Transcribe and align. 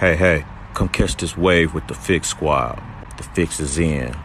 Hey, 0.00 0.16
hey, 0.16 0.46
come 0.72 0.88
catch 0.88 1.14
this 1.16 1.36
wave 1.36 1.74
with 1.74 1.86
the 1.86 1.92
Fix 1.92 2.28
Squad. 2.28 2.82
The 3.18 3.22
fix 3.22 3.60
is 3.60 3.76
in. 3.78 4.16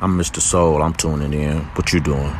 I'm 0.00 0.16
Mr. 0.16 0.40
Soul, 0.40 0.80
I'm 0.80 0.94
tuning 0.94 1.32
in. 1.32 1.58
What 1.74 1.92
you 1.92 1.98
doing? 1.98 2.32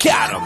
Got 0.00 0.32
him. 0.32 0.44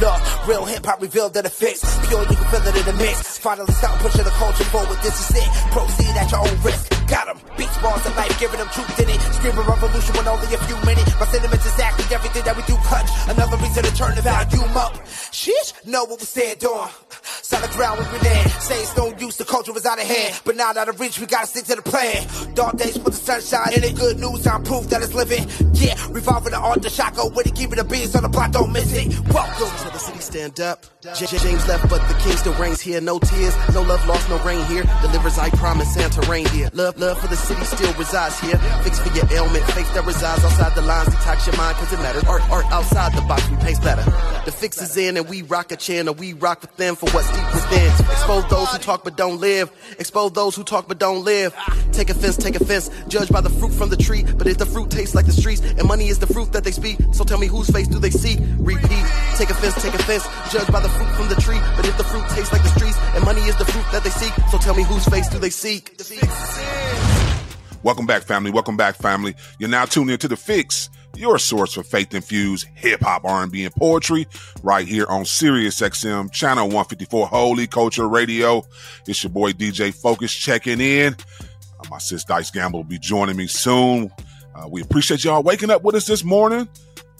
Look, 0.00 0.48
real 0.48 0.64
hip 0.64 0.86
hop 0.86 1.02
revealed 1.02 1.34
that 1.34 1.44
it 1.44 1.52
fits. 1.52 1.84
Pure, 2.08 2.22
you 2.22 2.28
can 2.28 2.46
feel 2.46 2.66
it 2.66 2.74
in 2.74 2.86
the 2.86 2.94
mix. 2.94 3.36
Finally 3.36 3.74
stop 3.74 3.98
pushing 3.98 4.24
the 4.24 4.30
culture 4.30 4.64
forward. 4.64 4.96
This 5.02 5.28
is 5.28 5.36
it. 5.36 5.50
Proceed 5.72 6.16
at 6.16 6.30
your 6.30 6.48
own 6.48 6.62
risk. 6.62 6.95
Got 7.08 7.28
him. 7.28 7.38
Beats 7.56 7.76
bars 7.78 8.04
of 8.06 8.16
life, 8.16 8.38
giving 8.40 8.58
them 8.58 8.68
truth 8.68 8.98
in 9.00 9.08
it. 9.08 9.20
Screaming 9.38 9.66
revolution 9.66 10.14
when 10.16 10.26
only 10.28 10.52
a 10.54 10.58
few 10.66 10.76
minutes. 10.84 11.12
My 11.20 11.26
sentiments 11.26 11.64
exactly 11.66 12.04
everything 12.14 12.42
that 12.44 12.56
we 12.56 12.62
do 12.62 12.76
clutch. 12.82 13.08
Another 13.28 13.56
reason 13.58 13.84
to 13.84 13.94
turn 13.94 14.14
the 14.14 14.22
volume 14.22 14.76
up. 14.76 14.94
Sheesh, 15.30 15.72
know 15.86 16.04
what 16.04 16.18
we 16.20 16.26
said 16.26 16.62
on. 16.64 16.90
Solid 17.42 17.70
ground 17.70 18.00
we 18.00 18.18
been 18.18 18.26
in. 18.26 18.48
Say 18.60 18.80
it's 18.82 18.96
no 18.96 19.14
use, 19.18 19.36
the 19.36 19.44
culture 19.44 19.72
was 19.72 19.86
out 19.86 20.00
of 20.00 20.06
hand. 20.06 20.40
But 20.44 20.56
now 20.56 20.70
out 20.70 20.88
of 20.88 20.98
reach, 20.98 21.20
we 21.20 21.26
gotta 21.26 21.46
stick 21.46 21.64
to 21.66 21.76
the 21.76 21.82
plan. 21.82 22.26
Dark 22.54 22.76
days 22.76 22.98
with 22.98 23.14
the 23.14 23.20
sunshine 23.40 23.72
in 23.74 23.84
it. 23.84 23.94
Good 23.96 24.18
news, 24.18 24.46
I'm 24.46 24.64
proof 24.64 24.88
that 24.88 25.02
it's 25.02 25.14
living. 25.14 25.46
Yeah, 25.74 25.94
revolving 26.10 26.52
the 26.52 26.58
art, 26.58 26.82
the 26.82 26.90
shotgun 26.90 27.34
with 27.34 27.46
it. 27.46 27.54
Keeping 27.54 27.76
the 27.76 27.84
beats 27.84 28.16
on 28.16 28.22
the 28.22 28.28
block, 28.28 28.50
don't 28.52 28.72
miss 28.72 28.92
it. 28.92 29.06
Welcome 29.30 29.70
to 29.86 29.92
the 29.92 29.98
city, 29.98 30.18
stand 30.20 30.60
up. 30.60 30.84
J- 31.14 31.26
James 31.38 31.66
left, 31.68 31.88
but 31.88 32.06
the 32.08 32.14
king 32.14 32.36
still 32.36 32.54
reigns 32.54 32.80
here. 32.80 33.00
No 33.00 33.18
tears, 33.20 33.54
no 33.72 33.82
love 33.82 34.04
lost, 34.08 34.28
no 34.28 34.38
rain 34.42 34.64
here. 34.66 34.82
Delivers, 35.02 35.38
I 35.38 35.50
promise, 35.50 35.92
Santa 35.94 36.20
rain 36.22 36.46
here. 36.46 36.68
Love, 36.72 36.95
love 36.98 37.18
for 37.18 37.26
the 37.28 37.36
city 37.36 37.64
still 37.64 37.92
resides 37.94 38.38
here. 38.40 38.56
Fix 38.82 38.98
for 39.00 39.12
your 39.14 39.26
ailment, 39.32 39.64
faith 39.72 39.92
that 39.94 40.04
resides 40.06 40.44
outside 40.44 40.74
the 40.74 40.82
lines. 40.82 41.08
Detox 41.08 41.46
your 41.46 41.56
mind, 41.56 41.76
cause 41.76 41.92
it 41.92 41.98
matters. 41.98 42.24
Art, 42.24 42.42
art 42.50 42.66
outside 42.66 43.12
the 43.14 43.22
box, 43.22 43.48
we 43.50 43.56
paste 43.56 43.82
better. 43.82 44.02
The 44.44 44.52
fix 44.52 44.80
is 44.80 44.96
in, 44.96 45.16
and 45.16 45.28
we 45.28 45.42
rock 45.42 45.72
a 45.72 45.76
channel. 45.76 46.14
We 46.14 46.32
rock 46.32 46.62
with 46.62 46.76
them 46.76 46.96
for 46.96 47.10
what's 47.10 47.30
deep 47.30 47.54
within. 47.54 47.90
Expose 48.10 48.48
those 48.48 48.70
who 48.72 48.78
talk 48.78 49.04
but 49.04 49.16
don't 49.16 49.40
live. 49.40 49.70
Expose 49.98 50.32
those 50.32 50.56
who 50.56 50.64
talk 50.64 50.88
but 50.88 50.98
don't 50.98 51.24
live. 51.24 51.54
Take 51.92 52.10
offense, 52.10 52.36
take 52.36 52.56
offense. 52.56 52.90
Judge 53.08 53.30
by 53.30 53.40
the 53.40 53.50
fruit 53.50 53.72
from 53.72 53.90
the 53.90 53.96
tree. 53.96 54.24
But 54.36 54.46
if 54.46 54.58
the 54.58 54.66
fruit 54.66 54.90
tastes 54.90 55.14
like 55.14 55.26
the 55.26 55.32
streets, 55.32 55.60
and 55.62 55.86
money 55.86 56.08
is 56.08 56.18
the 56.18 56.26
fruit 56.26 56.52
that 56.52 56.64
they 56.64 56.72
speak, 56.72 56.98
so 57.12 57.24
tell 57.24 57.38
me 57.38 57.46
whose 57.46 57.68
face 57.70 57.88
do 57.88 57.98
they 57.98 58.10
see? 58.10 58.38
Repeat. 58.58 59.06
Take 59.36 59.50
offense, 59.50 59.74
take 59.82 59.94
offense. 59.94 60.26
Judge 60.50 60.68
by 60.68 60.80
the 60.80 60.88
fruit 60.88 61.10
from 61.16 61.28
the 61.28 61.36
tree. 61.36 61.60
But 61.76 61.86
if 61.86 61.96
the 61.98 62.04
fruit 62.04 62.24
tastes 62.30 62.52
like 62.52 62.62
the 62.62 62.70
streets, 62.70 62.98
and 63.14 63.24
money 63.24 63.42
is 63.42 63.56
the 63.56 63.64
fruit 63.64 63.84
that 63.92 64.04
they 64.04 64.10
seek, 64.10 64.32
so 64.50 64.58
tell 64.58 64.74
me 64.74 64.82
whose 64.82 65.04
face 65.06 65.28
do 65.28 65.38
they 65.38 65.50
seek? 65.50 65.96
Welcome 67.82 68.06
back, 68.06 68.24
family. 68.24 68.50
Welcome 68.50 68.76
back, 68.76 68.96
family. 68.96 69.36
You're 69.60 69.68
now 69.68 69.84
tuned 69.84 70.10
into 70.10 70.26
The 70.26 70.36
Fix, 70.36 70.90
your 71.14 71.38
source 71.38 71.74
for 71.74 71.84
faith-infused 71.84 72.66
hip-hop, 72.74 73.24
R&B, 73.24 73.64
and 73.64 73.74
poetry, 73.74 74.26
right 74.64 74.86
here 74.88 75.06
on 75.08 75.24
Sirius 75.24 75.80
XM, 75.80 76.32
channel 76.32 76.64
154, 76.64 77.28
Holy 77.28 77.68
Culture 77.68 78.08
Radio. 78.08 78.64
It's 79.06 79.22
your 79.22 79.30
boy 79.30 79.52
DJ 79.52 79.94
Focus 79.94 80.34
checking 80.34 80.80
in. 80.80 81.14
Uh, 81.78 81.84
my 81.88 81.98
sis 81.98 82.24
Dice 82.24 82.50
Gamble 82.50 82.80
will 82.80 82.84
be 82.84 82.98
joining 82.98 83.36
me 83.36 83.46
soon. 83.46 84.10
Uh, 84.54 84.66
we 84.68 84.82
appreciate 84.82 85.22
y'all 85.22 85.44
waking 85.44 85.70
up 85.70 85.84
with 85.84 85.94
us 85.94 86.06
this 86.06 86.24
morning. 86.24 86.68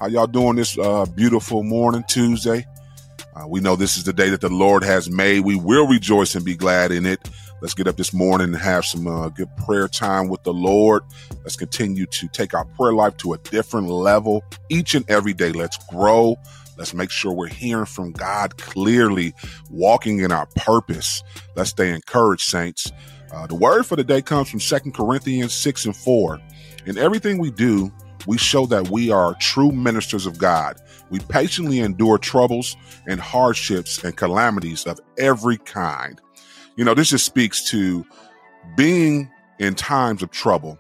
How 0.01 0.08
y'all 0.08 0.27
doing 0.27 0.56
this 0.56 0.77
uh, 0.78 1.06
beautiful 1.14 1.62
morning, 1.62 2.03
Tuesday? 2.08 2.67
Uh, 3.34 3.47
we 3.47 3.61
know 3.61 3.77
this 3.77 3.97
is 3.97 4.05
the 4.05 4.12
day 4.12 4.30
that 4.30 4.41
the 4.41 4.48
Lord 4.48 4.83
has 4.83 5.11
made. 5.11 5.41
We 5.41 5.56
will 5.56 5.86
rejoice 5.86 6.34
and 6.34 6.45
be 6.45 6.56
glad 6.56 6.91
in 6.91 7.06
it. 7.06 7.28
Let's 7.62 7.72
get 7.72 7.88
up 7.88 7.96
this 7.96 8.12
morning 8.12 8.48
and 8.48 8.56
have 8.56 8.84
some 8.84 9.06
uh, 9.06 9.30
good 9.30 9.48
prayer 9.56 9.88
time 9.88 10.28
with 10.28 10.42
the 10.42 10.52
Lord. 10.52 11.02
Let's 11.42 11.56
continue 11.56 12.04
to 12.06 12.28
take 12.28 12.52
our 12.52 12.66
prayer 12.66 12.92
life 12.92 13.16
to 13.18 13.32
a 13.32 13.38
different 13.38 13.88
level 13.88 14.44
each 14.68 14.94
and 14.94 15.08
every 15.08 15.32
day. 15.32 15.52
Let's 15.52 15.78
grow. 15.86 16.36
Let's 16.77 16.92
make 16.92 17.10
sure 17.10 17.32
we're 17.32 17.46
hearing 17.48 17.86
from 17.86 18.12
God 18.12 18.58
clearly, 18.58 19.34
walking 19.70 20.18
in 20.20 20.32
our 20.32 20.46
purpose. 20.56 21.22
Let's 21.54 21.70
stay 21.70 21.94
encouraged, 21.94 22.42
saints. 22.42 22.92
Uh, 23.32 23.46
the 23.46 23.54
word 23.54 23.84
for 23.84 23.96
the 23.96 24.04
day 24.04 24.20
comes 24.20 24.50
from 24.50 24.60
Second 24.60 24.92
Corinthians 24.92 25.54
6 25.54 25.86
and 25.86 25.96
4. 25.96 26.38
In 26.84 26.98
everything 26.98 27.38
we 27.38 27.50
do, 27.50 27.90
we 28.27 28.36
show 28.36 28.66
that 28.66 28.90
we 28.90 29.11
are 29.11 29.34
true 29.40 29.72
ministers 29.72 30.27
of 30.27 30.36
God. 30.36 30.77
We 31.11 31.20
patiently 31.20 31.80
endure 31.80 32.18
troubles 32.18 32.77
and 33.06 33.20
hardships 33.20 34.05
and 34.05 34.14
calamities 34.14 34.84
of 34.86 35.00
every 35.16 35.56
kind. 35.56 36.20
You 36.77 36.85
know, 36.85 36.95
this 36.95 37.11
just 37.11 37.25
speaks 37.25 37.64
to 37.70 38.05
being 38.77 39.31
in 39.59 39.75
times 39.75 40.23
of 40.23 40.31
trouble. 40.31 40.79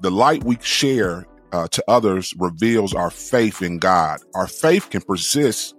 The 0.00 0.10
light 0.10 0.44
we 0.44 0.58
share 0.60 1.26
uh, 1.52 1.68
to 1.68 1.84
others 1.88 2.34
reveals 2.38 2.94
our 2.94 3.10
faith 3.10 3.62
in 3.62 3.78
God. 3.78 4.20
Our 4.34 4.46
faith 4.46 4.90
can 4.90 5.00
persist 5.00 5.74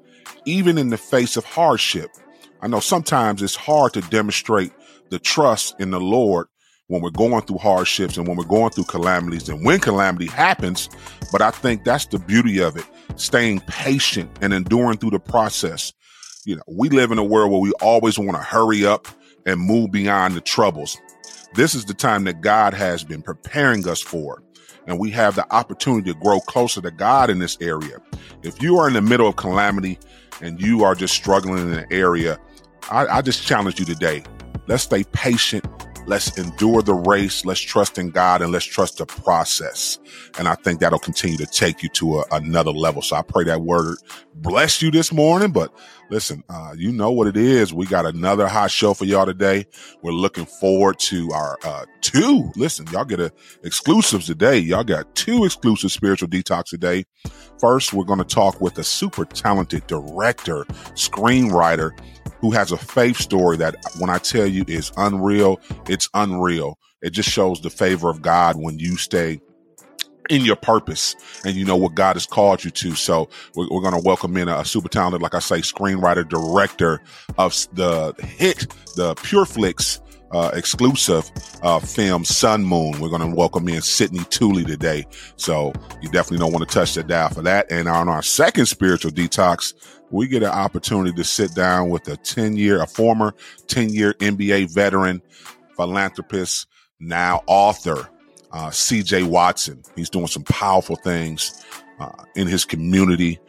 even 0.45 0.77
in 0.77 0.89
the 0.89 0.97
face 0.97 1.37
of 1.37 1.45
hardship. 1.45 2.09
I 2.61 2.67
know 2.67 2.79
sometimes 2.79 3.41
it's 3.41 3.55
hard 3.55 3.93
to 3.93 4.01
demonstrate 4.01 4.71
the 5.09 5.19
trust 5.19 5.75
in 5.79 5.91
the 5.91 5.99
Lord 5.99 6.47
when 6.87 7.01
we're 7.01 7.09
going 7.11 7.43
through 7.43 7.59
hardships 7.59 8.17
and 8.17 8.27
when 8.27 8.37
we're 8.37 8.43
going 8.43 8.71
through 8.71 8.83
calamities 8.85 9.49
and 9.49 9.65
when 9.65 9.79
calamity 9.79 10.27
happens. 10.27 10.89
But 11.31 11.41
I 11.41 11.51
think 11.51 11.83
that's 11.83 12.05
the 12.07 12.19
beauty 12.19 12.59
of 12.59 12.75
it 12.75 12.85
staying 13.15 13.61
patient 13.61 14.31
and 14.41 14.53
enduring 14.53 14.97
through 14.97 15.11
the 15.11 15.19
process. 15.19 15.93
You 16.43 16.55
know, 16.55 16.63
we 16.67 16.89
live 16.89 17.11
in 17.11 17.19
a 17.19 17.23
world 17.23 17.51
where 17.51 17.61
we 17.61 17.71
always 17.81 18.17
want 18.17 18.31
to 18.31 18.41
hurry 18.41 18.83
up 18.83 19.07
and 19.45 19.59
move 19.59 19.91
beyond 19.91 20.35
the 20.35 20.41
troubles. 20.41 20.97
This 21.53 21.75
is 21.75 21.85
the 21.85 21.93
time 21.93 22.23
that 22.23 22.41
God 22.41 22.73
has 22.73 23.03
been 23.03 23.21
preparing 23.21 23.87
us 23.87 24.01
for. 24.01 24.41
And 24.87 24.97
we 24.97 25.11
have 25.11 25.35
the 25.35 25.45
opportunity 25.53 26.11
to 26.11 26.19
grow 26.19 26.39
closer 26.39 26.81
to 26.81 26.89
God 26.89 27.29
in 27.29 27.37
this 27.37 27.57
area. 27.61 28.01
If 28.41 28.61
you 28.61 28.77
are 28.77 28.87
in 28.87 28.95
the 28.95 29.01
middle 29.01 29.27
of 29.27 29.35
calamity 29.35 29.99
and 30.41 30.59
you 30.59 30.83
are 30.83 30.95
just 30.95 31.13
struggling 31.13 31.59
in 31.59 31.73
an 31.73 31.85
area, 31.91 32.39
I, 32.89 33.05
I 33.05 33.21
just 33.21 33.45
challenge 33.45 33.79
you 33.79 33.85
today. 33.85 34.23
Let's 34.67 34.83
stay 34.83 35.03
patient 35.03 35.65
Let's 36.07 36.35
endure 36.37 36.81
the 36.81 36.93
race. 36.93 37.45
Let's 37.45 37.59
trust 37.59 37.97
in 37.97 38.09
God 38.09 38.41
and 38.41 38.51
let's 38.51 38.65
trust 38.65 38.97
the 38.97 39.05
process. 39.05 39.99
And 40.37 40.47
I 40.47 40.55
think 40.55 40.79
that'll 40.79 40.99
continue 40.99 41.37
to 41.37 41.45
take 41.45 41.83
you 41.83 41.89
to 41.89 42.19
a, 42.19 42.25
another 42.31 42.71
level. 42.71 43.01
So 43.01 43.15
I 43.15 43.21
pray 43.21 43.43
that 43.45 43.61
word 43.61 43.97
bless 44.41 44.81
you 44.81 44.91
this 44.91 45.13
morning. 45.13 45.51
But 45.51 45.73
listen, 46.09 46.43
uh, 46.49 46.73
you 46.77 46.91
know 46.91 47.11
what 47.11 47.27
it 47.27 47.37
is. 47.37 47.73
We 47.73 47.85
got 47.85 48.05
another 48.05 48.47
hot 48.47 48.71
show 48.71 48.93
for 48.93 49.05
y'all 49.05 49.25
today. 49.25 49.65
We're 50.01 50.11
looking 50.11 50.45
forward 50.45 50.99
to 50.99 51.31
our 51.31 51.57
uh, 51.63 51.85
two. 52.01 52.51
Listen, 52.55 52.87
y'all 52.91 53.05
get 53.05 53.19
a 53.19 53.31
exclusives 53.63 54.27
today. 54.27 54.57
Y'all 54.57 54.83
got 54.83 55.13
two 55.15 55.45
exclusive 55.45 55.91
spiritual 55.91 56.29
detox 56.29 56.65
today. 56.65 57.05
First, 57.59 57.93
we're 57.93 58.05
going 58.05 58.19
to 58.19 58.25
talk 58.25 58.59
with 58.61 58.77
a 58.77 58.83
super 58.83 59.25
talented 59.25 59.85
director, 59.87 60.65
screenwriter 60.95 61.91
who 62.39 62.51
has 62.51 62.71
a 62.71 62.77
faith 62.77 63.17
story 63.17 63.57
that 63.57 63.75
when 63.99 64.09
I 64.09 64.17
tell 64.17 64.47
you 64.47 64.65
is 64.67 64.91
unreal, 64.97 65.59
it's 65.87 66.09
unreal. 66.13 66.77
It 67.01 67.11
just 67.11 67.29
shows 67.29 67.61
the 67.61 67.69
favor 67.69 68.09
of 68.09 68.21
God 68.21 68.55
when 68.57 68.79
you 68.79 68.97
stay 68.97 69.39
in 70.31 70.45
your 70.45 70.55
purpose 70.55 71.13
and 71.45 71.55
you 71.55 71.65
know 71.65 71.75
what 71.75 71.93
God 71.93 72.15
has 72.15 72.25
called 72.25 72.63
you 72.63 72.71
to. 72.71 72.95
So 72.95 73.29
we're, 73.53 73.67
we're 73.69 73.81
going 73.81 73.93
to 73.93 74.01
welcome 74.03 74.37
in 74.37 74.47
a, 74.47 74.59
a, 74.59 74.65
super 74.65 74.87
talented, 74.87 75.21
like 75.21 75.35
I 75.35 75.39
say, 75.39 75.57
screenwriter, 75.57 76.27
director 76.27 77.01
of 77.37 77.53
the 77.73 78.15
hit, 78.37 78.73
the 78.95 79.13
Pure 79.15 79.45
uh, 80.31 80.49
exclusive 80.53 81.29
uh, 81.61 81.79
film 81.79 82.23
Sun 82.23 82.63
Moon. 82.63 82.97
We're 83.01 83.09
going 83.09 83.29
to 83.29 83.35
welcome 83.35 83.67
in 83.67 83.81
Sydney 83.81 84.23
Tooley 84.29 84.63
today. 84.63 85.05
So 85.35 85.73
you 86.01 86.09
definitely 86.09 86.37
don't 86.37 86.53
want 86.53 86.67
to 86.67 86.73
touch 86.73 86.93
the 86.93 87.03
dial 87.03 87.29
for 87.29 87.41
that. 87.41 87.69
And 87.69 87.89
on 87.89 88.07
our 88.07 88.23
second 88.23 88.67
spiritual 88.67 89.11
detox, 89.11 89.73
we 90.11 90.29
get 90.29 90.43
an 90.43 90.49
opportunity 90.49 91.11
to 91.11 91.25
sit 91.25 91.53
down 91.53 91.89
with 91.89 92.07
a 92.07 92.15
10 92.15 92.55
year, 92.55 92.81
a 92.81 92.87
former 92.87 93.33
10 93.67 93.89
year 93.89 94.13
NBA 94.13 94.73
veteran, 94.73 95.21
philanthropist, 95.75 96.67
now 97.01 97.41
author, 97.47 98.09
uh, 98.51 98.69
CJ 98.69 99.27
Watson. 99.27 99.81
He's 99.95 100.09
doing 100.09 100.27
some 100.27 100.43
powerful 100.43 100.95
things 100.97 101.63
uh, 101.99 102.23
in 102.35 102.47
his 102.47 102.65
community, 102.65 103.39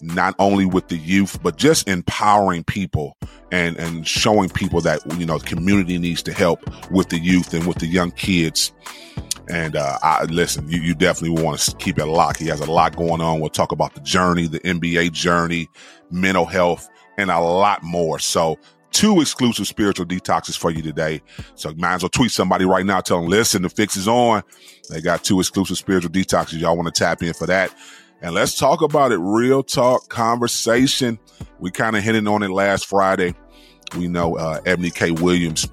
not 0.00 0.34
only 0.38 0.64
with 0.64 0.88
the 0.88 0.96
youth, 0.96 1.42
but 1.42 1.56
just 1.56 1.88
empowering 1.88 2.64
people 2.64 3.16
and, 3.50 3.76
and 3.76 4.06
showing 4.06 4.48
people 4.48 4.80
that, 4.82 5.00
you 5.18 5.26
know, 5.26 5.38
the 5.38 5.46
community 5.46 5.98
needs 5.98 6.22
to 6.22 6.32
help 6.32 6.60
with 6.90 7.08
the 7.08 7.18
youth 7.18 7.52
and 7.54 7.66
with 7.66 7.78
the 7.78 7.86
young 7.86 8.10
kids. 8.12 8.72
And 9.48 9.76
uh, 9.76 9.98
I 10.02 10.24
listen, 10.24 10.68
you, 10.68 10.80
you 10.80 10.94
definitely 10.94 11.42
want 11.42 11.58
to 11.60 11.76
keep 11.76 11.98
it 11.98 12.04
locked. 12.04 12.38
He 12.38 12.46
has 12.48 12.60
a 12.60 12.70
lot 12.70 12.96
going 12.96 13.22
on. 13.22 13.40
We'll 13.40 13.48
talk 13.48 13.72
about 13.72 13.94
the 13.94 14.00
journey, 14.02 14.46
the 14.46 14.60
NBA 14.60 15.12
journey, 15.12 15.68
mental 16.10 16.44
health, 16.44 16.88
and 17.16 17.30
a 17.30 17.40
lot 17.40 17.82
more. 17.82 18.18
So 18.18 18.58
two 18.90 19.20
exclusive 19.20 19.66
spiritual 19.66 20.06
detoxes 20.06 20.56
for 20.56 20.70
you 20.70 20.82
today. 20.82 21.22
So 21.54 21.72
might 21.76 21.94
as 21.94 22.02
well 22.02 22.10
tweet 22.10 22.30
somebody 22.30 22.64
right 22.64 22.86
now, 22.86 23.00
tell 23.00 23.20
them, 23.20 23.28
listen, 23.28 23.62
the 23.62 23.68
fix 23.68 23.96
is 23.96 24.08
on. 24.08 24.42
They 24.90 25.00
got 25.00 25.24
two 25.24 25.40
exclusive 25.40 25.78
spiritual 25.78 26.10
detoxes. 26.10 26.60
Y'all 26.60 26.76
want 26.76 26.92
to 26.92 26.98
tap 26.98 27.22
in 27.22 27.34
for 27.34 27.46
that. 27.46 27.74
And 28.20 28.34
let's 28.34 28.58
talk 28.58 28.82
about 28.82 29.12
it. 29.12 29.18
Real 29.18 29.62
talk 29.62 30.08
conversation. 30.08 31.18
We 31.60 31.70
kind 31.70 31.96
of 31.96 32.02
hinted 32.02 32.26
on 32.26 32.42
it 32.42 32.50
last 32.50 32.86
Friday. 32.86 33.34
We 33.96 34.08
know 34.08 34.36
uh, 34.36 34.60
Eboni 34.62 34.94
K. 34.94 35.12
Williams 35.12 35.68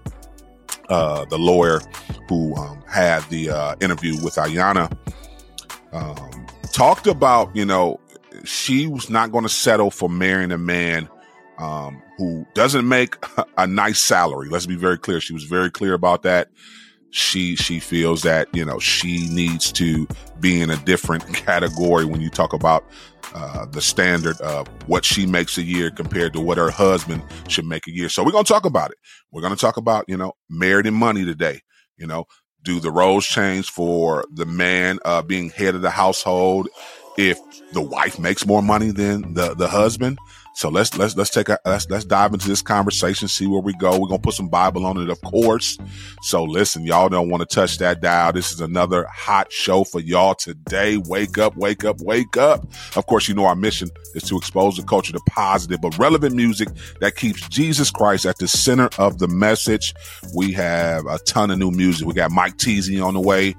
uh, 0.89 1.25
the 1.25 1.37
lawyer 1.37 1.81
who 2.29 2.55
um, 2.55 2.83
had 2.87 3.23
the 3.29 3.49
uh, 3.49 3.75
interview 3.81 4.13
with 4.23 4.35
Ayana, 4.35 4.95
um, 5.91 6.47
talked 6.71 7.07
about, 7.07 7.55
you 7.55 7.65
know, 7.65 7.99
she 8.43 8.87
was 8.87 9.09
not 9.09 9.31
going 9.31 9.43
to 9.43 9.49
settle 9.49 9.89
for 9.89 10.09
marrying 10.09 10.51
a 10.51 10.57
man 10.57 11.09
um, 11.57 12.01
who 12.17 12.45
doesn't 12.53 12.87
make 12.87 13.17
a 13.57 13.67
nice 13.67 13.99
salary. 13.99 14.49
Let's 14.49 14.65
be 14.65 14.75
very 14.75 14.97
clear. 14.97 15.19
She 15.19 15.33
was 15.33 15.43
very 15.43 15.69
clear 15.69 15.93
about 15.93 16.23
that. 16.23 16.49
She 17.11 17.55
she 17.55 17.79
feels 17.79 18.23
that 18.23 18.49
you 18.53 18.65
know 18.65 18.77
she 18.79 19.29
needs 19.29 19.71
to 19.73 20.05
be 20.39 20.61
in 20.61 20.69
a 20.69 20.75
different 20.77 21.25
category 21.33 22.03
when 22.03 22.19
you 22.19 22.29
talk 22.29 22.51
about 22.51 22.83
uh, 23.33 23.65
the 23.67 23.81
standard 23.81 24.39
of 24.41 24.67
what 24.87 25.05
she 25.05 25.25
makes 25.25 25.57
a 25.57 25.63
year 25.63 25.89
compared 25.91 26.33
to 26.33 26.41
what 26.41 26.57
her 26.57 26.69
husband 26.69 27.23
should 27.47 27.65
make 27.65 27.87
a 27.87 27.91
year. 27.91 28.09
So 28.09 28.23
we're 28.23 28.31
gonna 28.31 28.43
talk 28.43 28.65
about 28.65 28.91
it. 28.91 28.97
We're 29.31 29.41
gonna 29.41 29.55
talk 29.55 29.77
about 29.77 30.05
you 30.09 30.17
know 30.17 30.33
merit 30.49 30.87
and 30.87 30.95
money 30.95 31.23
today. 31.23 31.61
You 31.97 32.07
know, 32.07 32.25
do 32.63 32.81
the 32.81 32.91
roles 32.91 33.25
change 33.25 33.69
for 33.69 34.25
the 34.33 34.45
man 34.45 34.99
uh, 35.05 35.21
being 35.21 35.49
head 35.49 35.75
of 35.75 35.81
the 35.81 35.91
household 35.91 36.67
if 37.17 37.39
the 37.71 37.81
wife 37.81 38.19
makes 38.19 38.45
more 38.45 38.61
money 38.61 38.91
than 38.91 39.35
the 39.35 39.53
the 39.53 39.69
husband? 39.69 40.17
So 40.55 40.69
let's 40.69 40.97
let's 40.97 41.17
let's 41.17 41.29
take 41.29 41.49
a 41.49 41.59
let's 41.65 41.89
let's 41.89 42.05
dive 42.05 42.33
into 42.33 42.47
this 42.47 42.61
conversation, 42.61 43.27
see 43.27 43.45
where 43.45 43.59
we 43.59 43.73
go. 43.73 43.99
We're 43.99 44.07
gonna 44.07 44.19
put 44.19 44.35
some 44.35 44.47
Bible 44.47 44.85
on 44.85 44.97
it, 44.97 45.09
of 45.09 45.19
course. 45.21 45.77
So 46.21 46.43
listen, 46.43 46.85
y'all 46.85 47.09
don't 47.09 47.29
want 47.29 47.41
to 47.41 47.55
touch 47.55 47.77
that 47.79 48.01
dial. 48.01 48.31
This 48.31 48.53
is 48.53 48.61
another 48.61 49.05
hot 49.05 49.51
show 49.51 49.83
for 49.83 49.99
y'all 49.99 50.33
today. 50.33 50.95
Wake 50.97 51.37
up, 51.37 51.57
wake 51.57 51.83
up, 51.83 51.99
wake 51.99 52.37
up. 52.37 52.65
Of 52.95 53.05
course, 53.05 53.27
you 53.27 53.35
know 53.35 53.45
our 53.45 53.55
mission 53.55 53.89
is 54.13 54.23
to 54.23 54.37
expose 54.37 54.77
the 54.77 54.83
culture 54.83 55.11
to 55.11 55.19
positive 55.27 55.81
but 55.81 55.97
relevant 55.99 56.35
music 56.35 56.69
that 57.01 57.17
keeps 57.17 57.47
Jesus 57.49 57.91
Christ 57.91 58.25
at 58.25 58.37
the 58.37 58.47
center 58.47 58.89
of 58.97 59.19
the 59.19 59.27
message. 59.27 59.93
We 60.33 60.53
have 60.53 61.05
a 61.05 61.19
ton 61.19 61.51
of 61.51 61.59
new 61.59 61.71
music. 61.71 62.07
We 62.07 62.13
got 62.13 62.31
Mike 62.31 62.55
Teezy 62.57 63.05
on 63.05 63.13
the 63.13 63.21
way. 63.21 63.55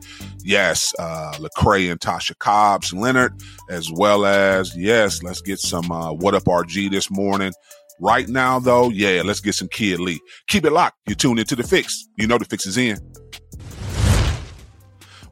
Yes, 0.47 0.95
uh, 1.01 1.33
Lecrae 1.39 1.91
and 1.91 1.99
Tasha 1.99 2.39
Cobbs, 2.39 2.93
Leonard, 2.93 3.33
as 3.69 3.91
well 3.91 4.25
as 4.25 4.77
yes, 4.77 5.21
let's 5.25 5.41
get 5.41 5.59
some 5.59 5.91
uh, 5.91 6.13
What 6.13 6.35
Up 6.35 6.45
RG 6.45 6.89
this 6.89 7.11
morning. 7.11 7.53
Right 8.01 8.29
now, 8.29 8.61
though, 8.61 8.89
yeah, 8.91 9.23
let's 9.25 9.41
get 9.41 9.57
some 9.57 9.67
Kid 9.67 9.99
Lee. 9.99 10.21
Keep 10.47 10.67
it 10.67 10.71
locked. 10.71 10.99
You 11.09 11.17
tune 11.17 11.41
into 11.41 11.57
the 11.57 11.65
fix. 11.65 12.07
You 12.17 12.29
know 12.29 12.39
the 12.39 12.45
fix 12.45 12.65
is 12.65 12.79
in. 12.79 12.97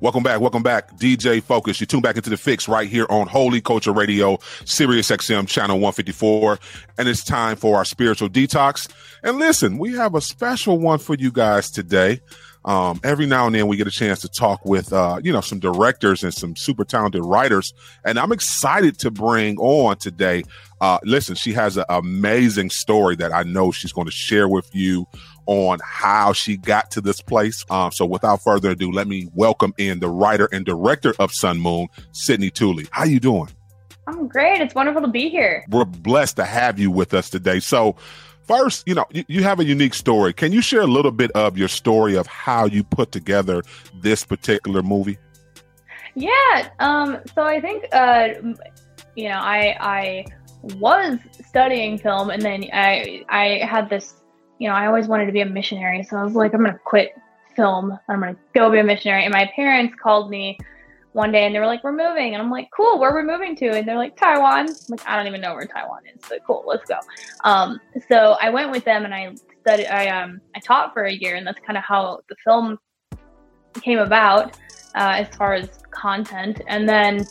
Welcome 0.00 0.24
back. 0.24 0.40
Welcome 0.40 0.64
back. 0.64 0.98
DJ 0.98 1.40
Focus. 1.40 1.80
You 1.80 1.86
tune 1.86 2.00
back 2.00 2.16
into 2.16 2.28
the 2.28 2.36
fix 2.36 2.68
right 2.68 2.88
here 2.88 3.06
on 3.08 3.28
Holy 3.28 3.60
Culture 3.60 3.92
Radio, 3.92 4.38
Sirius 4.64 5.12
XM 5.12 5.46
channel 5.46 5.76
154. 5.76 6.58
And 6.98 7.08
it's 7.08 7.22
time 7.22 7.56
for 7.56 7.76
our 7.76 7.84
spiritual 7.84 8.28
detox. 8.28 8.90
And 9.22 9.38
listen, 9.38 9.78
we 9.78 9.92
have 9.92 10.16
a 10.16 10.20
special 10.20 10.80
one 10.80 10.98
for 10.98 11.14
you 11.14 11.30
guys 11.30 11.70
today. 11.70 12.20
Um, 12.64 13.00
every 13.04 13.26
now 13.26 13.46
and 13.46 13.54
then 13.54 13.66
we 13.66 13.76
get 13.76 13.86
a 13.86 13.90
chance 13.90 14.20
to 14.20 14.28
talk 14.28 14.64
with, 14.64 14.92
uh, 14.92 15.20
you 15.22 15.32
know, 15.32 15.40
some 15.42 15.58
directors 15.58 16.22
and 16.24 16.32
some 16.32 16.56
super 16.56 16.84
talented 16.84 17.22
writers. 17.24 17.74
And 18.04 18.18
I'm 18.18 18.32
excited 18.32 18.98
to 19.00 19.10
bring 19.10 19.58
on 19.58 19.96
today. 19.96 20.44
Uh, 20.80 20.98
listen, 21.04 21.34
she 21.34 21.52
has 21.52 21.76
an 21.76 21.84
amazing 21.88 22.70
story 22.70 23.16
that 23.16 23.32
I 23.32 23.42
know 23.42 23.70
she's 23.70 23.92
going 23.92 24.06
to 24.06 24.12
share 24.12 24.48
with 24.48 24.74
you 24.74 25.06
on 25.46 25.78
how 25.84 26.32
she 26.32 26.56
got 26.56 26.90
to 26.92 27.00
this 27.00 27.20
place. 27.20 27.64
Um, 27.70 27.92
so 27.92 28.06
without 28.06 28.42
further 28.42 28.70
ado, 28.70 28.90
let 28.90 29.08
me 29.08 29.28
welcome 29.34 29.74
in 29.76 30.00
the 30.00 30.08
writer 30.08 30.48
and 30.52 30.64
director 30.64 31.14
of 31.18 31.32
Sun 31.32 31.60
Moon, 31.60 31.88
Sydney 32.12 32.50
Tooley. 32.50 32.86
How 32.90 33.04
you 33.04 33.20
doing? 33.20 33.50
I'm 34.06 34.28
great. 34.28 34.60
It's 34.60 34.74
wonderful 34.74 35.02
to 35.02 35.08
be 35.08 35.28
here. 35.30 35.64
We're 35.68 35.84
blessed 35.84 36.36
to 36.36 36.44
have 36.44 36.78
you 36.78 36.90
with 36.90 37.14
us 37.14 37.30
today. 37.30 37.60
So 37.60 37.96
First, 38.46 38.86
you 38.86 38.94
know, 38.94 39.06
you, 39.10 39.24
you, 39.26 39.42
have 39.42 39.60
a 39.60 39.64
unique 39.64 39.94
story. 39.94 40.32
Can 40.32 40.52
you 40.52 40.60
share 40.60 40.82
a 40.82 40.86
little 40.86 41.10
bit 41.10 41.30
of 41.32 41.56
your 41.56 41.68
story 41.68 42.14
of 42.16 42.26
how 42.26 42.66
you 42.66 42.84
put 42.84 43.10
together 43.10 43.62
this 44.00 44.24
particular 44.24 44.82
movie? 44.82 45.18
Yeah. 46.14 46.68
Um, 46.78 47.18
so 47.34 47.42
I 47.42 47.60
think, 47.60 47.86
uh, 47.92 48.28
you 49.16 49.28
know, 49.28 49.38
I 49.38 49.76
I 49.80 50.24
was 50.76 51.18
studying 51.46 51.98
film, 51.98 52.30
and 52.30 52.42
then 52.42 52.64
I 52.72 53.24
I 53.28 53.64
had 53.64 53.88
this, 53.88 54.14
you 54.58 54.68
know, 54.68 54.74
I 54.74 54.86
always 54.86 55.08
wanted 55.08 55.26
to 55.26 55.32
be 55.32 55.40
a 55.40 55.46
missionary. 55.46 56.02
So 56.02 56.16
I 56.16 56.22
was 56.22 56.34
like, 56.34 56.52
I'm 56.52 56.64
gonna 56.64 56.78
quit 56.84 57.14
film. 57.56 57.98
I'm 58.08 58.20
gonna 58.20 58.36
go 58.54 58.70
be 58.70 58.78
a 58.78 58.84
missionary. 58.84 59.24
And 59.24 59.32
my 59.32 59.50
parents 59.56 59.94
called 60.00 60.30
me 60.30 60.58
one 61.14 61.30
day 61.30 61.46
and 61.46 61.54
they 61.54 61.60
were 61.60 61.66
like, 61.66 61.82
we're 61.84 61.92
moving. 61.92 62.34
And 62.34 62.42
I'm 62.42 62.50
like, 62.50 62.68
cool, 62.76 62.98
where 62.98 63.12
we're 63.12 63.22
we 63.22 63.32
moving 63.32 63.54
to? 63.56 63.70
And 63.70 63.86
they're 63.86 63.96
like, 63.96 64.16
Taiwan. 64.16 64.68
I'm 64.68 64.74
like, 64.88 65.06
I 65.06 65.16
don't 65.16 65.28
even 65.28 65.40
know 65.40 65.54
where 65.54 65.64
Taiwan 65.64 66.02
is, 66.12 66.20
but 66.28 66.40
cool, 66.44 66.64
let's 66.66 66.84
go. 66.88 66.98
Um, 67.44 67.80
so 68.08 68.36
I 68.40 68.50
went 68.50 68.72
with 68.72 68.84
them 68.84 69.04
and 69.04 69.14
I 69.14 69.32
studied, 69.60 69.86
I, 69.86 70.08
um, 70.08 70.40
I 70.56 70.58
taught 70.58 70.92
for 70.92 71.04
a 71.04 71.12
year 71.12 71.36
and 71.36 71.46
that's 71.46 71.60
kind 71.64 71.78
of 71.78 71.84
how 71.84 72.20
the 72.28 72.34
film 72.44 72.78
came 73.80 74.00
about, 74.00 74.56
uh, 74.96 75.22
as 75.22 75.28
far 75.36 75.54
as 75.54 75.68
content. 75.92 76.60
And 76.66 76.88
then 76.88 77.24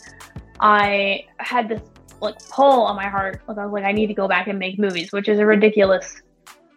I 0.60 1.26
had 1.36 1.68
this 1.68 1.82
like 2.22 2.36
pull 2.48 2.82
on 2.84 2.96
my 2.96 3.08
heart. 3.08 3.42
Like 3.46 3.58
I 3.58 3.66
was 3.66 3.72
like, 3.72 3.84
I 3.84 3.92
need 3.92 4.06
to 4.06 4.14
go 4.14 4.26
back 4.26 4.48
and 4.48 4.58
make 4.58 4.78
movies, 4.78 5.12
which 5.12 5.28
is 5.28 5.38
a 5.38 5.44
ridiculous 5.44 6.22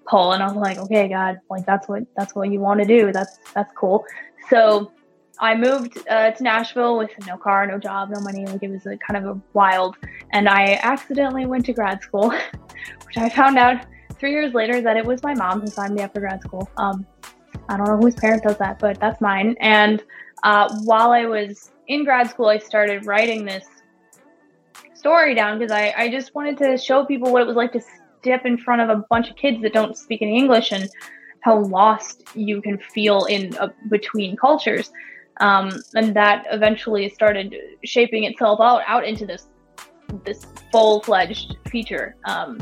pull. 0.10 0.34
And 0.34 0.44
I 0.44 0.48
was 0.48 0.58
like, 0.58 0.78
okay, 0.78 1.08
God, 1.08 1.38
like 1.50 1.66
that's 1.66 1.88
what, 1.88 2.04
that's 2.18 2.36
what 2.36 2.52
you 2.52 2.60
want 2.60 2.82
to 2.82 2.86
do. 2.86 3.14
That's, 3.14 3.38
that's 3.56 3.72
cool. 3.78 4.04
So 4.50 4.92
I 5.40 5.56
moved 5.56 6.08
uh, 6.10 6.32
to 6.32 6.44
Nashville 6.44 6.98
with 6.98 7.12
no 7.28 7.38
car, 7.38 7.68
no 7.68 7.78
job, 7.78 8.10
no 8.10 8.20
money. 8.22 8.46
Like 8.46 8.64
it 8.64 8.70
was 8.70 8.86
a, 8.86 8.98
kind 8.98 9.24
of 9.24 9.38
a 9.38 9.42
wild. 9.54 9.96
And 10.32 10.50
I 10.50 10.80
accidentally 10.82 11.46
went 11.46 11.66
to 11.66 11.74
grad 11.74 12.02
school, 12.02 12.30
which 13.06 13.18
I 13.18 13.30
found 13.30 13.58
out 13.58 13.86
three 14.20 14.32
years 14.32 14.54
later 14.54 14.82
that 14.82 14.98
it 14.98 15.06
was 15.06 15.22
my 15.24 15.34
mom 15.34 15.62
who 15.62 15.68
signed 15.68 15.94
me 15.94 16.02
up 16.02 16.14
for 16.14 16.22
grad 16.22 16.42
school. 16.42 16.70
Um, 16.78 17.06
I 17.70 17.78
don't 17.78 17.88
know 17.88 17.98
whose 17.98 18.16
parent 18.16 18.44
does 18.44 18.58
that, 18.58 18.80
but 18.80 19.00
that's 19.00 19.22
mine. 19.22 19.56
And 19.60 20.04
uh, 20.44 20.74
while 20.84 21.12
I 21.12 21.26
was 21.26 21.72
in 21.88 22.04
grad 22.04 22.30
school, 22.30 22.48
I 22.48 22.58
started 22.58 23.06
writing 23.06 23.46
this 23.46 23.66
story 24.94 25.36
down 25.36 25.60
because 25.60 25.72
I, 25.72 25.94
I 25.96 26.10
just 26.10 26.34
wanted 26.34 26.58
to 26.60 26.78
show 26.78 27.06
people 27.06 27.32
what 27.32 27.42
it 27.42 27.48
was 27.48 27.56
like 27.56 27.74
to 27.74 27.82
step 28.22 28.46
in 28.46 28.58
front 28.58 28.82
of 28.82 28.90
a 28.90 29.04
bunch 29.10 29.30
of 29.30 29.36
kids 29.36 29.62
that 29.62 29.74
don't 29.74 29.98
speak 29.98 30.22
any 30.22 30.38
English 30.38 30.72
and 30.72 30.90
how 31.42 31.60
lost 31.60 32.24
you 32.36 32.62
can 32.62 32.78
feel 32.78 33.26
in 33.26 33.56
uh, 33.58 33.70
between 33.90 34.36
cultures. 34.36 34.92
Um, 35.40 35.70
and 35.96 36.16
that 36.16 36.46
eventually 36.52 37.10
started 37.10 37.56
shaping 37.84 38.24
itself 38.24 38.60
out 38.62 38.82
out 38.88 39.06
into 39.06 39.26
this 39.26 39.48
this 40.24 40.46
full 40.72 41.02
fledged 41.02 41.58
feature. 41.70 42.16
Um, 42.26 42.60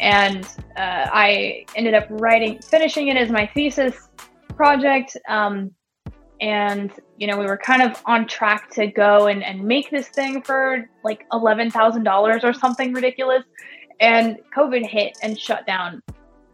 and 0.00 0.44
uh, 0.76 1.08
I 1.12 1.64
ended 1.74 1.94
up 1.94 2.06
writing, 2.10 2.60
finishing 2.62 3.08
it 3.08 3.16
as 3.16 3.30
my 3.30 3.46
thesis 3.54 4.08
project. 4.56 5.16
Um, 5.28 5.70
and 6.40 6.92
you 7.16 7.26
know 7.26 7.38
we 7.38 7.46
were 7.46 7.56
kind 7.56 7.82
of 7.82 8.00
on 8.04 8.26
track 8.26 8.70
to 8.70 8.86
go 8.86 9.26
and, 9.26 9.42
and 9.42 9.62
make 9.62 9.90
this 9.90 10.08
thing 10.08 10.42
for 10.42 10.88
like 11.02 11.26
$11000 11.32 12.44
or 12.44 12.52
something 12.52 12.92
ridiculous 12.92 13.42
and 14.00 14.36
covid 14.54 14.86
hit 14.86 15.16
and 15.22 15.38
shut 15.38 15.66
down 15.66 16.02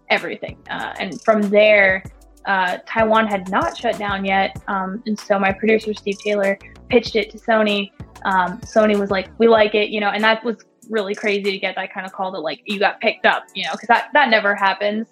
everything 0.08 0.56
uh, 0.70 0.94
and 1.00 1.20
from 1.22 1.42
there 1.42 2.04
uh, 2.46 2.78
Taiwan 2.86 3.26
had 3.26 3.50
not 3.50 3.76
shut 3.76 3.98
down 3.98 4.24
yet. 4.24 4.60
Um, 4.68 5.02
and 5.06 5.18
so 5.18 5.38
my 5.38 5.52
producer, 5.52 5.94
Steve 5.94 6.18
Taylor, 6.24 6.58
pitched 6.88 7.16
it 7.16 7.30
to 7.30 7.38
Sony. 7.38 7.92
Um, 8.24 8.58
Sony 8.60 8.98
was 8.98 9.10
like, 9.10 9.28
we 9.38 9.48
like 9.48 9.74
it, 9.74 9.90
you 9.90 10.00
know, 10.00 10.10
and 10.10 10.22
that 10.24 10.44
was 10.44 10.56
really 10.90 11.14
crazy 11.14 11.50
to 11.52 11.58
get 11.58 11.74
that 11.76 11.92
kind 11.92 12.06
of 12.06 12.12
call 12.12 12.32
that 12.32 12.40
like 12.40 12.60
you 12.66 12.78
got 12.78 13.00
picked 13.00 13.26
up, 13.26 13.44
you 13.54 13.64
know, 13.64 13.72
because 13.72 13.88
that, 13.88 14.10
that 14.12 14.28
never 14.28 14.54
happens. 14.54 15.06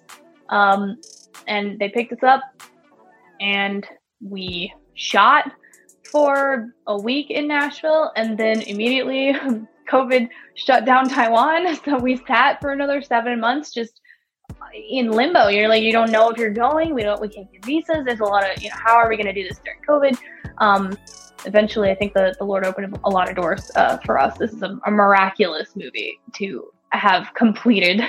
Um, 0.49 0.97
and 1.47 1.79
they 1.79 1.89
picked 1.89 2.11
us 2.11 2.23
up 2.23 2.41
and 3.39 3.85
we 4.21 4.73
shot 4.93 5.51
for 6.11 6.73
a 6.87 7.01
week 7.01 7.31
in 7.31 7.47
Nashville 7.47 8.11
and 8.15 8.37
then 8.37 8.61
immediately 8.61 9.33
COVID 9.89 10.29
shut 10.55 10.85
down 10.85 11.07
Taiwan. 11.07 11.77
So 11.85 11.97
we 11.97 12.17
sat 12.27 12.61
for 12.61 12.71
another 12.71 13.01
seven 13.01 13.39
months 13.39 13.71
just 13.71 14.00
in 14.89 15.11
limbo. 15.11 15.47
You're 15.47 15.67
like, 15.67 15.83
you 15.83 15.91
don't 15.91 16.11
know 16.11 16.29
if 16.29 16.37
you're 16.37 16.53
going. 16.53 16.93
We 16.93 17.03
don't, 17.03 17.21
we 17.21 17.29
can't 17.29 17.51
get 17.51 17.65
visas. 17.65 18.05
There's 18.05 18.19
a 18.19 18.25
lot 18.25 18.49
of, 18.49 18.61
you 18.61 18.69
know, 18.69 18.75
how 18.77 18.95
are 18.95 19.09
we 19.09 19.15
going 19.15 19.27
to 19.27 19.33
do 19.33 19.47
this 19.47 19.59
during 19.59 19.81
COVID? 19.81 20.17
Um, 20.57 20.97
eventually, 21.45 21.89
I 21.89 21.95
think 21.95 22.13
the, 22.13 22.35
the 22.37 22.45
Lord 22.45 22.65
opened 22.65 22.97
a 23.03 23.09
lot 23.09 23.29
of 23.29 23.35
doors 23.35 23.71
uh, 23.75 23.97
for 23.97 24.19
us. 24.19 24.37
This 24.37 24.53
is 24.53 24.61
a, 24.61 24.79
a, 24.85 24.91
miraculous 24.91 25.75
movie 25.75 26.19
to 26.35 26.71
have 26.89 27.33
completed 27.33 28.01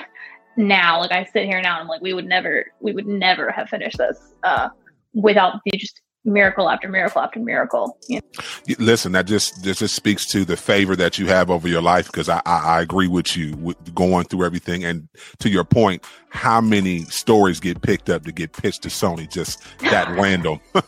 now. 0.56 1.00
Like 1.00 1.12
I 1.12 1.24
sit 1.24 1.46
here 1.46 1.60
now, 1.62 1.74
and 1.74 1.82
I'm 1.82 1.88
like, 1.88 2.02
we 2.02 2.12
would 2.12 2.26
never, 2.26 2.66
we 2.80 2.92
would 2.92 3.06
never 3.06 3.50
have 3.50 3.68
finished 3.68 3.98
this 3.98 4.34
uh, 4.42 4.68
without 5.14 5.60
the 5.64 5.78
just 5.78 6.01
miracle 6.24 6.70
after 6.70 6.88
miracle 6.88 7.20
after 7.20 7.40
miracle. 7.40 7.98
You 8.08 8.20
know? 8.20 8.74
Listen, 8.78 9.12
that 9.12 9.26
just 9.26 9.62
this 9.62 9.78
just 9.78 9.94
speaks 9.94 10.26
to 10.26 10.44
the 10.44 10.56
favor 10.56 10.94
that 10.96 11.18
you 11.18 11.26
have 11.26 11.50
over 11.50 11.68
your 11.68 11.82
life 11.82 12.06
because 12.06 12.28
I, 12.28 12.40
I, 12.46 12.76
I 12.76 12.80
agree 12.80 13.08
with 13.08 13.36
you 13.36 13.56
with 13.56 13.94
going 13.94 14.24
through 14.26 14.44
everything 14.44 14.84
and 14.84 15.08
to 15.38 15.48
your 15.48 15.64
point, 15.64 16.04
how 16.30 16.60
many 16.60 17.04
stories 17.04 17.60
get 17.60 17.82
picked 17.82 18.08
up 18.08 18.24
to 18.24 18.32
get 18.32 18.52
pitched 18.52 18.82
to 18.82 18.88
Sony 18.88 19.30
just 19.30 19.62
that 19.80 20.08
random. 20.18 20.60
yes. 20.74 20.84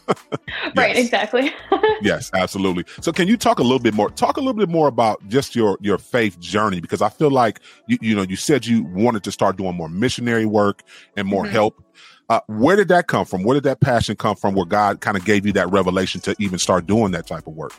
Right, 0.75 0.97
exactly. 0.97 1.53
yes, 2.00 2.31
absolutely. 2.33 2.85
So 3.00 3.12
can 3.12 3.29
you 3.29 3.37
talk 3.37 3.59
a 3.59 3.62
little 3.62 3.79
bit 3.79 3.95
more 3.95 4.11
talk 4.11 4.37
a 4.37 4.41
little 4.41 4.55
bit 4.55 4.69
more 4.69 4.88
about 4.88 5.26
just 5.29 5.55
your 5.55 5.76
your 5.81 5.99
faith 5.99 6.38
journey 6.38 6.81
because 6.81 7.03
I 7.03 7.09
feel 7.09 7.31
like 7.31 7.61
you 7.87 7.99
you 8.00 8.14
know 8.14 8.23
you 8.23 8.37
said 8.37 8.67
you 8.67 8.85
wanted 8.85 9.25
to 9.25 9.33
start 9.33 9.57
doing 9.57 9.75
more 9.75 9.88
missionary 9.88 10.47
work 10.47 10.83
and 11.17 11.26
more 11.26 11.45
mm-hmm. 11.45 11.53
help 11.53 11.84
uh, 12.28 12.40
where 12.47 12.76
did 12.76 12.88
that 12.88 13.07
come 13.07 13.26
from? 13.26 13.43
Where 13.43 13.54
did 13.54 13.64
that 13.64 13.81
passion 13.81 14.16
come 14.16 14.37
from? 14.37 14.54
Where 14.54 14.66
God 14.66 15.00
kind 15.00 15.16
of 15.16 15.25
gave 15.25 15.47
you 15.47 15.52
that 15.52 15.71
revelation 15.71 16.21
to 16.23 16.35
even 16.38 16.59
start 16.59 16.87
doing 16.87 17.12
that 17.12 17.26
type 17.26 17.47
of 17.47 17.54
work? 17.54 17.73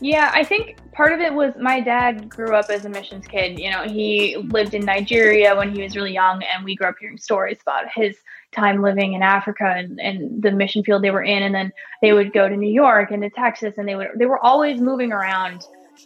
Yeah, 0.00 0.32
I 0.34 0.42
think 0.42 0.78
part 0.92 1.12
of 1.12 1.20
it 1.20 1.32
was 1.32 1.54
my 1.60 1.80
dad 1.80 2.28
grew 2.28 2.56
up 2.56 2.68
as 2.70 2.84
a 2.84 2.88
missions 2.88 3.26
kid. 3.26 3.58
You 3.58 3.70
know, 3.70 3.84
he 3.84 4.36
lived 4.36 4.74
in 4.74 4.84
Nigeria 4.84 5.54
when 5.54 5.72
he 5.72 5.80
was 5.80 5.94
really 5.94 6.12
young, 6.12 6.42
and 6.42 6.64
we 6.64 6.74
grew 6.74 6.88
up 6.88 6.96
hearing 7.00 7.18
stories 7.18 7.58
about 7.62 7.84
his 7.94 8.16
time 8.50 8.82
living 8.82 9.12
in 9.12 9.22
Africa 9.22 9.64
and, 9.64 10.00
and 10.00 10.42
the 10.42 10.50
mission 10.50 10.82
field 10.82 11.02
they 11.02 11.12
were 11.12 11.22
in. 11.22 11.44
And 11.44 11.54
then 11.54 11.72
they 12.02 12.12
would 12.12 12.32
go 12.32 12.48
to 12.48 12.56
New 12.56 12.72
York 12.72 13.12
and 13.12 13.22
to 13.22 13.30
Texas, 13.30 13.78
and 13.78 13.86
they 13.86 13.94
would 13.94 14.08
they 14.16 14.26
were 14.26 14.44
always 14.44 14.80
moving 14.80 15.12
around. 15.12 15.62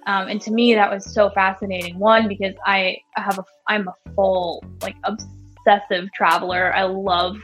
Um, 0.06 0.28
and 0.28 0.42
to 0.42 0.50
me, 0.50 0.74
that 0.74 0.90
was 0.90 1.10
so 1.12 1.30
fascinating. 1.30 1.98
One, 1.98 2.28
because 2.28 2.54
I 2.66 2.98
have 3.14 3.38
a 3.38 3.44
I'm 3.66 3.88
a 3.88 3.94
full 4.14 4.62
like 4.82 4.96
obsessive 5.04 6.12
traveler. 6.12 6.74
I 6.74 6.84
love 6.84 7.38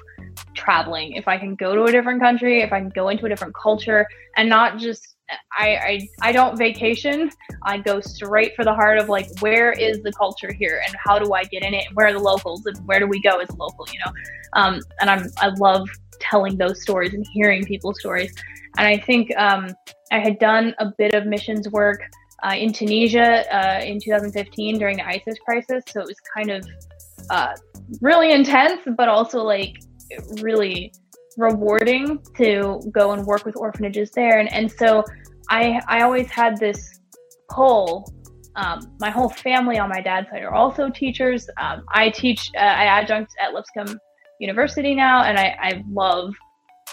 traveling. 0.54 1.12
If 1.12 1.28
I 1.28 1.38
can 1.38 1.54
go 1.54 1.74
to 1.74 1.84
a 1.84 1.92
different 1.92 2.20
country, 2.20 2.60
if 2.60 2.72
I 2.72 2.80
can 2.80 2.90
go 2.90 3.08
into 3.08 3.26
a 3.26 3.28
different 3.28 3.54
culture, 3.54 4.06
and 4.36 4.48
not 4.48 4.78
just 4.78 5.12
I, 5.58 5.68
I 6.22 6.28
I 6.28 6.32
don't 6.32 6.56
vacation. 6.56 7.30
I 7.62 7.78
go 7.78 8.00
straight 8.00 8.54
for 8.56 8.64
the 8.64 8.74
heart 8.74 8.98
of 8.98 9.08
like 9.08 9.28
where 9.40 9.72
is 9.72 10.02
the 10.02 10.12
culture 10.12 10.52
here 10.52 10.82
and 10.86 10.94
how 11.04 11.18
do 11.18 11.32
I 11.32 11.44
get 11.44 11.62
in 11.62 11.74
it? 11.74 11.86
Where 11.94 12.08
are 12.08 12.12
the 12.12 12.18
locals 12.18 12.66
and 12.66 12.76
where 12.86 12.98
do 12.98 13.06
we 13.06 13.20
go 13.20 13.38
as 13.38 13.48
a 13.48 13.54
local? 13.54 13.86
You 13.92 14.00
know, 14.04 14.12
um, 14.54 14.80
and 15.00 15.10
I'm 15.10 15.26
I 15.38 15.48
love 15.58 15.88
telling 16.20 16.56
those 16.56 16.82
stories 16.82 17.14
and 17.14 17.26
hearing 17.32 17.64
people's 17.64 17.98
stories. 18.00 18.32
And 18.78 18.86
I 18.86 18.98
think 18.98 19.36
um, 19.36 19.70
I 20.10 20.18
had 20.18 20.38
done 20.38 20.74
a 20.78 20.92
bit 20.96 21.14
of 21.14 21.26
missions 21.26 21.68
work 21.70 22.00
uh, 22.42 22.54
in 22.54 22.72
Tunisia 22.72 23.44
uh, 23.54 23.84
in 23.84 24.00
2015 24.00 24.78
during 24.78 24.96
the 24.96 25.06
ISIS 25.06 25.38
crisis, 25.44 25.84
so 25.88 26.00
it 26.00 26.06
was 26.06 26.16
kind 26.34 26.50
of 26.50 26.66
uh, 27.30 27.54
really 28.00 28.32
intense, 28.32 28.80
but 28.96 29.08
also 29.08 29.42
like 29.42 29.76
really 30.40 30.92
rewarding 31.36 32.22
to 32.36 32.80
go 32.92 33.12
and 33.12 33.24
work 33.26 33.44
with 33.44 33.56
orphanages 33.56 34.10
there. 34.10 34.38
And, 34.38 34.52
and 34.52 34.70
so 34.70 35.04
I, 35.48 35.80
I 35.88 36.02
always 36.02 36.30
had 36.30 36.58
this 36.58 37.00
pull. 37.50 38.12
Um, 38.56 38.96
my 39.00 39.10
whole 39.10 39.30
family 39.30 39.78
on 39.78 39.88
my 39.88 40.00
dad's 40.00 40.28
side 40.30 40.42
are 40.42 40.52
also 40.52 40.90
teachers. 40.90 41.48
Um, 41.58 41.84
I 41.88 42.10
teach, 42.10 42.50
uh, 42.56 42.60
I 42.60 42.84
adjunct 42.84 43.32
at 43.40 43.54
Lipscomb 43.54 43.98
University 44.40 44.94
now, 44.94 45.22
and 45.22 45.38
I, 45.38 45.56
I 45.60 45.84
love 45.90 46.34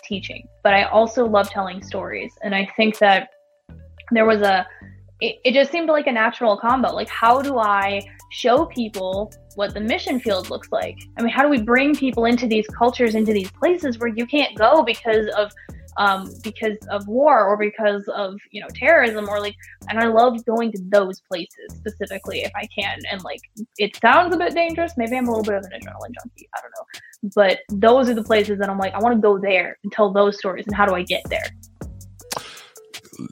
teaching, 0.04 0.48
but 0.64 0.74
I 0.74 0.84
also 0.84 1.26
love 1.26 1.50
telling 1.50 1.84
stories. 1.84 2.32
And 2.44 2.56
I 2.56 2.68
think 2.78 2.98
that 3.00 3.30
there 4.12 4.26
was 4.26 4.42
a, 4.42 4.66
it, 5.20 5.36
it 5.44 5.54
just 5.54 5.72
seemed 5.72 5.90
like 5.90 6.08
a 6.08 6.12
natural 6.12 6.58
combo. 6.58 6.94
Like, 6.94 7.10
how 7.10 7.42
do 7.42 7.60
I 7.60 8.02
show 8.32 8.66
people 8.66 9.34
what 9.60 9.74
the 9.74 9.80
mission 9.82 10.22
field 10.22 10.50
looks 10.50 10.72
like. 10.72 10.98
I 11.18 11.22
mean, 11.22 11.34
how 11.34 11.44
do 11.44 11.50
we 11.50 11.62
bring 11.62 11.94
people 11.94 12.24
into 12.24 12.48
these 12.48 12.66
cultures, 12.68 13.14
into 13.14 13.34
these 13.34 13.52
places 13.52 14.00
where 14.00 14.08
you 14.08 14.26
can't 14.26 14.58
go 14.58 14.84
because 14.84 15.28
of 15.36 15.52
um, 15.98 16.32
because 16.44 16.78
of 16.90 17.06
war 17.10 17.46
or 17.46 17.58
because 17.58 18.08
of 18.16 18.36
you 18.52 18.62
know 18.62 18.68
terrorism 18.74 19.28
or 19.28 19.42
like 19.42 19.56
and 19.90 20.00
i 20.00 20.08
love 20.08 20.46
going 20.46 20.72
to 20.72 20.80
those 20.84 21.20
places 21.30 21.76
specifically 21.76 22.40
if 22.44 22.52
i 22.56 22.66
can. 22.68 23.00
And 23.12 23.22
like 23.26 23.42
it 23.78 23.98
sounds 23.98 24.34
a 24.34 24.38
bit 24.38 24.54
dangerous. 24.54 24.94
Maybe 24.96 25.18
i'm 25.18 25.28
a 25.28 25.30
little 25.30 25.44
bit 25.44 25.56
of 25.56 25.66
an 25.66 25.72
adrenaline 25.72 26.14
junkie. 26.14 26.48
I 26.56 26.62
don't 26.62 26.72
know. 26.78 27.32
But 27.36 27.60
those 27.70 28.08
are 28.10 28.14
the 28.14 28.24
places 28.24 28.60
that 28.60 28.70
i'm 28.70 28.78
like 28.78 28.94
i 28.94 29.00
want 29.00 29.14
to 29.14 29.22
go 29.22 29.38
there 29.38 29.78
and 29.84 29.92
tell 29.92 30.14
those 30.14 30.38
stories 30.38 30.68
and 30.68 30.76
how 30.76 30.86
do 30.86 30.96
i 30.96 31.04
get 31.04 31.24
there 31.30 31.50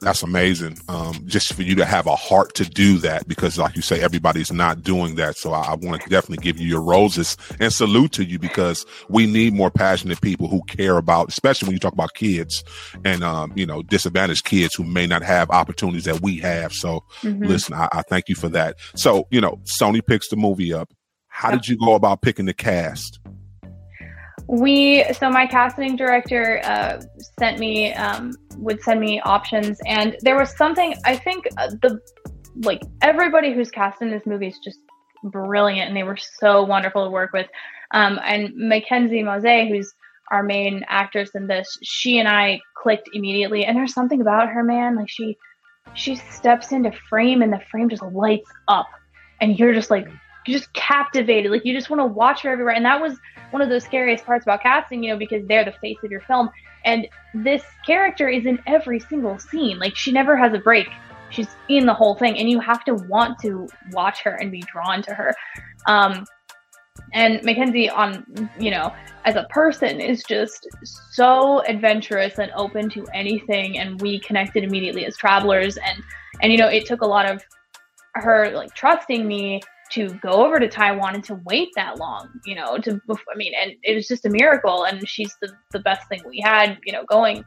that's 0.00 0.22
amazing. 0.22 0.78
Um, 0.88 1.22
just 1.26 1.52
for 1.52 1.62
you 1.62 1.74
to 1.76 1.84
have 1.84 2.06
a 2.06 2.16
heart 2.16 2.54
to 2.54 2.64
do 2.64 2.98
that, 2.98 3.28
because 3.28 3.58
like 3.58 3.76
you 3.76 3.82
say, 3.82 4.00
everybody's 4.00 4.52
not 4.52 4.82
doing 4.82 5.16
that. 5.16 5.36
So 5.36 5.52
I, 5.52 5.72
I 5.72 5.74
want 5.74 6.02
to 6.02 6.08
definitely 6.08 6.42
give 6.42 6.58
you 6.58 6.68
your 6.68 6.82
roses 6.82 7.36
and 7.60 7.72
salute 7.72 8.12
to 8.12 8.24
you 8.24 8.38
because 8.38 8.86
we 9.08 9.26
need 9.26 9.54
more 9.54 9.70
passionate 9.70 10.20
people 10.20 10.48
who 10.48 10.62
care 10.64 10.98
about, 10.98 11.28
especially 11.28 11.66
when 11.66 11.74
you 11.74 11.80
talk 11.80 11.92
about 11.92 12.14
kids 12.14 12.64
and, 13.04 13.22
um, 13.22 13.52
you 13.54 13.66
know, 13.66 13.82
disadvantaged 13.82 14.44
kids 14.44 14.74
who 14.74 14.84
may 14.84 15.06
not 15.06 15.22
have 15.22 15.50
opportunities 15.50 16.04
that 16.04 16.20
we 16.20 16.38
have. 16.38 16.72
So 16.72 17.04
mm-hmm. 17.22 17.44
listen, 17.44 17.74
I, 17.74 17.88
I, 17.92 18.02
thank 18.02 18.28
you 18.28 18.34
for 18.34 18.48
that. 18.50 18.76
So, 18.94 19.26
you 19.30 19.40
know, 19.40 19.60
Sony 19.80 20.04
picks 20.04 20.28
the 20.28 20.36
movie 20.36 20.72
up. 20.72 20.92
How 21.28 21.50
did 21.52 21.68
you 21.68 21.78
go 21.78 21.94
about 21.94 22.22
picking 22.22 22.46
the 22.46 22.54
cast? 22.54 23.20
We 24.48 25.04
so 25.12 25.28
my 25.30 25.46
casting 25.46 25.96
director 25.96 26.60
uh, 26.64 27.02
sent 27.38 27.58
me 27.58 27.92
um, 27.94 28.32
would 28.56 28.82
send 28.82 29.00
me 29.00 29.20
options 29.20 29.78
and 29.86 30.16
there 30.22 30.36
was 30.36 30.56
something 30.56 30.94
i 31.04 31.14
think 31.14 31.46
uh, 31.58 31.68
the 31.82 32.00
like 32.62 32.82
everybody 33.02 33.54
who's 33.54 33.70
cast 33.70 34.02
in 34.02 34.10
this 34.10 34.26
movie 34.26 34.48
is 34.48 34.58
just 34.64 34.80
brilliant 35.22 35.88
and 35.88 35.96
they 35.96 36.02
were 36.02 36.16
so 36.16 36.62
wonderful 36.64 37.04
to 37.04 37.10
work 37.10 37.32
with. 37.32 37.46
Um, 37.92 38.18
and 38.24 38.52
Mackenzie 38.54 39.22
Mauzy 39.22 39.68
who's 39.68 39.94
our 40.30 40.42
main 40.42 40.84
actress 40.88 41.30
in 41.34 41.46
this 41.46 41.78
she 41.82 42.18
and 42.18 42.28
i 42.28 42.60
clicked 42.76 43.08
immediately 43.14 43.64
and 43.64 43.76
there's 43.76 43.94
something 43.94 44.20
about 44.20 44.48
her 44.48 44.62
man 44.62 44.94
like 44.94 45.08
she 45.08 45.38
she 45.94 46.16
steps 46.16 46.70
into 46.70 46.92
frame 47.08 47.40
and 47.40 47.50
the 47.50 47.60
frame 47.70 47.88
just 47.88 48.02
lights 48.02 48.50
up 48.68 48.86
and 49.40 49.58
you're 49.58 49.72
just 49.72 49.90
like 49.90 50.06
you're 50.48 50.58
just 50.58 50.72
captivated 50.72 51.50
like 51.50 51.64
you 51.64 51.74
just 51.74 51.90
want 51.90 52.00
to 52.00 52.06
watch 52.06 52.42
her 52.42 52.50
everywhere 52.50 52.74
and 52.74 52.84
that 52.84 53.00
was 53.00 53.18
one 53.50 53.62
of 53.62 53.68
the 53.68 53.80
scariest 53.80 54.24
parts 54.24 54.44
about 54.44 54.62
casting, 54.62 55.02
you 55.02 55.10
know, 55.12 55.18
because 55.18 55.46
they're 55.46 55.64
the 55.64 55.72
face 55.80 55.96
of 56.04 56.10
your 56.10 56.20
film. 56.22 56.50
And 56.84 57.08
this 57.34 57.62
character 57.86 58.28
is 58.28 58.46
in 58.46 58.58
every 58.66 59.00
single 59.00 59.38
scene. 59.38 59.78
Like 59.78 59.96
she 59.96 60.12
never 60.12 60.36
has 60.36 60.52
a 60.52 60.58
break. 60.58 60.88
She's 61.30 61.48
in 61.68 61.84
the 61.84 61.92
whole 61.92 62.14
thing, 62.14 62.38
and 62.38 62.48
you 62.48 62.58
have 62.60 62.84
to 62.84 62.94
want 62.94 63.38
to 63.40 63.68
watch 63.92 64.22
her 64.22 64.30
and 64.30 64.50
be 64.50 64.62
drawn 64.62 65.02
to 65.02 65.12
her. 65.12 65.34
Um, 65.86 66.24
and 67.12 67.42
Mackenzie, 67.44 67.90
on 67.90 68.50
you 68.58 68.70
know, 68.70 68.94
as 69.26 69.36
a 69.36 69.44
person, 69.50 70.00
is 70.00 70.22
just 70.22 70.66
so 70.82 71.60
adventurous 71.66 72.38
and 72.38 72.50
open 72.56 72.88
to 72.90 73.06
anything. 73.12 73.78
And 73.78 74.00
we 74.00 74.20
connected 74.20 74.64
immediately 74.64 75.04
as 75.04 75.18
travelers, 75.18 75.76
and 75.76 76.02
and 76.40 76.50
you 76.50 76.56
know, 76.56 76.68
it 76.68 76.86
took 76.86 77.02
a 77.02 77.06
lot 77.06 77.30
of 77.30 77.42
her 78.14 78.50
like 78.52 78.74
trusting 78.74 79.28
me 79.28 79.60
to 79.90 80.08
go 80.14 80.44
over 80.44 80.58
to 80.58 80.68
Taiwan 80.68 81.14
and 81.14 81.24
to 81.24 81.40
wait 81.44 81.68
that 81.76 81.98
long, 81.98 82.28
you 82.44 82.54
know, 82.54 82.78
to, 82.78 83.00
I 83.10 83.36
mean, 83.36 83.52
and 83.60 83.72
it 83.82 83.94
was 83.94 84.06
just 84.06 84.26
a 84.26 84.30
miracle. 84.30 84.84
And 84.84 85.06
she's 85.08 85.34
the, 85.40 85.52
the 85.72 85.80
best 85.80 86.08
thing 86.08 86.22
we 86.26 86.40
had, 86.40 86.78
you 86.84 86.92
know, 86.92 87.04
going. 87.04 87.44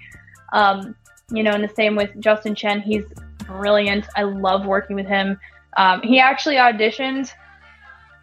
Um, 0.54 0.96
you 1.32 1.44
know, 1.44 1.52
and 1.52 1.64
the 1.64 1.74
same 1.76 1.96
with 1.96 2.10
Justin 2.20 2.56
Chien. 2.56 2.82
He's 2.82 3.06
brilliant. 3.46 4.06
I 4.16 4.24
love 4.24 4.66
working 4.66 4.96
with 4.96 5.08
him. 5.08 5.40
Um, 5.78 6.02
he 6.02 6.20
actually 6.20 6.56
auditioned 6.56 7.32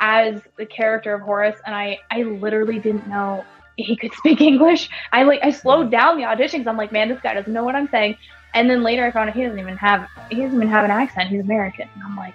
as 0.00 0.40
the 0.58 0.66
character 0.66 1.14
of 1.14 1.22
Horace, 1.22 1.58
and 1.66 1.74
I, 1.74 1.98
I 2.10 2.22
literally 2.22 2.78
didn't 2.78 3.08
know 3.08 3.44
he 3.76 3.96
could 3.96 4.12
speak 4.14 4.40
English. 4.52 4.90
I 5.12 5.22
like 5.22 5.40
I 5.42 5.50
slowed 5.50 5.90
down 5.90 6.16
the 6.16 6.24
auditions. 6.24 6.66
I'm 6.66 6.76
like, 6.76 6.92
man, 6.92 7.08
this 7.08 7.20
guy 7.20 7.34
doesn't 7.34 7.52
know 7.52 7.64
what 7.64 7.74
I'm 7.74 7.88
saying. 7.88 8.16
And 8.54 8.68
then 8.68 8.82
later 8.82 9.06
I 9.06 9.10
found 9.10 9.30
out 9.30 9.36
he 9.36 9.42
doesn't 9.42 9.58
even 9.58 9.76
have 9.76 10.06
he 10.30 10.36
doesn't 10.36 10.54
even 10.54 10.68
have 10.68 10.84
an 10.84 10.90
accent. 10.90 11.28
He's 11.28 11.40
American. 11.40 11.88
And 11.94 12.02
I'm 12.02 12.16
like, 12.16 12.34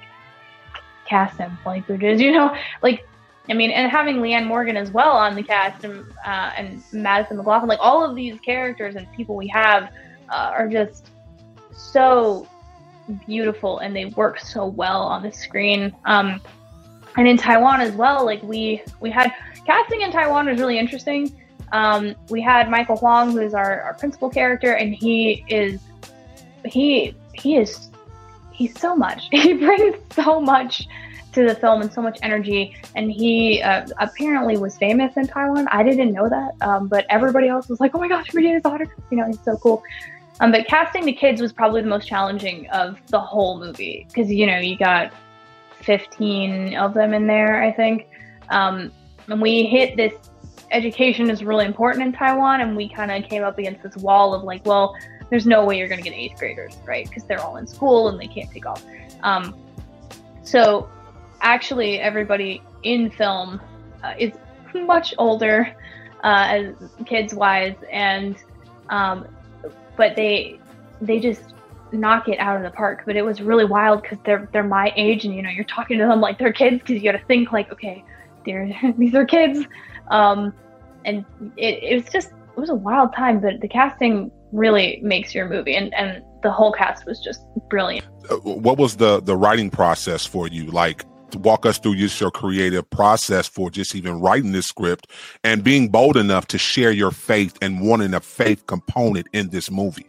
cast 1.05 1.37
him 1.37 1.57
like 1.65 1.85
Bridges, 1.87 2.21
you 2.25 2.31
know, 2.31 2.55
like 2.81 3.07
I 3.49 3.53
mean, 3.53 3.71
and 3.71 3.91
having 3.91 4.17
Leanne 4.17 4.47
Morgan 4.47 4.77
as 4.77 4.91
well 4.91 5.11
on 5.11 5.35
the 5.35 5.43
cast 5.43 5.83
and 5.83 6.05
uh, 6.25 6.51
and 6.55 6.81
Madison 6.93 7.37
McLaughlin, 7.37 7.69
like 7.69 7.79
all 7.81 8.03
of 8.03 8.15
these 8.15 8.39
characters 8.39 8.95
and 8.95 9.11
people 9.13 9.35
we 9.35 9.47
have 9.47 9.91
uh, 10.29 10.51
are 10.53 10.67
just 10.67 11.09
so 11.75 12.47
beautiful 13.25 13.79
and 13.79 13.95
they 13.95 14.05
work 14.05 14.39
so 14.39 14.65
well 14.65 15.01
on 15.01 15.23
the 15.23 15.31
screen. 15.31 15.93
Um, 16.05 16.39
and 17.17 17.27
in 17.27 17.37
Taiwan 17.37 17.81
as 17.81 17.91
well, 17.93 18.25
like 18.25 18.41
we 18.43 18.81
we 18.99 19.11
had 19.11 19.33
casting 19.65 20.01
in 20.01 20.11
Taiwan 20.11 20.47
was 20.47 20.59
really 20.59 20.79
interesting. 20.79 21.39
Um, 21.71 22.15
we 22.29 22.41
had 22.41 22.69
Michael 22.69 22.97
Huang, 22.97 23.31
who 23.31 23.39
is 23.39 23.53
our, 23.53 23.81
our 23.81 23.93
principal 23.95 24.29
character, 24.29 24.73
and 24.73 24.93
he 24.93 25.43
is 25.47 25.81
he 26.65 27.13
he 27.33 27.57
is 27.57 27.89
he's 28.53 28.79
so 28.79 28.95
much. 28.95 29.27
He 29.31 29.53
brings 29.53 29.95
so 30.11 30.39
much 30.39 30.87
to 31.33 31.47
the 31.47 31.55
film 31.55 31.81
and 31.81 31.91
so 31.91 32.01
much 32.01 32.19
energy. 32.21 32.75
And 32.95 33.11
he 33.11 33.61
uh, 33.61 33.87
apparently 33.99 34.57
was 34.57 34.77
famous 34.77 35.17
in 35.17 35.27
Taiwan. 35.27 35.67
I 35.69 35.83
didn't 35.83 36.13
know 36.13 36.29
that, 36.29 36.51
um, 36.61 36.87
but 36.87 37.05
everybody 37.09 37.47
else 37.47 37.67
was 37.67 37.79
like, 37.79 37.91
"Oh 37.95 37.99
my 37.99 38.07
gosh, 38.07 38.33
Regina's 38.33 38.63
daughter!" 38.63 38.85
You 39.11 39.17
know, 39.17 39.27
he's 39.27 39.43
so 39.43 39.57
cool. 39.57 39.83
Um, 40.39 40.51
but 40.51 40.67
casting 40.67 41.05
the 41.05 41.13
kids 41.13 41.41
was 41.41 41.53
probably 41.53 41.81
the 41.81 41.87
most 41.87 42.07
challenging 42.07 42.67
of 42.69 42.99
the 43.07 43.19
whole 43.19 43.59
movie 43.59 44.05
because 44.07 44.31
you 44.31 44.45
know 44.45 44.57
you 44.57 44.77
got 44.77 45.13
15 45.81 46.75
of 46.75 46.93
them 46.93 47.13
in 47.13 47.27
there, 47.27 47.61
I 47.63 47.71
think. 47.71 48.07
Um, 48.49 48.91
and 49.27 49.41
we 49.41 49.63
hit 49.63 49.95
this 49.95 50.13
education 50.71 51.29
is 51.29 51.43
really 51.43 51.65
important 51.65 52.05
in 52.05 52.11
Taiwan, 52.11 52.61
and 52.61 52.75
we 52.75 52.89
kind 52.89 53.11
of 53.11 53.29
came 53.29 53.43
up 53.43 53.57
against 53.57 53.83
this 53.83 53.95
wall 53.97 54.33
of 54.33 54.43
like, 54.43 54.65
well, 54.65 54.95
there's 55.33 55.47
no 55.47 55.65
way 55.65 55.79
you're 55.79 55.87
going 55.87 56.01
to 56.01 56.07
get 56.07 56.15
eighth 56.15 56.37
graders, 56.37 56.77
right? 56.85 57.09
Because 57.09 57.23
they're 57.23 57.41
all 57.41 57.57
in 57.57 57.65
school 57.65 58.07
and 58.09 58.21
they 58.21 58.27
can't 58.27 58.51
take 58.51 58.67
off. 58.67 58.85
Um, 59.23 59.57
so 60.43 60.87
actually, 61.41 61.99
everybody 61.99 62.61
in 62.83 63.09
film 63.09 63.59
uh, 64.03 64.13
is 64.19 64.31
much 64.75 65.15
older, 65.17 65.75
uh, 66.23 66.45
as 66.49 66.75
kids 67.07 67.33
wise, 67.33 67.73
and 67.91 68.37
um, 68.89 69.27
but 69.97 70.15
they 70.15 70.59
they 71.01 71.19
just 71.19 71.55
knock 71.91 72.27
it 72.29 72.37
out 72.37 72.55
of 72.55 72.61
the 72.61 72.69
park. 72.69 73.01
But 73.03 73.15
it 73.15 73.23
was 73.23 73.41
really 73.41 73.65
wild 73.65 74.03
because 74.03 74.19
they're 74.23 74.47
they're 74.53 74.61
my 74.61 74.93
age, 74.95 75.25
and 75.25 75.33
you 75.33 75.41
know 75.41 75.49
you're 75.49 75.63
talking 75.63 75.97
to 75.97 76.05
them 76.05 76.21
like 76.21 76.37
they're 76.37 76.53
kids 76.53 76.77
because 76.77 77.01
you 77.01 77.11
got 77.11 77.17
to 77.17 77.25
think 77.25 77.51
like, 77.51 77.71
okay, 77.71 78.05
these 78.99 79.15
are 79.15 79.25
kids, 79.25 79.65
um, 80.11 80.53
and 81.05 81.25
it, 81.57 81.81
it 81.81 81.95
was 81.95 82.13
just 82.13 82.27
it 82.27 82.59
was 82.59 82.69
a 82.69 82.75
wild 82.75 83.15
time. 83.15 83.39
But 83.39 83.61
the 83.61 83.67
casting 83.67 84.31
really 84.53 84.99
makes 85.03 85.35
your 85.35 85.49
movie. 85.49 85.75
And 85.75 85.93
and 85.93 86.23
the 86.43 86.51
whole 86.51 86.71
cast 86.71 87.05
was 87.05 87.19
just 87.19 87.41
brilliant. 87.69 88.05
Uh, 88.29 88.37
what 88.37 88.77
was 88.77 88.97
the 88.97 89.21
the 89.21 89.35
writing 89.35 89.69
process 89.69 90.25
for 90.25 90.47
you? 90.47 90.65
Like 90.65 91.03
walk 91.35 91.65
us 91.65 91.79
through 91.79 91.95
just 91.95 92.21
your 92.21 92.31
creative 92.31 92.87
process 92.89 93.47
for 93.47 93.69
just 93.71 93.95
even 93.95 94.19
writing 94.19 94.51
this 94.51 94.67
script 94.67 95.07
and 95.43 95.63
being 95.63 95.89
bold 95.89 96.15
enough 96.15 96.47
to 96.47 96.57
share 96.57 96.91
your 96.91 97.11
faith 97.11 97.57
and 97.61 97.81
wanting 97.81 98.13
a 98.13 98.19
faith 98.19 98.65
component 98.67 99.27
in 99.33 99.49
this 99.49 99.71
movie. 99.71 100.05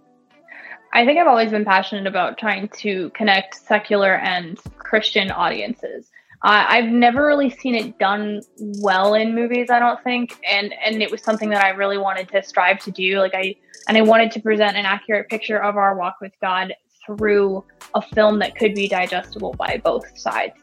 I 0.93 1.05
think 1.05 1.19
I've 1.19 1.27
always 1.27 1.51
been 1.51 1.65
passionate 1.65 2.07
about 2.07 2.39
trying 2.39 2.69
to 2.69 3.11
connect 3.11 3.57
secular 3.57 4.17
and 4.17 4.59
Christian 4.79 5.31
audiences. 5.31 6.11
Uh, 6.43 6.67
I've 6.69 6.91
never 6.91 7.27
really 7.27 7.51
seen 7.51 7.75
it 7.75 7.99
done 7.99 8.43
well 8.81 9.15
in 9.15 9.35
movies, 9.35 9.71
I 9.71 9.79
don't 9.79 10.03
think, 10.05 10.39
and 10.49 10.75
and 10.85 11.03
it 11.03 11.11
was 11.11 11.23
something 11.23 11.49
that 11.51 11.65
I 11.65 11.71
really 11.71 11.97
wanted 11.97 12.29
to 12.29 12.43
strive 12.43 12.79
to 12.81 12.91
do. 12.91 13.19
Like 13.19 13.35
I 13.35 13.57
and 13.89 13.97
I 13.97 14.03
wanted 14.03 14.31
to 14.33 14.41
present 14.41 14.77
an 14.77 14.87
accurate 14.87 15.29
picture 15.29 15.63
of 15.63 15.77
our 15.77 15.97
walk 15.97 16.17
with 16.21 16.33
God 16.41 16.73
through 17.05 17.65
a 17.95 18.03
film 18.03 18.39
that 18.39 18.57
could 18.57 18.75
be 18.75 18.89
digestible 18.89 19.55
by 19.59 19.81
both 19.85 20.19
sides. 20.19 20.55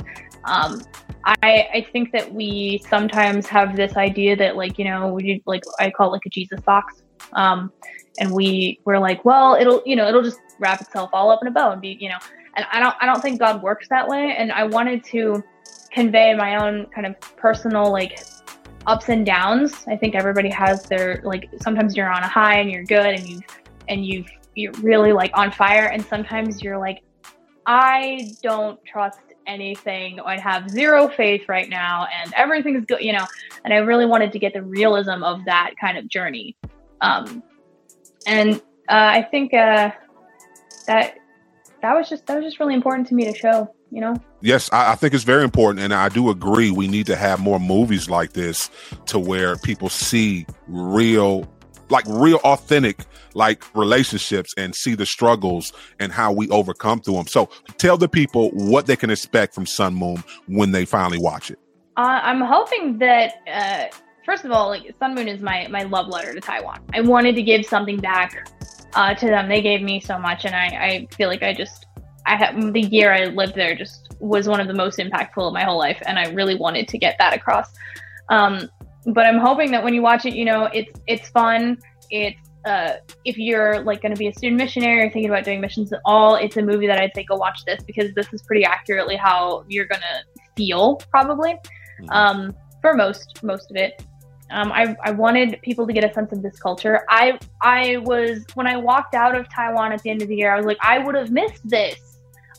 Um, 0.46 0.82
I 1.26 1.68
I 1.74 1.88
think 1.92 2.12
that 2.14 2.34
we 2.34 2.84
sometimes 2.90 3.48
have 3.48 3.76
this 3.76 3.96
idea 3.96 4.36
that 4.38 4.56
like 4.56 4.80
you 4.80 4.86
know 4.86 5.14
we 5.14 5.42
like 5.46 5.64
I 5.80 5.92
call 5.92 6.10
it 6.10 6.12
like 6.12 6.26
a 6.26 6.30
Jesus 6.30 6.60
box, 6.62 7.04
um, 7.34 7.72
and 8.20 8.32
we 8.32 8.80
we're 8.86 9.00
like 9.00 9.24
well 9.24 9.56
it'll 9.56 9.84
you 9.86 9.96
know 9.96 10.08
it'll 10.08 10.24
just 10.24 10.40
wrap 10.60 10.82
itself 10.82 11.10
all 11.14 11.30
up 11.30 11.40
in 11.42 11.48
a 11.48 11.52
bow 11.52 11.72
and 11.72 11.82
be 11.82 11.98
you 12.00 12.10
know. 12.10 12.18
And 12.56 12.66
I 12.72 12.80
don't 12.80 12.96
I 13.00 13.06
don't 13.06 13.22
think 13.22 13.40
God 13.40 13.62
works 13.62 13.88
that 13.90 14.08
way, 14.08 14.36
and 14.38 14.52
I 14.52 14.64
wanted 14.66 15.04
to 15.06 15.44
convey 15.92 16.34
my 16.34 16.56
own 16.56 16.88
kind 16.88 17.06
of 17.06 17.20
personal 17.38 17.92
like 17.92 18.20
ups 18.88 19.10
and 19.10 19.26
downs. 19.26 19.86
I 19.88 19.96
think 19.96 20.16
everybody 20.16 20.50
has 20.50 20.84
their 20.84 21.22
like 21.24 21.50
sometimes 21.62 21.96
you're 21.96 22.12
on 22.12 22.24
a 22.24 22.28
high 22.28 22.60
and 22.60 22.72
you're 22.72 22.84
good 22.84 23.14
and 23.14 23.28
you 23.28 23.42
and 23.88 24.06
you 24.06 24.26
you're 24.56 24.74
really 24.82 25.14
like 25.14 25.32
on 25.34 25.52
fire 25.52 25.86
and 25.86 26.04
sometimes 26.06 26.62
you're 26.62 26.78
like 26.78 27.02
I 27.66 28.32
don't 28.42 28.84
trust 28.86 29.20
anything. 29.48 30.20
I 30.20 30.40
have 30.40 30.70
zero 30.70 31.08
faith 31.08 31.48
right 31.48 31.70
now 31.70 32.08
and 32.22 32.34
everything's 32.36 32.86
good, 32.86 33.02
you 33.02 33.14
know. 33.14 33.26
And 33.64 33.74
I 33.74 33.78
really 33.78 34.06
wanted 34.06 34.32
to 34.34 34.40
get 34.40 34.54
the 34.54 34.64
realism 34.64 35.24
of 35.24 35.46
that 35.46 35.74
kind 35.80 35.98
of 35.98 36.08
journey. 36.08 36.56
Um 37.02 37.44
and 38.26 38.56
uh, 38.90 39.10
I 39.20 39.28
think 39.30 39.54
uh 39.54 39.92
that 40.88 41.18
that 41.82 41.96
was 41.96 42.10
just 42.10 42.26
that 42.28 42.36
was 42.36 42.46
just 42.46 42.60
really 42.60 42.74
important 42.74 43.08
to 43.10 43.16
me 43.16 43.26
to 43.26 43.34
show 43.34 43.74
you 43.92 44.00
know? 44.00 44.16
Yes 44.42 44.70
I, 44.72 44.94
I, 44.94 44.96
think 44.96 45.14
it's 45.14 45.26
very 45.26 45.44
important 45.44 45.84
and 45.84 45.94
i 45.94 46.10
do 46.10 46.30
agree 46.30 46.72
we 46.72 46.88
need 46.88 47.06
to 47.08 47.16
have 47.16 47.40
more 47.40 47.60
movies 47.60 48.10
like 48.10 48.34
this 48.34 48.72
to 49.08 49.20
where 49.20 49.58
people 49.58 49.90
see 49.90 50.48
real 50.68 51.48
like 51.90 52.06
real 52.08 52.38
authentic 52.38 53.06
like 53.34 53.64
relationships 53.76 54.54
and 54.58 54.74
see 54.74 54.96
the 54.96 55.06
struggles 55.06 55.74
and 56.00 56.12
how 56.12 56.32
we 56.32 56.50
overcome 56.50 57.02
through 57.02 57.16
them 57.16 57.28
so 57.28 57.50
tell 57.78 57.98
the 57.98 58.08
people 58.08 58.50
what 58.52 58.88
they 58.88 58.96
can 58.96 59.10
expect 59.10 59.54
from 59.54 59.66
sun 59.66 59.94
moon 59.94 60.24
when 60.48 60.72
they 60.72 60.86
finally 60.86 61.20
watch 61.20 61.52
it. 61.52 61.60
Uh, 61.98 62.20
i'm 62.24 62.42
hoping 62.42 62.98
that 62.98 63.34
uh, 63.52 63.96
first 64.26 64.46
of 64.46 64.52
all 64.52 64.70
like 64.70 64.84
sun 65.00 65.14
moon 65.14 65.28
is 65.28 65.42
my 65.42 65.68
my 65.68 65.84
love 65.84 66.08
letter 66.08 66.34
to 66.34 66.40
taiwan. 66.40 66.80
I 66.94 67.02
wanted 67.02 67.36
to 67.36 67.44
give 67.44 67.66
something 67.66 67.98
back 67.98 68.50
uh, 68.94 69.14
to 69.14 69.26
them. 69.28 69.48
They 69.48 69.62
gave 69.62 69.82
me 69.82 70.00
so 70.00 70.18
much 70.18 70.46
and 70.46 70.56
i 70.56 70.66
i 70.66 71.08
feel 71.16 71.28
like 71.28 71.44
i 71.44 71.54
just 71.54 71.86
I 72.32 72.72
the 72.72 72.82
year 72.82 73.12
I 73.12 73.26
lived 73.26 73.56
there 73.56 73.76
just 73.76 74.16
was 74.20 74.48
one 74.48 74.60
of 74.60 74.68
the 74.68 74.74
most 74.74 75.00
impactful 75.00 75.48
of 75.48 75.54
my 75.54 75.64
whole 75.64 75.78
life, 75.78 76.02
and 76.06 76.18
I 76.18 76.30
really 76.30 76.56
wanted 76.56 76.88
to 76.90 76.98
get 76.98 77.16
that 77.20 77.34
across. 77.34 77.68
Um, 78.30 78.70
but 79.08 79.26
I'm 79.26 79.40
hoping 79.40 79.72
that 79.72 79.84
when 79.84 79.94
you 79.94 80.02
watch 80.02 80.26
it, 80.26 80.34
you 80.36 80.46
know, 80.46 80.66
it's 80.74 80.92
it's 81.08 81.30
fun. 81.30 81.78
It's 82.10 82.40
uh, 82.66 82.94
if 83.26 83.38
you're 83.38 83.84
like 83.84 84.02
going 84.02 84.14
to 84.14 84.20
be 84.20 84.28
a 84.28 84.34
student 84.34 84.58
missionary 84.58 85.02
or 85.02 85.12
thinking 85.12 85.30
about 85.30 85.44
doing 85.44 85.60
missions 85.60 85.92
at 85.92 86.00
all, 86.06 86.36
it's 86.36 86.58
a 86.58 86.62
movie 86.62 86.88
that 86.88 87.00
I'd 87.00 87.12
say 87.16 87.24
go 87.24 87.36
watch 87.36 87.66
this 87.66 87.84
because 87.84 88.14
this 88.14 88.32
is 88.34 88.42
pretty 88.44 88.64
accurately 88.64 89.16
how 89.16 89.66
you're 89.68 89.88
going 89.88 90.02
to 90.02 90.42
feel 90.56 90.98
probably 91.10 91.54
mm-hmm. 91.54 92.10
um, 92.12 92.56
for 92.82 92.94
most 92.94 93.44
most 93.44 93.72
of 93.72 93.78
it. 93.78 94.06
Um, 94.52 94.70
I, 94.74 94.98
I 95.02 95.12
wanted 95.12 95.62
people 95.62 95.88
to 95.88 95.94
get 95.94 96.04
a 96.04 96.14
sense 96.14 96.34
of 96.34 96.42
this 96.42 96.60
culture. 96.60 97.04
I 97.10 97.40
I 97.62 97.98
was 97.98 98.46
when 98.54 98.68
I 98.68 98.78
walked 98.78 99.16
out 99.16 99.36
of 99.36 99.50
Taiwan 99.50 99.92
at 99.92 100.02
the 100.04 100.10
end 100.10 100.22
of 100.22 100.28
the 100.28 100.36
year, 100.36 100.54
I 100.54 100.58
was 100.58 100.66
like, 100.66 100.78
I 100.82 101.00
would 101.00 101.16
have 101.16 101.32
missed 101.32 101.68
this 101.68 102.11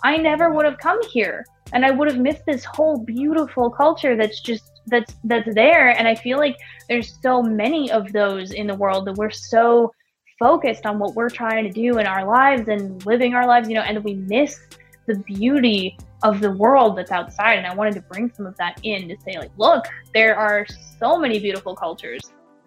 I 0.02 0.16
never 0.16 0.52
would 0.52 0.64
have 0.64 0.78
come 0.78 1.00
here. 1.08 1.44
And 1.72 1.86
I 1.86 1.90
would 1.90 2.08
have 2.08 2.18
missed 2.18 2.44
this 2.46 2.64
whole 2.64 2.98
beautiful 2.98 3.70
culture 3.70 4.16
that's 4.16 4.40
just 4.40 4.64
that's 4.86 5.14
that's 5.24 5.54
there. 5.54 5.96
And 5.96 6.06
I 6.06 6.14
feel 6.14 6.38
like 6.38 6.56
there's 6.88 7.18
so 7.22 7.42
many 7.42 7.90
of 7.90 8.12
those 8.12 8.52
in 8.52 8.66
the 8.66 8.74
world 8.74 9.06
that 9.06 9.14
we're 9.14 9.30
so 9.30 9.92
focused 10.38 10.86
on 10.86 10.98
what 10.98 11.14
we're 11.14 11.30
trying 11.30 11.64
to 11.64 11.70
do 11.70 11.98
in 11.98 12.06
our 12.06 12.26
lives 12.26 12.68
and 12.68 13.04
living 13.06 13.34
our 13.34 13.46
lives, 13.46 13.68
you 13.68 13.74
know, 13.74 13.82
and 13.82 14.02
we 14.04 14.14
miss 14.14 14.58
the 15.06 15.14
beauty 15.20 15.96
of 16.22 16.40
the 16.40 16.50
world 16.50 16.96
that's 16.96 17.10
outside. 17.10 17.58
And 17.58 17.66
I 17.66 17.74
wanted 17.74 17.94
to 17.94 18.00
bring 18.02 18.30
some 18.32 18.46
of 18.46 18.56
that 18.56 18.80
in 18.82 19.08
to 19.08 19.16
say 19.24 19.38
like, 19.38 19.52
look, 19.56 19.84
there 20.14 20.36
are 20.36 20.66
so 20.98 21.18
many 21.18 21.38
beautiful 21.38 21.74
cultures 21.74 22.20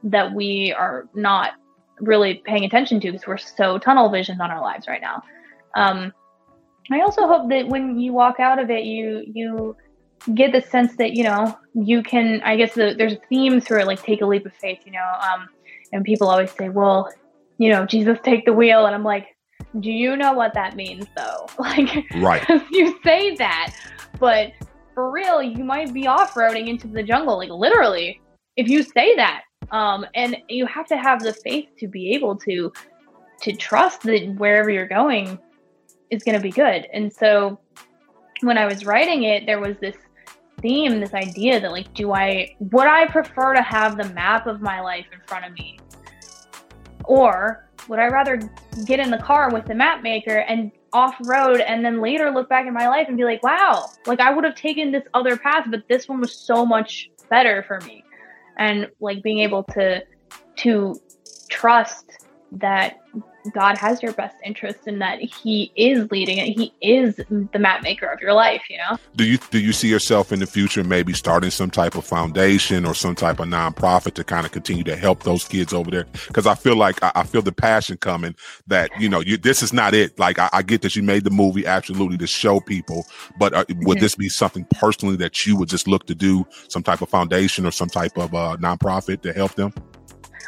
that 0.04 0.34
we 0.34 0.74
are 0.74 1.08
not 1.14 1.54
really 2.00 2.36
paying 2.46 2.66
attention 2.66 3.00
to 3.00 3.12
because 3.12 3.28
we're 3.28 3.38
so 3.38 3.78
tunnel 3.78 4.10
visioned 4.10 4.42
on 4.42 4.52
our 4.52 4.62
lives 4.62 4.88
right 4.88 5.02
now. 5.02 5.22
Um, 5.76 6.14
I 6.92 7.02
also 7.02 7.28
hope 7.28 7.50
that 7.50 7.68
when 7.68 8.00
you 8.00 8.14
walk 8.14 8.40
out 8.40 8.60
of 8.60 8.70
it, 8.70 8.84
you 8.84 9.24
you 9.34 9.76
get 10.34 10.52
the 10.52 10.62
sense 10.62 10.96
that 10.98 11.14
you 11.14 11.24
know 11.24 11.58
you 11.74 12.04
can. 12.04 12.42
I 12.44 12.56
guess 12.56 12.74
the, 12.74 12.96
there's 12.98 13.14
a 13.14 13.20
theme 13.30 13.62
through 13.62 13.82
it, 13.82 13.88
like 13.88 14.04
take 14.04 14.22
a 14.22 14.26
leap 14.26 14.46
of 14.46 14.54
faith. 14.54 14.80
You 14.86 14.94
know, 14.94 15.12
um, 15.22 15.48
and 15.92 16.04
people 16.04 16.28
always 16.28 16.52
say, 16.52 16.70
"Well, 16.70 17.10
you 17.58 17.70
know, 17.70 17.86
Jesus, 17.86 18.20
take 18.24 18.46
the 18.46 18.54
wheel," 18.54 18.86
and 18.86 18.94
I'm 18.94 19.04
like, 19.04 19.28
"Do 19.80 19.92
you 19.92 20.16
know 20.16 20.34
what 20.34 20.54
that 20.54 20.76
means, 20.76 21.06
though?" 21.16 21.48
Like, 21.60 22.06
right? 22.16 22.44
you 22.72 23.00
say 23.04 23.36
that, 23.36 23.76
but 24.20 24.54
for 24.94 25.12
real, 25.12 25.42
you 25.42 25.64
might 25.64 25.94
be 25.94 26.08
off-roading 26.08 26.68
into 26.68 26.88
the 26.88 27.04
jungle, 27.04 27.38
like 27.38 27.50
literally, 27.50 28.22
if 28.56 28.70
you 28.70 28.84
say 28.84 29.16
that. 29.16 29.42
Um, 29.72 30.06
and 30.14 30.38
you 30.48 30.68
have 30.68 30.86
to 30.88 30.98
have 30.98 31.22
the 31.22 31.34
faith 31.34 31.68
to 31.80 31.88
be 31.88 32.14
able 32.14 32.36
to 32.38 32.72
to 33.42 33.52
trust 33.54 34.04
that 34.04 34.36
wherever 34.38 34.70
you're 34.70 34.88
going 34.88 35.40
is 36.10 36.24
going 36.24 36.38
to 36.38 36.42
be 36.42 36.52
good. 36.52 36.88
And 36.94 37.12
so 37.12 37.60
when 38.42 38.58
I 38.58 38.66
was 38.66 38.86
writing 38.86 39.24
it, 39.24 39.46
there 39.46 39.60
was 39.60 39.78
this 39.80 39.96
theme, 40.62 41.00
this 41.00 41.14
idea 41.14 41.60
that 41.60 41.72
like, 41.72 41.94
do 41.94 42.14
I 42.14 42.56
would 42.60 42.88
I 42.88 43.08
prefer 43.08 43.54
to 43.54 43.62
have 43.62 43.98
the 43.98 44.10
map 44.10 44.48
of 44.48 44.62
my 44.62 44.82
life 44.82 45.06
in 45.12 45.20
front 45.28 45.46
of 45.46 45.54
me, 45.54 45.80
or 47.04 47.70
would 47.88 48.00
I 48.00 48.08
rather 48.08 48.40
get 48.86 49.00
in 49.00 49.12
the 49.12 49.18
car 49.18 49.52
with 49.52 49.66
the 49.66 49.76
map 49.76 50.02
maker 50.02 50.38
and 50.38 50.72
off 50.94 51.16
road 51.26 51.60
and 51.60 51.84
then 51.84 52.02
later 52.02 52.32
look 52.32 52.48
back 52.50 52.66
in 52.66 52.74
my 52.74 52.88
life 52.88 53.08
and 53.08 53.18
be 53.18 53.26
like, 53.26 53.44
wow, 53.44 53.86
like 54.06 54.20
I 54.20 54.34
would 54.34 54.46
have 54.46 54.56
taken 54.56 54.92
this 54.92 55.04
other 55.14 55.38
path, 55.38 55.66
but 55.70 55.84
this 55.90 56.08
one 56.08 56.22
was 56.22 56.34
so 56.34 56.66
much 56.66 57.10
better 57.30 57.64
for 57.64 57.80
me. 57.82 58.04
And 58.58 58.90
like 59.00 59.22
being 59.22 59.40
able 59.40 59.64
to 59.74 60.04
to 60.58 60.96
trust 61.50 62.25
that 62.52 63.02
God 63.54 63.78
has 63.78 64.02
your 64.02 64.14
best 64.14 64.36
interest 64.44 64.88
and 64.88 65.02
that 65.02 65.20
He 65.22 65.72
is 65.76 66.10
leading 66.12 66.38
it. 66.38 66.58
He 66.58 66.74
is 66.82 67.16
the 67.16 67.60
map 67.60 67.84
maker 67.84 68.08
of 68.08 68.20
your 68.20 68.34
life. 68.34 68.64
You 68.70 68.78
know. 68.78 68.98
Do 69.16 69.24
you 69.24 69.38
do 69.52 69.60
you 69.60 69.74
see 69.74 69.88
yourself 69.88 70.32
in 70.32 70.40
the 70.40 70.48
future 70.48 70.84
maybe 70.84 71.14
starting 71.14 71.52
some 71.52 71.70
type 71.70 71.96
of 71.96 72.06
foundation 72.06 72.86
or 72.86 72.94
some 72.94 73.16
type 73.16 73.40
of 73.40 73.48
nonprofit 73.48 74.14
to 74.16 74.24
kind 74.24 74.46
of 74.46 74.52
continue 74.52 74.84
to 74.86 74.96
help 74.96 75.24
those 75.24 75.46
kids 75.46 75.74
over 75.74 75.92
there? 75.92 76.06
Because 76.28 76.48
I 76.48 76.56
feel 76.56 76.76
like 76.76 77.02
I, 77.04 77.12
I, 77.16 77.24
feel 77.24 77.42
the 77.42 77.52
passion 77.52 77.98
coming 77.98 78.36
that 78.68 78.90
you 79.00 79.10
know 79.10 79.20
you 79.20 79.38
this 79.38 79.62
is 79.62 79.74
not 79.74 79.94
it. 79.94 80.18
Like 80.18 80.40
I, 80.40 80.50
I 80.54 80.62
get 80.62 80.82
that 80.82 80.96
you 80.96 81.04
made 81.04 81.24
the 81.24 81.32
movie 81.32 81.66
absolutely 81.66 82.18
to 82.18 82.28
show 82.28 82.60
people, 82.60 83.06
but 83.38 83.54
uh, 83.54 83.66
would 83.70 83.98
mm-hmm. 83.98 84.00
this 84.00 84.16
be 84.16 84.30
something 84.30 84.66
personally 84.80 85.18
that 85.18 85.46
you 85.46 85.58
would 85.58 85.70
just 85.70 85.88
look 85.88 86.08
to 86.08 86.16
do 86.16 86.46
some 86.68 86.84
type 86.84 87.02
of 87.02 87.10
foundation 87.10 87.66
or 87.66 87.72
some 87.72 87.90
type 87.90 88.18
of 88.18 88.34
uh, 88.34 88.58
nonprofit 88.60 89.22
to 89.22 89.34
help 89.34 89.54
them? 89.56 89.74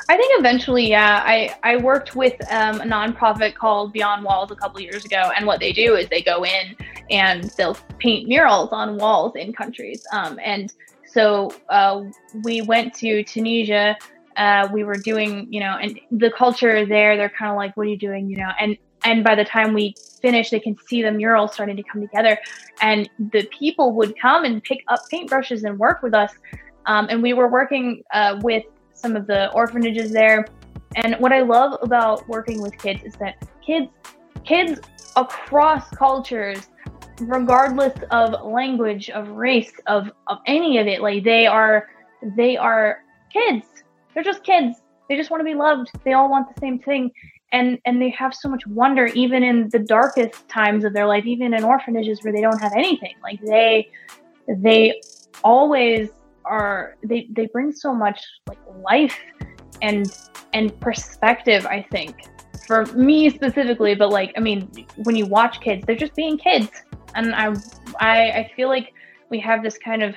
I 0.10 0.15
think 0.15 0.39
eventually, 0.39 0.89
yeah. 0.89 1.22
I, 1.26 1.54
I 1.63 1.78
worked 1.78 2.15
with 2.15 2.36
um, 2.52 2.80
a 2.80 2.86
nonprofit 2.86 3.56
called 3.56 3.91
Beyond 3.91 4.24
Walls 4.24 4.52
a 4.52 4.56
couple 4.56 4.80
years 4.80 5.04
ago, 5.04 5.32
and 5.36 5.46
what 5.46 5.60
they 5.60 5.74
do 5.74 5.96
is 5.96 6.08
they 6.08 6.22
go 6.22 6.46
in 6.46 6.78
and 7.10 7.43
they'll 7.58 7.78
paint 8.00 8.28
murals 8.28 8.70
on 8.72 8.98
walls 8.98 9.36
in 9.36 9.52
countries. 9.52 10.06
Um, 10.13 10.39
and 10.41 10.72
so 11.06 11.52
uh, 11.67 12.04
we 12.43 12.62
went 12.62 12.93
to 12.96 13.22
Tunisia. 13.24 13.98
Uh, 14.38 14.70
we 14.72 14.86
were 14.86 14.96
doing, 14.96 15.52
you 15.52 15.60
know, 15.60 15.78
and 15.82 16.00
the 16.12 16.32
culture 16.32 16.86
there, 16.86 17.17
they're 17.17 17.30
kind 17.30 17.52
of 17.52 17.58
like, 17.58 17.76
"What 17.76 17.88
are 17.88 17.89
you 17.89 17.98
doing?" 17.98 18.30
You 18.30 18.38
know, 18.38 18.52
and 18.62 18.78
and 19.04 19.26
by 19.26 19.36
the 19.36 19.43
time 19.43 19.74
we 19.74 19.93
finish, 20.22 20.52
they 20.52 20.60
can 20.60 20.78
see 20.88 21.02
the 21.02 21.12
murals 21.12 21.54
starting 21.54 21.76
to 21.76 21.84
come 21.84 22.00
together, 22.02 22.38
and 22.82 23.10
the 23.20 23.46
people 23.60 23.91
would 23.93 24.17
come 24.17 24.46
and 24.46 24.63
pick 24.63 24.86
up 24.88 25.02
paintbrushes 25.12 25.63
and 25.65 25.78
work 25.78 26.02
with 26.02 26.13
us. 26.13 26.32
Um, 26.86 27.08
and 27.10 27.22
we 27.22 27.34
were 27.34 27.50
working 27.50 28.04
uh, 28.13 28.39
with 28.41 28.63
some 28.98 29.16
of 29.16 29.28
the 29.28 29.52
orphanages 29.54 30.12
there. 30.12 30.46
And 30.96 31.16
what 31.16 31.32
I 31.32 31.42
love 31.42 31.78
about 31.82 32.28
working 32.28 32.62
with 32.62 32.78
kids 32.78 33.04
is 33.04 33.14
that 33.16 33.48
kids 33.66 33.90
kids 34.44 34.80
across 35.16 35.90
cultures 35.90 36.70
regardless 37.22 37.94
of 38.12 38.46
language 38.46 39.10
of 39.10 39.28
race 39.30 39.72
of, 39.88 40.10
of 40.28 40.38
any 40.46 40.78
of 40.78 40.88
it 40.88 41.02
like 41.02 41.24
they 41.24 41.46
are 41.46 41.88
they 42.36 42.58
are 42.58 43.04
kids. 43.32 43.66
They're 44.14 44.24
just 44.24 44.44
kids. 44.44 44.78
They 45.10 45.16
just 45.16 45.30
want 45.30 45.42
to 45.42 45.46
be 45.46 45.54
loved. 45.54 45.92
They 46.04 46.14
all 46.14 46.30
want 46.30 46.54
the 46.54 46.60
same 46.60 46.80
thing. 46.80 47.12
And 47.52 47.80
and 47.86 48.02
they 48.02 48.10
have 48.12 48.34
so 48.34 48.50
much 48.50 48.66
wonder 48.68 49.06
even 49.08 49.44
in 49.44 49.70
the 49.70 49.80
darkest 49.80 50.48
times 50.50 50.84
of 50.84 50.94
their 50.94 51.06
life 51.06 51.26
even 51.26 51.54
in 51.54 51.64
orphanages 51.64 52.24
where 52.24 52.34
they 52.34 52.42
don't 52.42 52.60
have 52.60 52.74
anything. 52.74 53.16
Like 53.24 53.40
they 53.42 53.90
they 54.48 55.00
always 55.44 56.10
are 56.48 56.96
they 57.04 57.28
they 57.32 57.48
bring 57.48 57.72
so 57.72 57.94
much 57.94 58.22
like 58.48 58.60
life 58.84 59.18
and 59.82 60.12
and 60.54 60.80
perspective 60.80 61.66
i 61.66 61.86
think. 61.92 62.16
For 62.66 62.86
me 62.88 63.30
specifically 63.30 63.96
but 63.96 64.10
like 64.10 64.34
i 64.36 64.40
mean 64.40 64.70
when 65.04 65.16
you 65.16 65.26
watch 65.26 65.62
kids 65.62 65.84
they're 65.86 65.96
just 65.96 66.16
being 66.16 66.38
kids. 66.38 66.70
And 67.16 67.34
i 67.36 67.54
i, 68.00 68.32
I 68.32 68.52
feel 68.56 68.70
like 68.70 68.94
we 69.30 69.40
have 69.40 69.64
this 69.64 69.78
kind 69.78 70.04
of 70.04 70.16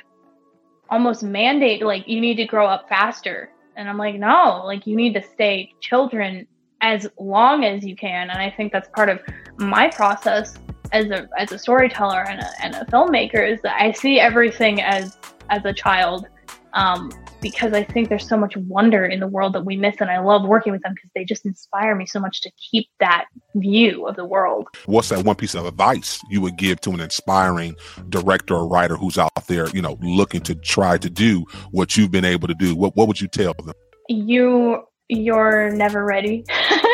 almost 0.88 1.23
mandate 1.23 1.85
like 1.85 2.09
you 2.09 2.21
need 2.21 2.37
to 2.37 2.45
grow 2.45 2.66
up 2.66 2.88
faster. 2.88 3.51
And 3.77 3.88
i'm 3.88 3.99
like 3.99 4.16
no 4.16 4.62
like 4.64 4.87
you 4.87 4.97
need 4.97 5.14
to 5.14 5.23
stay 5.23 5.73
children 5.81 6.47
as 6.81 7.07
long 7.19 7.64
as 7.64 7.85
you 7.85 7.95
can. 7.97 8.31
And 8.31 8.38
I 8.38 8.51
think 8.51 8.73
that's 8.73 8.88
part 8.88 9.09
of 9.09 9.21
my 9.59 9.88
process 9.88 10.59
as 10.93 11.11
a 11.11 11.29
as 11.38 11.53
a 11.53 11.59
storyteller 11.59 12.25
and 12.29 12.40
a, 12.40 12.51
and 12.62 12.75
a 12.75 12.85
filmmaker 12.87 13.49
is 13.49 13.61
that 13.62 13.81
I 13.81 13.93
see 13.93 14.19
everything 14.19 14.81
as 14.81 15.16
as 15.50 15.64
a 15.64 15.72
child. 15.72 16.26
Um, 16.72 17.10
because 17.42 17.72
I 17.72 17.82
think 17.82 18.08
there's 18.08 18.28
so 18.28 18.36
much 18.36 18.56
wonder 18.56 19.04
in 19.04 19.18
the 19.18 19.26
world 19.26 19.54
that 19.54 19.64
we 19.64 19.76
miss, 19.76 19.96
and 20.00 20.10
I 20.10 20.20
love 20.20 20.46
working 20.46 20.72
with 20.72 20.82
them 20.82 20.94
because 20.94 21.10
they 21.14 21.24
just 21.24 21.44
inspire 21.44 21.94
me 21.96 22.06
so 22.06 22.20
much 22.20 22.42
to 22.42 22.50
keep 22.70 22.88
that 23.00 23.24
view 23.56 24.06
of 24.06 24.14
the 24.14 24.24
world. 24.24 24.68
What's 24.86 25.08
that 25.08 25.24
one 25.24 25.36
piece 25.36 25.54
of 25.54 25.66
advice 25.66 26.20
you 26.30 26.40
would 26.42 26.56
give 26.56 26.80
to 26.82 26.90
an 26.90 27.00
inspiring 27.00 27.74
director 28.08 28.54
or 28.54 28.68
writer 28.68 28.96
who's 28.96 29.18
out 29.18 29.46
there, 29.48 29.68
you 29.70 29.82
know, 29.82 29.98
looking 30.00 30.42
to 30.42 30.54
try 30.54 30.98
to 30.98 31.10
do 31.10 31.44
what 31.72 31.96
you've 31.96 32.12
been 32.12 32.24
able 32.24 32.46
to 32.46 32.54
do? 32.54 32.76
What 32.76 32.94
What 32.96 33.08
would 33.08 33.20
you 33.20 33.28
tell 33.28 33.54
them? 33.54 33.74
You 34.08 34.84
you're 35.10 35.70
never 35.70 36.04
ready. 36.04 36.44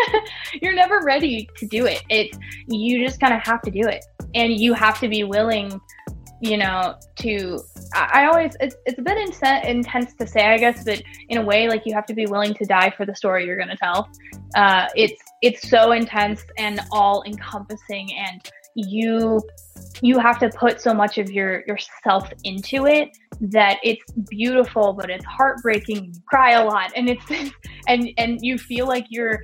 you're 0.63 0.75
never 0.75 1.01
ready 1.03 1.49
to 1.57 1.67
do 1.67 1.87
it. 1.87 2.03
It 2.09 2.37
you 2.67 3.05
just 3.05 3.21
kind 3.21 3.35
of 3.35 3.41
have 3.43 3.61
to 3.63 3.71
do 3.71 3.87
it, 3.87 4.05
and 4.35 4.59
you 4.59 4.73
have 4.75 4.99
to 5.01 5.09
be 5.09 5.23
willing. 5.25 5.81
You 6.41 6.59
know, 6.59 6.97
to 7.17 7.61
I, 7.95 8.27
always 8.27 8.57
it's 8.61 8.77
it's 8.85 8.99
a 8.99 9.03
bit 9.03 9.17
intense 9.17 10.15
to 10.15 10.27
say, 10.27 10.47
I 10.47 10.59
guess, 10.59 10.85
but 10.85 11.03
in 11.29 11.39
a 11.39 11.43
way, 11.43 11.69
like 11.69 11.83
you 11.87 11.95
have 11.95 12.07
to 12.07 12.15
be 12.15 12.27
willing 12.27 12.53
to 12.55 12.65
die 12.65 12.93
for 12.97 13.07
the 13.07 13.15
story 13.15 13.47
you're 13.47 13.57
going 13.57 13.69
to 13.69 13.77
tell. 13.77 14.09
Uh, 14.55 14.87
it's 14.95 15.21
it's 15.41 15.69
so 15.69 15.93
intense 15.93 16.43
and 16.59 16.81
all 16.93 17.23
encompassing, 17.27 18.11
and 18.15 18.51
you 18.75 19.41
you 20.03 20.19
have 20.19 20.39
to 20.39 20.51
put 20.51 20.81
so 20.81 20.93
much 20.93 21.19
of 21.19 21.31
your 21.31 21.65
yourself 21.67 22.31
into 22.45 22.87
it 22.87 23.17
that 23.41 23.79
it's 23.83 24.05
beautiful 24.29 24.93
but 24.93 25.11
it's 25.11 25.25
heartbreaking 25.25 26.05
you 26.05 26.13
cry 26.27 26.53
a 26.53 26.65
lot 26.65 26.91
and 26.95 27.09
it's 27.09 27.53
and 27.89 28.11
and 28.19 28.39
you 28.43 28.59
feel 28.59 28.87
like 28.87 29.07
you're 29.11 29.43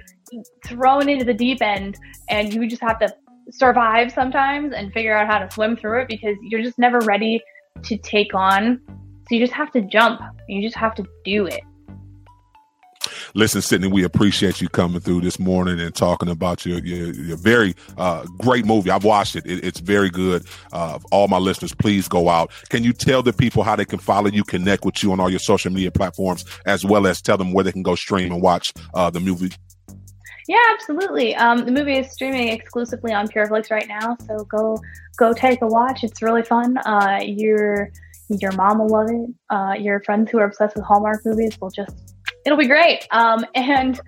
thrown 0.67 1.09
into 1.09 1.25
the 1.25 1.35
deep 1.35 1.61
end 1.61 1.99
and 2.29 2.53
you 2.53 2.67
just 2.67 2.83
have 2.83 2.99
to 2.99 3.13
survive 3.51 4.13
sometimes 4.13 4.73
and 4.73 4.93
figure 4.93 5.17
out 5.17 5.27
how 5.27 5.39
to 5.39 5.51
swim 5.51 5.77
through 5.77 6.01
it 6.01 6.09
because 6.09 6.37
you're 6.43 6.63
just 6.63 6.79
never 6.79 6.99
ready 7.01 7.43
to 7.83 7.97
take 7.99 8.35
on 8.35 8.81
so 8.89 9.35
you 9.35 9.41
just 9.41 9.53
have 9.53 9.71
to 9.71 9.81
jump 9.81 10.21
you 10.49 10.63
just 10.63 10.77
have 10.77 10.95
to 10.95 11.05
do 11.25 11.47
it 11.47 11.63
Listen, 13.35 13.63
Sydney, 13.63 13.89
we 13.89 14.05
appreciate 14.05 14.61
you 14.61 14.69
coming 14.69 15.01
through 15.01 15.23
this 15.23 15.39
morning 15.39 15.81
and 15.81 15.95
talking 15.95 16.29
about 16.29 16.67
your 16.67 16.79
your, 16.81 17.13
your 17.13 17.37
very 17.37 17.75
uh, 17.97 18.25
great 18.39 18.67
movie. 18.67 18.91
I've 18.91 19.05
watched 19.05 19.37
it. 19.37 19.47
it 19.47 19.65
it's 19.65 19.81
very 19.81 20.11
good. 20.11 20.45
Uh, 20.73 20.99
all 21.11 21.29
my 21.29 21.39
listeners, 21.39 21.75
please 21.75 22.09
go 22.09 22.29
out. 22.29 22.51
Can 22.69 22.85
you 22.85 22.93
tell 22.93 23.23
the 23.23 23.33
people 23.33 23.63
how 23.63 23.77
they 23.77 23.85
can 23.85 23.99
follow 23.99 24.29
you, 24.29 24.45
connect 24.45 24.85
with 24.85 25.03
you 25.03 25.13
on 25.13 25.21
all 25.21 25.31
your 25.31 25.39
social 25.39 25.73
media 25.73 25.91
platforms, 25.91 26.45
as 26.67 26.85
well 26.85 27.07
as 27.07 27.23
tell 27.23 27.37
them 27.37 27.53
where 27.53 27.65
they 27.65 27.73
can 27.73 27.83
go 27.83 27.95
stream 27.95 28.33
and 28.33 28.43
watch 28.43 28.73
uh, 28.95 29.09
the 29.11 29.21
movie? 29.21 29.53
Yeah, 30.49 30.63
absolutely. 30.73 31.35
Um, 31.37 31.65
the 31.65 31.73
movie 31.73 31.99
is 31.99 32.13
streaming 32.13 32.49
exclusively 32.49 33.13
on 33.13 33.29
PureFlix 33.29 33.71
right 33.71 33.87
now, 33.87 34.17
so 34.27 34.45
go 34.45 34.77
go 35.17 35.33
take 35.33 35.63
a 35.63 35.67
watch. 35.67 36.03
It's 36.05 36.23
really 36.23 36.43
fun. 36.43 36.79
Uh, 36.79 37.21
your 37.23 37.91
your 38.29 38.53
mom 38.53 38.79
will 38.79 38.89
love 38.89 39.11
it. 39.11 39.31
Uh, 39.51 39.75
your 39.79 40.03
friends 40.03 40.31
who 40.31 40.39
are 40.39 40.47
obsessed 40.47 40.75
with 40.75 40.85
Hallmark 40.85 41.25
movies 41.25 41.61
will 41.61 41.71
just 41.71 42.15
it'll 42.45 42.59
be 42.59 42.67
great. 42.67 43.07
Um, 43.11 43.45
and 43.55 44.01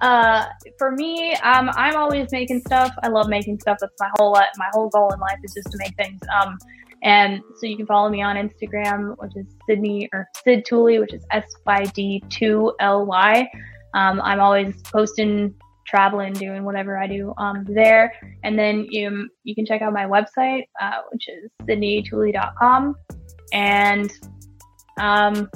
uh, 0.00 0.46
for 0.78 0.92
me, 0.92 1.34
um, 1.36 1.70
I'm 1.74 1.96
always 1.96 2.30
making 2.32 2.60
stuff. 2.60 2.92
I 3.02 3.08
love 3.08 3.28
making 3.28 3.60
stuff. 3.60 3.78
That's 3.80 3.94
my 4.00 4.10
whole 4.18 4.32
my 4.32 4.68
whole 4.72 4.88
goal 4.88 5.12
in 5.12 5.20
life 5.20 5.38
is 5.42 5.54
just 5.54 5.70
to 5.72 5.78
make 5.78 5.94
things. 5.96 6.20
Um, 6.40 6.58
and 7.02 7.42
so 7.56 7.66
you 7.66 7.76
can 7.76 7.86
follow 7.86 8.08
me 8.08 8.22
on 8.22 8.36
Instagram, 8.36 9.14
which 9.18 9.36
is 9.36 9.46
Sydney 9.68 10.08
or 10.12 10.26
Sid 10.42 10.64
Tooley, 10.64 10.98
which 10.98 11.12
is 11.12 11.24
S 11.30 11.44
Y 11.66 11.84
D 11.94 12.22
two 12.30 12.72
L 12.80 13.06
Y. 13.06 13.48
Um, 13.94 14.20
I'm 14.22 14.40
always 14.40 14.80
posting, 14.82 15.54
traveling, 15.86 16.32
doing 16.32 16.64
whatever 16.64 16.98
I 16.98 17.06
do 17.06 17.32
um, 17.38 17.64
there. 17.68 18.12
And 18.42 18.58
then 18.58 18.86
you 18.90 19.28
you 19.44 19.54
can 19.54 19.64
check 19.64 19.82
out 19.82 19.92
my 19.92 20.04
website, 20.04 20.64
uh, 20.80 21.02
which 21.12 21.28
is 21.28 21.50
sydneytooley.com. 21.62 22.94
And 23.52 24.12
um, 24.98 25.50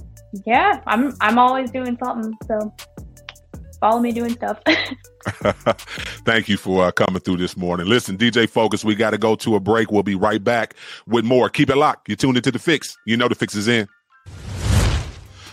yeah, 0.47 0.81
I'm 0.87 1.15
I'm 1.21 1.39
always 1.39 1.71
doing 1.71 1.99
something. 2.03 2.35
So 2.47 2.75
follow 3.81 4.01
me 4.01 4.13
doing 4.13 4.33
stuff. 4.33 4.61
Thank 6.25 6.49
you 6.49 6.57
for 6.57 6.87
uh, 6.87 6.93
coming 6.93 7.21
through 7.21 7.37
this 7.39 7.57
morning. 7.57 7.87
Listen, 7.87 8.17
DJ 8.17 8.49
Focus, 8.49 8.85
we 8.85 8.95
got 8.95 9.11
to 9.11 9.19
go 9.19 9.35
to 9.37 9.57
a 9.57 9.61
break. 9.61 9.91
We'll 9.91 10.03
be 10.03 10.15
right 10.15 10.43
back 10.43 10.75
with 11.07 11.25
more. 11.25 11.49
Keep 11.49 11.71
it 11.71 11.77
locked. 11.77 12.09
You're 12.09 12.17
tuned 12.17 12.37
into 12.37 12.51
the 12.51 12.59
fix. 12.59 12.97
You 13.07 13.17
know 13.17 13.29
the 13.29 13.35
fix 13.35 13.55
is 13.55 13.69
in. 13.69 13.87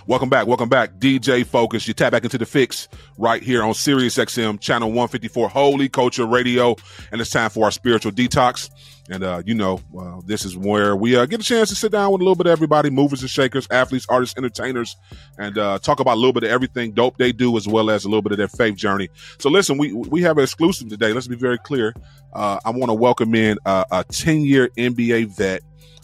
Welcome 0.08 0.30
back. 0.30 0.48
Welcome 0.48 0.70
back. 0.70 0.94
DJ 1.00 1.46
Focus. 1.46 1.86
You 1.86 1.94
tap 1.94 2.14
back 2.14 2.24
into 2.24 2.38
the 2.38 2.46
fix 2.46 2.88
right 3.18 3.44
here 3.44 3.62
on 3.62 3.74
Sirius 3.74 4.18
XM, 4.18 4.58
channel 4.58 4.88
154, 4.88 5.50
Holy 5.50 5.90
Culture 5.90 6.26
Radio. 6.26 6.78
And 7.12 7.20
it's 7.20 7.30
time 7.30 7.50
for 7.50 7.66
our 7.66 7.72
spiritual 7.72 8.14
detox. 8.14 8.70
And, 9.10 9.22
uh, 9.22 9.44
you 9.46 9.54
know, 9.54 9.82
uh, 10.00 10.22
this 10.26 10.46
is 10.46 10.56
where 10.56 10.96
we 10.96 11.18
uh, 11.18 11.26
get 11.26 11.42
a 11.42 11.44
chance 11.44 11.68
to 11.70 11.76
sit 11.76 11.92
down 11.92 12.14
with 12.14 12.22
a 12.22 12.24
little 12.24 12.36
bit 12.36 12.46
of 12.46 12.54
everybody, 12.54 12.90
movers 12.90 13.20
and 13.20 13.30
shakers, 13.30 13.68
athletes, 13.70 14.06
artists, 14.08 14.38
entertainers, 14.38 14.96
and 15.38 15.58
uh, 15.58 15.78
talk 15.80 16.00
about 16.00 16.14
a 16.14 16.20
little 16.22 16.32
bit 16.32 16.44
of 16.44 16.52
everything 16.52 16.94
dope 16.94 17.18
they 17.18 17.34
do, 17.34 17.58
as 17.58 17.68
well 17.68 17.90
as 17.90 18.06
a 18.06 18.08
little 18.08 18.22
bit 18.22 18.32
of 18.32 18.38
their 18.38 18.48
faith 18.48 18.78
journey. 18.78 19.10
So, 19.40 19.50
listen, 19.50 19.78
we 19.78 19.92
we 19.92 20.22
have 20.22 20.38
an 20.38 20.44
exclusive 20.44 20.88
today. 20.88 21.12
Let's 21.12 21.28
be 21.28 21.36
very 21.36 21.58
clear. 21.58 21.94
Uh, 22.32 22.60
I 22.64 22.70
want 22.70 22.86
to 22.86 22.94
welcome 22.94 23.36
in 23.36 23.58
a 23.66 24.06
10 24.10 24.40
year 24.42 24.70
NBA 24.78 25.36
vet 25.36 25.64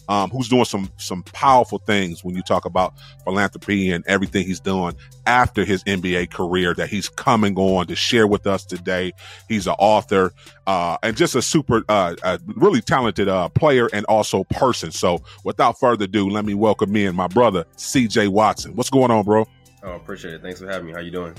um, 0.09 0.29
who's 0.29 0.49
doing 0.49 0.65
some 0.65 0.89
some 0.97 1.23
powerful 1.23 1.79
things 1.79 2.23
when 2.23 2.35
you 2.35 2.41
talk 2.41 2.65
about 2.65 2.93
philanthropy 3.23 3.91
and 3.91 4.03
everything 4.07 4.45
he's 4.45 4.59
doing 4.59 4.95
after 5.25 5.63
his 5.63 5.83
NBA 5.85 6.31
career 6.31 6.73
that 6.73 6.89
he's 6.89 7.09
coming 7.09 7.57
on 7.57 7.87
to 7.87 7.95
share 7.95 8.27
with 8.27 8.45
us 8.45 8.65
today. 8.65 9.13
He's 9.47 9.67
an 9.67 9.75
author 9.79 10.33
uh, 10.67 10.97
and 11.01 11.15
just 11.15 11.35
a 11.35 11.41
super, 11.41 11.83
uh, 11.87 12.15
a 12.23 12.39
really 12.55 12.81
talented 12.81 13.29
uh, 13.29 13.49
player 13.49 13.89
and 13.93 14.05
also 14.07 14.43
person. 14.45 14.91
So 14.91 15.23
without 15.43 15.79
further 15.79 16.05
ado, 16.05 16.29
let 16.29 16.45
me 16.45 16.53
welcome 16.53 16.95
in 16.95 17.15
my 17.15 17.27
brother 17.27 17.65
CJ 17.77 18.29
Watson. 18.29 18.75
What's 18.75 18.89
going 18.89 19.11
on, 19.11 19.23
bro? 19.23 19.47
Oh, 19.83 19.93
appreciate 19.93 20.35
it. 20.35 20.41
Thanks 20.41 20.59
for 20.59 20.67
having 20.67 20.87
me. 20.87 20.93
How 20.93 20.99
you 20.99 21.11
doing? 21.11 21.35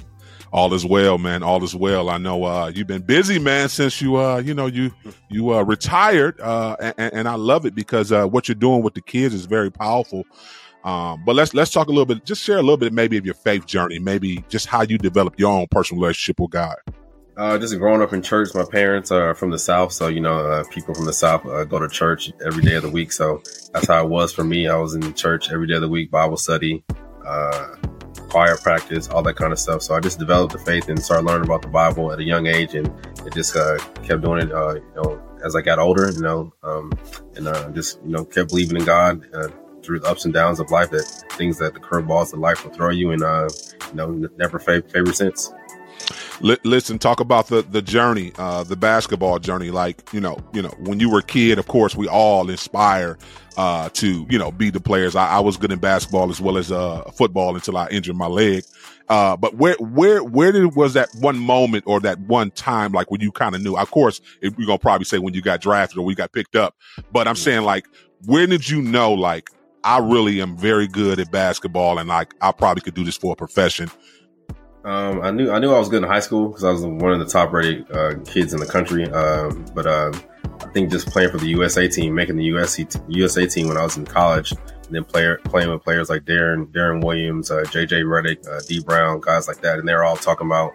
All 0.55 0.73
is 0.73 0.87
well, 0.87 1.19
man. 1.19 1.43
All 1.43 1.65
is 1.65 1.75
well. 1.75 2.09
I 2.09 2.17
know 2.17 2.45
uh, 2.45 2.71
you've 2.73 2.87
been 2.87 3.03
busy, 3.03 3.41
man, 3.41 3.69
since 3.69 4.01
you 4.01 4.17
uh, 4.17 4.39
you 4.39 4.55
know 4.55 4.67
you 4.67 4.93
you 5.29 5.53
uh, 5.53 5.63
retired, 5.63 6.41
uh, 6.41 6.77
and, 6.97 7.13
and, 7.13 7.29
I 7.29 7.35
love 7.35 7.67
it 7.67 7.75
because 7.75 8.13
uh, 8.13 8.25
what 8.27 8.47
you're 8.47 8.55
doing 8.55 8.81
with 8.81 8.95
the 8.95 9.01
kids 9.01 9.35
is 9.35 9.47
very 9.47 9.73
powerful. 9.73 10.23
Um, 10.85 11.25
but 11.27 11.35
let's 11.35 11.55
let's 11.55 11.73
talk 11.73 11.89
a 11.89 11.91
little 11.91 12.07
bit, 12.07 12.25
just 12.25 12.41
share 12.41 12.59
a 12.59 12.63
little 12.63 12.77
bit, 12.77 12.93
maybe 12.93 13.17
of 13.17 13.27
your 13.27 13.35
faith 13.35 13.67
journey, 13.67 13.99
maybe 13.99 14.45
just 14.49 14.67
how 14.67 14.83
you 14.83 14.97
develop 14.97 15.41
your 15.41 15.51
own 15.51 15.67
personal 15.73 16.01
relationship 16.01 16.39
with 16.39 16.53
God. 16.53 16.77
Uh, 17.37 17.59
just 17.59 17.77
growing 17.79 18.01
up 18.01 18.13
in 18.13 18.23
church, 18.23 18.55
my 18.55 18.65
parents 18.65 19.11
are 19.11 19.35
from 19.35 19.51
the 19.51 19.59
South, 19.59 19.93
so 19.93 20.07
you 20.07 20.21
know, 20.21 20.39
uh, 20.39 20.63
people 20.71 20.95
from 20.95 21.07
the 21.07 21.13
South 21.13 21.45
uh, 21.47 21.65
go 21.65 21.81
to 21.81 21.89
church 21.89 22.31
every 22.47 22.63
day 22.63 22.77
of 22.77 22.85
the 22.85 22.91
week. 22.91 23.11
So 23.11 23.43
that's 23.73 23.89
how 23.89 24.05
it 24.05 24.09
was 24.09 24.33
for 24.33 24.45
me. 24.45 24.69
I 24.69 24.77
was 24.77 24.95
in 24.95 25.15
church 25.15 25.51
every 25.51 25.67
day 25.67 25.75
of 25.75 25.81
the 25.81 25.89
week, 25.89 26.13
Bible 26.13 26.37
study, 26.37 26.85
uh, 27.27 27.75
choir 28.35 28.57
practice, 28.57 29.09
all 29.09 29.23
that 29.23 29.37
kind 29.37 29.53
of 29.53 29.61
stuff. 29.61 29.81
So 29.81 29.95
I 29.95 30.01
just 30.01 30.19
developed 30.19 30.55
the 30.55 30.59
faith 30.59 30.89
and 30.89 31.01
started 31.01 31.25
learning 31.25 31.47
about 31.47 31.63
the 31.63 31.69
Bible 31.69 32.11
at 32.11 32.19
a 32.19 32.25
young 32.25 32.49
age, 32.49 32.75
and 32.75 32.89
it 33.25 33.33
just 33.33 33.55
uh, 33.55 33.79
kept 34.03 34.23
doing 34.23 34.43
it. 34.43 34.51
Uh, 34.51 34.75
you 34.75 34.93
know, 34.97 35.23
as 35.45 35.55
I 35.55 35.61
got 35.61 35.79
older, 35.79 36.11
you 36.11 36.21
know, 36.21 36.53
um, 36.65 36.93
and 37.37 37.47
uh, 37.47 37.71
just 37.71 38.01
you 38.05 38.11
know 38.11 38.25
kept 38.25 38.49
believing 38.49 38.79
in 38.79 38.85
God 38.85 39.25
uh, 39.33 39.51
through 39.85 40.01
the 40.01 40.09
ups 40.09 40.25
and 40.25 40.35
downs 40.35 40.59
of 40.59 40.73
life. 40.73 40.91
That 40.91 41.05
things 41.35 41.59
that 41.59 41.75
the 41.75 41.81
curveballs 41.81 42.33
of 42.33 42.41
life 42.41 42.65
will 42.65 42.73
throw 42.73 42.91
you, 42.91 43.13
and 43.13 43.23
uh, 43.23 43.49
you 43.91 43.95
know, 43.95 44.11
never 44.37 44.59
fav- 44.59 44.91
favorite 44.91 45.15
since 45.15 45.53
listen, 46.41 46.99
talk 46.99 47.21
about 47.21 47.49
the 47.49 47.63
the 47.63 47.83
journey, 47.83 48.33
uh, 48.37 48.65
the 48.65 48.77
basketball 48.77 49.39
journey. 49.39 49.71
Like 49.71 50.13
you 50.13 50.21
know, 50.21 50.39
you 50.53 50.63
know, 50.63 50.75
when 50.79 51.01
you 51.01 51.11
were 51.11 51.21
a 51.21 51.23
kid, 51.23 51.59
of 51.59 51.67
course, 51.67 51.95
we 51.95 52.09
all 52.09 52.51
inspire 52.51 53.19
uh, 53.57 53.89
to 53.91 54.27
you 54.29 54.39
know 54.39 54.51
be 54.51 54.71
the 54.71 54.81
players. 54.81 55.17
I, 55.17 55.29
I 55.29 55.41
was 55.41 55.57
good 55.57 55.73
in 55.73 55.79
basketball 55.79 56.31
as 56.31 56.41
well 56.41 56.57
as 56.57 56.73
uh, 56.73 57.03
football 57.13 57.55
until 57.55 57.77
I 57.77 57.89
injured 57.89 58.17
my 58.17 58.27
leg. 58.27 58.65
Uh, 59.09 59.37
but 59.37 59.57
where 59.57 59.77
where 59.79 60.23
where 60.25 60.53
did 60.53 60.75
was 60.75 60.95
that 60.95 61.09
one 61.21 61.39
moment 61.39 61.85
or 61.87 62.01
that 62.01 62.19
one 62.21 62.51
time 62.51 62.93
like 62.93 63.11
when 63.11 63.21
you 63.21 63.31
kind 63.31 63.55
of 63.55 63.63
knew? 63.63 63.77
Of 63.77 63.91
course, 63.91 64.21
if 64.41 64.57
you're 64.59 64.67
gonna 64.67 64.79
probably 64.79 65.05
say 65.05 65.19
when 65.19 65.35
you 65.35 65.43
got 65.43 65.61
drafted 65.61 65.99
or 65.99 66.05
we 66.05 66.15
got 66.15 66.33
picked 66.33 66.57
up. 66.57 66.75
But 67.13 67.29
I'm 67.29 67.37
saying 67.37 67.63
like, 67.63 67.87
where 68.27 68.47
did 68.47 68.69
you 68.69 68.81
know 68.81 69.13
like 69.13 69.51
I 69.85 69.99
really 69.99 70.41
am 70.41 70.57
very 70.57 70.89
good 70.89 71.21
at 71.21 71.31
basketball 71.31 71.99
and 71.99 72.09
like 72.09 72.35
I 72.41 72.53
probably 72.53 72.81
could 72.81 72.95
do 72.95 73.05
this 73.05 73.17
for 73.17 73.33
a 73.33 73.37
profession? 73.37 73.91
Um, 74.85 75.23
I 75.23 75.31
knew 75.31 75.51
I 75.51 75.59
knew 75.59 75.73
I 75.73 75.79
was 75.79 75.89
good 75.89 76.03
in 76.03 76.09
high 76.09 76.21
school 76.21 76.49
because 76.49 76.65
I 76.65 76.71
was 76.71 76.83
one 76.83 77.13
of 77.13 77.19
the 77.19 77.27
top 77.27 77.53
rated 77.53 77.91
uh, 77.91 78.15
kids 78.25 78.53
in 78.53 78.61
the 78.61 78.67
country. 78.67 79.05
Um, 79.11 79.67
but 79.75 79.87
uh, 79.87 80.13
I 80.13 80.34
think 80.75 80.91
just 80.91 81.07
playing 81.07 81.31
for 81.31 81.39
the 81.39 81.47
USA 81.47 81.89
team, 81.89 82.15
making 82.15 82.37
the 82.37 82.45
USA 82.45 82.87
USA 83.09 83.47
team 83.47 83.69
when 83.69 83.79
I 83.79 83.85
was 83.85 83.97
in 83.97 84.05
college, 84.05 84.51
and 84.51 84.91
then 84.91 85.05
player 85.05 85.41
playing 85.45 85.71
with 85.71 85.83
players 85.83 86.11
like 86.11 86.25
Darren 86.25 86.67
Deron 86.67 87.03
Williams, 87.03 87.51
uh, 87.51 87.63
JJ 87.63 88.03
Redick, 88.03 88.47
uh, 88.47 88.61
Dee 88.69 88.81
Brown, 88.81 89.21
guys 89.21 89.49
like 89.49 89.61
that, 89.63 89.79
and 89.79 89.89
they're 89.89 90.05
all 90.05 90.17
talking 90.17 90.47
about 90.47 90.73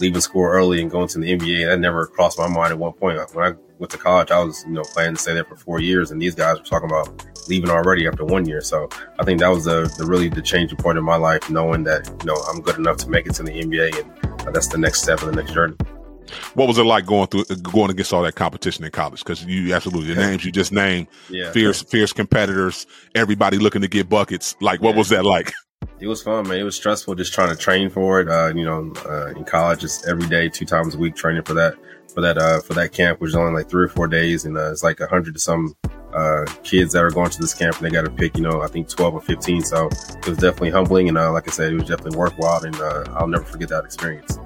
leaving 0.00 0.20
school 0.20 0.44
early 0.44 0.80
and 0.82 0.90
going 0.90 1.08
to 1.08 1.18
the 1.18 1.36
NBA. 1.36 1.66
That 1.66 1.80
never 1.80 2.06
crossed 2.06 2.38
my 2.38 2.46
mind 2.46 2.72
at 2.72 2.78
one 2.78 2.92
point. 2.92 3.18
When 3.34 3.44
I 3.44 3.56
went 3.78 3.90
to 3.90 3.98
college, 3.98 4.30
I 4.30 4.44
was 4.44 4.64
you 4.64 4.72
know 4.72 4.82
planning 4.82 5.16
to 5.16 5.20
stay 5.20 5.32
there 5.32 5.44
for 5.44 5.56
four 5.56 5.80
years, 5.80 6.10
and 6.10 6.20
these 6.20 6.34
guys 6.34 6.58
were 6.58 6.64
talking 6.64 6.90
about 6.90 7.08
leaving 7.48 7.70
already 7.70 8.06
after 8.06 8.26
one 8.26 8.46
year. 8.46 8.60
So 8.60 8.90
I 9.18 9.24
think 9.24 9.40
that 9.40 9.48
was 9.48 9.64
the, 9.64 9.92
the 9.96 10.04
really 10.04 10.28
the 10.28 10.42
changing 10.42 10.76
point 10.76 10.98
in 10.98 11.04
my 11.04 11.16
life, 11.16 11.48
knowing 11.48 11.84
that 11.84 12.06
you 12.20 12.26
know 12.26 12.36
I'm 12.52 12.60
good 12.60 12.76
enough 12.76 12.98
to 12.98 13.08
make 13.08 13.26
it 13.26 13.34
to 13.36 13.42
the 13.42 13.52
NBA, 13.52 14.46
and 14.46 14.54
that's 14.54 14.68
the 14.68 14.78
next 14.78 15.02
step 15.02 15.22
in 15.22 15.30
the 15.30 15.36
next 15.36 15.54
journey. 15.54 15.74
What 16.54 16.68
was 16.68 16.78
it 16.78 16.84
like 16.84 17.06
going 17.06 17.28
through 17.28 17.44
going 17.56 17.90
against 17.90 18.12
all 18.12 18.22
that 18.22 18.34
competition 18.34 18.84
in 18.84 18.90
college? 18.90 19.20
Because 19.20 19.44
you 19.44 19.74
absolutely 19.74 20.14
the 20.14 20.20
names 20.20 20.44
you 20.44 20.52
just 20.52 20.72
named, 20.72 21.08
yeah. 21.30 21.50
fierce 21.52 21.82
fierce 21.82 22.12
competitors, 22.12 22.86
everybody 23.14 23.58
looking 23.58 23.82
to 23.82 23.88
get 23.88 24.08
buckets. 24.08 24.56
Like, 24.60 24.80
what 24.80 24.92
yeah. 24.92 24.98
was 24.98 25.08
that 25.10 25.24
like? 25.24 25.52
It 26.00 26.06
was 26.06 26.22
fun, 26.22 26.46
man. 26.46 26.58
It 26.58 26.62
was 26.62 26.76
stressful 26.76 27.16
just 27.16 27.32
trying 27.32 27.50
to 27.50 27.56
train 27.56 27.90
for 27.90 28.20
it. 28.20 28.28
Uh, 28.28 28.52
you 28.54 28.64
know, 28.64 28.92
uh, 29.04 29.28
in 29.28 29.44
college, 29.44 29.80
just 29.80 30.06
every 30.06 30.28
day, 30.28 30.48
two 30.48 30.64
times 30.64 30.94
a 30.94 30.98
week, 30.98 31.16
training 31.16 31.42
for 31.42 31.54
that 31.54 31.74
for 32.14 32.20
that 32.20 32.38
uh, 32.38 32.60
for 32.60 32.74
that 32.74 32.92
camp, 32.92 33.20
which 33.20 33.30
is 33.30 33.36
only 33.36 33.52
like 33.52 33.68
three 33.68 33.84
or 33.84 33.88
four 33.88 34.06
days, 34.06 34.44
and 34.44 34.56
uh, 34.56 34.70
it's 34.70 34.82
like 34.82 35.00
a 35.00 35.06
hundred 35.06 35.34
to 35.34 35.40
some 35.40 35.76
uh, 36.14 36.44
kids 36.62 36.92
that 36.92 37.02
are 37.02 37.10
going 37.10 37.30
to 37.30 37.40
this 37.40 37.54
camp, 37.54 37.76
and 37.76 37.86
they 37.86 37.90
got 37.90 38.04
to 38.04 38.10
pick, 38.10 38.36
you 38.36 38.42
know, 38.42 38.62
I 38.62 38.68
think 38.68 38.88
twelve 38.88 39.14
or 39.14 39.20
fifteen. 39.20 39.62
So 39.62 39.86
it 39.86 40.26
was 40.26 40.38
definitely 40.38 40.70
humbling, 40.70 41.08
and 41.08 41.18
uh, 41.18 41.32
like 41.32 41.48
I 41.48 41.52
said, 41.52 41.72
it 41.72 41.76
was 41.76 41.88
definitely 41.88 42.16
worthwhile, 42.16 42.62
and 42.62 42.76
uh, 42.76 43.04
I'll 43.14 43.28
never 43.28 43.44
forget 43.44 43.68
that 43.68 43.84
experience 43.84 44.38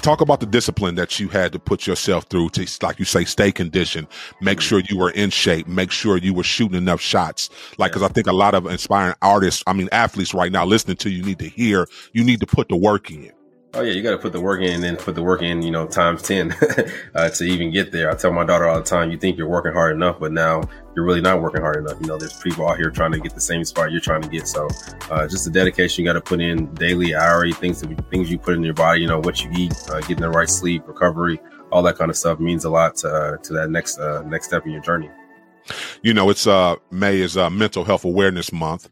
talk 0.00 0.20
about 0.20 0.40
the 0.40 0.46
discipline 0.46 0.94
that 0.96 1.20
you 1.20 1.28
had 1.28 1.52
to 1.52 1.58
put 1.58 1.86
yourself 1.86 2.24
through 2.24 2.50
to, 2.50 2.66
like 2.82 2.98
you 2.98 3.04
say, 3.04 3.24
stay 3.24 3.52
conditioned, 3.52 4.06
make 4.40 4.58
mm-hmm. 4.58 4.62
sure 4.62 4.82
you 4.88 4.98
were 4.98 5.10
in 5.10 5.30
shape, 5.30 5.66
make 5.66 5.90
sure 5.90 6.16
you 6.16 6.34
were 6.34 6.42
shooting 6.42 6.76
enough 6.76 7.00
shots. 7.00 7.50
Like, 7.78 7.90
yeah. 7.90 7.94
cause 7.94 8.02
I 8.02 8.08
think 8.08 8.26
a 8.26 8.32
lot 8.32 8.54
of 8.54 8.66
inspiring 8.66 9.14
artists, 9.22 9.62
I 9.66 9.72
mean, 9.72 9.88
athletes 9.92 10.34
right 10.34 10.52
now 10.52 10.64
listening 10.64 10.96
to 10.98 11.10
you 11.10 11.22
need 11.22 11.38
to 11.38 11.48
hear, 11.48 11.86
you 12.12 12.24
need 12.24 12.40
to 12.40 12.46
put 12.46 12.68
the 12.68 12.76
work 12.76 13.10
in. 13.10 13.32
Oh 13.72 13.82
yeah, 13.82 13.92
you 13.92 14.02
got 14.02 14.10
to 14.10 14.18
put 14.18 14.32
the 14.32 14.40
work 14.40 14.60
in 14.62 14.72
and 14.74 14.82
then 14.82 14.96
put 14.96 15.14
the 15.14 15.22
work 15.22 15.42
in, 15.42 15.62
you 15.62 15.70
know, 15.70 15.86
times 15.86 16.22
10 16.22 16.52
uh, 17.14 17.28
to 17.30 17.44
even 17.44 17.70
get 17.70 17.92
there. 17.92 18.10
I 18.10 18.16
tell 18.16 18.32
my 18.32 18.44
daughter 18.44 18.66
all 18.66 18.76
the 18.76 18.84
time, 18.84 19.12
you 19.12 19.16
think 19.16 19.38
you're 19.38 19.48
working 19.48 19.72
hard 19.72 19.94
enough, 19.94 20.18
but 20.18 20.32
now 20.32 20.62
you're 20.96 21.04
really 21.04 21.20
not 21.20 21.40
working 21.40 21.60
hard 21.60 21.76
enough. 21.76 22.00
You 22.00 22.08
know, 22.08 22.18
there's 22.18 22.36
people 22.40 22.68
out 22.68 22.78
here 22.78 22.90
trying 22.90 23.12
to 23.12 23.20
get 23.20 23.32
the 23.32 23.40
same 23.40 23.64
spot 23.64 23.92
you're 23.92 24.00
trying 24.00 24.22
to 24.22 24.28
get. 24.28 24.48
So, 24.48 24.68
uh, 25.08 25.28
just 25.28 25.44
the 25.44 25.52
dedication 25.52 26.02
you 26.02 26.08
got 26.08 26.14
to 26.14 26.20
put 26.20 26.40
in 26.40 26.74
daily, 26.74 27.14
hourly 27.14 27.52
things, 27.52 27.80
things 28.10 28.28
you 28.28 28.38
put 28.38 28.54
in 28.54 28.64
your 28.64 28.74
body, 28.74 29.02
you 29.02 29.06
know, 29.06 29.20
what 29.20 29.44
you 29.44 29.50
eat, 29.52 29.72
uh, 29.88 30.00
getting 30.00 30.22
the 30.22 30.30
right 30.30 30.50
sleep, 30.50 30.82
recovery, 30.88 31.40
all 31.70 31.84
that 31.84 31.96
kind 31.96 32.10
of 32.10 32.16
stuff 32.16 32.40
means 32.40 32.64
a 32.64 32.70
lot 32.70 32.96
to, 32.96 33.08
uh, 33.08 33.36
to 33.36 33.52
that 33.52 33.70
next, 33.70 34.00
uh, 34.00 34.22
next 34.22 34.46
step 34.46 34.66
in 34.66 34.72
your 34.72 34.82
journey. 34.82 35.08
You 36.02 36.12
know, 36.12 36.28
it's, 36.28 36.48
uh, 36.48 36.74
May 36.90 37.20
is, 37.20 37.36
mental 37.36 37.84
health 37.84 38.04
awareness 38.04 38.52
month. 38.52 38.88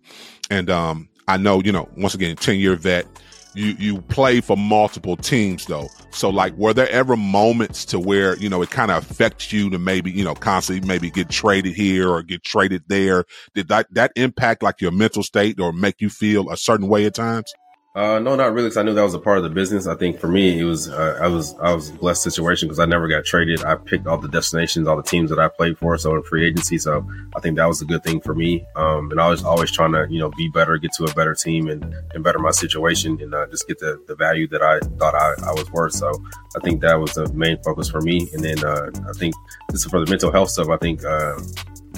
And, 0.50 0.70
um, 0.70 1.08
I 1.26 1.36
know, 1.36 1.60
you 1.62 1.72
know, 1.72 1.88
once 1.96 2.14
again, 2.14 2.36
10 2.36 2.60
year 2.60 2.76
vet, 2.76 3.06
you 3.54 3.74
you 3.78 4.00
play 4.02 4.40
for 4.40 4.56
multiple 4.56 5.16
teams 5.16 5.66
though. 5.66 5.88
So 6.10 6.30
like 6.30 6.54
were 6.54 6.72
there 6.72 6.88
ever 6.90 7.16
moments 7.16 7.84
to 7.86 7.98
where, 7.98 8.36
you 8.36 8.48
know, 8.48 8.62
it 8.62 8.70
kind 8.70 8.90
of 8.90 9.10
affects 9.10 9.52
you 9.52 9.70
to 9.70 9.78
maybe, 9.78 10.10
you 10.10 10.24
know, 10.24 10.34
constantly 10.34 10.86
maybe 10.86 11.10
get 11.10 11.28
traded 11.28 11.74
here 11.74 12.08
or 12.08 12.22
get 12.22 12.44
traded 12.44 12.84
there? 12.88 13.24
Did 13.54 13.68
that 13.68 13.86
that 13.92 14.12
impact 14.16 14.62
like 14.62 14.80
your 14.80 14.92
mental 14.92 15.22
state 15.22 15.60
or 15.60 15.72
make 15.72 16.00
you 16.00 16.10
feel 16.10 16.50
a 16.50 16.56
certain 16.56 16.88
way 16.88 17.06
at 17.06 17.14
times? 17.14 17.52
Uh, 17.94 18.18
no, 18.20 18.36
not 18.36 18.52
really. 18.52 18.66
Because 18.66 18.76
I 18.76 18.82
knew 18.82 18.94
that 18.94 19.02
was 19.02 19.14
a 19.14 19.18
part 19.18 19.38
of 19.38 19.44
the 19.44 19.50
business. 19.50 19.86
I 19.86 19.96
think 19.96 20.20
for 20.20 20.28
me, 20.28 20.60
it 20.60 20.64
was 20.64 20.88
uh, 20.88 21.18
I 21.20 21.26
was 21.26 21.54
I 21.58 21.74
was 21.74 21.88
a 21.88 21.94
blessed 21.94 22.22
situation 22.22 22.68
because 22.68 22.78
I 22.78 22.84
never 22.84 23.08
got 23.08 23.24
traded. 23.24 23.64
I 23.64 23.74
picked 23.74 24.06
all 24.06 24.18
the 24.18 24.28
destinations, 24.28 24.86
all 24.86 24.96
the 24.96 25.02
teams 25.02 25.30
that 25.30 25.38
I 25.38 25.48
played 25.48 25.78
for. 25.78 25.96
So 25.98 26.14
in 26.14 26.22
free 26.22 26.46
agency, 26.46 26.78
so 26.78 27.04
I 27.34 27.40
think 27.40 27.56
that 27.56 27.66
was 27.66 27.82
a 27.82 27.86
good 27.86 28.04
thing 28.04 28.20
for 28.20 28.34
me. 28.34 28.64
Um, 28.76 29.10
and 29.10 29.20
I 29.20 29.28
was 29.28 29.42
always 29.42 29.72
trying 29.72 29.92
to 29.92 30.06
you 30.10 30.20
know 30.20 30.30
be 30.36 30.48
better, 30.50 30.76
get 30.76 30.92
to 30.98 31.04
a 31.04 31.14
better 31.14 31.34
team, 31.34 31.68
and, 31.68 31.92
and 32.14 32.22
better 32.22 32.38
my 32.38 32.52
situation, 32.52 33.18
and 33.20 33.34
uh, 33.34 33.46
just 33.48 33.66
get 33.66 33.78
the, 33.80 34.00
the 34.06 34.14
value 34.14 34.46
that 34.48 34.62
I 34.62 34.78
thought 34.98 35.14
I, 35.14 35.32
I 35.48 35.52
was 35.52 35.68
worth. 35.72 35.94
So 35.94 36.12
I 36.56 36.60
think 36.60 36.82
that 36.82 37.00
was 37.00 37.14
the 37.14 37.32
main 37.32 37.60
focus 37.64 37.88
for 37.90 38.00
me. 38.02 38.28
And 38.32 38.44
then 38.44 38.62
uh, 38.64 38.90
I 39.08 39.12
think 39.14 39.34
this 39.70 39.84
is 39.84 39.90
for 39.90 40.04
the 40.04 40.08
mental 40.08 40.30
health 40.30 40.50
stuff. 40.50 40.68
I 40.68 40.76
think 40.76 41.04
uh, 41.04 41.40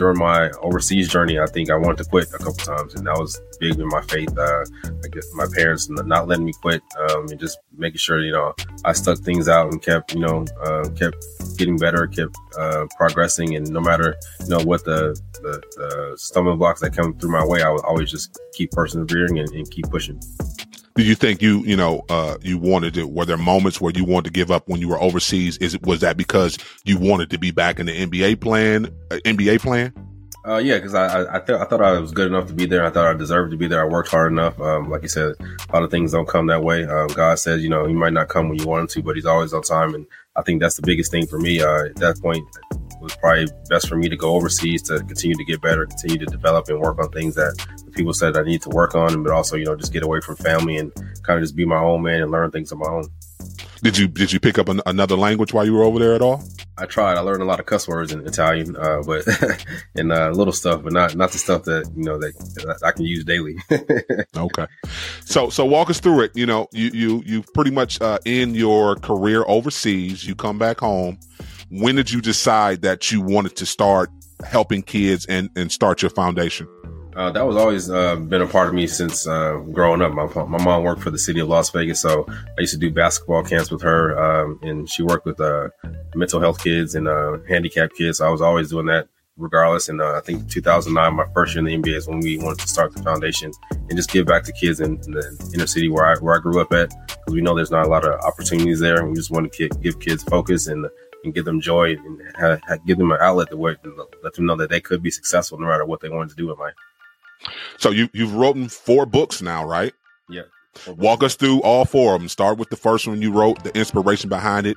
during 0.00 0.18
my 0.18 0.48
overseas 0.62 1.10
journey, 1.10 1.38
I 1.38 1.44
think 1.44 1.68
I 1.68 1.76
wanted 1.76 1.98
to 1.98 2.04
quit 2.04 2.28
a 2.32 2.38
couple 2.38 2.54
times, 2.54 2.94
and 2.94 3.06
that 3.06 3.18
was 3.18 3.38
big 3.60 3.78
in 3.78 3.86
my 3.88 4.00
faith. 4.00 4.32
Uh, 4.36 4.64
I 5.04 5.08
guess 5.08 5.26
my 5.34 5.44
parents 5.52 5.90
not 5.90 6.26
letting 6.26 6.46
me 6.46 6.54
quit, 6.54 6.80
um, 6.98 7.26
and 7.28 7.38
just 7.38 7.58
making 7.76 7.98
sure 7.98 8.18
you 8.18 8.32
know 8.32 8.54
I 8.82 8.92
stuck 8.94 9.18
things 9.18 9.46
out 9.46 9.70
and 9.70 9.82
kept 9.82 10.14
you 10.14 10.20
know 10.20 10.46
uh, 10.64 10.88
kept 10.96 11.22
getting 11.58 11.76
better, 11.76 12.06
kept 12.06 12.34
uh, 12.58 12.86
progressing, 12.96 13.56
and 13.56 13.70
no 13.70 13.80
matter 13.80 14.16
you 14.40 14.48
know 14.48 14.64
what 14.64 14.86
the, 14.86 15.20
the, 15.42 15.62
the 15.76 16.16
stumbling 16.16 16.56
blocks 16.56 16.80
that 16.80 16.96
come 16.96 17.12
through 17.18 17.32
my 17.32 17.44
way, 17.44 17.60
I 17.60 17.68
would 17.68 17.84
always 17.84 18.10
just 18.10 18.40
keep 18.54 18.70
persevering 18.70 19.38
and, 19.38 19.50
and 19.50 19.70
keep 19.70 19.90
pushing. 19.90 20.18
Do 20.96 21.05
you 21.05 21.14
think 21.14 21.40
you, 21.40 21.64
you 21.64 21.76
know, 21.76 22.05
uh, 22.09 22.37
you 22.42 22.59
wanted 22.59 22.94
to, 22.94 23.07
were 23.07 23.24
there 23.24 23.37
moments 23.37 23.81
where 23.81 23.92
you 23.94 24.05
wanted 24.05 24.24
to 24.24 24.31
give 24.33 24.50
up 24.50 24.68
when 24.68 24.81
you 24.81 24.88
were 24.88 25.00
overseas? 25.00 25.57
Is 25.59 25.74
it, 25.74 25.83
was 25.87 26.00
that 26.00 26.16
because 26.16 26.59
you 26.85 26.98
wanted 26.98 27.31
to 27.31 27.38
be 27.38 27.53
back 27.53 27.79
in 27.79 27.87
the 27.87 28.07
NBA 28.07 28.40
plan, 28.40 28.87
uh, 29.11 29.16
NBA 29.24 29.61
plan? 29.61 29.92
Uh, 30.46 30.57
yeah, 30.57 30.76
because 30.76 30.94
I 30.94 31.37
I, 31.37 31.38
th- 31.38 31.59
I, 31.59 31.64
thought 31.64 31.83
I 31.83 31.98
was 31.98 32.12
good 32.12 32.29
enough 32.29 32.46
to 32.46 32.55
be 32.55 32.64
there. 32.64 32.85
I 32.85 32.90
thought 32.90 33.07
I 33.07 33.12
deserved 33.12 33.50
to 33.50 33.59
be 33.59 33.66
there. 33.66 33.83
I 33.83 33.88
worked 33.88 34.09
hard 34.09 34.33
enough. 34.33 34.59
Um, 34.59 34.88
like 34.88 35.03
you 35.03 35.09
said, 35.09 35.35
a 35.38 35.72
lot 35.72 35.83
of 35.83 35.90
things 35.90 36.12
don't 36.12 36.29
come 36.29 36.46
that 36.46 36.62
way. 36.62 36.85
Um, 36.85 37.09
God 37.09 37.38
says, 37.38 37.62
you 37.62 37.68
know, 37.68 37.87
He 37.87 37.92
might 37.92 38.14
not 38.14 38.29
come 38.29 38.48
when 38.48 38.59
you 38.59 38.66
want 38.66 38.81
Him 38.81 38.87
to, 38.88 39.03
but 39.03 39.16
He's 39.16 39.26
always 39.26 39.53
on 39.53 39.62
time. 39.62 39.94
And 39.94 40.07
I 40.37 40.42
think 40.42 40.62
that's 40.62 40.76
the 40.76 40.83
biggest 40.83 41.11
thing 41.11 41.26
for 41.26 41.38
me. 41.38 41.61
Uh, 41.61 41.87
at 41.87 41.96
that 41.96 42.20
point, 42.20 42.46
it 42.72 43.03
was 43.03 43.14
probably 43.16 43.48
best 43.68 43.87
for 43.87 43.96
me 43.96 44.09
to 44.09 44.16
go 44.16 44.35
overseas 44.35 44.83
to 44.85 45.00
continue 45.00 45.37
to 45.37 45.44
get 45.44 45.61
better, 45.61 45.85
continue 45.85 46.18
to 46.18 46.26
develop 46.26 46.68
and 46.68 46.81
work 46.81 46.98
on 46.98 47.11
things 47.11 47.35
that 47.35 47.55
people 47.92 48.14
said 48.14 48.37
I 48.37 48.42
need 48.42 48.62
to 48.62 48.70
work 48.70 48.94
on, 48.94 49.22
but 49.22 49.33
also, 49.33 49.57
you 49.57 49.66
know, 49.66 49.76
just 49.76 49.92
get 49.92 50.03
away 50.03 50.20
from 50.20 50.37
family 50.37 50.79
and 50.79 50.92
kind 51.22 51.38
of 51.38 51.42
just 51.42 51.57
be 51.57 51.66
my 51.66 51.79
own 51.81 52.03
man 52.03 52.22
and 52.22 52.31
learn 52.31 52.50
things 52.50 52.72
on 52.72 52.79
my 52.79 52.88
own. 52.88 53.05
Did 53.83 53.96
you 53.96 54.09
did 54.09 54.33
you 54.33 54.40
pick 54.40 54.59
up 54.59 54.68
an, 54.68 54.83
another 54.85 55.16
language 55.16 55.55
while 55.55 55.64
you 55.64 55.72
were 55.72 55.85
over 55.85 55.98
there 55.98 56.14
at 56.14 56.20
all? 56.20 56.44
I 56.76 56.87
tried. 56.87 57.16
I 57.16 57.20
learned 57.20 57.42
a 57.42 57.46
lot 57.46 57.61
of 57.61 57.66
cuss 57.66 57.88
words 57.88 58.12
in 58.12 58.26
Italian, 58.26 58.76
uh, 58.76 59.03
but 59.07 59.26
and 59.94 60.12
uh, 60.12 60.31
little 60.31 60.53
stuff, 60.53 60.83
but 60.83 60.92
not 60.92 61.16
not 61.16 61.33
the 61.33 61.38
stuff 61.38 61.64
that 61.64 61.90
you 61.96 62.05
know 62.05 62.18
that 62.18 62.79
I 62.85 62.92
can 62.92 63.05
use 63.05 63.24
daily. 63.24 63.57
okay, 64.37 64.66
so 65.24 65.48
so 65.48 65.64
walk 65.64 65.88
us 65.88 66.00
through 66.00 66.22
it. 66.22 66.33
You 66.35 66.46
know, 66.46 66.68
you 66.72 66.90
you 66.92 67.22
you 67.24 67.42
pretty 67.55 67.70
much 67.70 68.00
uh, 68.00 68.18
in 68.24 68.55
your 68.55 68.96
career 68.96 69.44
overseas. 69.46 70.26
You 70.26 70.35
come 70.35 70.59
back 70.59 70.81
home. 70.81 71.18
When 71.70 71.96
did 71.96 72.11
you 72.11 72.20
decide 72.20 72.83
that 72.83 73.11
you 73.11 73.22
wanted 73.22 73.57
to 73.57 73.66
start 73.66 74.11
helping 74.44 74.83
kids 74.83 75.24
and 75.26 75.48
and 75.57 75.72
start 75.72 76.03
your 76.03 76.11
foundation? 76.11 76.68
Uh, 77.20 77.30
that 77.30 77.46
was 77.46 77.54
always 77.54 77.90
uh, 77.90 78.16
been 78.16 78.40
a 78.40 78.46
part 78.46 78.66
of 78.66 78.72
me 78.72 78.87
since 78.87 79.26
uh, 79.26 79.59
growing 79.72 80.00
up. 80.00 80.11
My, 80.11 80.24
my 80.46 80.64
mom 80.64 80.85
worked 80.85 81.02
for 81.02 81.11
the 81.11 81.18
city 81.18 81.38
of 81.38 81.48
Las 81.48 81.68
Vegas, 81.68 82.00
so 82.00 82.24
I 82.26 82.62
used 82.62 82.72
to 82.72 82.78
do 82.78 82.90
basketball 82.90 83.44
camps 83.44 83.70
with 83.70 83.83
her, 83.83 84.18
um, 84.18 84.59
and 84.62 84.88
she 84.88 85.02
worked 85.02 85.26
with 85.26 85.38
uh, 85.38 85.68
mental 86.14 86.40
health 86.40 86.64
kids 86.64 86.94
and 86.94 87.06
uh, 87.06 87.37
handicapped 87.46 87.94
kids. 87.94 88.18
So 88.18 88.26
I 88.26 88.30
was 88.30 88.40
always 88.40 88.70
doing 88.70 88.87
that 88.87 89.06
regardless. 89.37 89.90
And 89.90 90.00
uh, 90.00 90.14
I 90.16 90.20
think 90.20 90.48
2009, 90.48 91.14
my 91.14 91.26
first 91.35 91.54
year 91.54 91.59
in 91.59 91.66
the 91.66 91.90
NBA, 91.90 91.94
is 91.94 92.09
when 92.09 92.20
we 92.20 92.38
wanted 92.38 92.61
to 92.61 92.68
start 92.68 92.94
the 92.94 93.02
foundation 93.02 93.52
and 93.70 93.96
just 93.96 94.11
give 94.11 94.24
back 94.24 94.44
to 94.44 94.52
kids 94.52 94.80
in, 94.80 94.92
in 95.04 95.11
the 95.11 95.50
inner 95.52 95.66
city 95.66 95.90
where 95.90 96.06
I 96.06 96.16
where 96.20 96.35
I 96.35 96.40
grew 96.40 96.59
up 96.59 96.72
at, 96.72 96.88
because 97.06 97.35
we 97.35 97.42
know 97.42 97.54
there's 97.54 97.70
not 97.70 97.85
a 97.85 97.90
lot 97.90 98.06
of 98.06 98.18
opportunities 98.20 98.80
there, 98.80 98.98
and 98.98 99.11
we 99.11 99.14
just 99.14 99.30
want 99.30 99.52
to 99.52 99.68
give 99.68 100.00
kids 100.00 100.22
focus 100.24 100.68
and 100.68 100.87
and 101.24 101.35
give 101.35 101.44
them 101.44 101.61
joy 101.61 101.96
and 101.96 102.62
give 102.87 102.96
them 102.96 103.12
an 103.12 103.18
outlet 103.20 103.50
to 103.50 103.59
work, 103.59 103.78
and 103.85 103.92
let 104.24 104.33
them 104.33 104.46
know 104.46 104.56
that 104.56 104.70
they 104.70 104.80
could 104.80 105.02
be 105.02 105.11
successful 105.11 105.59
no 105.59 105.66
matter 105.66 105.85
what 105.85 106.00
they 106.00 106.09
wanted 106.09 106.30
to 106.30 106.37
do 106.37 106.50
in 106.50 106.59
life. 106.59 106.72
So 107.79 107.90
you 107.90 108.09
you've 108.12 108.35
written 108.35 108.68
four 108.68 109.07
books 109.07 109.42
now, 109.42 109.64
right? 109.64 109.92
Yeah. 110.29 110.42
Walk 110.87 111.22
us 111.22 111.35
through 111.35 111.62
all 111.62 111.85
four 111.85 112.14
of 112.14 112.20
them. 112.20 112.29
Start 112.29 112.59
with 112.59 112.70
the 112.70 112.76
first 112.76 113.07
one 113.07 113.20
you 113.20 113.33
wrote, 113.33 113.64
the 113.64 113.76
inspiration 113.76 114.29
behind 114.29 114.66
it. 114.66 114.76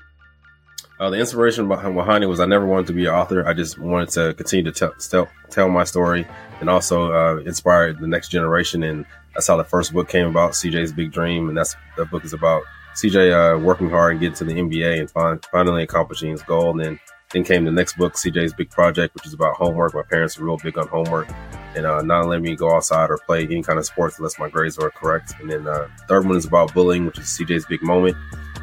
Uh, 1.00 1.10
the 1.10 1.18
inspiration 1.18 1.68
behind 1.68 2.24
it 2.24 2.28
was 2.28 2.40
I 2.40 2.46
never 2.46 2.66
wanted 2.66 2.88
to 2.88 2.94
be 2.94 3.06
an 3.06 3.14
author. 3.14 3.46
I 3.46 3.54
just 3.54 3.78
wanted 3.78 4.10
to 4.10 4.34
continue 4.36 4.72
to 4.72 4.72
tell 4.72 4.94
tell, 5.00 5.28
tell 5.50 5.70
my 5.70 5.84
story 5.84 6.26
and 6.62 6.70
also 6.70 7.12
uh, 7.12 7.38
inspire 7.46 7.94
the 7.94 8.08
next 8.08 8.30
generation. 8.30 8.84
And 8.84 9.06
that's 9.34 9.48
how 9.48 9.58
the 9.58 9.64
first 9.64 9.92
book 9.92 10.08
came 10.08 10.28
about, 10.28 10.52
CJ's 10.52 10.94
Big 10.94 11.12
Dream. 11.12 11.50
And 11.50 11.58
that's 11.58 11.76
the 11.98 12.06
book 12.06 12.24
is 12.24 12.34
about 12.34 12.64
CJ 12.96 13.34
uh, 13.34 13.60
working 13.60 13.90
hard 13.90 14.12
and 14.12 14.20
getting 14.20 14.36
to 14.36 14.44
the 14.46 14.54
NBA 14.54 15.00
and 15.00 15.10
find, 15.10 15.44
finally 15.52 15.84
accomplishing 15.84 16.32
his 16.32 16.44
goal. 16.44 16.72
And 16.72 16.80
then 16.80 17.00
then 17.34 17.44
came 17.44 17.66
the 17.66 17.72
next 17.72 17.98
book, 17.98 18.14
CJ's 18.14 18.54
Big 18.54 18.70
Project, 18.70 19.16
which 19.16 19.26
is 19.26 19.34
about 19.34 19.56
homework. 19.56 19.94
My 19.94 20.04
parents 20.04 20.38
are 20.38 20.46
real 20.46 20.58
big 20.58 20.78
on 20.78 20.88
homework 20.88 21.28
and 21.76 21.86
uh, 21.86 22.02
not 22.02 22.28
letting 22.28 22.44
me 22.44 22.56
go 22.56 22.74
outside 22.74 23.10
or 23.10 23.18
play 23.18 23.44
any 23.44 23.64
kind 23.64 23.80
of 23.80 23.86
sports 23.86 24.18
unless 24.20 24.40
my 24.40 24.50
grades 24.50 24.78
are 24.78 24.92
correct. 24.92 25.34
And 25.40 25.50
then 25.50 25.68
uh, 25.68 25.88
third 26.08 26.26
one 26.26 26.38
is 26.38 26.46
about 26.46 26.74
bullying, 26.74 27.06
which 27.06 27.18
is 27.18 27.26
CJ's 27.26 27.66
big 27.66 27.82
moment. 27.82 28.16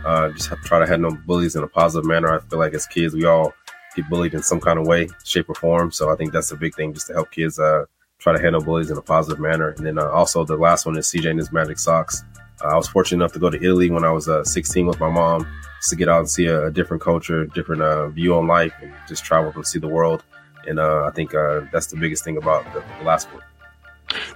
Uh, 0.05 0.31
just 0.31 0.49
try 0.65 0.79
to 0.79 0.87
handle 0.87 1.17
bullies 1.27 1.57
in 1.57 1.63
a 1.63 1.69
positive 1.69 2.07
manner. 2.07 2.33
I 2.33 2.41
feel 2.41 2.59
like 2.59 2.73
as 2.75 2.87
kids, 2.87 3.15
we 3.15 3.25
all 3.25 3.53
get 3.97 4.09
bullied 4.09 4.35
in 4.35 4.43
some 4.43 4.61
kind 4.61 4.79
of 4.79 4.87
way, 4.87 5.09
shape, 5.25 5.51
or 5.51 5.55
form. 5.55 5.91
So 5.91 6.11
I 6.11 6.17
think 6.17 6.33
that's 6.33 6.53
a 6.53 6.57
big 6.57 6.75
thing, 6.75 6.95
just 6.95 7.09
to 7.09 7.13
help 7.13 7.31
kids 7.33 7.59
uh, 7.59 7.85
try 8.19 8.33
to 8.33 8.41
handle 8.41 8.63
bullies 8.63 8.91
in 8.91 8.97
a 8.97 9.03
positive 9.03 9.41
manner. 9.41 9.71
And 9.71 9.87
then 9.87 9.99
uh, 9.99 10.09
also 10.09 10.45
the 10.45 10.57
last 10.57 10.87
one 10.87 10.97
is 10.97 11.07
CJ 11.09 11.31
and 11.31 11.39
his 11.39 11.53
Magic 11.53 11.79
Socks. 11.79 12.23
Uh, 12.63 12.69
I 12.69 12.77
was 12.77 12.89
fortunate 12.89 13.17
enough 13.17 13.33
to 13.33 13.39
go 13.39 13.51
to 13.51 13.63
Italy 13.63 13.91
when 13.91 14.05
I 14.05 14.13
was 14.13 14.29
uh, 14.29 14.45
16 14.45 14.87
with 14.87 15.01
my 15.01 15.11
mom, 15.11 15.47
to 15.89 15.97
get 15.97 16.09
out 16.09 16.21
and 16.21 16.31
see 16.31 16.47
a, 16.47 16.67
a 16.67 16.71
different 16.71 17.03
culture, 17.03 17.47
different 17.47 17.83
uh, 17.83 18.09
view 18.09 18.35
on 18.35 18.47
life, 18.47 18.73
and 18.83 18.93
just 19.09 19.25
travel 19.25 19.53
and 19.55 19.67
see 19.67 19.79
the 19.79 19.89
world. 19.89 20.23
And 20.67 20.79
uh, 20.79 21.05
I 21.05 21.11
think 21.11 21.35
uh, 21.35 21.63
that's 21.73 21.87
the 21.87 21.97
biggest 21.97 22.25
thing 22.25 22.37
about 22.37 22.65
the, 22.73 22.85
the 22.99 23.05
last 23.05 23.31
book. 23.31 23.43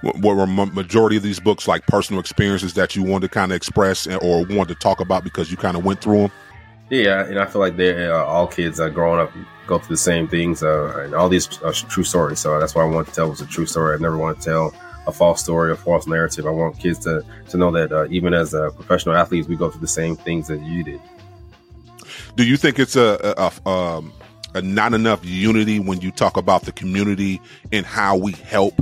What 0.01 0.37
were 0.37 0.47
majority 0.47 1.17
of 1.17 1.23
these 1.23 1.39
books 1.39 1.67
like 1.67 1.85
personal 1.87 2.19
experiences 2.19 2.73
that 2.75 2.95
you 2.95 3.03
wanted 3.03 3.27
to 3.27 3.33
kind 3.33 3.51
of 3.51 3.57
express 3.57 4.07
or 4.07 4.45
wanted 4.45 4.69
to 4.69 4.75
talk 4.75 5.01
about 5.01 5.23
because 5.23 5.51
you 5.51 5.57
kind 5.57 5.75
of 5.75 5.83
went 5.83 6.01
through 6.01 6.19
them? 6.19 6.31
Yeah, 6.89 7.25
and 7.25 7.39
I 7.39 7.45
feel 7.45 7.59
like 7.59 7.77
they 7.77 8.07
uh, 8.07 8.23
all 8.23 8.47
kids 8.47 8.79
uh, 8.79 8.89
growing 8.89 9.19
up 9.19 9.31
go 9.67 9.79
through 9.79 9.95
the 9.95 10.01
same 10.01 10.27
things, 10.27 10.63
uh, 10.63 11.01
and 11.03 11.15
all 11.15 11.27
these 11.27 11.61
are 11.63 11.73
true 11.73 12.03
stories. 12.03 12.39
So 12.39 12.59
that's 12.59 12.75
why 12.75 12.83
I 12.83 12.85
wanted 12.85 13.07
to 13.07 13.13
tell 13.13 13.29
was 13.29 13.41
a 13.41 13.47
true 13.47 13.65
story. 13.65 13.95
I 13.95 13.99
never 13.99 14.17
want 14.17 14.39
to 14.39 14.45
tell 14.45 14.73
a 15.07 15.11
false 15.11 15.41
story, 15.41 15.71
a 15.71 15.75
false 15.75 16.07
narrative. 16.07 16.45
I 16.45 16.51
want 16.51 16.79
kids 16.79 16.99
to 16.99 17.25
to 17.49 17.57
know 17.57 17.71
that 17.71 17.91
uh, 17.91 18.07
even 18.11 18.33
as 18.33 18.53
uh, 18.53 18.69
professional 18.71 19.15
athletes, 19.15 19.47
we 19.47 19.55
go 19.55 19.69
through 19.69 19.81
the 19.81 19.87
same 19.87 20.15
things 20.15 20.47
that 20.47 20.61
you 20.61 20.83
did. 20.83 21.01
Do 22.35 22.43
you 22.43 22.57
think 22.57 22.79
it's 22.79 22.95
a, 22.95 23.35
a, 23.37 23.51
a 23.65 23.69
um, 23.69 24.13
a 24.55 24.61
not 24.61 24.93
enough 24.93 25.19
unity 25.23 25.79
when 25.79 26.01
you 26.01 26.11
talk 26.11 26.37
about 26.37 26.63
the 26.63 26.71
community 26.71 27.41
and 27.71 27.85
how 27.85 28.17
we 28.17 28.31
help 28.31 28.73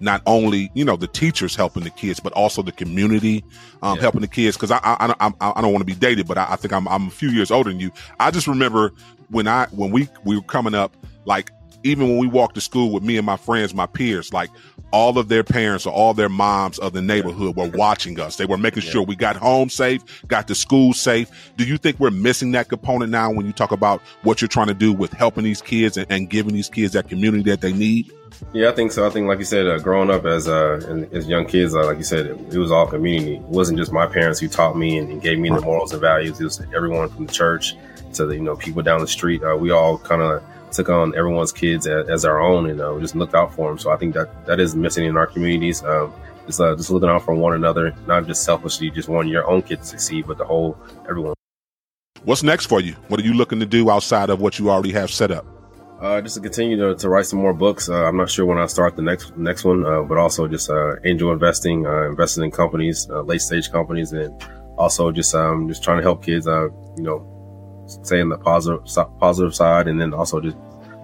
not 0.00 0.20
only 0.26 0.70
you 0.74 0.84
know 0.84 0.96
the 0.96 1.06
teachers 1.06 1.56
helping 1.56 1.84
the 1.84 1.90
kids, 1.90 2.20
but 2.20 2.32
also 2.32 2.62
the 2.62 2.72
community 2.72 3.44
um, 3.82 3.96
yeah. 3.96 4.02
helping 4.02 4.20
the 4.20 4.28
kids. 4.28 4.56
Because 4.56 4.70
I, 4.70 4.78
I, 4.82 5.14
I 5.20 5.32
I 5.40 5.60
don't 5.60 5.72
want 5.72 5.80
to 5.80 5.86
be 5.86 5.94
dated, 5.94 6.26
but 6.26 6.38
I, 6.38 6.48
I, 6.50 6.56
think 6.56 6.72
I'm 6.72 6.86
I'm 6.88 7.06
a 7.06 7.10
few 7.10 7.30
years 7.30 7.50
older 7.50 7.70
than 7.70 7.80
you. 7.80 7.90
I 8.20 8.30
just 8.30 8.46
remember 8.46 8.92
when 9.30 9.46
I 9.46 9.66
when 9.70 9.90
we 9.90 10.08
we 10.24 10.36
were 10.36 10.42
coming 10.42 10.74
up, 10.74 10.96
like 11.24 11.50
even 11.84 12.08
when 12.08 12.18
we 12.18 12.26
walked 12.26 12.54
to 12.54 12.60
school 12.60 12.90
with 12.92 13.02
me 13.02 13.16
and 13.16 13.26
my 13.26 13.36
friends, 13.36 13.74
my 13.74 13.86
peers, 13.86 14.32
like 14.32 14.50
all 14.92 15.18
of 15.18 15.28
their 15.28 15.42
parents 15.42 15.86
or 15.86 15.92
all 15.92 16.14
their 16.14 16.28
moms 16.28 16.78
of 16.78 16.92
the 16.92 17.02
neighborhood 17.02 17.56
were 17.56 17.68
watching 17.68 18.20
us. 18.20 18.36
They 18.36 18.46
were 18.46 18.58
making 18.58 18.82
sure 18.82 19.02
we 19.02 19.16
got 19.16 19.36
home 19.36 19.68
safe, 19.68 20.02
got 20.28 20.48
to 20.48 20.54
school 20.54 20.92
safe. 20.92 21.30
Do 21.56 21.64
you 21.64 21.78
think 21.78 21.98
we're 21.98 22.10
missing 22.10 22.52
that 22.52 22.68
component 22.68 23.10
now 23.10 23.32
when 23.32 23.46
you 23.46 23.52
talk 23.52 23.72
about 23.72 24.00
what 24.22 24.40
you're 24.40 24.48
trying 24.48 24.68
to 24.68 24.74
do 24.74 24.92
with 24.92 25.12
helping 25.12 25.44
these 25.44 25.62
kids 25.62 25.96
and, 25.96 26.06
and 26.10 26.28
giving 26.28 26.52
these 26.52 26.68
kids 26.68 26.92
that 26.92 27.08
community 27.08 27.50
that 27.50 27.60
they 27.60 27.72
need? 27.72 28.12
Yeah, 28.52 28.70
I 28.70 28.72
think 28.72 28.92
so. 28.92 29.06
I 29.06 29.10
think, 29.10 29.28
like 29.28 29.38
you 29.38 29.44
said, 29.44 29.66
uh, 29.66 29.78
growing 29.78 30.10
up 30.10 30.24
as 30.24 30.48
uh, 30.48 31.06
as 31.12 31.28
young 31.28 31.46
kids, 31.46 31.74
uh, 31.74 31.86
like 31.86 31.98
you 31.98 32.04
said, 32.04 32.26
it, 32.26 32.54
it, 32.54 32.58
was 32.58 32.72
all 32.72 32.86
community. 32.86 33.36
It 33.36 33.42
wasn't 33.42 33.78
just 33.78 33.92
my 33.92 34.06
parents 34.06 34.40
who 34.40 34.48
taught 34.48 34.76
me 34.76 34.98
and, 34.98 35.10
and, 35.10 35.22
gave 35.22 35.38
me 35.38 35.48
the 35.48 35.60
morals 35.60 35.92
and 35.92 36.00
values. 36.00 36.40
It 36.40 36.44
was 36.44 36.60
everyone 36.74 37.08
from 37.08 37.26
the 37.26 37.32
church 37.32 37.76
to 38.14 38.26
the 38.26 38.34
you 38.34 38.42
know 38.42 38.56
people 38.56 38.82
down 38.82 39.00
the 39.00 39.06
street. 39.06 39.42
Uh, 39.42 39.56
we 39.56 39.70
all 39.70 39.96
kind 39.98 40.22
of 40.22 40.42
took 40.72 40.88
on 40.88 41.16
everyone's 41.16 41.52
kids 41.52 41.86
as, 41.86 42.08
as 42.08 42.24
our 42.24 42.40
own 42.40 42.68
and 42.70 42.80
uh, 42.80 42.98
just 43.00 43.14
looked 43.14 43.34
out 43.34 43.54
for 43.54 43.68
them. 43.68 43.78
So 43.78 43.90
I 43.90 43.96
think 43.96 44.14
that 44.14 44.46
that 44.46 44.60
is 44.60 44.74
missing 44.74 45.06
in 45.06 45.16
our 45.16 45.26
communities. 45.26 45.82
Um, 45.82 46.12
just 46.46 46.60
uh, 46.60 46.74
just 46.74 46.90
looking 46.90 47.08
out 47.08 47.24
for 47.24 47.34
one 47.34 47.54
another, 47.54 47.94
not 48.06 48.26
just 48.26 48.42
selfishly, 48.44 48.90
just 48.90 49.08
wanting 49.08 49.30
your 49.30 49.48
own 49.48 49.62
kid 49.62 49.80
to 49.80 49.84
succeed, 49.84 50.26
but 50.26 50.38
the 50.38 50.44
whole 50.44 50.76
everyone. 51.08 51.34
What's 52.24 52.42
next 52.42 52.66
for 52.66 52.80
you? 52.80 52.92
What 53.08 53.20
are 53.20 53.24
you 53.24 53.34
looking 53.34 53.60
to 53.60 53.66
do 53.66 53.90
outside 53.90 54.30
of 54.30 54.40
what 54.40 54.58
you 54.58 54.70
already 54.70 54.92
have 54.92 55.10
set 55.10 55.30
up? 55.30 55.44
Uh, 56.00 56.20
just 56.20 56.34
to 56.34 56.40
continue 56.40 56.76
to, 56.76 56.96
to 56.96 57.08
write 57.08 57.26
some 57.26 57.38
more 57.38 57.52
books. 57.52 57.88
Uh, 57.88 58.04
I'm 58.04 58.16
not 58.16 58.28
sure 58.28 58.44
when 58.44 58.58
I 58.58 58.66
start 58.66 58.96
the 58.96 59.02
next 59.02 59.36
next 59.36 59.64
one, 59.64 59.86
uh, 59.86 60.02
but 60.02 60.18
also 60.18 60.48
just 60.48 60.68
uh, 60.68 60.96
angel 61.04 61.32
investing, 61.32 61.86
uh, 61.86 62.08
investing 62.08 62.42
in 62.42 62.50
companies, 62.50 63.08
uh, 63.08 63.22
late 63.22 63.40
stage 63.40 63.70
companies, 63.70 64.12
and 64.12 64.34
also 64.76 65.12
just 65.12 65.32
um, 65.34 65.68
just 65.68 65.84
trying 65.84 65.98
to 65.98 66.02
help 66.02 66.24
kids. 66.24 66.46
you 66.46 67.04
know, 67.04 67.31
saying 67.86 68.28
the 68.28 68.38
positive 68.38 68.84
positive 69.18 69.54
side, 69.54 69.88
and 69.88 70.00
then 70.00 70.14
also 70.14 70.40
just 70.40 70.56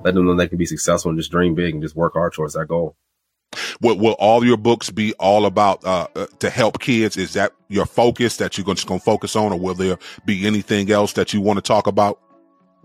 let 0.05 0.15
them 0.15 0.27
know 0.27 0.35
they 0.35 0.49
can 0.49 0.59
be 0.59 0.67
successful 0.67 1.11
and 1.11 1.19
just 1.19 1.31
dream 1.31 1.55
big 1.55 1.75
and 1.75 1.83
just 1.83 1.97
work 1.97 2.15
hard 2.15 2.33
towards 2.33 2.55
that 2.55 2.67
goal. 2.67 2.97
Will, 3.81 3.99
will 3.99 4.17
all 4.19 4.45
your 4.45 4.57
books 4.57 4.91
be 4.91 5.15
all 5.15 5.47
about 5.47 5.85
uh, 5.85 6.07
uh, 6.15 6.27
to 6.41 6.51
help 6.51 6.81
kids? 6.81 7.17
Is 7.17 7.33
that 7.35 7.53
your 7.69 7.87
focus 7.87 8.37
that 8.37 8.59
you're 8.59 8.67
just 8.67 8.87
going 8.87 9.01
to 9.01 9.05
focus 9.05 9.37
on, 9.37 9.53
or 9.53 9.59
will 9.59 9.75
there 9.75 9.99
be 10.25 10.47
anything 10.47 10.91
else 10.91 11.15
that 11.15 11.33
you 11.33 11.41
want 11.41 11.57
to 11.57 11.63
talk 11.63 11.87
about? 11.87 12.21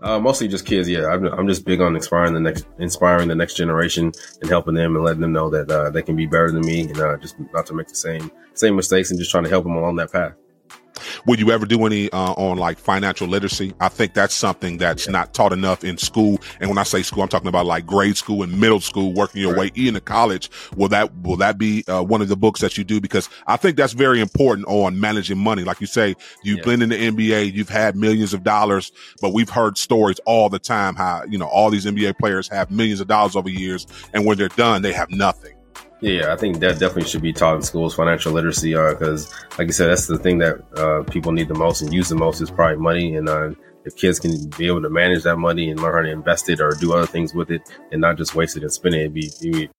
Uh, 0.02 0.18
mostly 0.18 0.48
just 0.48 0.66
kids. 0.66 0.88
Yeah, 0.88 1.06
I'm, 1.06 1.24
I'm, 1.26 1.48
just 1.48 1.64
big 1.64 1.80
on 1.80 1.94
inspiring 1.94 2.34
the 2.34 2.40
next, 2.40 2.66
inspiring 2.78 3.28
the 3.28 3.34
next 3.34 3.54
generation, 3.54 4.12
and 4.40 4.50
helping 4.50 4.74
them 4.74 4.96
and 4.96 5.04
letting 5.04 5.20
them 5.20 5.32
know 5.32 5.48
that 5.50 5.70
uh, 5.70 5.90
they 5.90 6.02
can 6.02 6.16
be 6.16 6.26
better 6.26 6.50
than 6.50 6.64
me, 6.64 6.82
and 6.82 6.98
uh, 6.98 7.16
just 7.18 7.36
not 7.52 7.66
to 7.66 7.74
make 7.74 7.88
the 7.88 7.94
same 7.94 8.30
same 8.54 8.76
mistakes, 8.76 9.10
and 9.10 9.18
just 9.18 9.30
trying 9.30 9.44
to 9.44 9.50
help 9.50 9.64
them 9.64 9.76
along 9.76 9.96
that 9.96 10.12
path. 10.12 10.34
Would 11.26 11.40
you 11.40 11.50
ever 11.50 11.66
do 11.66 11.84
any 11.86 12.10
uh, 12.10 12.32
on 12.32 12.58
like 12.58 12.78
financial 12.78 13.28
literacy? 13.28 13.72
I 13.80 13.88
think 13.88 14.14
that's 14.14 14.34
something 14.34 14.78
that's 14.78 15.06
yeah. 15.06 15.12
not 15.12 15.34
taught 15.34 15.52
enough 15.52 15.84
in 15.84 15.98
school. 15.98 16.40
And 16.60 16.68
when 16.68 16.78
I 16.78 16.82
say 16.82 17.02
school, 17.02 17.22
I'm 17.22 17.28
talking 17.28 17.48
about 17.48 17.66
like 17.66 17.86
grade 17.86 18.16
school 18.16 18.42
and 18.42 18.60
middle 18.60 18.80
school, 18.80 19.12
working 19.12 19.40
your 19.40 19.54
right. 19.54 19.74
way 19.74 19.86
into 19.86 20.00
college. 20.00 20.50
Will 20.76 20.88
that 20.88 21.14
will 21.22 21.36
that 21.36 21.58
be 21.58 21.84
uh, 21.88 22.02
one 22.02 22.22
of 22.22 22.28
the 22.28 22.36
books 22.36 22.60
that 22.60 22.78
you 22.78 22.84
do? 22.84 23.00
Because 23.00 23.28
I 23.46 23.56
think 23.56 23.76
that's 23.76 23.92
very 23.92 24.20
important 24.20 24.66
on 24.68 25.00
managing 25.00 25.38
money. 25.38 25.64
Like 25.64 25.80
you 25.80 25.86
say, 25.86 26.14
you've 26.42 26.58
yeah. 26.58 26.64
been 26.64 26.82
in 26.82 26.88
the 26.88 26.96
NBA, 26.96 27.52
you've 27.52 27.68
had 27.68 27.96
millions 27.96 28.34
of 28.34 28.42
dollars, 28.42 28.92
but 29.20 29.32
we've 29.32 29.50
heard 29.50 29.78
stories 29.78 30.18
all 30.26 30.48
the 30.48 30.58
time 30.58 30.94
how 30.94 31.24
you 31.28 31.38
know 31.38 31.46
all 31.46 31.70
these 31.70 31.86
NBA 31.86 32.18
players 32.18 32.48
have 32.48 32.70
millions 32.70 33.00
of 33.00 33.08
dollars 33.08 33.36
over 33.36 33.48
years, 33.48 33.86
and 34.12 34.24
when 34.24 34.38
they're 34.38 34.48
done, 34.48 34.82
they 34.82 34.92
have 34.92 35.10
nothing. 35.10 35.54
Yeah, 36.04 36.34
I 36.34 36.36
think 36.36 36.58
that 36.58 36.78
definitely 36.78 37.08
should 37.08 37.22
be 37.22 37.32
taught 37.32 37.56
in 37.56 37.62
schools, 37.62 37.94
financial 37.94 38.30
literacy, 38.30 38.74
because, 38.74 39.32
uh, 39.32 39.36
like 39.58 39.68
I 39.68 39.70
said, 39.70 39.88
that's 39.88 40.06
the 40.06 40.18
thing 40.18 40.36
that 40.36 40.60
uh, 40.76 41.02
people 41.04 41.32
need 41.32 41.48
the 41.48 41.54
most 41.54 41.80
and 41.80 41.94
use 41.94 42.10
the 42.10 42.14
most 42.14 42.42
is 42.42 42.50
probably 42.50 42.76
money. 42.76 43.16
And 43.16 43.26
uh, 43.26 43.52
if 43.86 43.96
kids 43.96 44.20
can 44.20 44.50
be 44.58 44.66
able 44.66 44.82
to 44.82 44.90
manage 44.90 45.22
that 45.22 45.36
money 45.36 45.70
and 45.70 45.80
learn 45.80 45.94
how 45.94 46.02
to 46.02 46.10
invest 46.10 46.50
it 46.50 46.60
or 46.60 46.72
do 46.72 46.92
other 46.92 47.06
things 47.06 47.32
with 47.32 47.50
it 47.50 47.62
and 47.90 48.02
not 48.02 48.18
just 48.18 48.34
waste 48.34 48.54
it 48.58 48.64
and 48.64 48.70
spend 48.70 48.96
it, 48.96 48.98
it'd 48.98 49.14
be, 49.14 49.28
it'd 49.28 49.40
be 49.40 49.70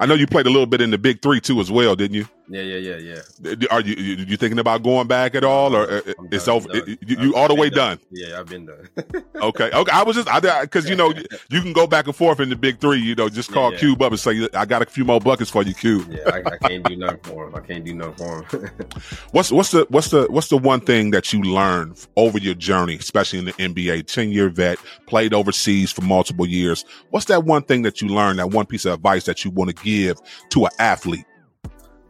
I 0.00 0.06
know 0.06 0.14
you 0.14 0.26
played 0.26 0.46
a 0.46 0.50
little 0.50 0.66
bit 0.66 0.80
in 0.80 0.90
the 0.90 0.98
Big 0.98 1.22
Three 1.22 1.40
too, 1.40 1.60
as 1.60 1.70
well, 1.70 1.96
didn't 1.96 2.14
you? 2.14 2.26
Yeah, 2.48 2.62
yeah, 2.62 2.96
yeah, 2.96 3.20
yeah. 3.42 3.66
Are 3.70 3.80
you 3.80 3.94
you 3.96 4.36
thinking 4.36 4.60
about 4.60 4.84
going 4.84 5.08
back 5.08 5.34
at 5.34 5.42
all, 5.42 5.74
or 5.74 5.90
uh, 5.90 6.00
it's 6.30 6.46
over? 6.46 6.68
You, 6.74 6.96
you 7.00 7.34
all 7.34 7.48
the 7.48 7.54
way 7.54 7.70
done. 7.70 7.96
done. 7.96 8.06
Yeah, 8.10 8.38
I've 8.38 8.46
been 8.46 8.66
done. 8.66 8.88
okay, 9.34 9.70
okay. 9.72 9.92
I 9.92 10.04
was 10.04 10.14
just 10.14 10.28
I 10.28 10.62
because 10.62 10.88
you 10.88 10.94
know 10.94 11.12
you 11.50 11.60
can 11.60 11.72
go 11.72 11.88
back 11.88 12.06
and 12.06 12.14
forth 12.14 12.38
in 12.38 12.48
the 12.48 12.56
Big 12.56 12.80
Three. 12.80 13.00
You 13.00 13.16
know, 13.16 13.28
just 13.28 13.50
call 13.50 13.70
yeah, 13.70 13.74
yeah. 13.74 13.80
Cube 13.80 14.02
up 14.02 14.12
and 14.12 14.20
say 14.20 14.48
I 14.54 14.64
got 14.64 14.82
a 14.82 14.86
few 14.86 15.04
more 15.04 15.20
buckets 15.20 15.50
for 15.50 15.64
you, 15.64 15.74
Cube. 15.74 16.06
Yeah, 16.08 16.30
I, 16.32 16.42
I 16.46 16.68
can't 16.68 16.84
do 16.84 16.96
nothing 16.96 17.20
for 17.24 17.48
him. 17.48 17.54
I 17.56 17.60
can't 17.60 17.84
do 17.84 17.94
nothing 17.94 18.14
for 18.14 18.42
him. 18.44 18.70
what's 19.32 19.50
what's 19.50 19.72
the 19.72 19.86
what's 19.90 20.10
the 20.10 20.26
what's 20.30 20.48
the 20.48 20.58
one 20.58 20.80
thing 20.80 21.10
that 21.10 21.32
you 21.32 21.42
learned 21.42 22.06
over 22.16 22.38
your 22.38 22.54
journey, 22.54 22.94
especially 22.94 23.40
in 23.40 23.44
the 23.46 23.52
NBA? 23.54 24.06
Ten 24.06 24.30
year 24.30 24.50
vet, 24.50 24.78
played 25.06 25.34
overseas 25.34 25.90
for 25.90 26.02
multiple 26.02 26.46
years. 26.46 26.84
What's 27.10 27.26
that 27.26 27.44
one 27.44 27.62
thing 27.62 27.82
that 27.82 28.00
you 28.00 28.08
learned? 28.08 28.38
That 28.38 28.50
one 28.50 28.66
piece 28.66 28.84
of 28.84 28.92
advice 28.92 29.24
that 29.24 29.44
you 29.44 29.50
want 29.50 29.70
to 29.70 29.74
give 29.82 30.18
to 30.50 30.64
an 30.64 30.70
athlete? 30.78 31.24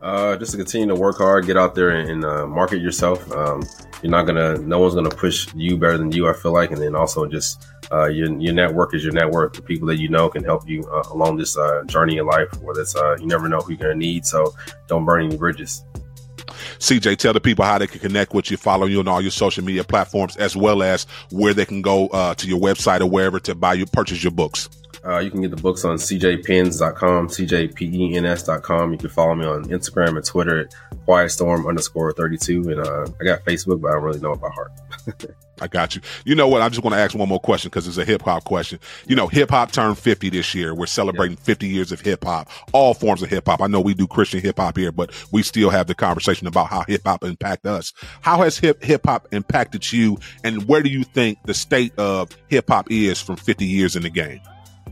Uh, 0.03 0.37
just 0.37 0.53
to 0.53 0.57
continue 0.59 0.87
to 0.87 0.95
work 0.95 1.19
hard, 1.19 1.47
get 1.47 1.57
out 1.57 1.75
there 1.75 1.91
and, 1.91 2.09
and 2.09 2.25
uh, 2.25 2.47
market 2.47 2.81
yourself. 2.81 3.29
Um, 3.33 3.65
you're 4.03 4.11
not 4.11 4.25
gonna, 4.25 4.59
no 4.59 4.79
one's 4.79 4.95
gonna 4.95 5.09
push 5.09 5.49
you 5.55 5.77
better 5.77 5.99
than 5.99 6.13
you. 6.13 6.29
I 6.29 6.33
feel 6.33 6.53
like, 6.53 6.71
and 6.71 6.81
then 6.81 6.95
also 6.95 7.27
just 7.27 7.67
uh, 7.91 8.07
your 8.07 8.31
your 8.39 8.53
network 8.53 8.95
is 8.95 9.03
your 9.03 9.15
network. 9.15 9.55
The 9.55 9.63
people 9.63 9.89
that 9.89 9.97
you 9.97 10.09
know 10.09 10.29
can 10.29 10.45
help 10.45 10.69
you 10.69 10.85
uh, 10.85 11.05
along 11.11 11.39
this 11.39 11.57
uh, 11.57 11.83
journey 11.87 12.19
in 12.19 12.27
life. 12.27 12.49
Whether 12.61 12.83
it's 12.83 12.95
uh, 12.95 13.17
you 13.19 13.27
never 13.27 13.49
know 13.49 13.59
who 13.59 13.73
you're 13.73 13.79
gonna 13.79 13.95
need, 13.95 14.27
so 14.27 14.55
don't 14.87 15.05
burn 15.05 15.25
any 15.25 15.37
bridges. 15.37 15.83
CJ, 16.79 17.17
tell 17.17 17.33
the 17.33 17.41
people 17.41 17.65
how 17.65 17.79
they 17.79 17.87
can 17.87 17.99
connect 17.99 18.33
with 18.33 18.51
you, 18.51 18.57
follow 18.57 18.87
you 18.87 19.01
on 19.01 19.09
all 19.09 19.21
your 19.21 19.31
social 19.31 19.65
media 19.65 19.83
platforms, 19.83 20.37
as 20.37 20.57
well 20.57 20.83
as 20.83 21.05
where 21.31 21.55
they 21.55 21.65
can 21.65 21.83
go 21.83 22.07
to 22.35 22.47
your 22.47 22.61
website 22.61 23.01
or 23.01 23.07
wherever 23.07 23.41
to 23.41 23.55
buy 23.55 23.75
you, 23.75 23.87
purchase 23.87 24.23
your 24.23 24.31
books. 24.31 24.69
Uh, 25.07 25.19
you 25.19 25.31
can 25.31 25.41
get 25.41 25.51
the 25.51 25.57
books 25.57 25.85
on 25.85 25.97
cjpens.com, 25.97 27.29
cjpens.com. 27.29 28.93
You 28.93 28.99
can 28.99 29.09
follow 29.09 29.35
me 29.37 29.47
on 29.47 29.65
Instagram 29.67 30.17
and 30.17 30.25
Twitter 30.25 30.63
at 30.63 30.75
quietstorm 31.07 31.69
underscore 31.69 32.13
32. 32.13 32.71
And 32.71 32.81
uh, 32.81 33.07
I 33.21 33.25
got 33.25 33.45
Facebook, 33.45 33.81
but 33.81 33.89
I 33.89 33.95
don't 33.95 34.03
really 34.03 34.21
know 34.21 34.33
it 34.33 34.41
by 34.41 34.49
heart. 34.49 34.73
I 35.61 35.69
got 35.69 35.95
you. 35.95 36.03
You 36.25 36.35
know 36.35 36.49
what? 36.49 36.61
I'm 36.61 36.71
just 36.71 36.83
going 36.83 36.93
to 36.93 36.99
ask 36.99 37.15
one 37.15 37.29
more 37.29 37.41
question 37.41 37.71
because 37.71 37.89
it's 37.89 37.97
a 37.97 38.05
hip 38.05 38.23
hop 38.23 38.45
question. 38.45 38.79
You 39.07 39.17
know, 39.17 39.27
hip 39.27 39.51
hop 39.51 39.73
turned 39.73 39.97
50 39.97 40.29
this 40.29 40.55
year. 40.55 40.75
We're 40.75 40.87
celebrating 40.87 41.39
yeah. 41.39 41.45
50 41.45 41.69
years 41.69 41.93
of 41.93 42.01
hip 42.01 42.25
hop, 42.25 42.51
all 42.73 42.93
forms 42.93 43.23
of 43.23 43.31
hip 43.31 43.47
hop. 43.47 43.63
I 43.63 43.69
know 43.69 43.81
we 43.81 43.95
do 43.95 44.07
Christian 44.07 44.41
hip 44.41 44.59
hop 44.59 44.77
here, 44.77 44.93
but 44.93 45.13
we 45.33 45.43
still 45.43 45.71
have 45.71 45.87
the 45.87 45.95
conversation 45.95 46.47
about 46.47 46.67
how 46.67 46.83
hip 46.83 47.03
hop 47.07 47.25
impacted 47.25 47.71
us. 47.71 47.93
How 48.21 48.43
has 48.43 48.59
hip 48.59 48.83
hip 48.83 49.07
hop 49.07 49.29
impacted 49.33 49.91
you, 49.93 50.19
and 50.45 50.69
where 50.69 50.83
do 50.83 50.91
you 50.91 51.05
think 51.05 51.39
the 51.45 51.55
state 51.55 51.97
of 51.99 52.37
hip 52.49 52.69
hop 52.69 52.91
is 52.91 53.23
from 53.23 53.37
50 53.37 53.65
years 53.65 53.97
in 53.97 54.03
the 54.03 54.11
game? 54.11 54.41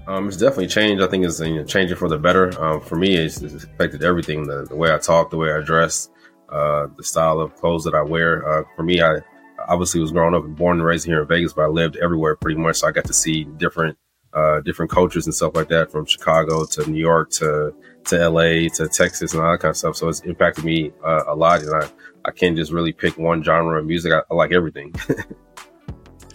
Um, 0.07 0.29
it's 0.29 0.37
definitely 0.37 0.67
changed. 0.67 1.03
I 1.03 1.07
think 1.07 1.24
it's 1.24 1.41
you 1.41 1.57
know, 1.57 1.64
changing 1.64 1.97
for 1.97 2.09
the 2.09 2.18
better. 2.18 2.61
Um, 2.62 2.81
for 2.81 2.97
me, 2.97 3.14
it's, 3.14 3.41
it's 3.41 3.64
affected 3.64 4.03
everything: 4.03 4.47
the, 4.47 4.64
the, 4.64 4.76
way 4.76 4.93
I 4.93 4.99
talk, 4.99 5.31
the 5.31 5.37
way 5.37 5.53
I 5.53 5.61
dress, 5.61 6.11
uh, 6.51 6.89
the 6.97 7.05
style 7.05 7.41
of 7.41 7.55
clothes 7.57 7.85
that 7.85 7.95
I 7.95 8.03
wear. 8.03 8.47
Uh, 8.47 8.64
for 8.76 8.83
me, 8.83 9.01
I 9.01 9.20
obviously 9.66 10.01
was 10.01 10.12
growing 10.12 10.35
up 10.35 10.45
and 10.45 10.57
born 10.57 10.78
and 10.78 10.87
raised 10.87 11.07
here 11.07 11.22
in 11.22 11.28
Vegas, 11.28 11.55
but 11.55 11.62
I 11.62 11.68
lived 11.68 11.97
everywhere 11.97 12.37
pretty 12.37 12.61
much. 12.61 12.76
So 12.76 12.89
I 12.89 12.93
got 12.93 13.07
to 13.07 13.14
see 13.14 13.45
different 13.45 13.97
uh, 14.35 14.61
different 14.61 14.91
cultures 14.91 15.26
and 15.26 15.35
stuff 15.35 15.55
like 15.55 15.68
that, 15.68 15.91
from 15.91 16.05
Chicago 16.05 16.66
to 16.66 16.91
New 16.91 17.01
York 17.01 17.31
to 17.31 17.74
to 18.07 18.28
LA 18.28 18.68
to 18.74 18.89
Texas 18.89 19.33
and 19.33 19.43
all 19.43 19.53
that 19.53 19.61
kind 19.61 19.70
of 19.70 19.76
stuff. 19.76 19.97
So 19.97 20.09
it's 20.09 20.20
impacted 20.20 20.64
me 20.64 20.93
uh, 21.03 21.24
a 21.28 21.35
lot, 21.35 21.62
and 21.62 21.74
I 21.83 21.89
I 22.26 22.31
can't 22.31 22.57
just 22.57 22.72
really 22.72 22.93
pick 22.93 23.16
one 23.16 23.43
genre 23.43 23.78
of 23.78 23.87
music. 23.87 24.12
I, 24.12 24.20
I 24.31 24.35
like 24.35 24.53
everything. 24.53 24.95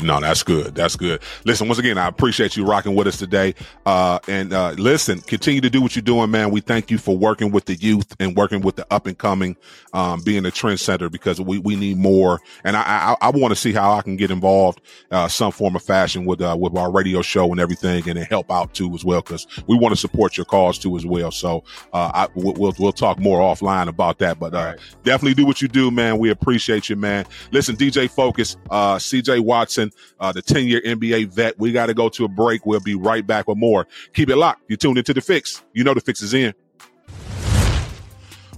No, 0.01 0.19
that's 0.21 0.43
good. 0.43 0.75
That's 0.75 0.95
good. 0.95 1.21
Listen, 1.43 1.67
once 1.67 1.77
again, 1.77 1.97
I 1.97 2.07
appreciate 2.07 2.55
you 2.55 2.65
rocking 2.65 2.95
with 2.95 3.07
us 3.07 3.17
today. 3.17 3.53
Uh, 3.85 4.19
and 4.29 4.53
uh, 4.53 4.71
listen, 4.71 5.19
continue 5.21 5.59
to 5.59 5.69
do 5.69 5.81
what 5.81 5.95
you're 5.95 6.01
doing, 6.03 6.31
man. 6.31 6.51
We 6.51 6.61
thank 6.61 6.89
you 6.89 6.97
for 6.97 7.17
working 7.17 7.51
with 7.51 7.65
the 7.65 7.75
youth 7.75 8.15
and 8.19 8.35
working 8.35 8.61
with 8.61 8.77
the 8.77 8.87
up 8.91 9.07
and 9.07 9.17
coming, 9.17 9.57
um, 9.93 10.21
being 10.21 10.45
a 10.45 10.49
trendsetter 10.49 11.11
because 11.11 11.41
we, 11.41 11.59
we 11.59 11.75
need 11.75 11.97
more. 11.97 12.39
And 12.63 12.77
I 12.77 12.99
I, 12.99 13.15
I 13.21 13.29
want 13.29 13.51
to 13.51 13.55
see 13.55 13.73
how 13.73 13.91
I 13.91 14.01
can 14.01 14.15
get 14.15 14.31
involved 14.31 14.81
uh, 15.11 15.27
some 15.27 15.51
form 15.51 15.75
of 15.75 15.83
fashion 15.83 16.25
with 16.25 16.41
uh, 16.41 16.55
with 16.57 16.77
our 16.77 16.91
radio 16.91 17.21
show 17.21 17.51
and 17.51 17.59
everything, 17.59 18.07
and 18.09 18.17
help 18.19 18.49
out 18.51 18.73
too 18.73 18.93
as 18.93 19.03
well 19.03 19.21
because 19.21 19.47
we 19.67 19.77
want 19.77 19.93
to 19.93 19.99
support 19.99 20.37
your 20.37 20.45
cause 20.45 20.79
too 20.79 20.95
as 20.95 21.05
well. 21.05 21.31
So 21.31 21.63
uh, 21.91 22.11
I, 22.13 22.27
we'll 22.35 22.73
we'll 22.79 22.93
talk 22.93 23.19
more 23.19 23.39
offline 23.39 23.89
about 23.89 24.19
that, 24.19 24.39
but 24.39 24.53
uh, 24.53 24.57
right. 24.57 24.79
definitely 25.03 25.33
do 25.33 25.45
what 25.45 25.61
you 25.61 25.67
do, 25.67 25.91
man. 25.91 26.19
We 26.19 26.29
appreciate 26.29 26.87
you, 26.87 26.95
man. 26.95 27.25
Listen, 27.51 27.75
DJ 27.75 28.09
Focus, 28.09 28.55
uh, 28.69 28.95
CJ 28.95 29.41
Watson 29.41 29.88
uh, 30.19 30.31
the 30.31 30.41
10 30.41 30.67
year 30.67 30.81
NBA 30.81 31.27
vet. 31.27 31.59
We 31.59 31.71
got 31.71 31.87
to 31.87 31.93
go 31.93 32.09
to 32.09 32.25
a 32.25 32.27
break. 32.27 32.65
We'll 32.65 32.79
be 32.79 32.95
right 32.95 33.25
back 33.25 33.47
with 33.47 33.57
more. 33.57 33.87
Keep 34.13 34.29
it 34.29 34.35
locked. 34.37 34.63
You 34.67 34.77
tuned 34.77 34.97
into 34.97 35.13
the 35.13 35.21
fix. 35.21 35.63
You 35.73 35.83
know 35.83 35.93
the 35.93 36.01
fix 36.01 36.21
is 36.21 36.33
in. 36.33 36.53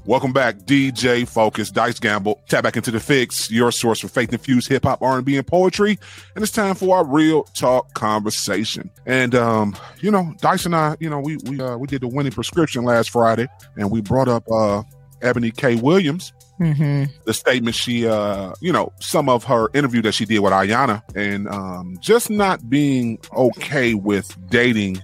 Welcome 0.03 0.33
back, 0.33 0.57
DJ 0.57 1.27
Focus, 1.27 1.69
Dice 1.69 1.99
Gamble. 1.99 2.41
Tap 2.49 2.63
back 2.63 2.75
into 2.75 2.89
the 2.89 2.99
fix, 2.99 3.51
your 3.51 3.71
source 3.71 3.99
for 3.99 4.07
faith 4.07 4.33
infused 4.33 4.67
hip 4.67 4.83
hop, 4.83 4.99
R 4.99 5.17
and 5.17 5.25
B, 5.25 5.37
and 5.37 5.45
poetry. 5.45 5.99
And 6.35 6.41
it's 6.41 6.51
time 6.51 6.73
for 6.73 6.97
our 6.97 7.05
real 7.05 7.43
talk 7.43 7.93
conversation. 7.93 8.89
And 9.05 9.35
um, 9.35 9.77
you 9.99 10.09
know, 10.09 10.33
Dice 10.41 10.65
and 10.65 10.75
I, 10.75 10.97
you 10.99 11.07
know, 11.07 11.19
we 11.19 11.37
we 11.45 11.61
uh, 11.61 11.77
we 11.77 11.85
did 11.85 12.01
the 12.01 12.07
winning 12.07 12.31
prescription 12.31 12.83
last 12.83 13.11
Friday, 13.11 13.47
and 13.77 13.91
we 13.91 14.01
brought 14.01 14.27
up 14.27 14.43
uh 14.51 14.81
Eboni 15.21 15.55
K. 15.55 15.75
Williams 15.75 16.33
Mm-hmm. 16.61 17.11
The 17.25 17.33
statement 17.33 17.75
she, 17.75 18.07
uh, 18.07 18.53
you 18.61 18.71
know, 18.71 18.93
some 18.99 19.29
of 19.29 19.43
her 19.45 19.69
interview 19.73 20.01
that 20.03 20.11
she 20.11 20.25
did 20.25 20.39
with 20.39 20.53
Ayana, 20.53 21.01
and 21.15 21.47
um, 21.47 21.97
just 21.99 22.29
not 22.29 22.69
being 22.69 23.19
okay 23.35 23.95
with 23.95 24.37
dating 24.49 25.01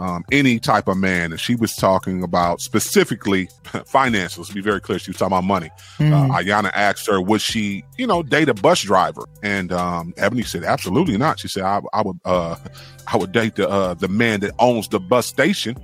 um, 0.00 0.24
any 0.32 0.58
type 0.58 0.88
of 0.88 0.96
man. 0.96 1.30
And 1.30 1.40
she 1.40 1.54
was 1.54 1.76
talking 1.76 2.22
about 2.22 2.60
specifically 2.60 3.48
finances. 3.86 4.38
Let's 4.38 4.50
be 4.52 4.60
very 4.60 4.80
clear. 4.80 4.98
She 4.98 5.10
was 5.10 5.18
talking 5.18 5.32
about 5.32 5.44
money. 5.44 5.70
Uh, 5.98 6.02
mm-hmm. 6.02 6.30
Uh, 6.30 6.38
Ayana 6.38 6.70
asked 6.74 7.06
her, 7.06 7.20
would 7.20 7.40
she, 7.40 7.84
you 7.98 8.06
know, 8.06 8.22
date 8.22 8.48
a 8.48 8.54
bus 8.54 8.80
driver? 8.82 9.24
And 9.42 9.72
um, 9.72 10.12
Eboni 10.14 10.46
said, 10.46 10.64
absolutely 10.64 11.18
not. 11.18 11.38
She 11.38 11.48
said, 11.48 11.64
I, 11.64 11.80
I 11.92 12.02
would, 12.02 12.18
uh, 12.24 12.56
I 13.12 13.16
would 13.16 13.32
date 13.32 13.56
the 13.56 13.68
uh, 13.68 13.94
the 13.94 14.08
man 14.08 14.40
that 14.40 14.54
owns 14.58 14.88
the 14.88 15.00
bus 15.00 15.26
station. 15.26 15.76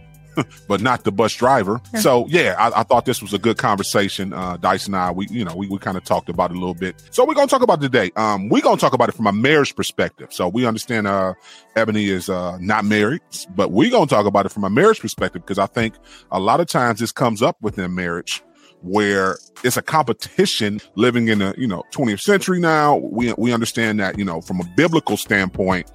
but 0.69 0.81
not 0.81 1.05
the 1.05 1.13
bus 1.13 1.35
driver. 1.35 1.81
So 2.01 2.27
yeah, 2.29 2.55
I, 2.59 2.81
I, 2.81 2.83
thought 2.83 3.05
this 3.05 3.23
was 3.23 3.33
a 3.33 3.39
good 3.39 3.59
conversation. 3.59 4.33
Uh, 4.33 4.57
Dice 4.57 4.87
and 4.87 4.97
I, 4.97 5.11
we 5.11 5.27
you 5.31 5.45
know 5.45 5.55
we, 5.55 5.69
we 5.69 5.79
kind 5.79 5.97
of 5.97 6.05
talked 6.05 6.29
about 6.29 6.51
it 6.51 6.57
a 6.57 6.61
little 6.61 6.75
bit. 6.75 7.03
So 7.11 7.25
we're 7.25 7.35
gonna 7.35 7.47
talk 7.47 7.63
about 7.63 7.81
today. 7.81 8.11
Um, 8.17 8.49
we're 8.49 8.63
gonna 8.63 8.77
talk 8.77 8.93
about 8.93 9.09
it 9.09 9.13
from 9.13 9.27
a 9.27 9.33
marriage 9.33 9.75
perspective. 9.75 10.33
So 10.33 10.49
we 10.49 10.67
understand 10.67 11.07
uh, 11.07 11.35
Eboni 11.77 12.09
is 12.09 12.29
uh, 12.29 12.59
not 12.59 12.85
married, 12.85 13.23
but 13.55 13.73
we're 13.73 13.91
gonna 13.91 14.07
talk 14.07 14.27
about 14.27 14.47
it 14.47 14.51
from 14.51 14.65
a 14.65 14.71
marriage 14.71 15.01
perspective 15.01 15.43
because 15.43 15.59
I 15.59 15.67
think 15.67 15.95
a 16.31 16.41
lot 16.41 16.61
of 16.61 16.67
times 16.67 17.01
this 17.01 17.13
comes 17.13 17.43
up 17.43 17.57
within 17.61 17.95
marriage 17.95 18.43
where 18.83 19.39
it's 19.65 19.77
a 19.77 19.83
competition 19.83 20.81
living 20.95 21.29
in 21.29 21.39
the 21.39 21.55
you 21.57 21.67
know 21.67 21.83
20th 21.93 22.21
century 22.21 22.61
now 22.61 22.97
we 22.97 23.33
we 23.39 23.53
understand 23.53 23.99
that 23.99 24.19
you 24.19 24.25
know 24.25 24.41
from 24.41 24.61
a 24.61 24.65
biblical 24.77 25.17
standpoint 25.17 25.91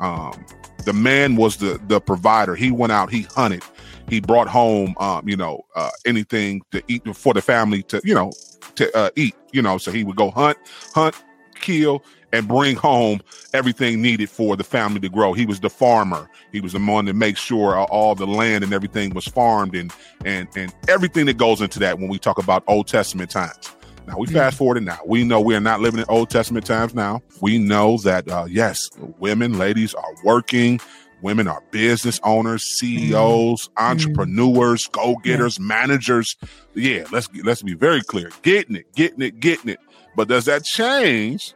um 0.00 0.44
the 0.84 0.92
man 0.92 1.36
was 1.36 1.56
the 1.56 1.80
the 1.88 2.00
provider 2.00 2.54
he 2.54 2.70
went 2.70 2.92
out 2.92 3.10
he 3.10 3.22
hunted 3.22 3.62
he 4.08 4.20
brought 4.20 4.48
home, 4.48 4.94
um, 4.98 5.28
you 5.28 5.36
know, 5.36 5.64
uh, 5.76 5.90
anything 6.06 6.62
to 6.72 6.82
eat 6.88 7.02
for 7.14 7.34
the 7.34 7.42
family 7.42 7.82
to, 7.84 8.00
you 8.04 8.14
know, 8.14 8.32
to 8.76 8.96
uh, 8.96 9.10
eat, 9.16 9.34
you 9.52 9.62
know. 9.62 9.78
So 9.78 9.90
he 9.90 10.02
would 10.02 10.16
go 10.16 10.30
hunt, 10.30 10.56
hunt, 10.94 11.14
kill, 11.54 12.02
and 12.32 12.48
bring 12.48 12.76
home 12.76 13.20
everything 13.52 14.00
needed 14.00 14.30
for 14.30 14.56
the 14.56 14.64
family 14.64 15.00
to 15.00 15.08
grow. 15.08 15.34
He 15.34 15.46
was 15.46 15.60
the 15.60 15.70
farmer. 15.70 16.28
He 16.52 16.60
was 16.60 16.72
the 16.72 16.78
one 16.78 17.06
to 17.06 17.12
make 17.12 17.36
sure 17.36 17.76
all 17.76 18.14
the 18.14 18.26
land 18.26 18.64
and 18.64 18.72
everything 18.72 19.14
was 19.14 19.26
farmed 19.26 19.74
and 19.74 19.92
and 20.24 20.48
and 20.56 20.74
everything 20.88 21.26
that 21.26 21.36
goes 21.36 21.60
into 21.60 21.78
that 21.80 21.98
when 21.98 22.08
we 22.08 22.18
talk 22.18 22.38
about 22.38 22.64
Old 22.66 22.88
Testament 22.88 23.30
times. 23.30 23.70
Now 24.08 24.16
we 24.16 24.26
fast 24.26 24.56
forward 24.56 24.82
now. 24.82 24.98
We 25.04 25.22
know 25.22 25.38
we 25.38 25.54
are 25.54 25.60
not 25.60 25.80
living 25.80 26.00
in 26.00 26.06
Old 26.08 26.30
Testament 26.30 26.64
times 26.64 26.94
now. 26.94 27.22
We 27.42 27.58
know 27.58 27.98
that 27.98 28.26
uh, 28.26 28.46
yes, 28.48 28.88
women, 29.18 29.58
ladies 29.58 29.92
are 29.92 30.14
working. 30.24 30.80
Women 31.20 31.46
are 31.46 31.62
business 31.72 32.18
owners, 32.24 32.62
CEOs, 32.62 33.68
mm. 33.68 33.72
entrepreneurs, 33.76 34.88
mm. 34.88 34.92
go-getters, 34.92 35.58
yeah. 35.58 35.64
managers. 35.66 36.36
Yeah, 36.74 37.04
let's 37.12 37.28
let's 37.44 37.62
be 37.62 37.74
very 37.74 38.00
clear. 38.00 38.30
Getting 38.40 38.76
it, 38.76 38.94
getting 38.94 39.20
it, 39.20 39.40
getting 39.40 39.68
it. 39.68 39.80
But 40.16 40.28
does 40.28 40.46
that 40.46 40.64
change 40.64 41.52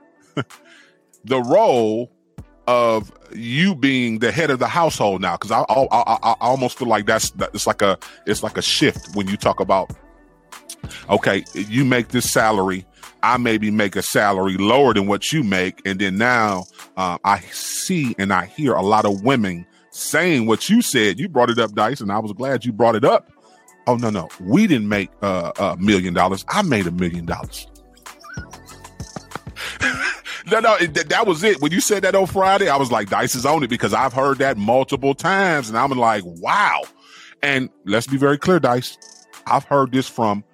the 1.24 1.40
role 1.40 2.12
of 2.66 3.10
you 3.34 3.74
being 3.74 4.18
the 4.18 4.30
head 4.30 4.50
of 4.50 4.58
the 4.58 4.68
household 4.68 5.22
now? 5.22 5.38
Because 5.38 5.52
I, 5.52 5.60
I, 5.60 5.86
I, 5.90 6.18
I 6.22 6.34
almost 6.40 6.78
feel 6.78 6.88
like 6.88 7.06
that's 7.06 7.32
it's 7.54 7.66
like 7.66 7.80
a 7.80 7.98
it's 8.26 8.42
like 8.42 8.58
a 8.58 8.62
shift 8.62 9.16
when 9.16 9.26
you 9.26 9.38
talk 9.38 9.58
about 9.58 9.90
okay, 11.08 11.44
you 11.54 11.84
make 11.84 12.08
this 12.08 12.30
salary 12.30 12.86
I 13.22 13.36
maybe 13.36 13.70
make 13.70 13.94
a 13.94 14.02
salary 14.02 14.56
lower 14.56 14.94
than 14.94 15.06
what 15.06 15.32
you 15.32 15.44
make. 15.44 15.80
And 15.86 16.00
then 16.00 16.18
now 16.18 16.64
uh, 16.96 17.18
I 17.24 17.40
see 17.52 18.14
and 18.18 18.32
I 18.32 18.46
hear 18.46 18.74
a 18.74 18.82
lot 18.82 19.04
of 19.04 19.22
women 19.22 19.64
saying 19.90 20.46
what 20.46 20.68
you 20.68 20.82
said. 20.82 21.20
You 21.20 21.28
brought 21.28 21.50
it 21.50 21.58
up, 21.58 21.72
Dice, 21.72 22.00
and 22.00 22.10
I 22.10 22.18
was 22.18 22.32
glad 22.32 22.64
you 22.64 22.72
brought 22.72 22.96
it 22.96 23.04
up. 23.04 23.30
Oh, 23.86 23.96
no, 23.96 24.10
no. 24.10 24.28
We 24.40 24.66
didn't 24.66 24.88
make 24.88 25.10
uh, 25.22 25.52
a 25.58 25.76
million 25.76 26.14
dollars. 26.14 26.44
I 26.48 26.62
made 26.62 26.86
a 26.86 26.90
million 26.90 27.26
dollars. 27.26 27.66
no, 30.50 30.60
no, 30.60 30.78
that, 30.78 31.06
that 31.08 31.26
was 31.26 31.44
it. 31.44 31.60
When 31.60 31.72
you 31.72 31.80
said 31.80 32.02
that 32.02 32.14
on 32.14 32.26
Friday, 32.26 32.68
I 32.68 32.76
was 32.76 32.90
like, 32.90 33.08
Dice 33.10 33.34
is 33.34 33.46
on 33.46 33.62
it 33.62 33.70
because 33.70 33.94
I've 33.94 34.12
heard 34.12 34.38
that 34.38 34.56
multiple 34.56 35.14
times. 35.14 35.68
And 35.68 35.78
I'm 35.78 35.90
like, 35.90 36.22
wow. 36.24 36.82
And 37.42 37.70
let's 37.84 38.06
be 38.06 38.16
very 38.16 38.38
clear, 38.38 38.58
Dice. 38.60 38.98
I've 39.46 39.64
heard 39.64 39.92
this 39.92 40.08
from 40.08 40.44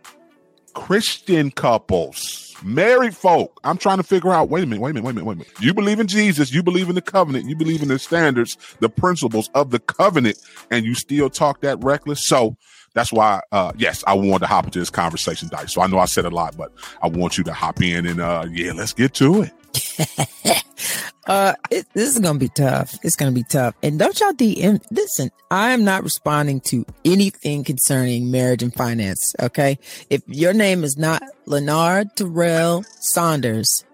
Christian 0.79 1.51
couples 1.51 2.57
married 2.63 3.15
folk. 3.17 3.61
I'm 3.65 3.79
trying 3.79 3.97
to 3.97 4.05
figure 4.05 4.33
out. 4.33 4.49
Wait 4.49 4.63
a 4.63 4.67
minute. 4.67 4.81
Wait 4.81 4.91
a 4.91 4.95
minute. 4.95 5.05
Wait 5.05 5.11
a 5.11 5.15
minute. 5.15 5.27
Wait 5.27 5.33
a 5.33 5.39
minute. 5.39 5.53
You 5.61 5.75
believe 5.75 5.99
in 5.99 6.07
Jesus. 6.07 6.53
You 6.53 6.63
believe 6.63 6.89
in 6.89 6.95
the 6.95 7.03
covenant. 7.03 7.47
You 7.47 7.57
believe 7.57 7.83
in 7.83 7.89
the 7.89 7.99
standards, 7.99 8.57
the 8.79 8.89
principles 8.89 9.51
of 9.55 9.71
the 9.71 9.81
covenant, 9.81 10.39
and 10.71 10.87
you 10.87 10.95
still 10.95 11.31
talk 11.31 11.61
that 11.63 11.83
reckless. 11.83 12.25
So 12.25 12.57
that's 12.95 13.13
why, 13.13 13.41
uh, 13.51 13.73
yes, 13.77 14.05
I 14.07 14.15
wanted 14.15 14.41
to 14.41 14.47
hop 14.47 14.67
into 14.67 14.79
this 14.79 14.89
conversation, 14.89 15.49
Dice. 15.49 15.75
So 15.75 15.83
I 15.83 15.89
know 15.89 15.99
I 15.99 16.07
said 16.07 16.25
a 16.25 16.31
lot, 16.31 16.57
but 16.57 16.73
I 17.03 17.09
want 17.09 17.39
you 17.39 17.45
to 17.45 17.53
hop 17.53 17.83
in 17.83 18.07
and, 18.07 18.21
uh, 18.21 18.47
yeah, 18.51 18.73
let's 18.73 18.93
get 18.93 19.15
to 19.15 19.43
it. 19.43 19.53
uh, 21.27 21.55
it, 21.71 21.87
this 21.93 22.15
is 22.15 22.19
gonna 22.19 22.39
be 22.39 22.49
tough. 22.49 22.99
It's 23.03 23.17
gonna 23.17 23.33
be 23.33 23.45
tough. 23.45 23.75
And 23.83 23.99
don't 23.99 24.19
y'all 24.21 24.33
DM. 24.33 24.83
Listen, 24.91 25.31
I 25.51 25.71
am 25.71 25.85
not 25.85 26.03
responding 26.03 26.61
to 26.63 26.85
anything 27.05 27.65
concerning 27.65 28.31
marriage 28.31 28.63
and 28.63 28.75
finance. 28.75 29.35
Okay, 29.41 29.79
if 30.11 30.23
your 30.27 30.53
name 30.53 30.85
is 30.85 30.97
not 30.97 31.23
Leonard 31.47 32.17
Terrell 32.17 32.85
Saunders, 33.01 33.85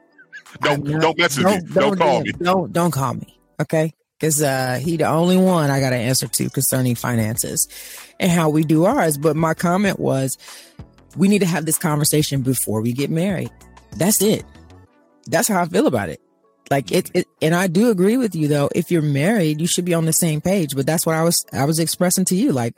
don't 0.60 0.84
not, 0.84 1.00
don't 1.00 1.18
message 1.18 1.42
don't, 1.42 1.64
me. 1.64 1.72
Don't, 1.72 1.74
don't 1.74 1.98
call 1.98 2.20
DM, 2.20 2.24
me. 2.24 2.32
Don't 2.44 2.72
don't 2.72 2.90
call 2.90 3.14
me. 3.14 3.38
Okay, 3.60 3.94
because 4.18 4.42
uh, 4.42 4.78
he 4.82 4.96
the 4.96 5.08
only 5.08 5.36
one 5.36 5.70
I 5.70 5.80
got 5.80 5.90
to 5.90 5.96
answer 5.96 6.28
to 6.28 6.50
concerning 6.50 6.94
finances 6.94 7.68
and 8.20 8.30
how 8.30 8.48
we 8.48 8.64
do 8.64 8.84
ours. 8.84 9.18
But 9.18 9.36
my 9.36 9.54
comment 9.54 9.98
was, 9.98 10.38
we 11.16 11.28
need 11.28 11.40
to 11.40 11.46
have 11.46 11.66
this 11.66 11.78
conversation 11.78 12.42
before 12.42 12.80
we 12.80 12.92
get 12.92 13.10
married. 13.10 13.50
That's 13.96 14.20
it 14.20 14.44
that's 15.26 15.48
how 15.48 15.60
I 15.60 15.66
feel 15.66 15.86
about 15.86 16.08
it. 16.08 16.20
Like 16.70 16.90
it, 16.92 17.10
it, 17.14 17.26
and 17.42 17.54
I 17.54 17.66
do 17.66 17.90
agree 17.90 18.16
with 18.16 18.34
you 18.34 18.48
though. 18.48 18.70
If 18.74 18.90
you're 18.90 19.02
married, 19.02 19.60
you 19.60 19.66
should 19.66 19.84
be 19.84 19.92
on 19.92 20.06
the 20.06 20.12
same 20.12 20.40
page. 20.40 20.74
But 20.74 20.86
that's 20.86 21.04
what 21.04 21.14
I 21.14 21.22
was, 21.22 21.44
I 21.52 21.64
was 21.64 21.78
expressing 21.78 22.24
to 22.26 22.34
you. 22.34 22.52
Like 22.52 22.74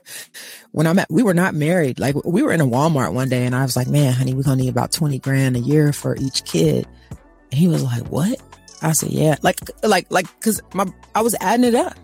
when 0.73 0.87
I'm 0.87 0.99
at, 0.99 1.11
we 1.11 1.23
were 1.23 1.35
not 1.35 1.55
married. 1.55 2.01
Like 2.01 2.17
we 2.25 2.43
were 2.43 2.53
in 2.53 2.61
a 2.61 2.67
Walmart 2.67 3.15
one 3.15 3.29
day, 3.29 3.47
and 3.47 3.55
I 3.55 3.63
was 3.63 3.77
like, 3.77 3.87
"Man, 3.87 4.13
honey, 4.13 4.35
we're 4.35 4.43
gonna 4.43 4.63
need 4.63 4.71
about 4.71 4.91
twenty 4.93 5.19
grand 5.19 5.57
a 5.57 5.61
year 5.61 5.93
for 5.93 6.17
each 6.17 6.45
kid." 6.45 6.87
And 7.11 7.55
he 7.55 7.69
was 7.69 7.83
like, 7.85 8.09
"What?" 8.09 8.41
I 8.83 8.93
said, 8.93 9.11
"Yeah." 9.11 9.37
Like, 9.43 9.61
like, 9.85 10.11
like, 10.11 10.27
because 10.41 10.61
my, 10.75 10.87
I 11.15 11.23
was 11.23 11.37
adding 11.41 11.65
it 11.65 11.77
up. 11.77 11.95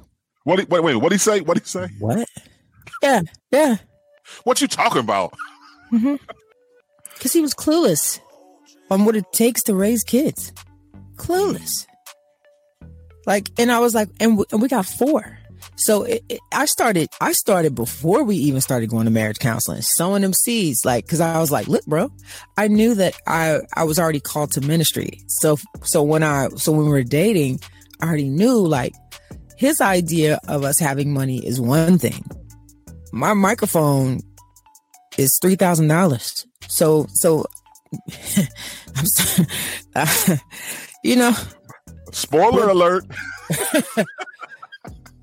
What? 0.44 0.68
Wait, 0.68 0.82
wait. 0.82 0.94
What 0.96 1.08
did 1.08 1.16
he 1.16 1.18
say? 1.18 1.40
What 1.40 1.54
did 1.54 1.64
he 1.64 1.68
say? 1.68 1.88
What? 1.98 2.28
Yeah, 3.02 3.22
yeah. 3.50 3.76
What 4.44 4.60
you 4.60 4.68
talking 4.68 5.00
about? 5.00 5.34
Because 5.90 6.02
mm-hmm. 6.14 7.28
he 7.28 7.40
was 7.40 7.54
clueless 7.54 8.20
on 8.92 9.06
what 9.06 9.16
it 9.16 9.24
takes 9.32 9.62
to 9.62 9.74
raise 9.74 10.04
kids. 10.04 10.52
Clueless. 11.16 11.86
Like, 13.26 13.50
and 13.58 13.72
I 13.72 13.78
was 13.78 13.94
like, 13.94 14.10
and 14.20 14.36
we, 14.36 14.44
and 14.52 14.60
we 14.60 14.68
got 14.68 14.84
four. 14.84 15.38
So 15.76 16.02
it, 16.02 16.22
it, 16.28 16.40
I 16.52 16.66
started, 16.66 17.08
I 17.20 17.32
started 17.32 17.74
before 17.74 18.22
we 18.22 18.36
even 18.36 18.60
started 18.60 18.90
going 18.90 19.06
to 19.06 19.10
marriage 19.10 19.38
counseling, 19.38 19.80
sowing 19.80 20.22
them 20.22 20.34
seeds. 20.34 20.84
Like, 20.84 21.08
cause 21.08 21.20
I 21.20 21.38
was 21.38 21.50
like, 21.50 21.68
look, 21.68 21.86
bro, 21.86 22.10
I 22.58 22.68
knew 22.68 22.94
that 22.96 23.14
I, 23.26 23.60
I 23.74 23.84
was 23.84 23.98
already 23.98 24.20
called 24.20 24.52
to 24.52 24.60
ministry. 24.60 25.22
So, 25.26 25.56
so 25.82 26.02
when 26.02 26.22
I, 26.22 26.48
so 26.56 26.72
when 26.72 26.84
we 26.84 26.90
were 26.90 27.02
dating, 27.02 27.60
I 28.00 28.06
already 28.06 28.28
knew 28.28 28.58
like 28.58 28.92
his 29.56 29.80
idea 29.80 30.38
of 30.48 30.64
us 30.64 30.78
having 30.78 31.14
money 31.14 31.46
is 31.46 31.58
one 31.58 31.98
thing. 31.98 32.24
My 33.12 33.32
microphone 33.32 34.20
is 35.16 35.38
$3,000. 35.42 36.46
So, 36.68 37.06
so 37.14 37.46
I'm 38.96 39.06
sorry. 39.06 40.40
You 41.04 41.16
know, 41.16 41.34
Spoiler 42.12 42.68
alert. 42.68 43.04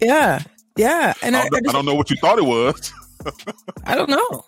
yeah, 0.01 0.43
yeah, 0.75 1.13
and 1.21 1.37
I 1.37 1.43
I, 1.43 1.49
don't, 1.49 1.69
I, 1.69 1.71
don't 1.71 1.85
know 1.85 1.93
what 1.93 2.09
you 2.09 2.17
thought 2.17 2.37
it 2.37 2.45
was. 2.45 2.91
I 3.85 3.95
don't 3.95 4.09
know. 4.09 4.45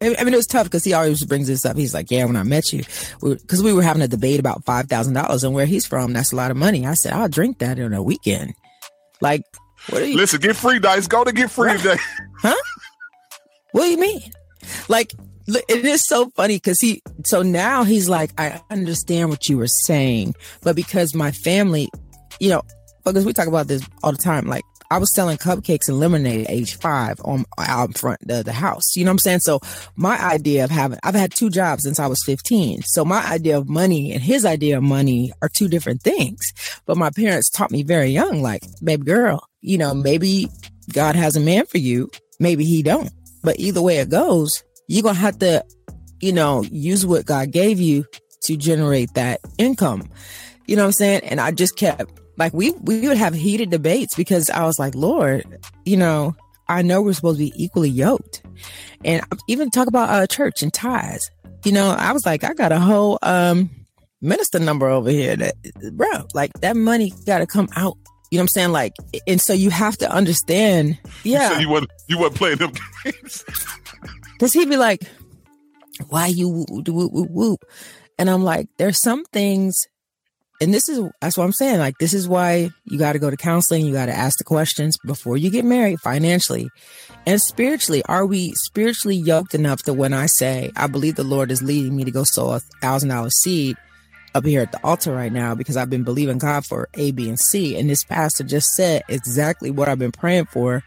I 0.00 0.24
mean, 0.24 0.34
it 0.34 0.36
was 0.36 0.46
tough 0.46 0.64
because 0.64 0.82
he 0.82 0.94
always 0.94 1.24
brings 1.24 1.46
this 1.46 1.64
up. 1.64 1.76
He's 1.76 1.92
like, 1.92 2.10
"Yeah, 2.10 2.24
when 2.24 2.36
I 2.36 2.42
met 2.42 2.72
you, 2.72 2.84
because 3.20 3.62
we, 3.62 3.72
were 3.72 3.82
having 3.82 4.02
a 4.02 4.08
debate 4.08 4.40
about 4.40 4.64
five 4.64 4.88
thousand 4.88 5.14
dollars 5.14 5.44
and 5.44 5.54
where 5.54 5.66
he's 5.66 5.86
from. 5.86 6.12
That's 6.12 6.32
a 6.32 6.36
lot 6.36 6.50
of 6.50 6.56
money." 6.56 6.86
I 6.86 6.94
said, 6.94 7.12
"I'll 7.12 7.28
drink 7.28 7.58
that 7.58 7.78
in 7.78 7.92
a 7.92 8.02
weekend." 8.02 8.54
Like, 9.20 9.42
what 9.90 10.02
are 10.02 10.06
you? 10.06 10.16
Listen, 10.16 10.40
get 10.40 10.56
free 10.56 10.78
dice. 10.78 11.06
Go 11.06 11.24
to 11.24 11.32
get 11.32 11.50
free 11.50 11.76
today. 11.76 11.96
Huh? 12.38 12.54
What 13.72 13.84
do 13.84 13.90
you 13.90 13.98
mean? 13.98 14.22
Like, 14.88 15.12
li- 15.12 15.31
it 15.46 15.84
is 15.84 16.06
so 16.06 16.30
funny 16.30 16.56
because 16.56 16.80
he, 16.80 17.02
so 17.24 17.42
now 17.42 17.84
he's 17.84 18.08
like, 18.08 18.30
I 18.38 18.60
understand 18.70 19.30
what 19.30 19.48
you 19.48 19.58
were 19.58 19.66
saying, 19.66 20.34
but 20.62 20.76
because 20.76 21.14
my 21.14 21.30
family, 21.30 21.88
you 22.40 22.50
know, 22.50 22.62
because 23.04 23.24
we 23.24 23.32
talk 23.32 23.48
about 23.48 23.68
this 23.68 23.86
all 24.02 24.12
the 24.12 24.18
time, 24.18 24.46
like, 24.46 24.64
I 24.92 24.98
was 24.98 25.14
selling 25.14 25.38
cupcakes 25.38 25.88
and 25.88 25.98
lemonade 25.98 26.44
at 26.44 26.50
age 26.50 26.76
five 26.76 27.18
on 27.24 27.46
out 27.56 27.96
front 27.96 28.20
of 28.28 28.44
the 28.44 28.52
house. 28.52 28.94
You 28.94 29.06
know 29.06 29.08
what 29.08 29.14
I'm 29.14 29.18
saying? 29.20 29.38
So 29.38 29.60
my 29.96 30.18
idea 30.18 30.64
of 30.64 30.70
having, 30.70 30.98
I've 31.02 31.14
had 31.14 31.32
two 31.32 31.48
jobs 31.48 31.84
since 31.84 31.98
I 31.98 32.06
was 32.06 32.22
15. 32.26 32.82
So 32.82 33.02
my 33.02 33.24
idea 33.26 33.56
of 33.56 33.70
money 33.70 34.12
and 34.12 34.22
his 34.22 34.44
idea 34.44 34.76
of 34.76 34.82
money 34.82 35.32
are 35.40 35.48
two 35.48 35.66
different 35.66 36.02
things. 36.02 36.52
But 36.84 36.98
my 36.98 37.08
parents 37.08 37.48
taught 37.48 37.70
me 37.70 37.82
very 37.84 38.10
young, 38.10 38.42
like, 38.42 38.64
baby 38.84 39.04
girl, 39.04 39.48
you 39.62 39.78
know, 39.78 39.94
maybe 39.94 40.50
God 40.92 41.16
has 41.16 41.36
a 41.36 41.40
man 41.40 41.64
for 41.64 41.78
you. 41.78 42.10
Maybe 42.38 42.66
he 42.66 42.82
don't. 42.82 43.10
But 43.42 43.58
either 43.58 43.80
way 43.80 43.96
it 43.96 44.10
goes, 44.10 44.62
you're 44.92 45.02
gonna 45.02 45.18
have 45.18 45.38
to, 45.38 45.64
you 46.20 46.32
know, 46.32 46.62
use 46.64 47.06
what 47.06 47.24
God 47.24 47.50
gave 47.50 47.80
you 47.80 48.04
to 48.42 48.56
generate 48.58 49.14
that 49.14 49.40
income. 49.56 50.08
You 50.66 50.76
know 50.76 50.82
what 50.82 50.88
I'm 50.88 50.92
saying? 50.92 51.20
And 51.24 51.40
I 51.40 51.50
just 51.50 51.76
kept 51.76 52.20
like 52.36 52.52
we 52.52 52.72
we 52.82 53.08
would 53.08 53.16
have 53.16 53.32
heated 53.32 53.70
debates 53.70 54.14
because 54.14 54.50
I 54.50 54.66
was 54.66 54.78
like, 54.78 54.94
Lord, 54.94 55.44
you 55.86 55.96
know, 55.96 56.36
I 56.68 56.82
know 56.82 57.00
we're 57.00 57.14
supposed 57.14 57.38
to 57.38 57.44
be 57.44 57.52
equally 57.56 57.88
yoked. 57.88 58.42
And 59.02 59.22
even 59.48 59.70
talk 59.70 59.88
about 59.88 60.10
uh 60.10 60.26
church 60.26 60.62
and 60.62 60.72
ties. 60.72 61.22
You 61.64 61.72
know, 61.72 61.90
I 61.90 62.12
was 62.12 62.26
like, 62.26 62.44
I 62.44 62.52
got 62.52 62.70
a 62.70 62.78
whole 62.78 63.18
um 63.22 63.70
minister 64.20 64.58
number 64.58 64.88
over 64.88 65.08
here 65.08 65.36
that 65.36 65.54
bro, 65.94 66.26
like 66.34 66.52
that 66.60 66.76
money 66.76 67.14
gotta 67.24 67.46
come 67.46 67.68
out. 67.76 67.96
You 68.30 68.36
know 68.36 68.42
what 68.42 68.44
I'm 68.44 68.48
saying? 68.48 68.72
Like, 68.72 68.92
and 69.26 69.40
so 69.40 69.52
you 69.54 69.70
have 69.70 69.96
to 69.98 70.10
understand, 70.10 70.98
yeah. 71.22 71.48
You 71.48 71.54
said 71.54 71.62
you 71.62 71.68
wasn't 71.70 71.90
you 72.08 72.18
wasn't 72.18 72.36
playing 72.36 72.58
them 72.58 72.72
games. 73.04 73.44
Cause 74.42 74.54
he'd 74.54 74.68
be 74.68 74.76
like, 74.76 75.04
why 76.08 76.26
you 76.26 76.48
whoop, 76.48 76.88
whoop, 76.88 77.30
whoop? 77.30 77.64
And 78.18 78.28
I'm 78.28 78.42
like, 78.42 78.66
there's 78.76 79.00
some 79.00 79.24
things, 79.26 79.86
and 80.60 80.74
this 80.74 80.88
is, 80.88 81.00
that's 81.20 81.38
what 81.38 81.44
I'm 81.44 81.52
saying. 81.52 81.78
Like, 81.78 81.94
this 81.98 82.12
is 82.12 82.26
why 82.26 82.70
you 82.84 82.98
got 82.98 83.12
to 83.12 83.20
go 83.20 83.30
to 83.30 83.36
counseling. 83.36 83.86
You 83.86 83.92
got 83.92 84.06
to 84.06 84.12
ask 84.12 84.38
the 84.38 84.44
questions 84.44 84.98
before 85.06 85.36
you 85.36 85.48
get 85.48 85.64
married 85.64 86.00
financially 86.00 86.68
and 87.24 87.40
spiritually. 87.40 88.02
Are 88.08 88.26
we 88.26 88.50
spiritually 88.54 89.14
yoked 89.14 89.54
enough 89.54 89.84
that 89.84 89.94
when 89.94 90.12
I 90.12 90.26
say, 90.26 90.72
I 90.74 90.88
believe 90.88 91.14
the 91.14 91.22
Lord 91.22 91.52
is 91.52 91.62
leading 91.62 91.94
me 91.94 92.02
to 92.02 92.10
go 92.10 92.24
sow 92.24 92.50
a 92.50 92.58
thousand 92.80 93.10
dollar 93.10 93.30
seed 93.30 93.76
up 94.34 94.44
here 94.44 94.62
at 94.62 94.72
the 94.72 94.84
altar 94.84 95.14
right 95.14 95.32
now 95.32 95.54
because 95.54 95.76
I've 95.76 95.90
been 95.90 96.02
believing 96.02 96.38
God 96.38 96.66
for 96.66 96.88
A, 96.94 97.12
B, 97.12 97.28
and 97.28 97.38
C. 97.38 97.78
And 97.78 97.88
this 97.88 98.02
pastor 98.02 98.42
just 98.42 98.74
said 98.74 99.04
exactly 99.08 99.70
what 99.70 99.88
I've 99.88 100.00
been 100.00 100.10
praying 100.10 100.46
for 100.46 100.82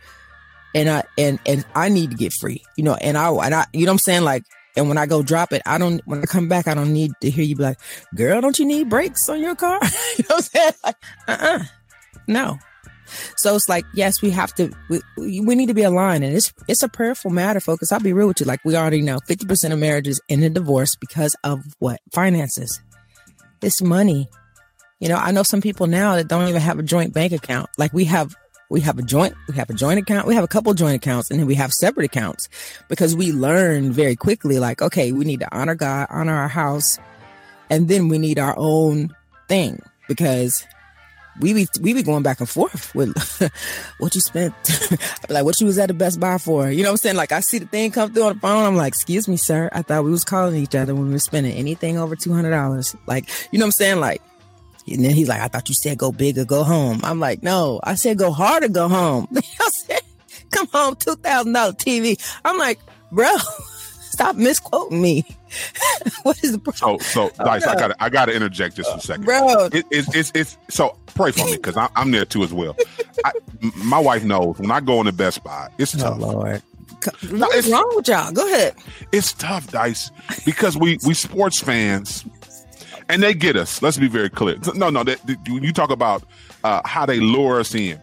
and 0.75 0.89
I 0.89 1.03
and 1.17 1.39
and 1.47 1.65
I 1.73 1.89
need 1.89 2.11
to 2.11 2.17
get 2.17 2.33
free, 2.33 2.61
you 2.75 2.83
know. 2.83 2.95
And 2.95 3.17
I 3.17 3.31
and 3.31 3.55
I, 3.55 3.65
you 3.73 3.85
know, 3.85 3.91
what 3.91 3.93
I'm 3.93 3.99
saying 3.99 4.23
like, 4.23 4.43
and 4.75 4.89
when 4.89 4.97
I 4.97 5.05
go 5.07 5.23
drop 5.23 5.53
it, 5.53 5.61
I 5.65 5.79
don't. 5.79 6.01
When 6.05 6.21
I 6.21 6.25
come 6.25 6.47
back, 6.47 6.67
I 6.67 6.75
don't 6.75 6.93
need 6.93 7.11
to 7.21 7.29
hear 7.29 7.45
you 7.45 7.55
be 7.55 7.63
like, 7.63 7.79
"Girl, 8.13 8.41
don't 8.41 8.59
you 8.59 8.65
need 8.65 8.89
brakes 8.89 9.27
on 9.29 9.39
your 9.41 9.55
car?" 9.55 9.79
you 10.17 10.25
know 10.29 10.35
what 10.35 10.35
I'm 10.35 10.41
saying? 10.41 10.73
Like, 10.83 10.95
uh, 11.27 11.37
uh 11.39 11.63
no. 12.27 12.59
So 13.37 13.55
it's 13.55 13.69
like, 13.69 13.85
yes, 13.93 14.21
we 14.21 14.31
have 14.31 14.53
to. 14.55 14.71
We, 14.89 15.39
we 15.39 15.55
need 15.55 15.67
to 15.67 15.73
be 15.73 15.83
aligned, 15.83 16.23
and 16.25 16.35
it's 16.35 16.53
it's 16.67 16.83
a 16.83 16.89
prayerful 16.89 17.31
matter, 17.31 17.61
folks. 17.61 17.91
I'll 17.91 17.99
be 18.01 18.13
real 18.13 18.27
with 18.27 18.41
you. 18.41 18.45
Like 18.45 18.59
we 18.65 18.75
already 18.75 19.01
know, 19.01 19.19
fifty 19.25 19.45
percent 19.45 19.73
of 19.73 19.79
marriages 19.79 20.19
end 20.27 20.43
in 20.43 20.53
divorce 20.53 20.95
because 20.99 21.35
of 21.43 21.63
what 21.79 22.01
finances. 22.11 22.81
It's 23.61 23.81
money. 23.81 24.27
You 24.99 25.09
know, 25.09 25.17
I 25.17 25.31
know 25.31 25.43
some 25.43 25.61
people 25.61 25.87
now 25.87 26.15
that 26.15 26.27
don't 26.27 26.47
even 26.47 26.61
have 26.61 26.79
a 26.79 26.83
joint 26.83 27.13
bank 27.13 27.31
account. 27.31 27.69
Like 27.77 27.93
we 27.93 28.05
have 28.05 28.35
we 28.69 28.81
have 28.81 28.97
a 28.97 29.03
joint 29.03 29.33
we 29.47 29.55
have 29.55 29.69
a 29.69 29.73
joint 29.73 29.99
account 29.99 30.27
we 30.27 30.35
have 30.35 30.43
a 30.43 30.47
couple 30.47 30.73
joint 30.73 30.95
accounts 30.95 31.29
and 31.29 31.39
then 31.39 31.47
we 31.47 31.55
have 31.55 31.71
separate 31.71 32.05
accounts 32.05 32.49
because 32.87 33.15
we 33.15 33.31
learn 33.31 33.91
very 33.91 34.15
quickly 34.15 34.59
like 34.59 34.81
okay 34.81 35.11
we 35.11 35.25
need 35.25 35.39
to 35.39 35.55
honor 35.55 35.75
god 35.75 36.07
honor 36.09 36.33
our 36.33 36.47
house 36.47 36.97
and 37.69 37.87
then 37.87 38.07
we 38.07 38.17
need 38.17 38.39
our 38.39 38.55
own 38.57 39.15
thing 39.47 39.81
because 40.07 40.65
we 41.39 41.53
be 41.53 41.67
we 41.81 41.93
be 41.93 42.03
going 42.03 42.23
back 42.23 42.39
and 42.39 42.49
forth 42.49 42.93
with 42.95 43.11
what 43.99 44.15
you 44.15 44.21
spent 44.21 44.53
like 45.29 45.43
what 45.43 45.59
you 45.59 45.67
was 45.67 45.77
at 45.77 45.87
the 45.87 45.93
best 45.93 46.19
buy 46.19 46.37
for. 46.37 46.69
You 46.71 46.83
know 46.83 46.89
what 46.89 46.93
i'm 46.93 46.97
saying? 46.97 47.15
Like 47.15 47.31
i 47.31 47.41
see 47.41 47.57
the 47.57 47.65
thing 47.65 47.91
come 47.91 48.13
through 48.13 48.23
on 48.23 48.35
the 48.35 48.39
phone 48.39 48.65
i'm 48.65 48.75
like 48.75 48.89
excuse 48.89 49.27
me 49.27 49.37
sir. 49.37 49.69
I 49.73 49.81
thought 49.81 50.03
we 50.03 50.11
was 50.11 50.23
calling 50.23 50.55
each 50.55 50.75
other 50.75 50.95
when 50.95 51.07
we 51.07 51.11
were 51.11 51.19
spending 51.19 51.53
anything 51.53 51.97
over 51.97 52.15
$200 52.15 52.95
like 53.05 53.29
you 53.51 53.59
know 53.59 53.65
what 53.65 53.67
i'm 53.67 53.71
saying? 53.71 53.99
Like 53.99 54.21
and 54.87 55.03
then 55.03 55.11
he's 55.11 55.27
like, 55.27 55.41
I 55.41 55.47
thought 55.47 55.67
you 55.69 55.75
said 55.75 55.97
go 55.97 56.11
big 56.11 56.37
or 56.37 56.45
go 56.45 56.63
home. 56.63 56.99
I'm 57.03 57.19
like, 57.19 57.41
no, 57.43 57.79
I 57.83 57.95
said 57.95 58.17
go 58.17 58.31
hard 58.31 58.63
or 58.63 58.69
go 58.69 58.87
home. 58.87 59.27
I 59.35 59.69
said, 59.73 60.01
come 60.51 60.67
home, 60.67 60.95
$2,000 60.95 61.51
TV. 61.77 62.37
I'm 62.45 62.57
like, 62.57 62.79
bro, 63.11 63.29
stop 64.01 64.35
misquoting 64.35 65.01
me. 65.01 65.25
what 66.23 66.41
is 66.43 66.51
the 66.57 66.71
So 66.73 66.79
problem? 66.87 66.99
so 67.01 67.31
oh, 67.39 67.45
Dice, 67.45 67.65
I 67.65 67.75
gotta 67.75 67.95
I 68.03 68.09
gotta 68.09 68.33
interject 68.35 68.75
just 68.75 68.91
for 68.91 68.97
a 68.97 69.01
second. 69.01 69.25
Bro, 69.25 69.65
It, 69.71 69.85
it's 69.89 70.13
it's 70.15 70.31
it's 70.35 70.57
so 70.69 70.97
pray 71.15 71.31
for 71.31 71.45
me 71.45 71.55
because 71.55 71.77
I'm 71.95 72.11
there 72.11 72.25
too 72.25 72.43
as 72.43 72.53
well. 72.53 72.75
I, 73.23 73.31
my 73.77 73.99
wife 73.99 74.23
knows 74.25 74.59
when 74.59 74.69
I 74.71 74.81
go 74.81 74.99
in 74.99 75.05
the 75.05 75.13
Best 75.13 75.43
Buy, 75.43 75.69
it's 75.77 75.95
oh 75.95 75.99
tough. 75.99 76.19
Lord. 76.19 76.61
What's 77.29 77.55
it's- 77.55 77.69
wrong 77.69 77.89
with 77.95 78.07
y'all? 78.07 78.31
Go 78.33 78.45
ahead. 78.47 78.75
It's 79.13 79.31
tough, 79.33 79.71
Dice, 79.71 80.11
because 80.45 80.75
we 80.77 80.97
we 81.05 81.13
sports 81.13 81.61
fans, 81.61 82.25
and 83.09 83.21
they 83.23 83.33
get 83.33 83.55
us. 83.55 83.81
Let's 83.81 83.97
be 83.97 84.07
very 84.07 84.29
clear. 84.29 84.57
No, 84.73 84.89
no, 84.89 85.03
that 85.03 85.25
that- 85.27 85.47
you 85.47 85.59
you 85.59 85.73
talk 85.73 85.89
about 85.91 86.23
uh, 86.63 86.81
how 86.85 87.05
they 87.05 87.19
lure 87.19 87.59
us 87.59 87.73
in. 87.75 88.01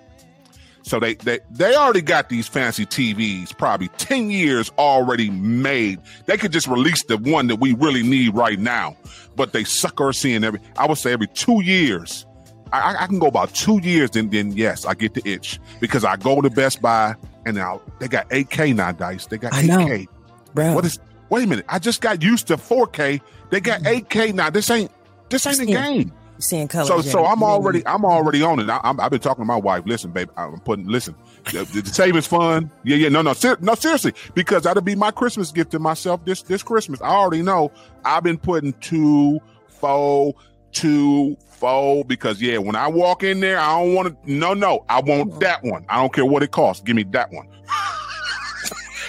So 0.84 0.98
they, 0.98 1.14
they 1.14 1.38
they 1.50 1.74
already 1.76 2.02
got 2.02 2.28
these 2.28 2.48
fancy 2.48 2.84
TVs, 2.84 3.56
probably 3.56 3.88
ten 3.98 4.30
years 4.30 4.70
already 4.78 5.30
made. 5.30 6.00
They 6.26 6.36
could 6.36 6.50
just 6.52 6.66
release 6.66 7.04
the 7.04 7.18
one 7.18 7.46
that 7.46 7.56
we 7.56 7.72
really 7.74 8.02
need 8.02 8.34
right 8.34 8.58
now, 8.58 8.96
but 9.36 9.52
they 9.52 9.62
sucker 9.64 10.08
us 10.08 10.24
in 10.24 10.42
every. 10.42 10.58
I 10.76 10.86
would 10.86 10.98
say 10.98 11.12
every 11.12 11.28
two 11.28 11.62
years. 11.62 12.26
I, 12.72 12.96
I- 13.02 13.06
can 13.06 13.18
go 13.20 13.26
about 13.28 13.54
two 13.54 13.78
years, 13.80 14.10
then 14.10 14.30
then 14.30 14.52
yes, 14.52 14.84
I 14.84 14.94
get 14.94 15.14
the 15.14 15.22
itch 15.28 15.60
because 15.78 16.04
I 16.04 16.16
go 16.16 16.40
to 16.40 16.50
Best 16.50 16.82
Buy 16.82 17.14
and 17.46 17.54
now 17.56 17.80
they 18.00 18.08
got 18.08 18.28
8K 18.30 18.74
now, 18.74 18.90
dice. 18.92 19.26
They 19.26 19.36
got 19.38 19.52
I 19.54 19.62
know. 19.62 19.78
8K. 19.78 20.06
Bro. 20.54 20.74
What 20.74 20.84
is? 20.86 20.98
Wait 21.32 21.44
a 21.44 21.46
minute! 21.46 21.64
I 21.66 21.78
just 21.78 22.02
got 22.02 22.22
used 22.22 22.48
to 22.48 22.58
4K. 22.58 23.18
They 23.48 23.60
got 23.60 23.80
8K 23.80 24.34
now. 24.34 24.50
This 24.50 24.70
ain't 24.70 24.90
this 25.30 25.46
ain't 25.46 25.60
a 25.60 25.64
game. 25.64 26.12
Seeing 26.38 26.68
color. 26.68 26.84
So 26.84 27.00
so 27.00 27.24
I'm 27.24 27.42
already 27.42 27.82
I'm 27.86 28.04
already 28.04 28.42
on 28.42 28.60
it. 28.60 28.68
I, 28.68 28.82
I'm, 28.84 29.00
I've 29.00 29.10
been 29.10 29.20
talking 29.20 29.40
to 29.40 29.46
my 29.46 29.56
wife. 29.56 29.84
Listen, 29.86 30.10
babe, 30.10 30.28
I'm 30.36 30.60
putting 30.60 30.86
listen. 30.86 31.14
The, 31.50 31.64
the 31.64 31.88
savings 31.88 32.26
fund. 32.26 32.68
Yeah, 32.84 32.96
yeah. 32.96 33.08
No, 33.08 33.22
no, 33.22 33.32
ser- 33.32 33.56
no. 33.62 33.74
Seriously, 33.74 34.12
because 34.34 34.64
that'll 34.64 34.82
be 34.82 34.94
my 34.94 35.10
Christmas 35.10 35.52
gift 35.52 35.70
to 35.70 35.78
myself 35.78 36.22
this 36.26 36.42
this 36.42 36.62
Christmas. 36.62 37.00
I 37.00 37.08
already 37.08 37.42
know. 37.42 37.72
I've 38.04 38.24
been 38.24 38.36
putting 38.36 38.74
two, 38.74 39.40
four, 39.68 40.34
two, 40.72 41.38
four. 41.48 42.04
Because 42.04 42.42
yeah, 42.42 42.58
when 42.58 42.76
I 42.76 42.88
walk 42.88 43.22
in 43.22 43.40
there, 43.40 43.58
I 43.58 43.80
don't 43.80 43.94
want 43.94 44.08
to. 44.22 44.30
No, 44.30 44.52
no, 44.52 44.84
I 44.90 45.00
want 45.00 45.40
that 45.40 45.64
one. 45.64 45.86
I 45.88 45.96
don't 45.96 46.12
care 46.12 46.26
what 46.26 46.42
it 46.42 46.50
costs. 46.50 46.82
Give 46.82 46.94
me 46.94 47.04
that 47.04 47.32
one. 47.32 47.48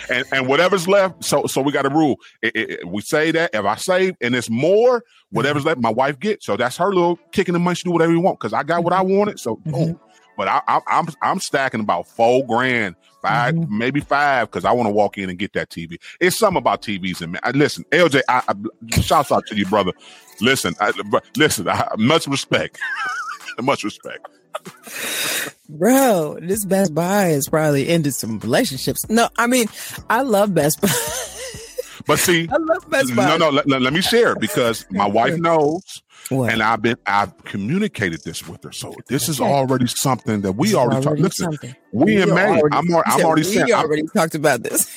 and 0.09 0.25
and 0.31 0.47
whatever's 0.47 0.87
left. 0.87 1.23
So 1.23 1.45
so 1.47 1.61
we 1.61 1.71
got 1.71 1.85
a 1.85 1.89
rule. 1.89 2.17
It- 2.41 2.55
it- 2.55 2.87
we 2.87 3.01
say 3.01 3.31
that 3.31 3.51
if 3.53 3.65
I 3.65 3.75
save 3.75 4.15
and 4.21 4.35
it's 4.35 4.49
more, 4.49 5.03
whatever's 5.31 5.61
mm-hmm. 5.61 5.69
left, 5.69 5.81
my 5.81 5.91
wife 5.91 6.19
gets. 6.19 6.45
So 6.45 6.57
that's 6.57 6.77
her 6.77 6.93
little 6.93 7.17
kicking 7.31 7.53
the 7.53 7.59
money. 7.59 7.75
She 7.75 7.83
do 7.83 7.91
whatever 7.91 8.11
you 8.11 8.21
want 8.21 8.39
because 8.39 8.53
I 8.53 8.63
got 8.63 8.83
what 8.83 8.93
I 8.93 9.03
mm-hmm. 9.03 9.17
wanted. 9.17 9.39
So 9.39 9.57
mm-hmm. 9.57 9.71
boom. 9.71 9.99
But 10.37 10.47
I, 10.47 10.61
I, 10.67 10.79
I'm 10.87 11.07
I'm 11.21 11.39
stacking 11.39 11.79
about 11.79 12.07
four 12.07 12.45
grand, 12.45 12.95
5 13.21 13.53
Mhm. 13.53 13.69
maybe 13.69 13.99
five, 13.99 14.49
because 14.49 14.65
I 14.65 14.71
want 14.71 14.87
to 14.87 14.93
walk 14.93 15.17
in 15.17 15.29
and 15.29 15.37
get 15.37 15.53
that 15.53 15.69
TV. 15.69 15.97
It's 16.19 16.37
something 16.37 16.57
about 16.57 16.81
TVs 16.81 17.21
and 17.21 17.33
man. 17.33 17.41
I, 17.43 17.51
listen, 17.51 17.85
LJ, 17.91 18.21
I, 18.27 18.41
I, 18.47 19.01
shouts 19.01 19.31
out 19.31 19.45
to 19.47 19.55
you, 19.55 19.65
brother. 19.65 19.91
Listen, 20.41 20.73
I, 20.79 20.91
listen, 21.37 21.67
I, 21.69 21.87
much 21.97 22.27
respect, 22.27 22.79
much 23.61 23.83
respect. 23.83 24.27
Bro, 25.69 26.39
this 26.41 26.65
Best 26.65 26.93
Buy 26.93 27.23
has 27.25 27.47
probably 27.49 27.87
ended 27.89 28.13
some 28.13 28.39
relationships. 28.39 29.07
No, 29.09 29.29
I 29.37 29.47
mean, 29.47 29.67
I 30.09 30.21
love 30.21 30.53
Best 30.53 30.81
Buy. 30.81 30.89
But 32.05 32.19
see, 32.19 32.49
I 32.51 32.57
love 32.57 32.89
Best 32.89 33.15
Buy. 33.15 33.25
no, 33.25 33.37
no, 33.37 33.49
let, 33.49 33.65
let- 33.81 33.93
me 33.93 34.01
share 34.01 34.35
because 34.35 34.85
my 34.91 35.05
wife 35.19 35.37
knows. 35.37 36.01
What? 36.29 36.51
and 36.51 36.61
I've 36.61 36.81
been 36.81 36.97
I've 37.05 37.37
communicated 37.45 38.23
this 38.23 38.45
with 38.47 38.61
her. 38.63 38.71
So 38.73 38.93
this 39.07 39.29
is 39.29 39.39
Okay. 39.39 39.49
already 39.49 39.87
something 39.87 40.41
that 40.41 40.53
we 40.53 40.69
is 40.69 40.73
already 40.75 41.01
talked. 41.03 41.19
Listen, 41.19 41.51
something. 41.51 41.75
we 41.93 42.21
in 42.21 42.29
We 42.29 42.35
May. 42.35 42.45
already- 42.45 42.75
I'm, 42.75 42.93
I'm 42.95 43.03
said 43.11 43.21
already 43.25 43.41
we 43.43 43.53
saying. 43.53 43.73
I'm- 43.73 43.85
already 43.85 44.03
talked 44.13 44.35
about 44.35 44.63
this. 44.63 44.89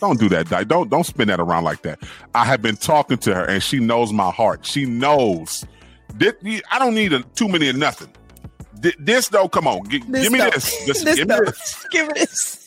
don't 0.00 0.18
do 0.20 0.28
that, 0.28 0.48
Di. 0.48 0.62
Don't 0.64 0.90
don't 0.90 1.04
spin 1.04 1.26
that 1.28 1.40
around 1.40 1.64
like 1.64 1.82
that. 1.82 2.00
I 2.36 2.44
have 2.44 2.62
been 2.62 2.76
talking 2.76 3.18
to 3.18 3.34
her, 3.34 3.44
and 3.44 3.60
she 3.62 3.80
knows 3.80 4.12
my 4.12 4.30
heart. 4.30 4.64
She 4.64 4.84
knows 4.84 5.64
that 6.18 6.36
I 6.70 6.78
don't 6.78 6.94
need 6.94 7.12
a, 7.14 7.22
too 7.34 7.48
many 7.48 7.68
of 7.68 7.74
nothing. 7.76 8.10
Th- 8.82 8.96
this 8.98 9.28
though, 9.28 9.48
come 9.48 9.66
on, 9.66 9.88
G- 9.88 10.02
This 10.08 10.22
give 10.24 10.32
me 10.32 10.38
though. 10.38 10.50
this. 10.50 10.84
This- 10.86 11.02
This 11.04 11.16
give 11.16 11.28
me 11.28 11.36
this. 11.44 11.86
Give 11.90 12.08
it 12.08 12.14
this. 12.14 12.60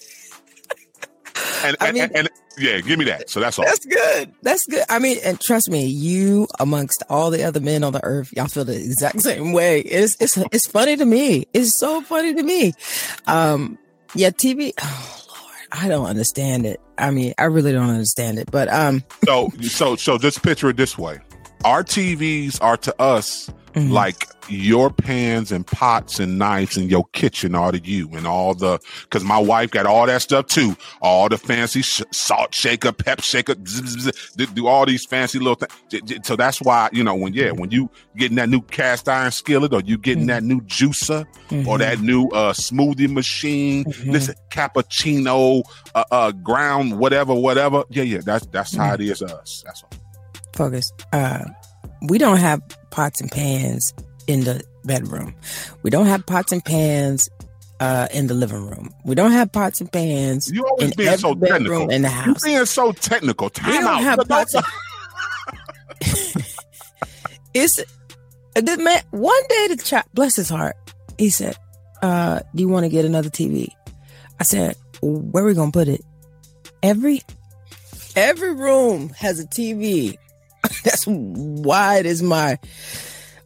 And, 1.64 1.76
I 1.80 1.91
mean- 1.91 2.03
and, 2.03 2.16
and- 2.16 2.30
yeah, 2.60 2.80
give 2.82 2.97
me 2.97 3.05
that. 3.05 3.30
So 3.30 3.39
that's 3.39 3.60
all. 3.60 3.66
That's 3.66 3.86
good. 3.86 4.34
That's 4.41 4.66
good. 4.66 4.84
I 4.89 4.97
mean, 4.97 5.20
and 5.24 5.39
trust 5.39 5.70
me, 5.70 5.86
you 5.86 6.47
amongst 6.60 7.03
all 7.08 7.30
the 7.30 7.43
other 7.43 7.60
men 7.60 7.84
on 7.84 7.93
the 7.93 8.03
earth, 8.03 8.34
y'all 8.36 8.47
feel 8.47 8.66
the 8.66 8.74
exact 8.76 9.22
same 9.22 9.53
way. 9.53 9.82
It's 9.82 10.18
it's 10.20 10.38
it's 10.51 10.66
funny 10.66 10.95
to 10.97 11.05
me. 11.05 11.45
It's 11.53 11.78
so 11.78 12.01
funny 12.01 12.34
to 12.34 12.41
me. 12.41 12.74
Um, 13.28 13.78
yeah, 14.16 14.32
TV. 14.32 14.74
Oh 14.82 15.26
Lord, 15.30 15.55
I 15.72 15.88
don't 15.88 16.08
understand 16.08 16.66
it. 16.66 16.82
I 16.97 17.12
mean, 17.12 17.36
I 17.38 17.43
really 17.43 17.74
don't 17.74 17.91
understand 17.91 18.39
it. 18.39 18.49
But 18.49 18.70
um, 18.74 19.03
So 19.28 19.49
so 19.62 19.95
so 19.95 20.18
just 20.18 20.41
picture 20.41 20.70
it 20.70 20.78
this 20.78 20.97
way. 20.97 21.20
Our 21.64 21.84
TVs 21.84 22.60
are 22.60 22.78
to 22.78 22.99
us 22.99 23.51
Mhm. 23.78 23.91
like 23.91 24.28
your 24.49 24.89
pans 24.89 25.51
and 25.51 25.67
pots 25.67 26.19
and 26.19 26.38
knives 26.39 26.78
in 26.78 26.88
your 26.89 27.03
kitchen 27.11 27.53
are 27.53 27.71
to 27.73 27.80
you 27.80 28.09
and 28.13 28.25
all 28.25 28.53
the 28.55 28.80
because 29.03 29.23
my 29.23 29.38
wife 29.38 29.71
got 29.71 29.86
all 29.86 30.05
that 30.05 30.21
stuff 30.21 30.45
too 30.47 30.73
all 31.01 31.28
the 31.28 31.38
fancy 31.38 31.82
sh- 31.82 32.01
salt 32.13 32.55
shaker 32.55 32.93
pep 32.93 33.19
shaker 33.21 33.55
zzz, 33.67 33.99
zzz, 34.03 34.32
do, 34.38 34.45
do 34.47 34.65
all 34.67 34.86
these 34.86 35.05
fancy 35.05 35.38
little 35.38 35.55
things 35.55 36.25
so 36.25 36.38
that's 36.38 36.61
why 36.61 36.88
you 36.93 37.03
know 37.03 37.13
when 37.13 37.34
yeah 37.34 37.51
when 37.51 37.69
you 37.71 37.89
getting 38.15 38.38
that 38.38 38.47
new 38.47 38.61
cast 38.61 39.09
iron 39.09 39.32
skillet 39.32 39.73
or 39.73 39.82
you 39.82 39.97
getting 39.97 40.23
Mhm. 40.23 40.28
that 40.28 40.43
new 40.43 40.61
juicer 40.61 41.25
or 41.67 41.75
mhm, 41.75 41.80
that 41.80 41.99
new 41.99 42.28
uh 42.30 42.53
smoothie 42.53 43.11
machine 43.11 43.84
mhm. 43.84 44.11
listen 44.13 44.36
cappuccino 44.49 45.61
uh, 45.93 46.05
uh 46.11 46.32
ground 46.32 46.97
whatever 46.97 47.34
whatever 47.34 47.84
yeah 47.89 48.03
yeah 48.03 48.19
that's 48.23 48.45
that's 48.47 48.75
how 48.75 48.93
Mm-hmm. 48.93 49.01
it 49.01 49.09
is 49.09 49.21
us 49.21 49.63
that's 49.65 49.84
all 49.84 49.89
focus. 50.55 50.91
Uh, 51.13 51.43
we 52.09 52.17
don't 52.17 52.38
have 52.38 52.61
pots 52.89 53.21
and 53.21 53.31
pans 53.31 53.93
in 54.27 54.43
the 54.43 54.63
bedroom. 54.85 55.35
We 55.83 55.89
don't 55.89 56.05
have 56.07 56.25
pots 56.25 56.51
and 56.51 56.63
pans 56.63 57.29
uh, 57.79 58.07
in 58.13 58.27
the 58.27 58.33
living 58.33 58.65
room. 58.65 58.93
We 59.05 59.15
don't 59.15 59.31
have 59.31 59.51
pots 59.51 59.81
and 59.81 59.91
pans 59.91 60.51
you 60.51 60.65
always 60.65 60.89
in 60.91 60.93
being 60.97 61.09
every 61.09 61.19
so 61.19 61.35
bedroom 61.35 61.59
technical 61.61 61.89
in 61.89 62.01
the 62.01 62.09
house. 62.09 62.43
you 62.43 62.53
being 62.53 62.65
so 62.65 62.91
technical 62.91 63.47
We 63.47 63.49
time 63.51 63.73
don't 63.73 63.85
out 63.85 64.01
have 64.01 64.19
pots. 64.27 64.55
And- 64.55 64.65
it's 67.53 67.75
the 68.55 68.77
man. 68.77 69.01
One 69.11 69.41
day, 69.49 69.67
the 69.69 69.77
child, 69.77 70.05
bless 70.13 70.35
his 70.35 70.49
heart, 70.49 70.75
he 71.17 71.29
said, 71.29 71.55
uh, 72.01 72.41
"Do 72.55 72.61
you 72.61 72.67
want 72.69 72.83
to 72.85 72.89
get 72.89 73.05
another 73.05 73.29
TV?" 73.29 73.69
I 74.39 74.43
said, 74.43 74.75
"Where 75.01 75.43
are 75.43 75.47
we 75.47 75.53
gonna 75.53 75.71
put 75.71 75.88
it?" 75.88 76.01
Every 76.83 77.21
every 78.15 78.53
room 78.53 79.09
has 79.09 79.39
a 79.39 79.45
TV. 79.45 80.17
That's 80.84 81.05
wide 81.07 82.05
as 82.05 82.22
my 82.22 82.57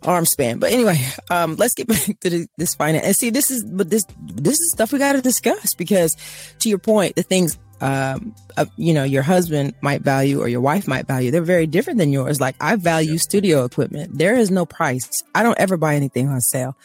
arm 0.03 0.26
span. 0.26 0.59
But 0.59 0.72
anyway, 0.72 0.99
um, 1.30 1.55
let's 1.55 1.74
get 1.74 1.88
back 1.88 2.19
to 2.22 2.30
the, 2.30 2.47
this 2.57 2.76
finance. 2.76 3.05
And 3.05 3.15
see, 3.15 3.30
this 3.30 3.51
is 3.51 3.63
but 3.63 3.89
this 3.89 4.05
this 4.22 4.59
is 4.59 4.72
stuff 4.72 4.91
we 4.91 4.99
got 4.99 5.13
to 5.13 5.22
discuss 5.22 5.74
because, 5.76 6.15
to 6.59 6.69
your 6.69 6.80
point, 6.80 7.15
the 7.15 7.24
things 7.24 7.57
um, 7.82 8.36
uh, 8.57 8.65
you 8.78 8.93
know, 8.93 9.03
your 9.03 9.24
husband 9.24 9.74
might 9.82 10.01
value 10.01 10.39
or 10.39 10.47
your 10.47 10.61
wife 10.61 10.88
might 10.88 11.07
value, 11.07 11.32
they're 11.32 11.41
very 11.41 11.65
different 11.65 11.97
than 11.97 12.13
yours. 12.13 12.39
Like 12.39 12.55
I 12.61 12.76
value 12.76 13.17
studio 13.17 13.65
equipment. 13.65 14.17
There 14.17 14.36
is 14.36 14.51
no 14.51 14.65
price. 14.65 15.09
I 15.34 15.41
don't 15.41 15.57
ever 15.59 15.78
buy 15.78 15.95
anything 15.95 16.30
on 16.30 16.41
sale. 16.41 16.78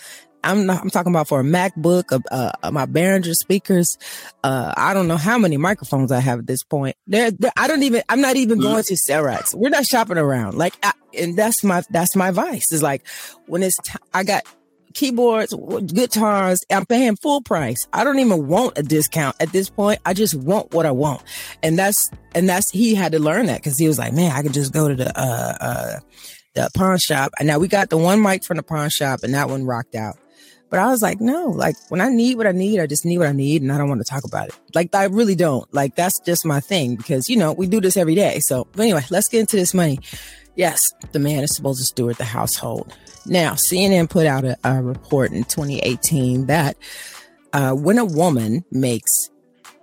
I'm 0.46 0.64
not, 0.64 0.80
I'm 0.80 0.90
talking 0.90 1.12
about 1.12 1.26
for 1.26 1.40
a 1.40 1.42
MacBook, 1.42 2.04
uh, 2.30 2.52
uh, 2.62 2.70
my 2.70 2.86
Behringer 2.86 3.34
speakers. 3.34 3.98
Uh, 4.44 4.72
I 4.76 4.94
don't 4.94 5.08
know 5.08 5.16
how 5.16 5.38
many 5.38 5.56
microphones 5.56 6.12
I 6.12 6.20
have 6.20 6.38
at 6.38 6.46
this 6.46 6.62
point. 6.62 6.96
There, 7.08 7.32
I 7.56 7.66
don't 7.66 7.82
even, 7.82 8.02
I'm 8.08 8.20
not 8.20 8.36
even 8.36 8.60
going 8.60 8.84
to 8.84 8.94
Cerax. 8.94 9.54
We're 9.54 9.70
not 9.70 9.86
shopping 9.86 10.18
around. 10.18 10.56
Like, 10.56 10.76
I, 10.82 10.92
and 11.18 11.36
that's 11.36 11.64
my, 11.64 11.82
that's 11.90 12.14
my 12.14 12.30
vice 12.30 12.72
is 12.72 12.82
like 12.82 13.06
when 13.46 13.64
it's, 13.64 13.76
t- 13.78 13.98
I 14.14 14.22
got 14.22 14.44
keyboards, 14.94 15.52
guitars, 15.92 16.64
I'm 16.70 16.86
paying 16.86 17.16
full 17.16 17.42
price. 17.42 17.86
I 17.92 18.04
don't 18.04 18.18
even 18.20 18.46
want 18.46 18.78
a 18.78 18.82
discount 18.82 19.36
at 19.40 19.50
this 19.52 19.68
point. 19.68 20.00
I 20.06 20.14
just 20.14 20.34
want 20.34 20.72
what 20.72 20.86
I 20.86 20.92
want. 20.92 21.22
And 21.62 21.76
that's, 21.76 22.10
and 22.34 22.48
that's, 22.48 22.70
he 22.70 22.94
had 22.94 23.12
to 23.12 23.18
learn 23.18 23.46
that 23.46 23.58
because 23.58 23.78
he 23.78 23.88
was 23.88 23.98
like, 23.98 24.12
man, 24.12 24.30
I 24.30 24.42
could 24.42 24.54
just 24.54 24.72
go 24.72 24.88
to 24.88 24.94
the, 24.94 25.08
uh, 25.20 25.56
uh, 25.60 26.00
the 26.54 26.70
pawn 26.74 26.98
shop. 26.98 27.32
And 27.38 27.48
now 27.48 27.58
we 27.58 27.68
got 27.68 27.90
the 27.90 27.98
one 27.98 28.22
mic 28.22 28.44
from 28.44 28.58
the 28.58 28.62
pawn 28.62 28.88
shop 28.90 29.24
and 29.24 29.34
that 29.34 29.50
one 29.50 29.64
rocked 29.64 29.94
out. 29.94 30.16
But 30.68 30.80
I 30.80 30.86
was 30.86 31.00
like, 31.00 31.20
no, 31.20 31.50
like 31.50 31.76
when 31.88 32.00
I 32.00 32.08
need 32.08 32.36
what 32.36 32.46
I 32.46 32.52
need, 32.52 32.80
I 32.80 32.86
just 32.86 33.04
need 33.04 33.18
what 33.18 33.28
I 33.28 33.32
need 33.32 33.62
and 33.62 33.70
I 33.70 33.78
don't 33.78 33.88
want 33.88 34.04
to 34.04 34.10
talk 34.10 34.24
about 34.24 34.48
it. 34.48 34.54
Like 34.74 34.94
I 34.94 35.04
really 35.04 35.36
don't. 35.36 35.72
Like 35.72 35.94
that's 35.94 36.18
just 36.20 36.44
my 36.44 36.60
thing 36.60 36.96
because, 36.96 37.30
you 37.30 37.36
know, 37.36 37.52
we 37.52 37.66
do 37.66 37.80
this 37.80 37.96
every 37.96 38.14
day. 38.14 38.40
So 38.40 38.66
but 38.72 38.82
anyway, 38.82 39.02
let's 39.10 39.28
get 39.28 39.40
into 39.40 39.56
this 39.56 39.74
money. 39.74 40.00
Yes, 40.56 40.92
the 41.12 41.18
man 41.18 41.44
is 41.44 41.54
supposed 41.54 41.78
to 41.80 41.84
steward 41.84 42.16
the 42.16 42.24
household. 42.24 42.92
Now, 43.26 43.52
CNN 43.52 44.08
put 44.08 44.26
out 44.26 44.44
a, 44.44 44.56
a 44.64 44.82
report 44.82 45.32
in 45.32 45.44
2018 45.44 46.46
that 46.46 46.76
uh, 47.52 47.72
when 47.72 47.98
a 47.98 48.04
woman 48.04 48.64
makes 48.70 49.30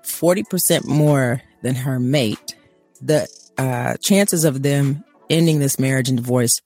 40% 0.03 0.85
more 0.85 1.41
than 1.61 1.75
her 1.75 1.99
mate, 1.99 2.55
the 3.01 3.27
uh, 3.57 3.97
chances 3.97 4.45
of 4.45 4.63
them 4.63 5.03
ending 5.29 5.59
this 5.59 5.79
marriage 5.79 6.09
and 6.09 6.17
divorce 6.17 6.61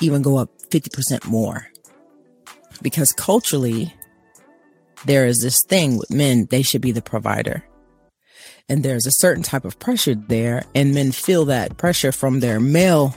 even 0.00 0.22
go 0.22 0.36
up 0.36 0.50
50% 0.70 1.26
more. 1.26 1.68
Because 2.86 3.12
culturally, 3.12 3.92
there 5.06 5.26
is 5.26 5.40
this 5.40 5.64
thing 5.64 5.98
with 5.98 6.08
men, 6.08 6.46
they 6.50 6.62
should 6.62 6.80
be 6.80 6.92
the 6.92 7.02
provider. 7.02 7.64
And 8.68 8.84
there's 8.84 9.06
a 9.06 9.10
certain 9.10 9.42
type 9.42 9.64
of 9.64 9.80
pressure 9.80 10.14
there, 10.14 10.62
and 10.72 10.94
men 10.94 11.10
feel 11.10 11.46
that 11.46 11.78
pressure 11.78 12.12
from 12.12 12.38
their 12.38 12.60
male 12.60 13.12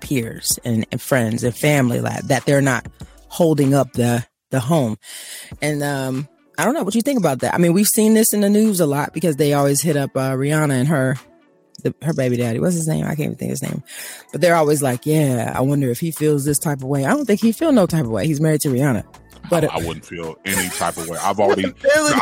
peers 0.00 0.58
and, 0.66 0.84
and 0.92 1.00
friends 1.00 1.42
and 1.44 1.56
family 1.56 2.02
like 2.02 2.24
that 2.24 2.44
they're 2.44 2.60
not 2.60 2.86
holding 3.28 3.72
up 3.72 3.90
the 3.94 4.26
the 4.50 4.60
home. 4.60 4.98
And 5.62 5.82
um 5.82 6.28
I 6.58 6.66
don't 6.66 6.74
know 6.74 6.82
what 6.82 6.94
you 6.94 7.00
think 7.00 7.18
about 7.18 7.38
that. 7.38 7.54
I 7.54 7.58
mean, 7.58 7.72
we've 7.72 7.88
seen 7.88 8.12
this 8.12 8.34
in 8.34 8.42
the 8.42 8.50
news 8.50 8.80
a 8.80 8.86
lot 8.86 9.14
because 9.14 9.36
they 9.36 9.54
always 9.54 9.80
hit 9.80 9.96
up 9.96 10.14
uh, 10.14 10.32
Rihanna 10.32 10.72
and 10.72 10.88
her 10.88 11.16
the, 11.82 11.94
her 12.02 12.12
baby 12.12 12.36
daddy. 12.36 12.58
What's 12.60 12.74
his 12.74 12.88
name? 12.88 13.04
I 13.04 13.08
can't 13.08 13.20
even 13.20 13.34
think 13.36 13.48
of 13.50 13.60
his 13.60 13.62
name. 13.62 13.82
But 14.32 14.40
they're 14.40 14.56
always 14.56 14.82
like, 14.82 15.06
"Yeah, 15.06 15.52
I 15.54 15.60
wonder 15.60 15.90
if 15.90 16.00
he 16.00 16.10
feels 16.10 16.44
this 16.44 16.58
type 16.58 16.78
of 16.78 16.84
way." 16.84 17.04
I 17.04 17.10
don't 17.10 17.24
think 17.26 17.40
he 17.40 17.52
feel 17.52 17.72
no 17.72 17.86
type 17.86 18.04
of 18.04 18.10
way. 18.10 18.26
He's 18.26 18.40
married 18.40 18.60
to 18.62 18.68
Rihanna. 18.68 19.04
But 19.48 19.64
I, 19.64 19.78
I 19.78 19.78
wouldn't 19.78 20.04
feel 20.04 20.36
any 20.44 20.68
type 20.68 20.96
of 20.98 21.08
way. 21.08 21.16
I've 21.20 21.40
already, 21.40 21.64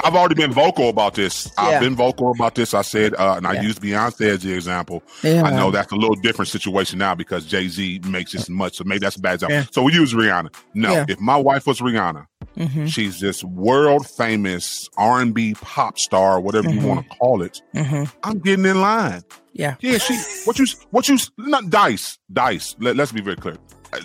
I've 0.04 0.14
already 0.14 0.36
been 0.36 0.52
vocal 0.52 0.88
about 0.88 1.14
this. 1.14 1.50
Yeah. 1.58 1.64
I've 1.64 1.80
been 1.80 1.96
vocal 1.96 2.30
about 2.30 2.54
this. 2.54 2.74
I 2.74 2.82
said, 2.82 3.12
uh, 3.14 3.34
and 3.36 3.46
I 3.46 3.54
Yeah. 3.54 3.62
used 3.62 3.82
Beyonce 3.82 4.20
as 4.28 4.42
the 4.42 4.52
example. 4.54 5.02
yeah, 5.24 5.42
I 5.42 5.50
know 5.50 5.70
that's 5.72 5.90
a 5.92 5.96
little 5.96 6.14
different 6.14 6.48
situation 6.48 6.98
now 7.00 7.16
because 7.16 7.44
Jay 7.44 7.66
Z 7.68 8.02
makes 8.08 8.32
this 8.32 8.48
much, 8.48 8.76
so 8.76 8.84
maybe 8.84 9.00
that's 9.00 9.16
a 9.16 9.20
bad 9.20 9.34
example. 9.34 9.66
So 9.72 9.82
we 9.82 9.92
use 9.94 10.14
Rihanna. 10.14 10.54
No, 10.74 11.04
if 11.08 11.18
my 11.20 11.36
wife 11.36 11.66
was 11.66 11.80
Rihanna, 11.80 12.26
hmm 12.58 12.86
she's 12.86 13.20
this 13.20 13.42
world 13.44 14.06
famous 14.06 14.88
R 14.96 15.20
and 15.20 15.32
B 15.34 15.54
pop 15.60 15.98
star, 15.98 16.40
whatever 16.40 16.68
Mhm. 16.68 16.80
you 16.80 16.86
want 16.88 17.08
to 17.10 17.16
call 17.16 17.42
it. 17.42 17.60
hmm 17.74 18.04
I'm 18.24 18.38
getting 18.40 18.64
in 18.66 18.80
line. 18.80 19.22
Yeah. 19.52 19.74
Yeah, 19.80 19.98
she. 19.98 20.14
What 20.44 20.58
you? 20.58 20.66
What 20.90 21.08
you? 21.08 21.18
Not 21.36 21.68
Dice. 21.70 22.18
Dice. 22.32 22.76
Let, 22.78 22.94
let's 22.96 23.10
be 23.12 23.20
very 23.20 23.36
clear. 23.36 23.56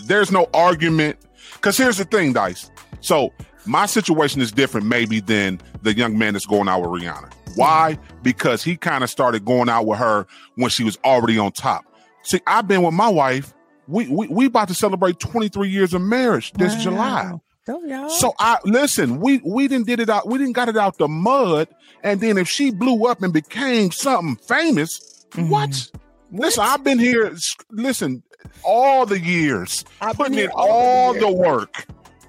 There's 0.06 0.32
no 0.32 0.47
argument. 0.54 1.18
Because 1.54 1.78
here's 1.78 1.97
the 1.97 2.06
thing, 2.06 2.34
Dice. 2.34 2.72
So 3.01 3.32
my 3.66 3.86
situation 3.86 4.41
is 4.41 4.51
different, 4.51 4.88
maybe 4.88 5.20
than 5.20 5.60
the 5.84 5.93
young 5.95 6.18
man 6.18 6.34
that's 6.34 6.45
going 6.45 6.68
out 6.68 6.82
with 6.82 7.01
Rihanna. 7.01 7.32
Why? 7.56 7.99
Because 8.24 8.64
he 8.64 8.76
kind 8.78 9.04
of 9.04 9.10
started 9.10 9.45
going 9.45 9.70
out 9.70 9.86
with 9.86 9.99
her 9.99 10.26
when 10.56 10.70
she 10.70 10.84
was 10.84 10.97
already 11.06 11.38
on 11.38 11.51
top. 11.51 11.86
See, 12.24 12.39
I've 12.47 12.68
been 12.68 12.82
with 12.82 12.93
my 12.93 13.10
wife. 13.10 13.54
We 13.88 14.08
we 14.08 14.28
we 14.30 14.45
about 14.45 14.70
to 14.70 14.74
celebrate 14.74 15.20
23 15.20 15.70
years 15.70 15.93
of 15.93 16.01
marriage 16.01 16.51
this 16.54 16.74
July. 16.82 17.34
Y'all. 17.68 18.09
So 18.09 18.34
I 18.39 18.57
listen, 18.66 19.20
we 19.20 19.41
we 19.45 19.68
didn't 19.68 19.88
did 19.88 19.99
it 19.99 20.09
out, 20.09 20.28
we 20.28 20.38
didn't 20.38 20.53
got 20.53 20.70
it 20.70 20.78
out 20.78 20.97
the 20.97 21.07
mud. 21.07 21.68
And 22.03 22.20
then 22.20 22.38
if 22.38 22.49
she 22.49 22.72
blew 22.72 23.05
up 23.07 23.22
and 23.24 23.32
became 23.32 23.91
something 23.91 24.36
famous, 24.47 25.26
Mhm. 25.32 25.49
what? 25.49 25.89
Listen, 26.32 26.64
I've 26.66 26.84
been 26.84 26.99
here. 26.99 27.34
Listen, 27.72 28.22
all 28.64 29.05
the 29.05 29.20
years, 29.20 29.86
I've 30.01 30.18
putting 30.18 30.38
in 30.38 30.49
all 30.49 30.66
the 30.68 30.72
all 30.74 31.14
years. 31.14 31.24
the 31.26 31.32
work. 31.32 31.86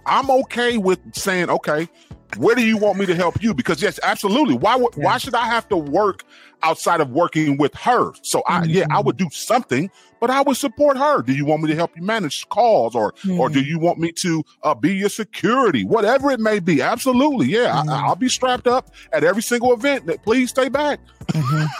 I'm 0.06 0.30
okay 0.30 0.76
with 0.76 1.00
saying, 1.16 1.48
okay, 1.50 1.88
where 2.36 2.54
do 2.54 2.62
you 2.62 2.76
want 2.76 2.98
me 2.98 3.06
to 3.06 3.14
help 3.14 3.42
you? 3.42 3.54
Because 3.54 3.82
yes, 3.82 3.98
absolutely. 4.02 4.54
Why 4.56 4.76
Yeah. 4.76 4.86
why 5.04 5.18
should 5.18 5.34
I 5.34 5.46
have 5.46 5.68
to 5.70 5.76
work 5.76 6.22
outside 6.64 7.00
of 7.00 7.10
working 7.10 7.56
with 7.58 7.74
her? 7.74 8.12
So 8.22 8.42
I 8.46 8.64
yeah, 8.64 8.86
I 8.90 9.00
Mhm. 9.00 9.04
would 9.04 9.16
do 9.16 9.28
something, 9.30 9.90
but 10.20 10.30
I 10.30 10.40
would 10.42 10.56
support 10.56 10.96
her. 10.98 11.22
Do 11.22 11.32
you 11.34 11.44
want 11.44 11.62
me 11.62 11.68
to 11.68 11.76
help 11.76 11.92
you 11.96 12.02
manage 12.02 12.48
calls, 12.48 12.94
or 12.96 13.14
or 13.38 13.48
do 13.48 13.62
Mhm. 13.62 13.66
you 13.66 13.78
want 13.78 13.98
me 13.98 14.10
to 14.12 14.42
uh, 14.64 14.74
be 14.74 14.94
your 14.94 15.08
security, 15.10 15.84
whatever 15.84 16.30
it 16.30 16.40
may 16.40 16.58
be? 16.58 16.82
Absolutely, 16.82 17.46
yeah. 17.48 17.82
Mhm. 17.82 17.90
I, 17.90 18.06
I'll 18.06 18.16
be 18.16 18.28
strapped 18.28 18.66
up 18.66 18.90
at 19.12 19.22
every 19.22 19.42
single 19.42 19.72
event. 19.72 20.06
That 20.06 20.22
please 20.24 20.50
stay 20.50 20.68
back. 20.68 20.98
Mhm. 21.28 21.68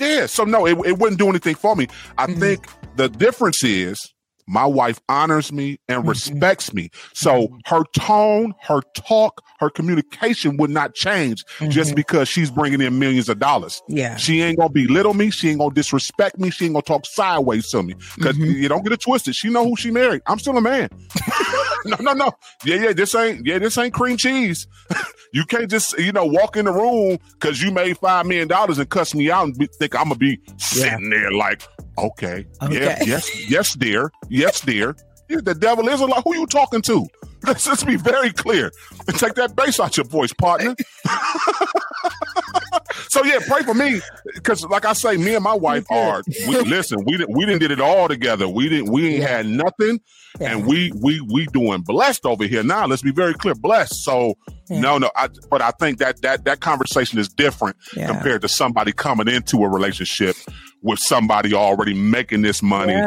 Yeah. 0.00 0.26
So 0.26 0.44
no, 0.44 0.66
it, 0.66 0.76
it 0.86 0.98
wouldn't 0.98 1.18
do 1.18 1.28
anything 1.28 1.54
for 1.54 1.76
me. 1.76 1.86
I 2.18 2.26
think 2.26 2.66
the 2.96 3.08
difference 3.08 3.62
is 3.62 4.11
my 4.46 4.64
wife 4.66 5.00
honors 5.08 5.52
me 5.52 5.78
and 5.88 6.04
Mhm. 6.04 6.08
respects 6.08 6.72
me. 6.74 6.90
So 7.14 7.48
her 7.66 7.82
tone, 7.96 8.54
her 8.62 8.80
talk, 8.94 9.42
her 9.60 9.70
communication 9.70 10.56
would 10.56 10.70
not 10.70 10.94
change 10.94 11.44
just 11.68 11.92
Mhm. 11.92 11.96
because 11.96 12.28
she's 12.28 12.50
bringing 12.50 12.80
in 12.80 12.98
millions 12.98 13.28
of 13.28 13.38
dollars. 13.38 13.82
yeah. 13.88 14.16
She 14.16 14.42
ain't 14.42 14.58
gonna 14.58 14.70
belittle 14.70 15.14
me. 15.14 15.30
She 15.30 15.48
ain't 15.50 15.58
gonna 15.58 15.74
disrespect 15.74 16.38
me. 16.38 16.50
She 16.50 16.64
ain't 16.66 16.74
gonna 16.74 16.82
talk 16.82 17.06
sideways 17.06 17.68
to 17.70 17.82
me. 17.82 17.94
because 18.16 18.36
Mhm. 18.36 18.54
you 18.56 18.68
don't 18.68 18.82
get 18.82 18.92
it 18.92 19.00
twisted. 19.00 19.34
She 19.34 19.48
know 19.48 19.64
who 19.64 19.76
she 19.76 19.90
married. 19.90 20.22
I'm 20.26 20.38
still 20.38 20.56
a 20.56 20.60
man. 20.60 20.88
no, 21.84 21.96
no, 22.00 22.12
no. 22.12 22.32
Yeah, 22.64 22.76
yeah. 22.76 22.92
This 22.92 23.14
ain't. 23.14 23.46
Yeah, 23.46 23.58
this 23.58 23.76
ain't 23.78 23.92
cream 23.94 24.16
cheese. 24.16 24.66
you 25.32 25.44
can't 25.44 25.70
just 25.70 25.96
you 25.98 26.12
know 26.12 26.24
walk 26.26 26.56
in 26.56 26.64
the 26.66 26.72
room 26.72 27.18
because 27.32 27.62
you 27.62 27.70
made 27.70 27.96
five 27.98 28.26
million 28.26 28.48
dollars 28.48 28.78
and 28.78 28.88
cuss 28.88 29.14
me 29.14 29.30
out 29.30 29.44
and 29.44 29.56
be, 29.58 29.66
think 29.78 29.94
I'm 29.94 30.04
gonna 30.04 30.16
be 30.16 30.40
sitting 30.58 31.10
yeah. 31.10 31.18
there 31.20 31.32
like, 31.32 31.62
okay, 32.02 32.46
okay, 32.62 32.74
yeah, 32.74 32.98
yes, 33.04 33.50
yes, 33.50 33.74
dear, 33.74 34.12
yes, 34.28 34.60
dear. 34.60 34.96
The 35.28 35.54
devil 35.54 35.88
is 35.88 36.00
a 36.00 36.06
lot. 36.06 36.24
Who 36.24 36.36
you 36.36 36.46
talking 36.46 36.82
to? 36.82 37.06
Let's 37.46 37.64
just 37.64 37.86
be 37.86 37.96
very 37.96 38.32
clear 38.32 38.70
and 39.08 39.18
take 39.18 39.34
that 39.34 39.56
bass 39.56 39.80
out 39.80 39.96
your 39.96 40.06
voice, 40.06 40.32
partner. 40.32 40.76
so 43.08 43.24
yeah, 43.24 43.38
pray 43.48 43.62
for 43.62 43.74
me 43.74 44.00
because, 44.34 44.64
like 44.66 44.84
I 44.84 44.92
say, 44.92 45.16
me 45.16 45.34
and 45.34 45.42
my 45.42 45.54
wife 45.54 45.84
are. 45.90 46.22
We, 46.46 46.60
listen, 46.60 47.04
we 47.04 47.16
didn't 47.16 47.36
we 47.36 47.46
didn't 47.46 47.60
did 47.60 47.72
it 47.72 47.80
all 47.80 48.08
together. 48.08 48.48
We 48.48 48.68
didn't 48.68 48.92
we 48.92 49.08
ain't 49.08 49.22
yeah. 49.22 49.28
had 49.28 49.46
nothing, 49.46 50.00
yeah. 50.40 50.52
and 50.52 50.66
we 50.66 50.92
we 51.00 51.20
we 51.20 51.46
doing 51.46 51.82
blessed 51.82 52.26
over 52.26 52.44
here 52.44 52.62
now. 52.62 52.86
Let's 52.86 53.02
be 53.02 53.12
very 53.12 53.34
clear, 53.34 53.56
blessed. 53.56 54.04
So 54.04 54.34
yeah. 54.68 54.80
no, 54.80 54.98
no, 54.98 55.10
I, 55.16 55.28
but 55.50 55.62
I 55.62 55.72
think 55.72 55.98
that 55.98 56.22
that 56.22 56.44
that 56.44 56.60
conversation 56.60 57.18
is 57.18 57.28
different 57.28 57.76
compared 57.92 58.42
to 58.42 58.48
somebody 58.48 58.92
coming 58.92 59.26
into 59.26 59.64
a 59.64 59.68
relationship 59.68 60.36
with 60.82 60.98
somebody 60.98 61.54
already 61.54 61.94
making 61.94 62.42
this 62.42 62.62
money 62.62 63.00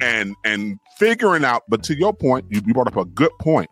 and 0.00 0.34
and 0.44 0.78
figuring 0.98 1.44
out. 1.44 1.62
But 1.68 1.82
to 1.84 1.96
your 1.96 2.14
point, 2.14 2.46
you, 2.50 2.60
you 2.66 2.74
brought 2.74 2.88
up 2.88 2.96
a 2.96 3.04
good 3.04 3.32
point 3.40 3.68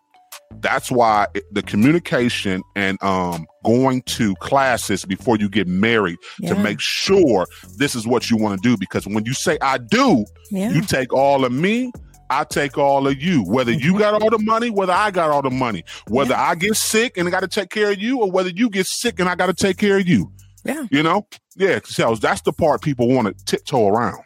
that's 0.60 0.90
why 0.90 1.26
it, 1.34 1.44
the 1.52 1.62
communication 1.62 2.62
and 2.74 3.02
um, 3.02 3.46
going 3.64 4.02
to 4.02 4.34
classes 4.36 5.04
before 5.04 5.36
you 5.36 5.48
get 5.48 5.66
married 5.66 6.16
yeah. 6.40 6.54
to 6.54 6.60
make 6.60 6.80
sure 6.80 7.46
this 7.76 7.94
is 7.94 8.06
what 8.06 8.30
you 8.30 8.36
want 8.36 8.60
to 8.60 8.68
do. 8.68 8.76
Because 8.76 9.06
when 9.06 9.24
you 9.24 9.34
say 9.34 9.58
I 9.60 9.78
do, 9.78 10.24
yeah. 10.50 10.70
you 10.70 10.82
take 10.82 11.12
all 11.12 11.44
of 11.44 11.52
me. 11.52 11.92
I 12.30 12.44
take 12.44 12.78
all 12.78 13.06
of 13.06 13.22
you, 13.22 13.44
whether 13.44 13.70
you 13.70 13.90
mm-hmm. 13.90 13.98
got 13.98 14.22
all 14.22 14.30
the 14.30 14.38
money, 14.38 14.70
whether 14.70 14.94
I 14.94 15.10
got 15.10 15.28
all 15.28 15.42
the 15.42 15.50
money, 15.50 15.84
whether 16.08 16.32
yeah. 16.32 16.42
I 16.42 16.54
get 16.54 16.74
sick 16.74 17.18
and 17.18 17.28
I 17.28 17.30
got 17.30 17.40
to 17.40 17.48
take 17.48 17.68
care 17.68 17.92
of 17.92 18.00
you, 18.00 18.22
or 18.22 18.30
whether 18.30 18.48
you 18.48 18.70
get 18.70 18.86
sick 18.86 19.20
and 19.20 19.28
I 19.28 19.34
got 19.34 19.46
to 19.46 19.54
take 19.54 19.76
care 19.76 19.98
of 19.98 20.08
you. 20.08 20.32
Yeah. 20.64 20.84
You 20.90 21.02
know? 21.02 21.26
Yeah. 21.56 21.80
So 21.84 22.14
that's 22.14 22.42
the 22.42 22.52
part 22.52 22.82
people 22.82 23.08
want 23.08 23.28
to 23.28 23.44
tiptoe 23.44 23.88
around. 23.88 24.22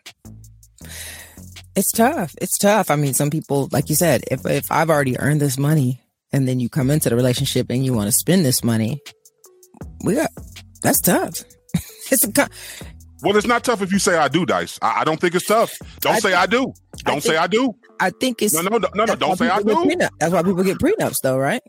It's 1.75 1.93
tough. 1.93 2.35
It's 2.41 2.59
tough. 2.59 2.91
I 2.91 2.97
mean, 2.97 3.15
some 3.15 3.31
people, 3.31 3.69
like 3.73 3.89
you 3.89 3.95
said, 3.95 4.23
if 4.31 4.45
if 4.47 4.71
I've 4.71 4.91
already 4.91 5.19
earned 5.19 5.41
this 5.41 5.59
money, 5.59 6.01
and 6.33 6.47
then 6.47 6.61
you 6.61 6.69
come 6.69 6.91
into 6.91 7.09
the 7.09 7.17
relationship 7.17 7.71
and 7.71 7.85
you 7.85 7.95
want 7.95 8.09
to 8.09 8.13
spend 8.13 8.45
this 8.45 8.65
money, 8.65 9.01
we 10.05 10.15
got 10.15 10.31
that's 10.83 11.01
tough. 11.01 11.45
it's 12.11 12.25
a 12.25 12.49
well, 13.23 13.37
it's 13.37 13.47
not 13.47 13.65
tough 13.65 13.83
if 13.83 13.91
you 13.91 13.99
say 13.99 14.17
I 14.17 14.29
do, 14.29 14.47
Dice. 14.47 14.79
I, 14.81 15.01
I 15.01 15.05
don't 15.05 15.21
think 15.21 15.35
it's 15.35 15.47
tough. 15.47 15.77
Don't 16.01 16.15
I 16.15 16.19
say 16.21 16.31
think, 16.31 16.41
I 16.41 16.47
do. 16.47 16.73
Don't 17.05 17.17
I 17.17 17.21
say 17.21 17.37
I 17.37 17.47
do. 17.49 17.75
I 17.99 18.11
think 18.11 18.43
it's 18.43 18.55
no, 18.55 18.63
no, 18.63 18.79
no, 18.79 18.89
no. 18.95 19.05
no 19.05 19.17
don't 19.17 19.37
say 19.37 19.49
I 19.49 19.61
do. 19.61 19.97
That's 20.21 20.33
why 20.33 20.43
people 20.43 20.63
get 20.63 20.79
prenups, 20.79 21.17
though, 21.23 21.37
right? 21.37 21.63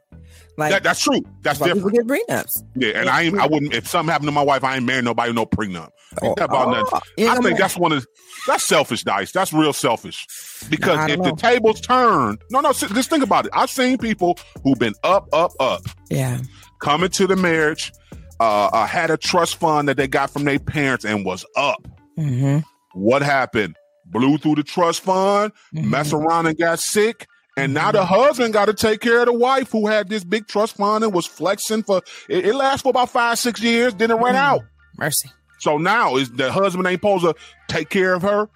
Like 0.59 0.71
that, 0.71 0.83
that's 0.83 1.01
true. 1.01 1.21
That's, 1.41 1.59
different. 1.59 1.95
People 1.95 2.15
get 2.15 2.27
prenups. 2.27 2.63
Yeah, 2.75 2.89
and 2.89 3.05
yeah. 3.05 3.15
I 3.15 3.21
ain't. 3.23 3.39
I 3.39 3.47
wouldn't. 3.47 3.73
If 3.73 3.87
something 3.87 4.11
happened 4.11 4.27
to 4.27 4.33
my 4.33 4.41
wife, 4.43 4.63
I 4.63 4.75
ain't 4.75 4.85
marrying 4.85 5.05
nobody 5.05 5.33
no 5.33 5.45
prenup. 5.45 5.89
Oh, 6.21 6.33
about 6.33 6.91
oh, 6.91 6.99
I 7.19 7.39
think 7.39 7.57
that's 7.57 7.77
one 7.77 7.91
of 7.91 8.05
that's 8.47 8.65
selfish, 8.65 9.03
Dice. 9.03 9.31
That's 9.31 9.53
real 9.53 9.73
selfish. 9.73 10.25
Because 10.69 11.09
if 11.09 11.19
know. 11.19 11.29
the 11.29 11.35
tables 11.35 11.81
turn, 11.81 12.37
no, 12.51 12.61
no, 12.61 12.73
just 12.73 13.09
think 13.09 13.23
about 13.23 13.45
it. 13.45 13.51
I've 13.53 13.69
seen 13.69 13.97
people 13.97 14.37
who've 14.63 14.79
been 14.79 14.95
up, 15.03 15.27
up, 15.33 15.51
up. 15.59 15.81
Yeah. 16.09 16.39
Coming 16.81 17.09
to 17.09 17.27
the 17.27 17.35
marriage, 17.35 17.91
uh, 18.39 18.69
uh, 18.73 18.85
had 18.85 19.11
a 19.11 19.17
trust 19.17 19.57
fund 19.57 19.87
that 19.87 19.97
they 19.97 20.07
got 20.07 20.29
from 20.29 20.45
their 20.45 20.59
parents 20.59 21.05
and 21.05 21.25
was 21.25 21.45
up. 21.55 21.87
Mm-hmm. 22.17 22.59
What 22.93 23.21
happened? 23.21 23.75
Blew 24.05 24.37
through 24.37 24.55
the 24.55 24.63
trust 24.63 25.01
fund, 25.01 25.51
mm-hmm. 25.75 25.89
mess 25.89 26.13
around 26.13 26.47
and 26.47 26.57
got 26.57 26.79
sick. 26.79 27.27
And 27.57 27.73
now 27.73 27.91
the 27.91 27.99
mm-hmm. 27.99 28.13
husband 28.13 28.53
got 28.53 28.65
to 28.65 28.73
take 28.73 29.01
care 29.01 29.19
of 29.19 29.25
the 29.25 29.33
wife 29.33 29.71
who 29.71 29.87
had 29.87 30.07
this 30.07 30.23
big 30.23 30.47
trust 30.47 30.77
fund 30.77 31.03
and 31.03 31.13
was 31.13 31.25
flexing 31.25 31.83
for 31.83 32.01
it, 32.29 32.45
it 32.45 32.55
lasts 32.55 32.83
for 32.83 32.89
about 32.89 33.09
five, 33.09 33.37
six 33.37 33.61
years, 33.61 33.93
then 33.95 34.11
it 34.11 34.15
ran 34.15 34.35
mm. 34.35 34.37
out. 34.37 34.61
Mercy. 34.97 35.29
So 35.59 35.77
now 35.77 36.15
is 36.15 36.31
the 36.31 36.51
husband 36.51 36.87
ain't 36.87 36.99
supposed 36.99 37.25
to 37.25 37.35
take 37.67 37.89
care 37.89 38.13
of 38.13 38.21
her? 38.21 38.49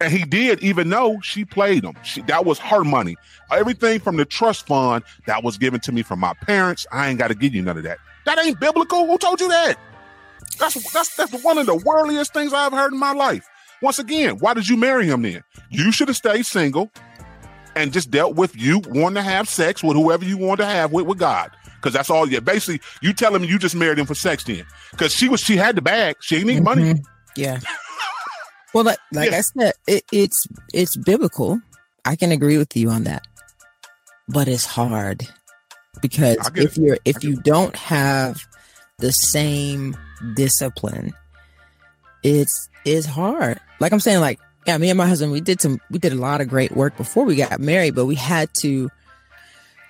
And 0.00 0.12
he 0.12 0.24
did, 0.24 0.62
even 0.62 0.90
though 0.90 1.18
she 1.22 1.44
played 1.44 1.84
him. 1.84 1.94
She, 2.02 2.20
that 2.22 2.44
was 2.44 2.58
her 2.58 2.84
money. 2.84 3.16
Everything 3.50 4.00
from 4.00 4.16
the 4.16 4.24
trust 4.24 4.66
fund 4.66 5.04
that 5.26 5.42
was 5.42 5.56
given 5.56 5.80
to 5.80 5.92
me 5.92 6.02
from 6.02 6.18
my 6.18 6.34
parents, 6.42 6.86
I 6.92 7.08
ain't 7.08 7.18
got 7.18 7.28
to 7.28 7.34
give 7.34 7.54
you 7.54 7.62
none 7.62 7.78
of 7.78 7.84
that. 7.84 7.98
That 8.26 8.38
ain't 8.44 8.60
biblical. 8.60 9.06
Who 9.06 9.16
told 9.18 9.40
you 9.40 9.48
that? 9.48 9.78
That's 10.58 10.92
that's 10.92 11.16
that's 11.16 11.42
one 11.42 11.58
of 11.58 11.66
the 11.66 11.76
worldliest 11.76 12.32
things 12.32 12.52
I've 12.52 12.72
heard 12.72 12.92
in 12.92 12.98
my 12.98 13.12
life. 13.12 13.48
Once 13.80 13.98
again, 13.98 14.38
why 14.38 14.54
did 14.54 14.68
you 14.68 14.76
marry 14.76 15.06
him 15.06 15.22
then? 15.22 15.42
You 15.70 15.92
should 15.92 16.08
have 16.08 16.16
stayed 16.16 16.46
single 16.46 16.90
and 17.76 17.92
just 17.92 18.10
dealt 18.10 18.36
with 18.36 18.56
you 18.56 18.80
wanting 18.86 19.16
to 19.16 19.22
have 19.22 19.48
sex 19.48 19.82
with 19.82 19.96
whoever 19.96 20.24
you 20.24 20.36
want 20.36 20.60
to 20.60 20.66
have 20.66 20.92
with 20.92 21.06
with 21.06 21.18
God. 21.18 21.50
Because 21.76 21.92
that's 21.92 22.10
all 22.10 22.28
you 22.28 22.40
basically 22.40 22.80
you 23.02 23.12
tell 23.12 23.34
him 23.34 23.44
you 23.44 23.58
just 23.58 23.74
married 23.74 23.98
him 23.98 24.06
for 24.06 24.14
sex 24.14 24.44
then. 24.44 24.64
Because 24.90 25.14
she 25.14 25.28
was 25.28 25.40
she 25.40 25.56
had 25.56 25.76
the 25.76 25.82
bag. 25.82 26.16
She 26.20 26.36
didn't 26.36 26.48
need 26.48 26.62
mm-hmm. 26.62 26.64
money. 26.64 27.02
Yeah. 27.36 27.60
well 28.74 28.84
like 28.84 28.98
like 29.12 29.30
yeah. 29.30 29.38
I 29.38 29.40
said, 29.40 29.72
it, 29.86 30.04
it's 30.12 30.46
it's 30.72 30.96
biblical. 30.96 31.60
I 32.04 32.16
can 32.16 32.32
agree 32.32 32.58
with 32.58 32.76
you 32.76 32.90
on 32.90 33.04
that. 33.04 33.26
But 34.28 34.48
it's 34.48 34.64
hard. 34.64 35.28
Because 36.00 36.38
if 36.54 36.76
you're 36.76 36.98
if 37.04 37.22
you 37.22 37.36
don't 37.36 37.76
have 37.76 38.42
the 38.98 39.12
same 39.12 39.96
discipline, 40.34 41.12
it's 42.22 42.68
it's 42.84 43.06
hard. 43.06 43.60
Like 43.80 43.92
I'm 43.92 44.00
saying, 44.00 44.20
like 44.20 44.40
yeah, 44.66 44.78
me 44.78 44.90
and 44.90 44.98
my 44.98 45.06
husband, 45.06 45.32
we 45.32 45.40
did 45.40 45.60
some, 45.60 45.80
we 45.90 45.98
did 45.98 46.12
a 46.12 46.16
lot 46.16 46.40
of 46.40 46.48
great 46.48 46.72
work 46.72 46.96
before 46.96 47.24
we 47.24 47.36
got 47.36 47.60
married, 47.60 47.94
but 47.94 48.06
we 48.06 48.14
had 48.14 48.52
to, 48.54 48.90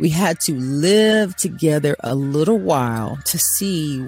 we 0.01 0.09
had 0.09 0.41
to 0.41 0.55
live 0.55 1.37
together 1.37 1.97
a 2.01 2.15
little 2.15 2.59
while 2.59 3.19
to 3.27 3.39
see 3.39 4.05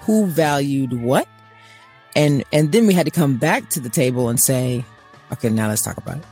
who 0.00 0.26
valued 0.26 0.92
what. 0.94 1.28
And, 2.14 2.44
and 2.52 2.72
then 2.72 2.86
we 2.86 2.94
had 2.94 3.04
to 3.04 3.12
come 3.12 3.36
back 3.36 3.68
to 3.70 3.80
the 3.80 3.90
table 3.90 4.30
and 4.30 4.40
say, 4.40 4.84
okay, 5.32 5.50
now 5.50 5.68
let's 5.68 5.82
talk 5.82 5.98
about 5.98 6.16
it. 6.16 6.24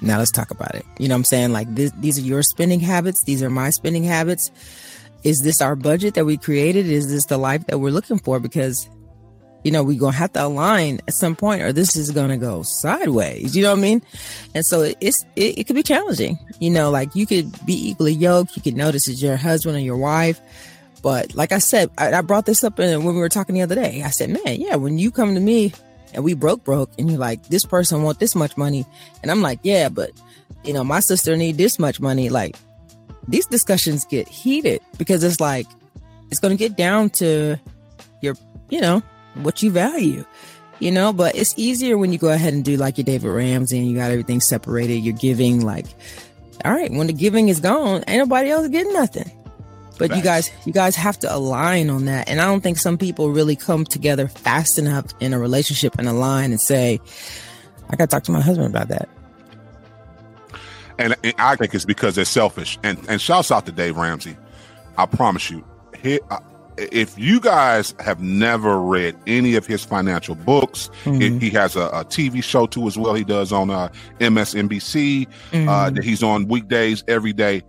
Now 0.00 0.18
let's 0.18 0.30
talk 0.30 0.50
about 0.50 0.74
it. 0.74 0.86
You 0.98 1.08
know 1.08 1.14
what 1.14 1.20
I'm 1.20 1.24
saying? 1.24 1.52
Like 1.52 1.72
this, 1.74 1.92
these 1.98 2.18
are 2.18 2.22
your 2.22 2.42
spending 2.42 2.80
habits. 2.80 3.22
These 3.24 3.42
are 3.42 3.50
my 3.50 3.70
spending 3.70 4.02
habits. 4.02 4.50
Is 5.22 5.42
this 5.42 5.60
our 5.60 5.76
budget 5.76 6.14
that 6.14 6.24
we 6.24 6.36
created? 6.36 6.86
Is 6.86 7.10
this 7.10 7.26
the 7.26 7.38
life 7.38 7.66
that 7.66 7.78
we're 7.78 7.92
looking 7.92 8.18
for? 8.18 8.40
Because 8.40 8.88
you 9.62 9.70
know, 9.70 9.82
we're 9.82 9.98
going 9.98 10.12
to 10.12 10.18
have 10.18 10.32
to 10.32 10.44
align 10.44 11.00
at 11.06 11.14
some 11.14 11.36
point 11.36 11.62
or 11.62 11.72
this 11.72 11.96
is 11.96 12.10
going 12.10 12.30
to 12.30 12.36
go 12.36 12.62
sideways. 12.62 13.56
You 13.56 13.62
know 13.62 13.70
what 13.70 13.78
I 13.78 13.82
mean? 13.82 14.02
And 14.54 14.66
so 14.66 14.82
it's, 15.00 15.24
it, 15.36 15.58
it 15.58 15.66
could 15.66 15.76
be 15.76 15.82
challenging. 15.82 16.38
You 16.58 16.70
know, 16.70 16.90
like 16.90 17.14
you 17.14 17.26
could 17.26 17.64
be 17.64 17.90
equally 17.90 18.12
yoked. 18.12 18.56
You 18.56 18.62
could 18.62 18.76
notice 18.76 19.08
it's 19.08 19.22
your 19.22 19.36
husband 19.36 19.76
or 19.76 19.80
your 19.80 19.96
wife. 19.96 20.40
But 21.02 21.34
like 21.34 21.52
I 21.52 21.58
said, 21.58 21.90
I, 21.98 22.12
I 22.12 22.20
brought 22.20 22.46
this 22.46 22.64
up 22.64 22.78
in, 22.78 23.04
when 23.04 23.14
we 23.14 23.20
were 23.20 23.28
talking 23.28 23.54
the 23.54 23.62
other 23.62 23.74
day. 23.74 24.02
I 24.04 24.10
said, 24.10 24.30
man, 24.30 24.60
yeah, 24.60 24.76
when 24.76 24.98
you 24.98 25.10
come 25.10 25.34
to 25.34 25.40
me 25.40 25.72
and 26.14 26.24
we 26.24 26.34
broke, 26.34 26.64
broke, 26.64 26.90
and 26.98 27.10
you're 27.10 27.18
like, 27.18 27.44
this 27.48 27.64
person 27.64 28.02
want 28.02 28.18
this 28.18 28.34
much 28.34 28.56
money. 28.56 28.84
And 29.22 29.30
I'm 29.30 29.42
like, 29.42 29.60
yeah, 29.62 29.88
but 29.88 30.10
you 30.64 30.72
know, 30.72 30.84
my 30.84 31.00
sister 31.00 31.36
need 31.36 31.56
this 31.56 31.78
much 31.78 32.00
money. 32.00 32.28
Like 32.28 32.56
these 33.28 33.46
discussions 33.46 34.04
get 34.04 34.28
heated 34.28 34.80
because 34.98 35.24
it's 35.24 35.40
like, 35.40 35.66
it's 36.30 36.40
going 36.40 36.56
to 36.56 36.58
get 36.58 36.76
down 36.76 37.10
to 37.10 37.56
your, 38.20 38.34
you 38.70 38.80
know, 38.80 39.02
what 39.34 39.62
you 39.62 39.70
value, 39.70 40.24
you 40.78 40.90
know, 40.90 41.12
but 41.12 41.34
it's 41.36 41.54
easier 41.56 41.96
when 41.96 42.12
you 42.12 42.18
go 42.18 42.30
ahead 42.30 42.54
and 42.54 42.64
do 42.64 42.76
like 42.76 42.98
your 42.98 43.04
David 43.04 43.30
Ramsey 43.30 43.78
and 43.78 43.88
you 43.88 43.96
got 43.96 44.10
everything 44.10 44.40
separated. 44.40 44.94
You're 44.94 45.14
giving 45.14 45.64
like, 45.64 45.86
all 46.64 46.72
right, 46.72 46.90
when 46.90 47.06
the 47.06 47.12
giving 47.12 47.48
is 47.48 47.60
gone, 47.60 48.04
ain't 48.08 48.18
nobody 48.18 48.50
else 48.50 48.68
getting 48.68 48.92
nothing. 48.92 49.30
But 49.98 50.16
you 50.16 50.22
guys, 50.22 50.50
you 50.64 50.72
guys 50.72 50.96
have 50.96 51.18
to 51.20 51.32
align 51.32 51.88
on 51.90 52.06
that. 52.06 52.28
And 52.28 52.40
I 52.40 52.46
don't 52.46 52.60
think 52.60 52.78
some 52.78 52.98
people 52.98 53.30
really 53.30 53.54
come 53.54 53.84
together 53.84 54.26
fast 54.26 54.78
enough 54.78 55.06
in 55.20 55.32
a 55.32 55.38
relationship 55.38 55.96
and 55.98 56.08
align 56.08 56.50
and 56.50 56.60
say, 56.60 57.00
I 57.88 57.96
got 57.96 58.10
to 58.10 58.16
talk 58.16 58.24
to 58.24 58.32
my 58.32 58.40
husband 58.40 58.68
about 58.68 58.88
that. 58.88 59.08
And, 60.98 61.14
I 61.38 61.56
think 61.56 61.74
it's 61.74 61.84
because 61.84 62.14
they're 62.14 62.24
selfish. 62.24 62.78
And 62.82 62.98
and 63.08 63.20
shouts 63.20 63.50
out 63.50 63.66
to 63.66 63.72
Dave 63.72 63.96
Ramsey. 63.96 64.36
I 64.96 65.06
promise 65.06 65.50
you, 65.50 65.64
he, 66.02 66.20
if 66.76 67.18
you 67.18 67.40
guys 67.40 67.94
have 68.00 68.20
never 68.20 68.80
read 68.80 69.16
any 69.26 69.54
of 69.54 69.66
his 69.66 69.84
financial 69.84 70.34
books, 70.34 70.90
mm-hmm. 71.04 71.38
he 71.38 71.50
has 71.50 71.76
a, 71.76 71.86
a, 71.88 72.04
TV 72.04 72.42
show 72.42 72.66
too 72.66 72.86
as 72.86 72.96
well. 72.96 73.14
He 73.14 73.24
does 73.24 73.52
on 73.52 73.70
uh, 73.70 73.88
MSNBC. 74.20 75.26
Uh, 75.26 75.30
mm-hmm. 75.52 75.68
Uh, 75.68 75.90
that 75.90 76.04
he's 76.04 76.22
on 76.22 76.48
weekdays 76.48 77.04
every 77.08 77.32
day. 77.32 77.62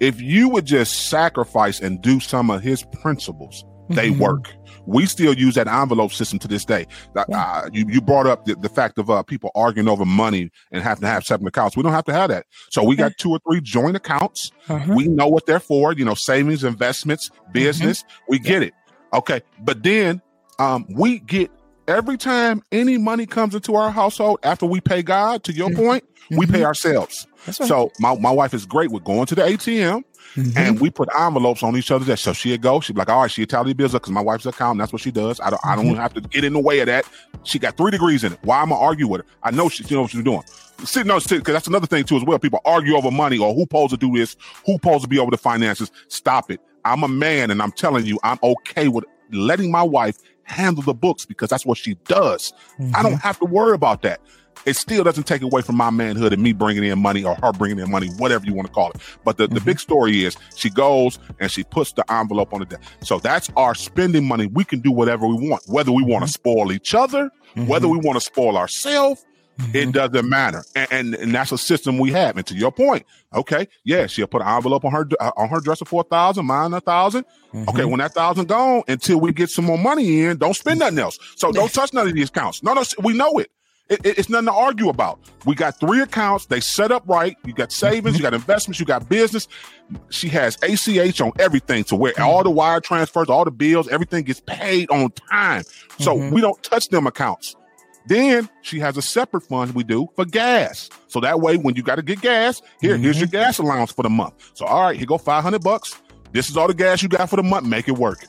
If 0.00 0.20
you 0.20 0.48
would 0.48 0.64
just 0.64 1.08
sacrifice 1.08 1.80
and 1.80 2.00
do 2.00 2.20
some 2.20 2.50
of 2.50 2.62
his 2.62 2.84
principles, 2.84 3.64
mm-hmm. 3.64 3.94
they 3.94 4.10
work 4.10 4.52
we 4.88 5.04
still 5.04 5.34
use 5.34 5.54
that 5.54 5.68
envelope 5.68 6.12
system 6.12 6.38
to 6.38 6.48
this 6.48 6.64
day. 6.64 6.86
Yeah. 7.14 7.24
Uh, 7.30 7.68
you, 7.72 7.84
you 7.88 8.00
brought 8.00 8.26
up 8.26 8.46
the, 8.46 8.54
the 8.56 8.70
fact 8.70 8.98
of 8.98 9.10
uh, 9.10 9.22
people 9.22 9.50
arguing 9.54 9.86
over 9.86 10.06
money 10.06 10.50
and 10.72 10.82
having 10.82 11.02
to 11.02 11.08
have 11.08 11.24
separate 11.24 11.48
accounts. 11.48 11.76
We 11.76 11.82
don't 11.82 11.92
have 11.92 12.06
to 12.06 12.12
have 12.12 12.30
that. 12.30 12.46
So 12.70 12.82
we 12.82 12.96
got 12.96 13.12
two 13.18 13.30
or 13.30 13.38
three 13.46 13.60
joint 13.60 13.96
accounts. 13.96 14.50
Uh-huh. 14.68 14.94
We 14.94 15.06
know 15.06 15.28
what 15.28 15.44
they're 15.44 15.60
for, 15.60 15.92
you 15.92 16.06
know, 16.06 16.14
savings, 16.14 16.64
investments, 16.64 17.28
mm-hmm. 17.28 17.52
business. 17.52 18.02
Mm-hmm. 18.02 18.24
We 18.28 18.38
get 18.38 18.62
yeah. 18.62 18.68
it. 18.68 18.74
Okay. 19.12 19.42
But 19.60 19.82
then 19.82 20.22
um, 20.58 20.86
we 20.88 21.18
get 21.18 21.50
every 21.86 22.16
time 22.16 22.62
any 22.72 22.96
money 22.96 23.26
comes 23.26 23.54
into 23.54 23.74
our 23.74 23.90
household 23.90 24.38
after 24.42 24.64
we 24.64 24.80
pay 24.80 25.02
God, 25.02 25.44
to 25.44 25.52
your 25.52 25.70
point, 25.70 26.04
we 26.30 26.46
pay 26.46 26.64
ourselves. 26.64 27.26
Right. 27.46 27.54
So 27.54 27.92
my, 28.00 28.16
my 28.18 28.30
wife 28.30 28.54
is 28.54 28.64
great 28.64 28.90
with 28.90 29.04
going 29.04 29.26
to 29.26 29.34
the 29.34 29.42
ATM 29.42 30.04
Mm-hmm. 30.34 30.58
and 30.58 30.80
we 30.80 30.90
put 30.90 31.08
envelopes 31.18 31.62
on 31.62 31.76
each 31.76 31.90
other's 31.90 32.06
desk. 32.06 32.24
So 32.24 32.32
she'd 32.32 32.62
go, 32.62 32.80
she'd 32.80 32.94
be 32.94 33.00
like, 33.00 33.08
all 33.08 33.22
right, 33.22 33.30
she'd 33.30 33.48
tally 33.48 33.72
bills 33.72 33.92
because 33.92 34.10
my 34.10 34.20
wife's 34.20 34.46
accountant. 34.46 34.78
That's 34.80 34.92
what 34.92 35.02
she 35.02 35.10
does. 35.10 35.40
I 35.40 35.50
don't 35.50 35.64
I 35.64 35.76
don't 35.76 35.86
mm-hmm. 35.86 35.96
have 35.96 36.14
to 36.14 36.20
get 36.20 36.44
in 36.44 36.52
the 36.52 36.60
way 36.60 36.80
of 36.80 36.86
that. 36.86 37.06
She 37.44 37.58
got 37.58 37.76
three 37.76 37.90
degrees 37.90 38.24
in 38.24 38.32
it. 38.32 38.38
Why 38.42 38.62
am 38.62 38.72
I 38.72 38.76
argue 38.76 39.08
with 39.08 39.22
her? 39.22 39.26
I 39.42 39.50
know 39.50 39.68
she, 39.68 39.84
she 39.84 39.94
knows 39.94 40.04
what 40.04 40.10
she's 40.12 40.22
doing. 40.22 40.42
See, 40.84 41.02
no, 41.02 41.18
because 41.18 41.42
that's 41.42 41.66
another 41.66 41.86
thing 41.86 42.04
too 42.04 42.16
as 42.16 42.24
well. 42.24 42.38
People 42.38 42.60
argue 42.64 42.96
over 42.96 43.10
money 43.10 43.38
or 43.38 43.52
who 43.54 43.62
supposed 43.62 43.90
to 43.90 43.96
do 43.96 44.12
this, 44.16 44.36
who 44.64 44.74
supposed 44.74 45.02
to 45.02 45.08
be 45.08 45.18
over 45.18 45.30
the 45.30 45.38
finances. 45.38 45.90
Stop 46.08 46.50
it. 46.50 46.60
I'm 46.84 47.02
a 47.02 47.08
man 47.08 47.50
and 47.50 47.60
I'm 47.60 47.72
telling 47.72 48.06
you, 48.06 48.18
I'm 48.22 48.38
okay 48.42 48.88
with 48.88 49.04
letting 49.32 49.70
my 49.70 49.82
wife 49.82 50.18
handle 50.44 50.82
the 50.82 50.94
books 50.94 51.26
because 51.26 51.50
that's 51.50 51.66
what 51.66 51.78
she 51.78 51.94
does. 52.06 52.52
I 52.94 53.02
don't 53.02 53.12
mm-hmm. 53.12 53.14
have 53.16 53.38
to 53.40 53.44
worry 53.44 53.74
about 53.74 54.02
that. 54.02 54.20
It 54.66 54.76
still 54.76 55.04
doesn't 55.04 55.24
take 55.24 55.42
away 55.42 55.62
from 55.62 55.76
my 55.76 55.90
manhood 55.90 56.32
and 56.32 56.42
me 56.42 56.52
bringing 56.52 56.84
in 56.84 56.98
money 56.98 57.24
or 57.24 57.34
her 57.36 57.52
bringing 57.52 57.78
in 57.78 57.90
money, 57.90 58.08
whatever 58.18 58.44
you 58.44 58.54
want 58.54 58.68
to 58.68 58.72
call 58.72 58.90
it. 58.90 58.96
But 59.24 59.36
the, 59.36 59.46
the 59.46 59.56
mm-hmm. 59.56 59.64
big 59.64 59.80
story 59.80 60.24
is 60.24 60.36
she 60.56 60.70
goes 60.70 61.18
and 61.40 61.50
she 61.50 61.64
puts 61.64 61.92
the 61.92 62.10
envelope 62.12 62.52
on 62.52 62.60
the 62.60 62.66
desk. 62.66 62.82
So 63.02 63.18
that's 63.18 63.50
our 63.56 63.74
spending 63.74 64.26
money. 64.26 64.46
We 64.46 64.64
can 64.64 64.80
do 64.80 64.92
whatever 64.92 65.26
we 65.26 65.48
want, 65.48 65.62
whether 65.66 65.92
we 65.92 66.02
want 66.02 66.24
to 66.24 66.30
mm-hmm. 66.30 66.50
spoil 66.50 66.72
each 66.72 66.94
other, 66.94 67.30
whether 67.54 67.86
mm-hmm. 67.86 67.98
we 67.98 68.06
want 68.06 68.16
to 68.16 68.24
spoil 68.24 68.56
ourselves. 68.56 69.24
It 69.74 69.90
doesn't 69.90 70.28
matter, 70.28 70.62
and, 70.76 70.92
and 70.92 71.14
and 71.16 71.34
that's 71.34 71.50
a 71.50 71.58
system 71.58 71.98
we 71.98 72.12
have. 72.12 72.36
And 72.36 72.46
to 72.46 72.54
your 72.54 72.70
point, 72.70 73.04
okay, 73.34 73.66
yeah, 73.82 74.06
she'll 74.06 74.28
put 74.28 74.40
an 74.40 74.46
envelope 74.46 74.84
on 74.84 74.92
her 74.92 75.08
uh, 75.18 75.32
on 75.36 75.48
her 75.48 75.58
dresser 75.58 75.84
for 75.84 76.02
a 76.02 76.04
thousand, 76.04 76.46
mine 76.46 76.70
a 76.70 76.76
1000 76.76 77.24
Okay, 77.54 77.84
when 77.84 77.98
that 77.98 78.14
thousand 78.14 78.46
gone, 78.46 78.82
until 78.88 79.18
we 79.20 79.32
get 79.32 79.50
some 79.50 79.64
more 79.64 79.78
money 79.78 80.22
in, 80.22 80.36
don't 80.36 80.54
spend 80.54 80.80
nothing 80.80 80.98
else. 80.98 81.18
So 81.36 81.50
don't 81.50 81.72
touch 81.72 81.92
none 81.92 82.06
of 82.06 82.14
these 82.14 82.28
accounts. 82.28 82.62
No, 82.62 82.74
no, 82.74 82.84
we 83.02 83.14
know 83.14 83.38
it. 83.38 83.50
It, 83.88 84.04
it- 84.04 84.18
It's 84.18 84.28
nothing 84.28 84.46
to 84.46 84.52
argue 84.52 84.88
about. 84.88 85.18
We 85.44 85.54
got 85.54 85.78
three 85.80 86.00
accounts. 86.00 86.46
They 86.46 86.60
set 86.60 86.92
up 86.92 87.04
right. 87.06 87.36
You 87.44 87.52
got 87.52 87.72
savings, 87.72 88.18
you 88.18 88.24
mm-hmm. 88.24 88.32
got 88.32 88.34
investments, 88.34 88.80
you 88.80 88.86
got 88.86 89.08
business. 89.08 89.48
She 90.10 90.28
has 90.28 90.58
ACH 90.62 91.20
on 91.20 91.32
everything 91.38 91.84
to 91.84 91.96
where 91.96 92.12
all 92.20 92.42
the 92.42 92.50
wire 92.50 92.80
transfers, 92.80 93.28
all 93.28 93.44
the 93.44 93.50
bills, 93.50 93.88
everything 93.88 94.24
gets 94.24 94.40
paid 94.40 94.90
on 94.90 95.10
time. 95.12 95.62
So 95.98 96.16
mm-hmm. 96.16 96.34
we 96.34 96.40
don't 96.40 96.62
touch 96.62 96.88
them 96.88 97.06
accounts. 97.06 97.56
Then 98.08 98.48
she 98.62 98.78
has 98.80 98.96
a 98.96 99.02
separate 99.02 99.42
fund 99.42 99.74
we 99.74 99.84
do 99.84 100.08
for 100.16 100.24
gas. 100.24 100.88
So 101.08 101.20
that 101.20 101.40
way, 101.40 101.58
when 101.58 101.76
you 101.76 101.82
got 101.82 101.96
to 101.96 102.02
get 102.02 102.22
gas, 102.22 102.62
here, 102.80 102.96
here's 102.96 103.18
your 103.18 103.26
mm-hmm. 103.26 103.36
gas 103.36 103.58
allowance 103.58 103.92
for 103.92 104.02
the 104.02 104.10
month. 104.10 104.50
So 104.54 104.64
all 104.64 104.82
right, 104.82 104.96
here 104.96 105.06
go 105.06 105.18
five 105.18 105.42
hundred 105.42 105.62
bucks. 105.62 105.94
This 106.32 106.48
is 106.48 106.56
all 106.56 106.68
the 106.68 106.74
gas 106.74 107.02
you 107.02 107.08
got 107.08 107.28
for 107.28 107.36
the 107.36 107.42
month. 107.42 107.66
Make 107.66 107.86
it 107.86 107.98
work. 107.98 108.24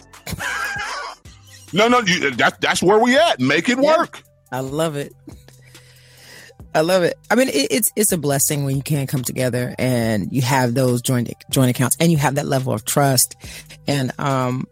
no, 1.73 1.87
no, 1.87 1.99
you, 2.01 2.31
that's 2.31 2.57
that's 2.59 2.83
where 2.83 2.99
we 2.99 3.17
at. 3.17 3.39
Make 3.39 3.69
it 3.69 3.77
work. 3.77 4.21
I 4.51 4.59
love 4.59 4.95
it. 4.95 5.13
I 6.73 6.81
love 6.81 7.03
it. 7.03 7.17
I 7.31 7.35
mean, 7.35 7.49
it, 7.49 7.67
it's 7.71 7.91
it's 7.95 8.11
a 8.11 8.17
blessing 8.17 8.63
when 8.63 8.75
you 8.75 8.83
can 8.83 9.07
come 9.07 9.23
together 9.23 9.73
and 9.79 10.31
you 10.31 10.41
have 10.41 10.73
those 10.73 11.01
joint 11.01 11.31
joint 11.49 11.71
accounts 11.71 11.97
and 11.99 12.11
you 12.11 12.17
have 12.17 12.35
that 12.35 12.45
level 12.45 12.73
of 12.73 12.85
trust. 12.85 13.35
And 13.87 14.11
um, 14.19 14.67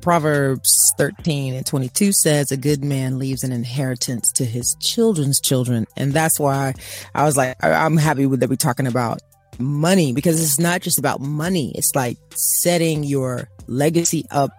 Proverbs 0.00 0.70
thirteen 0.96 1.54
and 1.54 1.66
twenty 1.66 1.88
two 1.88 2.12
says, 2.12 2.52
"A 2.52 2.56
good 2.56 2.84
man 2.84 3.18
leaves 3.18 3.42
an 3.42 3.52
inheritance 3.52 4.30
to 4.32 4.44
his 4.44 4.76
children's 4.80 5.40
children," 5.40 5.86
and 5.96 6.12
that's 6.12 6.38
why 6.38 6.74
I 7.14 7.24
was 7.24 7.36
like, 7.36 7.56
I, 7.62 7.72
I'm 7.72 7.96
happy 7.96 8.26
with 8.26 8.40
that 8.40 8.50
we're 8.50 8.56
talking 8.56 8.86
about 8.86 9.20
money 9.58 10.12
because 10.12 10.42
it's 10.42 10.58
not 10.58 10.82
just 10.82 10.98
about 10.98 11.20
money. 11.20 11.72
It's 11.74 11.94
like 11.94 12.18
setting 12.34 13.02
your 13.02 13.48
legacy 13.66 14.24
up 14.30 14.50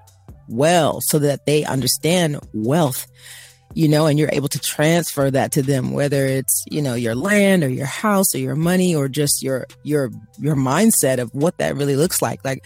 well 0.50 1.00
so 1.02 1.20
that 1.20 1.46
they 1.46 1.64
understand 1.64 2.40
wealth 2.54 3.08
you 3.74 3.88
know, 3.88 4.06
and 4.06 4.20
you're 4.20 4.30
able 4.32 4.48
to 4.50 4.60
transfer 4.60 5.32
that 5.32 5.52
to 5.54 5.62
them, 5.62 5.92
whether 5.92 6.26
it's, 6.26 6.66
you 6.70 6.82
know, 6.82 6.94
your 6.94 7.16
land 7.16 7.64
or 7.64 7.70
your 7.70 7.86
house 7.86 8.34
or 8.36 8.38
your 8.38 8.56
money 8.56 8.96
or 8.96 9.08
just 9.08 9.42
your, 9.42 9.66
your, 9.84 10.12
your 10.40 10.56
mindset 10.56 11.20
of 11.20 11.34
what 11.34 11.58
that 11.58 11.76
really 11.76 11.96
looks 11.96 12.22
like. 12.22 12.44
Like 12.46 12.66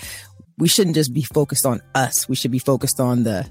we 0.58 0.68
shouldn't 0.68 0.96
just 0.96 1.14
be 1.14 1.24
focused 1.24 1.66
on 1.66 1.82
us. 1.96 2.28
We 2.28 2.36
should 2.36 2.52
be 2.52 2.60
focused 2.60 3.00
on 3.00 3.24
the 3.24 3.50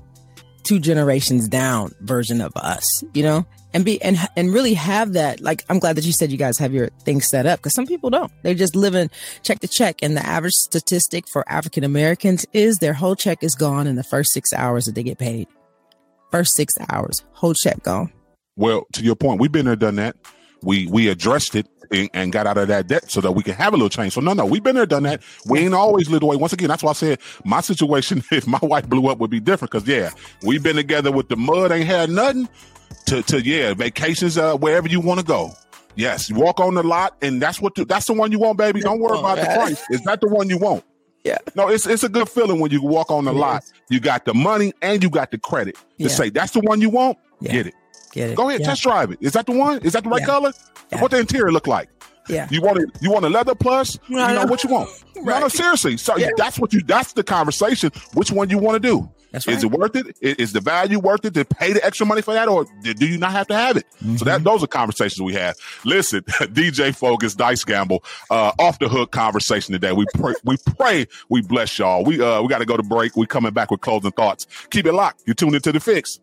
two 0.65 0.81
generations 0.81 1.49
down 1.49 1.95
version 2.01 2.41
of 2.41 2.53
us, 2.57 3.05
you 3.15 3.23
know, 3.23 3.47
and 3.73 3.85
be, 3.85 4.03
and, 4.03 4.19
and 4.37 4.53
really 4.53 4.75
have 4.75 5.13
that. 5.13 5.41
Like, 5.41 5.65
I'm 5.69 5.79
glad 5.79 5.97
that 5.97 6.05
you 6.05 6.13
said 6.13 6.33
you 6.33 6.39
guys 6.39 6.59
have 6.59 6.75
your 6.75 6.89
things 7.05 7.29
set 7.29 7.47
up 7.47 7.61
because 7.61 7.75
some 7.75 7.87
people 7.87 8.11
don't. 8.11 8.33
They 8.43 8.55
just 8.55 8.75
live 8.75 8.95
in 8.95 9.09
check 9.43 9.61
to 9.61 9.69
check. 9.69 10.03
And 10.03 10.17
the 10.17 10.27
average 10.27 10.55
statistic 10.55 11.29
for 11.29 11.49
African 11.49 11.85
Americans 11.85 12.45
is 12.53 12.79
their 12.79 12.95
whole 12.95 13.15
check 13.15 13.43
is 13.43 13.55
gone 13.55 13.87
in 13.87 13.95
the 13.95 14.03
first 14.03 14.33
six 14.33 14.53
hours 14.53 14.87
that 14.87 14.97
they 14.97 15.05
get 15.05 15.19
paid. 15.19 15.47
First 16.31 16.57
six 16.57 16.75
hours, 16.91 17.25
whole 17.33 17.55
check 17.55 17.83
gone. 17.83 18.13
Well, 18.57 18.87
to 18.95 19.03
your 19.03 19.17
point, 19.17 19.41
we've 19.41 19.53
been 19.53 19.67
there, 19.67 19.77
done 19.77 19.97
that. 19.97 20.17
We 20.63 20.87
we 20.87 21.09
addressed 21.09 21.55
it 21.55 21.69
and, 21.91 22.09
and 22.15 22.33
got 22.33 22.47
out 22.47 22.59
of 22.59 22.69
that 22.69 22.89
debt 22.89 23.11
so 23.11 23.21
that 23.21 23.33
we 23.33 23.43
can 23.43 23.55
have 23.55 23.73
a 23.73 23.77
little 23.77 23.89
change. 23.89 24.15
So 24.15 24.21
no, 24.21 24.33
no, 24.33 24.47
we've 24.47 24.63
been 24.63 24.75
there, 24.75 24.87
done 24.87 25.05
that. 25.05 25.23
We 25.47 25.61
ain't 25.61 25.75
always 25.75 26.09
lived 26.11 26.23
away. 26.23 26.37
Once 26.37 26.53
again, 26.53 26.69
that's 26.69 26.83
why 26.83 26.91
I 26.91 26.95
said 26.95 27.21
my 27.45 27.61
situation, 27.61 28.25
if 28.33 28.47
my 28.47 28.59
wife 28.63 28.89
blew 28.89 29.09
up, 29.09 29.19
would 29.19 29.31
be 29.31 29.41
different. 29.41 29.73
Because 29.73 29.87
yeah, 29.87 30.11
we've 30.43 30.63
been 30.63 30.77
together 30.77 31.13
with 31.13 31.29
the 31.29 31.37
mud, 31.37 31.73
ain't 31.73 31.87
had 31.87 32.11
nothing. 32.11 32.49
To 33.07 33.23
to 33.23 33.43
yeah, 33.43 33.75
vacations, 33.75 34.39
uh, 34.39 34.57
wherever 34.57 34.89
you 34.89 35.01
want 35.01 35.21
to 35.21 35.27
go. 35.27 35.53
Yes, 35.97 36.29
you 36.29 36.37
walk 36.37 36.61
on 36.61 36.75
the 36.75 36.83
lot, 36.83 37.17
and 37.23 37.41
that's 37.41 37.61
what 37.61 37.75
the, 37.75 37.85
that's 37.85 38.07
the 38.07 38.13
one 38.13 38.31
you 38.31 38.39
want, 38.39 38.59
baby. 38.59 38.81
Don't 38.81 39.01
worry 39.01 39.19
about 39.19 39.39
the 39.39 39.45
price. 39.45 39.83
Is 39.91 40.03
that 40.03 40.21
the 40.21 40.29
one 40.29 40.49
you 40.49 40.59
want? 40.59 40.85
Yeah. 41.27 41.39
No, 41.57 41.69
it's 41.69 41.87
it's 41.87 42.05
a 42.05 42.09
good 42.09 42.29
feeling 42.29 42.61
when 42.61 42.71
you 42.71 42.81
walk 42.81 43.11
on 43.11 43.25
the 43.25 43.33
It 43.33 43.37
lot. 43.37 43.65
is. 43.65 43.73
You 43.91 43.99
got 44.01 44.25
the 44.25 44.35
money 44.35 44.73
and 44.81 45.03
you 45.03 45.11
got 45.11 45.31
the 45.33 45.39
credit 45.39 45.75
to 45.75 45.83
Yeah. 45.99 46.09
say 46.09 46.31
that's 46.31 46.53
the 46.53 46.61
one 46.61 46.81
you 46.81 46.89
want. 46.91 47.19
Yeah. 47.41 47.53
Get 47.53 47.67
it. 47.67 47.75
Get 48.13 48.31
it? 48.31 48.37
Go 48.37 48.49
ahead, 48.49 48.61
Yeah. 48.61 48.67
test 48.69 48.83
drive 48.83 49.11
it. 49.11 49.19
Is 49.21 49.33
that 49.33 49.47
the 49.47 49.53
one? 49.53 49.79
Is 49.83 49.93
that 49.95 50.05
the 50.05 50.09
right 50.11 50.25
color? 50.25 50.53
What 51.01 51.11
the 51.11 51.19
interior 51.19 51.51
look 51.53 51.67
like? 51.67 51.89
Yeah. 52.29 52.47
You 52.51 52.61
want 52.63 52.79
it? 52.79 52.89
You 53.01 53.11
want 53.11 53.25
a 53.25 53.29
leather 53.29 53.55
plus? 53.55 53.99
No, 54.09 54.27
you 54.29 54.35
know 54.35 54.43
no. 54.43 54.51
what 54.51 54.63
you 54.65 54.71
want? 54.71 54.89
No, 55.17 55.39
no, 55.41 55.49
seriously. 55.49 55.97
So 55.97 56.15
that's 56.37 56.59
what 56.59 56.73
you. 56.73 56.81
That's 56.83 57.13
the 57.13 57.23
conversation. 57.25 57.91
Which 58.15 58.31
one 58.33 58.49
you 58.51 58.59
want 58.59 58.81
to 58.83 58.89
do? 58.89 59.09
That's 59.33 59.47
Is 59.49 59.65
it 59.65 59.71
worth 59.71 59.97
it? 59.97 60.17
Is 60.21 60.53
the 60.53 60.61
value 60.61 60.99
worth 60.99 61.25
it 61.25 61.35
to 61.35 61.45
pay 61.45 61.73
the 61.73 61.85
extra 61.85 62.07
money 62.07 62.23
for 62.23 62.35
that, 62.35 62.49
or 62.49 62.65
do 62.83 63.07
you 63.07 63.19
not 63.19 63.33
have 63.33 63.47
to 63.49 63.55
have 63.55 63.77
it? 63.77 63.85
So 64.17 64.25
that 64.25 64.45
those 64.45 64.63
are 64.63 64.67
conversations 64.67 65.21
we 65.21 65.35
have. 65.35 65.57
Listen, 65.85 66.23
DJ 66.25 66.95
Focus, 66.95 67.35
Dice 67.35 67.65
Gamble, 67.65 68.03
uh, 68.31 68.53
off 68.59 68.79
the 68.79 68.89
hook 68.89 69.13
conversation 69.13 69.73
today. 69.73 69.93
We 69.93 70.07
pray, 70.15 70.35
we 70.45 70.57
pray, 70.79 71.07
we 71.29 71.43
bless 71.43 71.79
y'all. 71.79 72.05
We 72.05 72.21
uh, 72.21 72.41
we 72.43 72.49
got 72.49 72.59
to 72.59 72.67
go 72.67 72.77
to 72.77 72.83
break. 72.83 73.17
We 73.17 73.27
coming 73.27 73.53
back 73.53 73.71
with 73.71 73.81
closing 73.81 74.13
thoughts. 74.13 74.47
Keep 74.71 74.87
it 74.87 74.93
locked. 74.93 75.23
You 75.27 75.35
tuned 75.35 75.55
into 75.55 75.73
the 75.73 75.81
fix. 75.81 76.21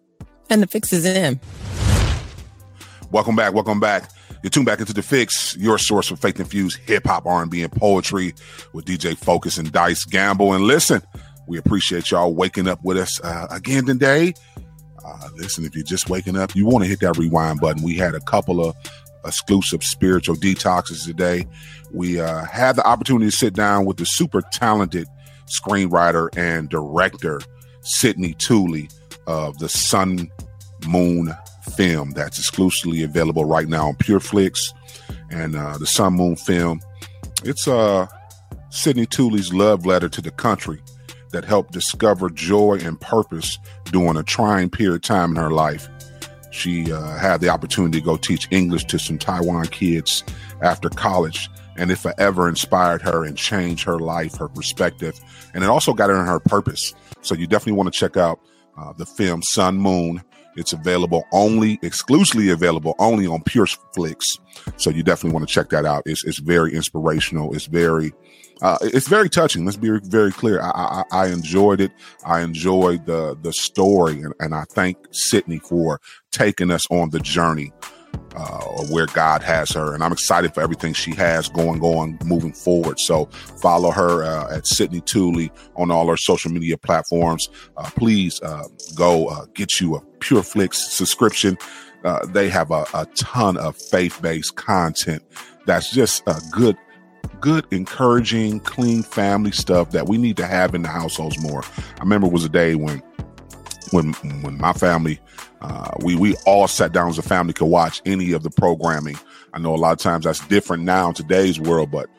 And 0.50 0.62
the 0.62 0.68
fix 0.68 0.94
is 0.94 1.06
in. 1.06 1.40
Welcome 3.12 3.36
back. 3.36 3.54
Welcome 3.54 3.80
back. 3.80 4.10
You 4.44 4.50
tune 4.50 4.66
back 4.66 4.82
into 4.82 4.92
the 4.92 5.02
fix, 5.02 5.56
your 5.56 5.78
source 5.78 6.10
for 6.10 6.18
faith 6.18 6.38
infused 6.38 6.78
hip 6.86 7.06
hop, 7.06 7.26
R 7.26 7.42
and 7.42 7.50
B, 7.50 7.64
and 7.64 7.72
poetry 7.72 8.36
with 8.74 8.84
DJ 8.84 9.18
Focus 9.18 9.58
and 9.58 9.72
Dice 9.72 10.04
Gamble. 10.04 10.54
And 10.54 10.66
listen, 10.66 11.02
we 11.48 11.58
appreciate 11.58 12.12
y'all 12.12 12.34
waking 12.34 12.68
up 12.68 12.80
with 12.84 12.98
us 12.98 13.20
uh, 13.22 13.48
again 13.50 13.86
today. 13.86 14.34
Uh, 15.04 15.30
listen, 15.36 15.66
if 15.66 15.76
you're 15.76 15.84
just 15.84 16.10
waking 16.10 16.38
up, 16.38 16.56
you 16.56 16.66
want 16.66 16.84
to 16.84 16.90
hit 16.90 17.02
that 17.02 17.18
rewind 17.18 17.60
button. 17.60 17.84
We 17.84 17.96
had 17.96 18.16
a 18.16 18.22
couple 18.22 18.66
of 18.66 18.76
exclusive 19.26 19.84
spiritual 19.84 20.36
detoxes 20.36 21.06
today. 21.06 21.46
We 21.92 22.20
uh, 22.20 22.46
had 22.46 22.76
the 22.76 22.86
opportunity 22.86 23.30
to 23.30 23.36
sit 23.36 23.54
down 23.54 23.86
with 23.86 23.98
the 23.98 24.06
super 24.06 24.42
talented 24.42 25.08
screenwriter 25.48 26.30
and 26.38 26.70
director 26.70 27.42
Sydney 27.82 28.34
Tooley 28.36 28.90
of 29.28 29.58
the 29.60 29.70
Sun 29.70 30.32
Moon 30.88 31.34
film 31.76 32.12
that's 32.12 32.38
exclusively 32.38 33.04
available 33.04 33.46
right 33.46 33.68
now 33.68 33.88
on 33.88 33.96
PureFlix 33.96 34.58
and 35.30 35.56
uh, 35.56 35.78
the 35.78 35.88
Sun 35.88 36.14
Moon 36.14 36.36
film. 36.36 36.82
It's 37.44 37.68
uh, 37.68 38.08
Sydney 38.70 39.06
Tooley's 39.06 39.54
love 39.54 39.86
letter 39.86 40.10
to 40.10 40.22
the 40.22 40.32
country 40.32 40.82
that 41.34 41.44
helped 41.44 41.74
discover 41.74 42.30
joy 42.30 42.80
and 42.82 43.00
purpose 43.02 43.60
during 43.86 44.16
a 44.16 44.24
trying 44.24 44.70
period 44.70 44.96
of 44.96 45.02
time 45.02 45.32
in 45.32 45.36
her 45.36 45.52
life. 45.52 45.90
She 46.52 46.92
uh, 46.94 47.18
had 47.18 47.42
the 47.42 47.50
opportunity 47.50 48.00
to 48.00 48.06
go 48.06 48.16
teach 48.16 48.48
English 48.52 48.86
to 48.86 49.00
some 49.00 49.18
Taiwan 49.18 49.66
kids 49.68 50.24
after 50.62 50.88
college, 50.88 51.50
and 51.76 51.92
it 51.92 51.98
forever 51.98 52.48
inspired 52.48 53.02
her 53.02 53.26
and 53.26 53.36
changed 53.36 53.84
her 53.86 54.00
life, 54.00 54.38
her 54.38 54.48
perspective, 54.48 55.20
and 55.54 55.64
it 55.64 55.70
also 55.70 55.94
got 55.94 56.10
her 56.10 56.20
in 56.20 56.28
her 56.28 56.40
purpose. 56.40 56.94
So 57.22 57.34
you 57.36 57.48
definitely 57.48 57.74
want 57.74 57.92
to 57.92 58.00
check 58.00 58.18
out 58.18 58.40
uh, 58.78 58.94
the 58.94 59.06
film 59.06 59.42
Sun 59.42 59.78
Moon. 59.78 60.22
It's 60.56 60.74
available 60.74 61.26
only, 61.32 61.80
exclusively 61.82 62.52
available 62.52 62.94
only 63.00 63.26
on 63.26 63.42
PureFlix. 63.42 64.38
So 64.78 64.92
you 64.92 65.02
definitely 65.02 65.34
want 65.34 65.48
to 65.48 65.54
check 65.54 65.70
that 65.70 65.86
out. 65.86 66.04
It's 66.06 66.24
it's 66.24 66.38
very 66.38 66.76
inspirational. 66.76 67.56
It's 67.56 67.66
very 67.66 68.14
uh, 68.62 68.78
it's 68.82 69.08
very 69.08 69.30
touching. 69.30 69.66
Let's 69.66 69.78
be 69.78 70.00
very 70.04 70.32
clear. 70.32 70.62
I, 70.62 71.04
I, 71.12 71.24
I 71.24 71.28
enjoyed 71.28 71.82
it. 71.82 71.92
I 72.26 72.42
enjoyed 72.42 73.06
the 73.06 73.38
the 73.42 73.54
story, 73.54 74.22
and, 74.22 74.34
and 74.40 74.54
I 74.54 74.64
thank 74.70 74.98
Sydney 75.12 75.60
for 75.60 76.00
taking 76.32 76.72
us 76.72 76.86
on 76.90 77.10
the 77.10 77.20
journey 77.20 77.72
uh, 78.36 78.86
where 78.90 79.08
God 79.08 79.42
has 79.44 79.72
her. 79.72 79.94
And 79.94 80.04
I'm 80.04 80.12
excited 80.12 80.54
for 80.54 80.62
everything 80.62 80.94
she 80.94 81.14
has 81.16 81.50
going 81.50 81.82
on 81.82 82.18
moving 82.24 82.54
forward. 82.54 83.00
So 83.00 83.26
follow 83.62 83.92
her 83.92 84.24
uh, 84.24 84.56
at 84.56 84.68
Sydney 84.68 85.02
Tooley 85.02 85.52
on 85.76 85.92
all 85.92 86.08
her 86.08 86.18
social 86.18 86.52
media 86.52 86.78
platforms. 86.78 87.50
Uh, 87.78 87.90
please 87.96 88.42
uh, 88.42 88.68
go 88.96 89.28
uh, 89.28 89.46
get 89.54 89.80
you 89.80 89.96
a 89.96 90.02
PureFlix 90.20 90.76
subscription. 90.76 91.58
They 92.28 92.50
have 92.50 92.70
a, 92.70 92.86
a 92.94 93.06
ton 93.16 93.56
of 93.58 93.78
faith 93.78 94.22
based 94.22 94.58
content 94.58 95.24
that's 95.66 95.92
just 95.92 96.24
a 96.28 96.42
good 96.52 96.78
good, 97.44 97.66
encouraging, 97.72 98.62
clean 98.62 99.04
family 99.04 99.52
stuff 99.52 99.92
that 99.92 100.08
we 100.08 100.18
need 100.18 100.38
to 100.38 100.48
have 100.48 100.74
in 100.74 100.82
the 100.82 100.88
households 100.88 101.38
more. 101.44 101.62
I 101.78 102.00
remember 102.00 102.26
it 102.26 102.32
was 102.32 102.46
a 102.46 102.50
day 102.50 102.76
when 102.76 103.04
when 103.94 104.14
when 104.42 104.58
my 104.58 104.74
family 104.74 105.20
uh, 105.62 105.92
we 106.00 106.16
we 106.16 106.36
all 106.46 106.68
sat 106.68 106.92
down 106.92 107.10
as 107.10 107.18
a 107.18 107.22
family 107.22 107.54
could 107.54 107.68
watch 107.68 108.02
any 108.06 108.34
of 108.34 108.44
the 108.44 108.50
programming. 108.50 109.18
I 109.54 109.60
know 109.60 109.74
a 109.74 109.78
lot 109.78 109.94
of 109.94 110.00
times 110.00 110.26
that's 110.26 110.46
different 110.48 110.84
now 110.84 111.10
in 111.10 111.14
today's 111.14 111.60
world, 111.60 111.92
but 111.92 112.10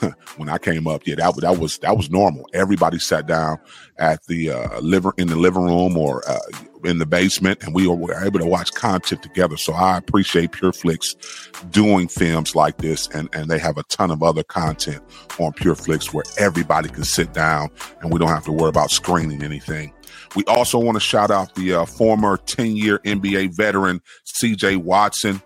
when 0.36 0.48
I 0.48 0.58
came 0.58 0.86
up, 0.86 1.06
yeah, 1.06 1.16
that 1.16 1.36
that 1.40 1.58
was 1.58 1.78
that 1.78 1.96
was 1.96 2.10
normal. 2.10 2.48
Everybody 2.52 2.98
sat 2.98 3.26
down 3.26 3.58
at 3.98 4.24
the 4.26 4.50
uh, 4.50 4.80
liver 4.80 5.12
in 5.16 5.28
the 5.28 5.36
living 5.36 5.64
room 5.64 5.96
or 5.96 6.28
uh, 6.28 6.38
in 6.84 6.98
the 6.98 7.06
basement, 7.06 7.62
and 7.62 7.74
we 7.74 7.86
were 7.86 8.24
able 8.24 8.38
to 8.40 8.46
watch 8.46 8.72
content 8.72 9.22
together. 9.22 9.56
So 9.56 9.72
I 9.72 9.96
appreciate 9.98 10.52
PureFlix 10.52 11.70
doing 11.70 12.08
films 12.08 12.54
like 12.54 12.78
this, 12.78 13.08
and 13.08 13.28
and 13.32 13.50
they 13.50 13.58
have 13.58 13.78
a 13.78 13.82
ton 13.84 14.10
of 14.10 14.22
other 14.22 14.42
content 14.42 15.02
on 15.38 15.52
PureFlix 15.52 16.12
where 16.12 16.24
everybody 16.38 16.88
can 16.88 17.04
sit 17.04 17.32
down, 17.32 17.70
and 18.00 18.12
we 18.12 18.18
don't 18.18 18.28
have 18.28 18.44
to 18.44 18.52
worry 18.52 18.68
about 18.68 18.90
screening 18.90 19.42
anything. 19.42 19.92
We 20.36 20.44
also 20.44 20.78
want 20.78 20.96
to 20.96 21.00
shout 21.00 21.30
out 21.30 21.54
the 21.54 21.74
uh, 21.74 21.84
former 21.84 22.36
10 22.36 22.76
year 22.76 22.98
NBA 23.00 23.56
veteran, 23.56 24.00
CJ 24.26 24.78
Watson. 24.78 25.42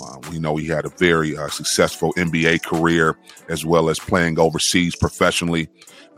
Uh, 0.00 0.18
we 0.30 0.38
know 0.38 0.56
he 0.56 0.66
had 0.66 0.84
a 0.84 0.90
very 0.90 1.36
uh, 1.36 1.48
successful 1.48 2.12
NBA 2.14 2.62
career 2.62 3.16
as 3.48 3.64
well 3.64 3.88
as 3.88 3.98
playing 3.98 4.38
overseas 4.38 4.94
professionally. 4.94 5.68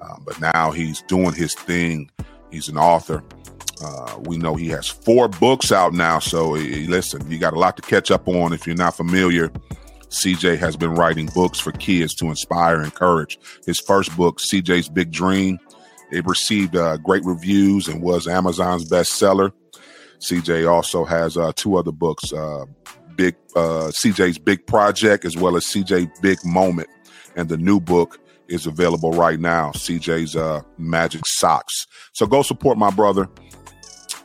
Um, 0.02 0.22
but 0.24 0.40
now 0.40 0.70
he's 0.72 1.02
doing 1.02 1.32
his 1.32 1.54
thing. 1.54 2.10
He's 2.50 2.68
an 2.68 2.76
author. 2.76 3.22
Uh, 3.82 4.18
we 4.22 4.36
know 4.36 4.56
he 4.56 4.68
has 4.68 4.88
four 4.88 5.28
books 5.28 5.70
out 5.70 5.92
now. 5.92 6.18
So 6.18 6.50
listen, 6.50 7.30
you 7.30 7.38
got 7.38 7.52
a 7.52 7.58
lot 7.58 7.76
to 7.76 7.82
catch 7.82 8.10
up 8.10 8.26
on 8.26 8.52
if 8.52 8.66
you're 8.66 8.76
not 8.76 8.96
familiar. 8.96 9.50
CJ 10.10 10.58
has 10.58 10.76
been 10.76 10.94
writing 10.94 11.26
books 11.34 11.60
for 11.60 11.72
kids 11.72 12.14
to 12.14 12.26
inspire 12.26 12.76
and 12.76 12.86
encourage. 12.86 13.38
His 13.66 13.78
first 13.78 14.16
book, 14.16 14.38
CJ's 14.38 14.88
Big 14.88 15.10
Dream, 15.10 15.58
it 16.10 16.26
received 16.26 16.76
uh, 16.76 16.96
great 16.98 17.24
reviews 17.24 17.88
and 17.88 18.02
was 18.02 18.26
Amazon's 18.26 18.88
bestseller. 18.90 19.52
CJ 20.20 20.70
also 20.70 21.04
has 21.04 21.36
uh, 21.36 21.52
two 21.54 21.76
other 21.76 21.92
books, 21.92 22.32
uh, 22.32 22.64
Big 23.16 23.36
uh, 23.56 23.90
CJ's 23.90 24.38
Big 24.38 24.66
Project 24.66 25.24
as 25.24 25.36
well 25.36 25.56
as 25.56 25.64
CJ 25.64 26.20
Big 26.20 26.38
Moment, 26.44 26.88
and 27.36 27.48
the 27.48 27.56
new 27.56 27.80
book 27.80 28.18
is 28.48 28.66
available 28.66 29.12
right 29.12 29.38
now. 29.38 29.70
CJ's 29.72 30.34
uh, 30.34 30.62
Magic 30.78 31.22
Socks. 31.26 31.86
So 32.12 32.26
go 32.26 32.42
support 32.42 32.78
my 32.78 32.90
brother. 32.90 33.28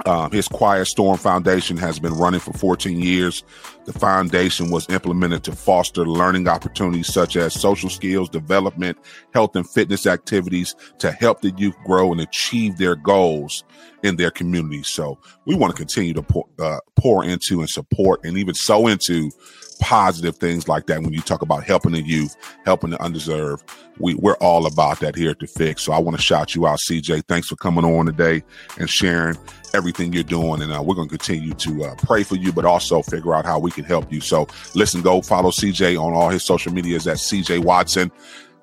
Um, 0.06 0.32
his 0.32 0.48
Quiet 0.48 0.86
Storm 0.86 1.18
Foundation 1.18 1.78
has 1.78 1.98
been 2.00 2.14
running 2.14 2.40
for 2.40 2.52
14 2.54 3.00
years. 3.00 3.44
The 3.86 3.94
foundation 3.94 4.70
was 4.70 4.90
implemented 4.90 5.44
to 5.46 5.54
foster 5.54 6.06
learning 6.06 6.48
opportunities 6.48 7.14
such 7.14 7.38
as 7.38 7.54
social 7.54 7.90
skills 7.90 8.30
development, 8.30 8.98
health 9.34 9.56
and 9.56 9.70
fitness 9.70 10.06
activities 10.06 10.76
to 11.00 11.12
help 11.12 11.42
the 11.42 11.52
youth 11.58 11.76
grow 11.86 12.12
and 12.12 12.20
achieve 12.20 12.78
their 12.78 12.96
goals 12.96 13.64
in 14.04 14.18
their 14.18 14.32
communities. 14.32 14.90
So 14.90 15.20
we 15.46 15.56
want 15.56 15.72
to 15.72 15.78
continue 15.78 16.14
to 16.14 16.22
pour, 16.22 16.48
uh, 16.60 16.80
pour 16.98 17.24
into 17.24 17.62
and 17.62 17.70
support 17.70 18.26
and 18.26 18.38
even 18.38 18.54
sow 18.54 18.88
into 18.88 19.32
positive 19.74 20.38
things 20.38 20.68
like 20.68 20.88
that 20.88 21.02
when 21.02 21.14
you 21.14 21.22
talk 21.22 21.42
about 21.42 21.64
helping 21.64 21.92
the 21.94 22.02
youth, 22.02 22.36
helping 22.66 22.92
the 22.92 23.02
undeserved. 23.02 23.64
We, 24.00 24.16
we're 24.16 24.36
all 24.36 24.66
about 24.66 25.00
that 25.02 25.16
here 25.16 25.32
at 25.32 25.40
The 25.40 25.48
Fixx. 25.48 25.82
So 25.82 25.94
I 25.94 26.00
want 26.00 26.18
to 26.18 26.24
shout 26.24 26.56
you 26.56 26.66
out, 26.66 26.80
CJ. 26.80 27.24
Thanks 27.28 27.48
for 27.48 27.56
coming 27.56 27.86
on 27.86 28.06
today 28.06 28.44
and 28.80 28.90
sharing 28.90 29.38
everything 29.74 30.14
you're 30.14 30.24
doing. 30.24 30.62
And 30.62 30.72
uh, 30.72 30.82
we're 30.82 30.96
going 30.96 31.10
to 31.10 31.18
continue 31.18 31.54
to 31.54 31.86
uh, 31.86 31.96
pray 31.96 32.24
for 32.24 32.36
you, 32.36 32.52
but 32.52 32.66
also 32.66 33.02
figure 33.02 33.34
out 33.34 33.46
how 33.46 33.60
we 33.60 33.72
can 33.72 33.84
help 33.84 34.12
you. 34.12 34.22
So 34.22 34.48
listen, 34.76 35.02
go 35.02 35.22
follow 35.22 35.52
CJ 35.52 36.00
on 36.00 36.14
all 36.14 36.30
his 36.30 36.44
social 36.44 36.74
medias 36.74 37.08
at 37.08 37.18
CJ 37.18 37.64
Watson. 37.64 38.12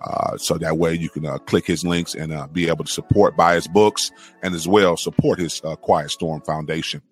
Uh, 0.01 0.37
so 0.39 0.57
that 0.57 0.79
way 0.79 0.95
you 0.95 1.11
can 1.11 1.27
uh, 1.27 1.39
click 1.39 1.67
his 1.67 1.85
links 1.85 2.15
and 2.15 2.33
uh, 2.33 2.47
be 2.47 2.69
able 2.69 2.85
to 2.85 2.91
support 2.91 3.37
buy 3.37 3.55
his 3.55 3.69
books 3.69 4.11
and 4.43 4.55
as 4.55 4.67
well 4.67 4.97
support 4.97 5.39
his 5.39 5.61
uh, 5.63 5.77
Quiet 5.77 6.11
Storm 6.11 6.41
Foundation. 6.41 7.03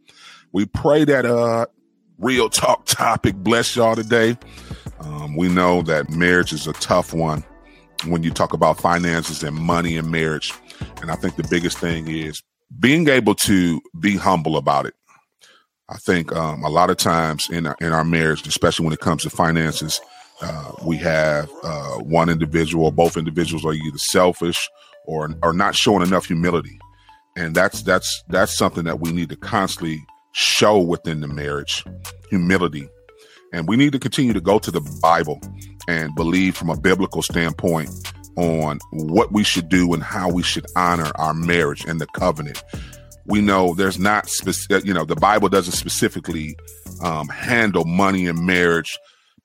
We 0.53 0.65
pray 0.65 1.05
that 1.05 1.27
uh, 1.27 1.67
real 2.19 2.51
talk 2.51 2.85
topic 2.87 3.35
bless 3.37 3.77
y'all 3.77 3.95
today. 3.95 4.37
Um, 5.01 5.37
we 5.37 5.49
know 5.49 5.83
that 5.83 6.11
marriage 6.11 6.53
is 6.53 6.67
a 6.67 6.73
tough 6.75 7.15
one 7.15 7.45
when 8.07 8.23
you 8.23 8.31
talk 8.31 8.53
about 8.53 8.81
finances 8.81 9.43
and 9.43 9.57
money 9.57 9.97
and 9.97 10.11
marriage. 10.11 10.53
And 11.01 11.11
I 11.11 11.15
think 11.15 11.37
the 11.37 11.47
biggest 11.49 11.79
thing 11.79 12.09
is 12.09 12.43
being 12.79 13.09
able 13.09 13.35
to 13.37 13.81
be 13.99 14.17
humble 14.17 14.57
about 14.57 14.87
it. 14.87 14.95
I 15.89 15.97
think 15.97 16.33
um, 16.33 16.63
a 16.65 16.69
lot 16.69 16.91
of 16.91 16.99
times 16.99 17.49
in 17.49 17.67
our, 17.67 17.77
in 17.81 17.93
our 17.93 18.05
marriage, 18.05 18.47
especially 18.47 18.85
when 18.85 18.93
it 18.93 19.01
comes 19.01 19.23
to 19.23 19.31
finances, 19.31 20.01
uh, 20.43 20.73
we 20.85 20.97
have 20.99 21.51
uh, 21.63 21.97
one 21.97 22.29
individual, 22.29 22.91
both 22.91 23.17
individuals 23.17 23.65
are 23.65 23.73
either 23.73 23.99
selfish 23.99 24.69
or 25.07 25.35
are 25.43 25.53
not 25.53 25.75
showing 25.75 26.07
enough 26.07 26.27
humility, 26.27 26.79
and 27.37 27.55
that's 27.55 27.83
that's 27.83 28.23
that's 28.29 28.57
something 28.57 28.85
that 28.85 29.01
we 29.01 29.11
need 29.11 29.31
to 29.31 29.37
constantly 29.37 30.05
show 30.39 30.79
within 30.79 31.21
the 31.21 31.27
marriage 31.27 31.85
humility. 32.31 32.89
And 33.53 33.67
we 33.67 33.77
need 33.77 33.91
to 33.93 33.99
continue 33.99 34.33
to 34.33 34.41
go 34.41 34.61
to 34.61 34.71
the 34.71 34.81
Bible 35.03 35.41
and 35.89 36.15
believe 36.15 36.57
from 36.57 36.71
a 36.71 36.77
biblical 36.77 37.23
standpoint 37.23 37.91
on 38.37 38.79
what 38.93 39.33
we 39.33 39.43
should 39.43 39.69
do 39.69 39.93
and 39.93 40.03
how 40.03 40.31
we 40.31 40.45
should 40.45 40.65
honor 40.77 41.11
our 41.17 41.35
marriage 41.35 41.85
and 41.87 42.01
the 42.01 42.07
covenant. 42.15 42.63
We 43.27 43.41
know 43.41 43.75
there's 43.75 43.99
not 43.99 44.29
specific, 44.29 44.87
you 44.87 44.95
know, 44.95 45.05
the 45.05 45.17
Bible 45.17 45.49
doesn't 45.49 45.73
specifically 45.73 46.57
um, 47.03 47.29
handle 47.29 47.85
money 47.85 48.29
and 48.29 48.47
marriage 48.47 48.97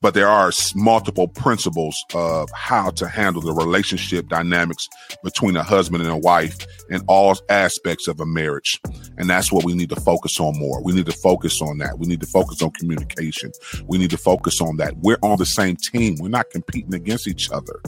but 0.04 0.14
there 0.14 0.28
are 0.28 0.52
multiple 0.76 1.30
principles 1.30 1.96
of 2.14 2.50
how 2.54 2.90
to 2.92 3.08
handle 3.08 3.42
the 3.42 3.54
relationship 3.54 4.28
dynamics 4.28 4.90
between 5.24 5.56
a 5.56 5.64
husband 5.64 6.04
and 6.04 6.12
a 6.12 6.18
wife 6.18 6.58
in 6.90 7.02
all 7.08 7.38
aspects 7.48 8.10
of 8.10 8.20
a 8.20 8.26
marriage. 8.26 8.82
And 9.18 9.30
that's 9.30 9.50
what 9.50 9.64
we 9.64 9.74
need 9.74 9.90
to 9.92 9.96
focus 9.96 10.42
on 10.42 10.60
more. 10.60 10.84
We 10.84 10.92
need 10.92 11.06
to 11.06 11.14
focus 11.14 11.62
on 11.62 11.78
that. 11.78 12.00
We 12.00 12.08
need 12.08 12.20
to 12.20 12.28
focus 12.28 12.62
on 12.62 12.72
communication. 12.72 13.54
We 13.88 13.98
need 13.98 14.10
to 14.10 14.18
focus 14.18 14.60
on 14.60 14.76
that. 14.76 14.98
We're 14.98 15.18
on 15.22 15.38
the 15.38 15.46
same 15.46 15.78
team. 15.78 16.18
We're 16.20 16.28
not 16.28 16.50
competing 16.50 16.94
against 16.94 17.26
each 17.26 17.50
other 17.50 17.80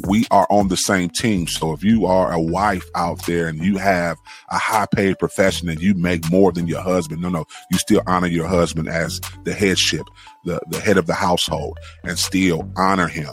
we 0.00 0.26
are 0.30 0.46
on 0.50 0.68
the 0.68 0.76
same 0.76 1.08
team. 1.08 1.46
So 1.46 1.72
if 1.72 1.82
you 1.82 2.06
are 2.06 2.32
a 2.32 2.40
wife 2.40 2.84
out 2.94 3.24
there 3.26 3.48
and 3.48 3.58
you 3.58 3.78
have 3.78 4.18
a 4.50 4.58
high 4.58 4.86
paid 4.94 5.18
profession 5.18 5.68
and 5.68 5.80
you 5.80 5.94
make 5.94 6.30
more 6.30 6.52
than 6.52 6.66
your 6.66 6.82
husband, 6.82 7.22
no, 7.22 7.28
no, 7.28 7.44
you 7.70 7.78
still 7.78 8.02
honor 8.06 8.26
your 8.26 8.46
husband 8.46 8.88
as 8.88 9.20
the 9.44 9.54
headship, 9.54 10.06
the, 10.44 10.60
the 10.68 10.80
head 10.80 10.98
of 10.98 11.06
the 11.06 11.14
household 11.14 11.78
and 12.04 12.18
still 12.18 12.70
honor 12.76 13.08
him. 13.08 13.30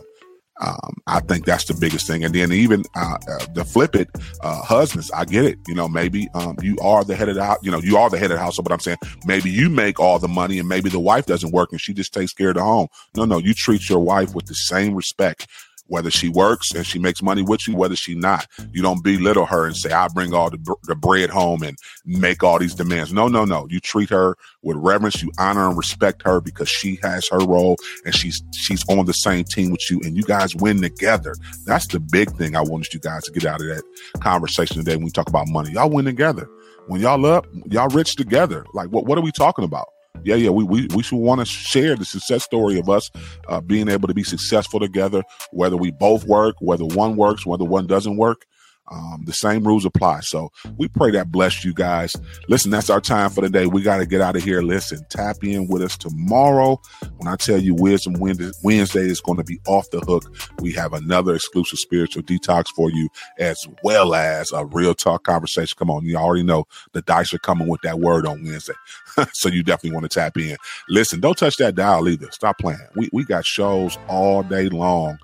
Um, 0.62 1.02
I 1.08 1.20
think 1.20 1.46
that's 1.46 1.66
the 1.66 1.74
biggest 1.74 2.08
thing. 2.08 2.24
And 2.24 2.34
then 2.34 2.52
even 2.54 2.84
uh, 2.96 3.18
uh, 3.28 3.46
the 3.54 3.66
flip 3.66 3.96
it, 3.96 4.08
uh, 4.42 4.62
husbands, 4.62 5.12
I 5.12 5.26
get 5.26 5.46
it. 5.46 5.58
You 5.68 5.74
know, 5.74 5.88
maybe 5.88 6.30
um, 6.36 6.58
you 6.62 6.78
are 6.82 7.04
the 7.04 7.16
head 7.16 7.28
of 7.28 7.36
the 7.36 7.44
house. 7.44 7.58
You 7.64 7.72
know, 7.72 7.80
you 7.80 7.98
are 7.98 8.10
the 8.10 8.18
head 8.18 8.32
of 8.32 8.38
the 8.38 8.44
household. 8.44 8.66
But 8.66 8.74
I'm 8.74 8.80
saying 8.80 9.00
maybe 9.26 9.50
you 9.50 9.70
make 9.70 10.00
all 10.00 10.20
the 10.20 10.28
money, 10.28 10.60
and 10.60 10.70
maybe 10.70 10.90
the 10.90 11.00
wife 11.00 11.26
doesn't 11.26 11.52
work, 11.52 11.72
and 11.72 11.82
she 11.82 11.94
just 11.94 12.14
takes 12.14 12.34
care 12.34 12.50
of 12.50 12.56
the 12.56 12.64
home. 12.64 12.88
No, 13.16 13.26
no, 13.26 13.40
you 13.40 13.54
treat 13.54 13.90
your 13.90 14.00
wife 14.00 14.36
with 14.36 14.46
the 14.46 14.56
same 14.56 14.94
respect 14.94 15.48
whether 15.88 16.10
she 16.10 16.30
works 16.30 16.72
and 16.74 16.86
she 16.86 17.00
makes 17.00 17.22
money 17.22 17.42
with 17.42 17.68
you, 17.68 17.76
whether 17.76 17.96
she 17.96 18.16
not. 18.16 18.48
You 18.72 18.82
don't 18.82 19.04
belittle 19.04 19.46
her 19.46 19.66
and 19.66 19.76
say, 19.76 19.92
I 19.92 20.08
bring 20.08 20.34
all 20.34 20.50
the, 20.50 20.76
the 20.84 20.96
bread 20.96 21.30
home 21.30 21.64
and 21.64 21.78
make 22.06 22.44
all 22.44 22.60
these 22.60 22.76
demands. 22.76 23.14
No, 23.14 23.28
no, 23.28 23.46
no. 23.46 23.68
You 23.70 23.80
treat 23.80 24.10
her 24.10 24.36
with 24.62 24.78
reverence. 24.78 25.22
You 25.22 25.32
honor 25.38 25.68
and 25.68 25.78
respect 25.78 26.24
her 26.24 26.42
because 26.42 26.70
she 26.70 27.00
has 27.04 27.28
her 27.30 27.40
role 27.40 27.78
and 28.06 28.16
she's, 28.16 28.42
she's 28.54 28.84
on 28.90 29.06
the 29.06 29.14
same 29.14 29.44
team 29.44 29.72
with 29.72 29.90
you 29.92 30.00
and 30.04 30.16
you 30.16 30.24
guys 30.24 30.56
win 30.56 30.82
together. 30.82 31.36
That's 31.66 31.88
the 31.88 32.00
big 32.00 32.32
thing 32.38 32.56
I 32.56 32.62
wanted 32.62 32.94
you 32.94 33.00
guys 33.00 33.24
to 33.24 33.32
get 33.32 33.46
out 33.46 33.62
of 33.62 33.68
that 33.68 33.84
conversation 34.20 34.78
today 34.78 34.96
when 34.96 35.06
we 35.06 35.12
talk 35.12 35.30
about 35.30 35.48
money. 35.48 35.72
Y'all 35.72 35.90
win 35.90 36.06
together. 36.06 36.50
When 36.88 37.02
y'all 37.02 37.26
up, 37.26 37.46
y'all 37.70 37.88
rich 37.90 38.16
together. 38.16 38.66
Like 38.74 38.90
what, 38.90 39.06
what 39.06 39.18
are 39.18 39.22
we 39.22 39.32
talking 39.32 39.64
about? 39.64 39.88
Yeah, 40.22 40.36
yeah, 40.36 40.50
we, 40.52 40.64
we, 40.64 40.88
we 40.96 41.04
should 41.04 41.18
want 41.18 41.40
to 41.40 41.46
share 41.46 41.96
the 41.96 42.06
success 42.06 42.44
story 42.44 42.78
of 42.78 42.90
us 42.90 43.10
uh, 43.48 43.60
being 43.62 43.90
able 43.90 44.08
to 44.08 44.14
be 44.14 44.24
successful 44.24 44.80
together, 44.80 45.24
whether 45.52 45.76
we 45.76 45.92
both 45.92 46.26
work, 46.26 46.56
whether 46.60 46.86
one 46.86 47.16
works, 47.16 47.46
whether 47.46 47.66
one 47.66 47.88
doesn't 47.88 48.18
work. 48.18 48.46
Um, 48.92 49.24
the 49.26 49.34
same 49.34 49.66
rules 49.66 49.86
apply. 49.86 50.22
So 50.22 50.52
we 50.78 50.88
pray 50.88 51.12
that 51.12 51.32
bless 51.32 51.64
you 51.64 51.74
guys. 51.74 52.16
Listen, 52.50 52.72
that's 52.72 52.90
our 52.90 53.02
time 53.02 53.30
for 53.30 53.42
the 53.42 53.50
day. 53.50 53.66
We 53.66 53.82
got 53.82 53.98
to 53.98 54.06
get 54.06 54.22
out 54.22 54.36
of 54.36 54.44
here. 54.44 54.62
Listen, 54.62 55.06
tap 55.10 55.38
in 55.44 55.68
with 55.68 55.82
us 55.82 55.98
tomorrow. 55.98 56.82
When 57.18 57.28
I 57.28 57.36
tell 57.38 57.58
you 57.58 57.76
Wisdom 57.76 58.16
Wednesday 58.20 59.08
is 59.08 59.22
going 59.22 59.38
to 59.38 59.44
be 59.44 59.60
off 59.68 59.90
the 59.92 60.02
hook, 60.02 60.36
we 60.60 60.72
have 60.74 60.94
another 60.94 61.36
exclusive 61.36 61.80
spiritual 61.80 62.24
detox 62.24 62.66
for 62.76 62.92
you, 62.92 63.10
as 63.40 63.66
well 63.84 64.14
as 64.14 64.52
a 64.52 64.66
real 64.66 64.94
talk 64.94 65.24
conversation. 65.24 65.76
Come 65.78 65.90
on, 65.90 66.06
you 66.06 66.18
already 66.18 66.44
know 66.44 66.66
the 66.92 67.02
dice 67.02 67.34
are 67.34 67.40
coming 67.40 67.68
with 67.68 67.82
that 67.82 68.00
word 68.00 68.28
on 68.28 68.44
Wednesday. 68.44 68.74
so 69.34 69.50
you 69.50 69.64
definitely 69.64 69.96
want 69.96 70.10
to 70.10 70.20
tap 70.20 70.38
in. 70.38 70.58
Listen, 70.90 71.20
don't 71.20 71.38
touch 71.38 71.58
that 71.58 71.76
dial 71.76 72.08
either. 72.10 72.30
Stop 72.32 72.58
playing. 72.60 72.80
We, 72.96 73.10
we 73.14 73.24
got 73.24 73.46
shows 73.46 73.98
all 74.08 74.44
day 74.44 74.70
long 74.70 75.18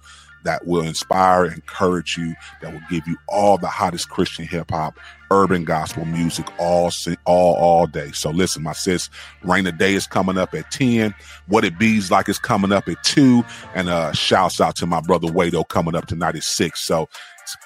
that 0.43 0.65
will 0.65 0.81
inspire, 0.81 1.45
encourage 1.45 2.17
you, 2.17 2.35
that 2.61 2.71
will 2.73 2.81
give 2.89 3.07
you 3.07 3.17
all 3.27 3.57
the 3.57 3.67
hottest 3.67 4.09
Christian 4.09 4.45
hip 4.45 4.71
hop, 4.71 4.97
urban 5.31 5.63
gospel 5.63 6.05
music 6.05 6.47
all 6.57 6.91
all 7.25 7.55
all 7.55 7.87
day. 7.87 8.11
So 8.13 8.31
listen, 8.31 8.63
my 8.63 8.73
sis, 8.73 9.09
Rain 9.43 9.67
of 9.67 9.77
Day 9.77 9.93
is 9.93 10.07
coming 10.07 10.37
up 10.37 10.53
at 10.53 10.71
10. 10.71 11.13
What 11.47 11.65
it 11.65 11.77
bees 11.77 12.11
like 12.11 12.29
is 12.29 12.39
coming 12.39 12.71
up 12.71 12.87
at 12.87 13.03
2. 13.03 13.43
And 13.75 13.89
uh 13.89 14.11
shouts 14.13 14.59
out 14.61 14.75
to 14.77 14.85
my 14.85 15.01
brother 15.01 15.27
Wado 15.27 15.67
coming 15.67 15.95
up 15.95 16.07
tonight 16.07 16.35
at 16.35 16.43
6. 16.43 16.79
So 16.79 17.09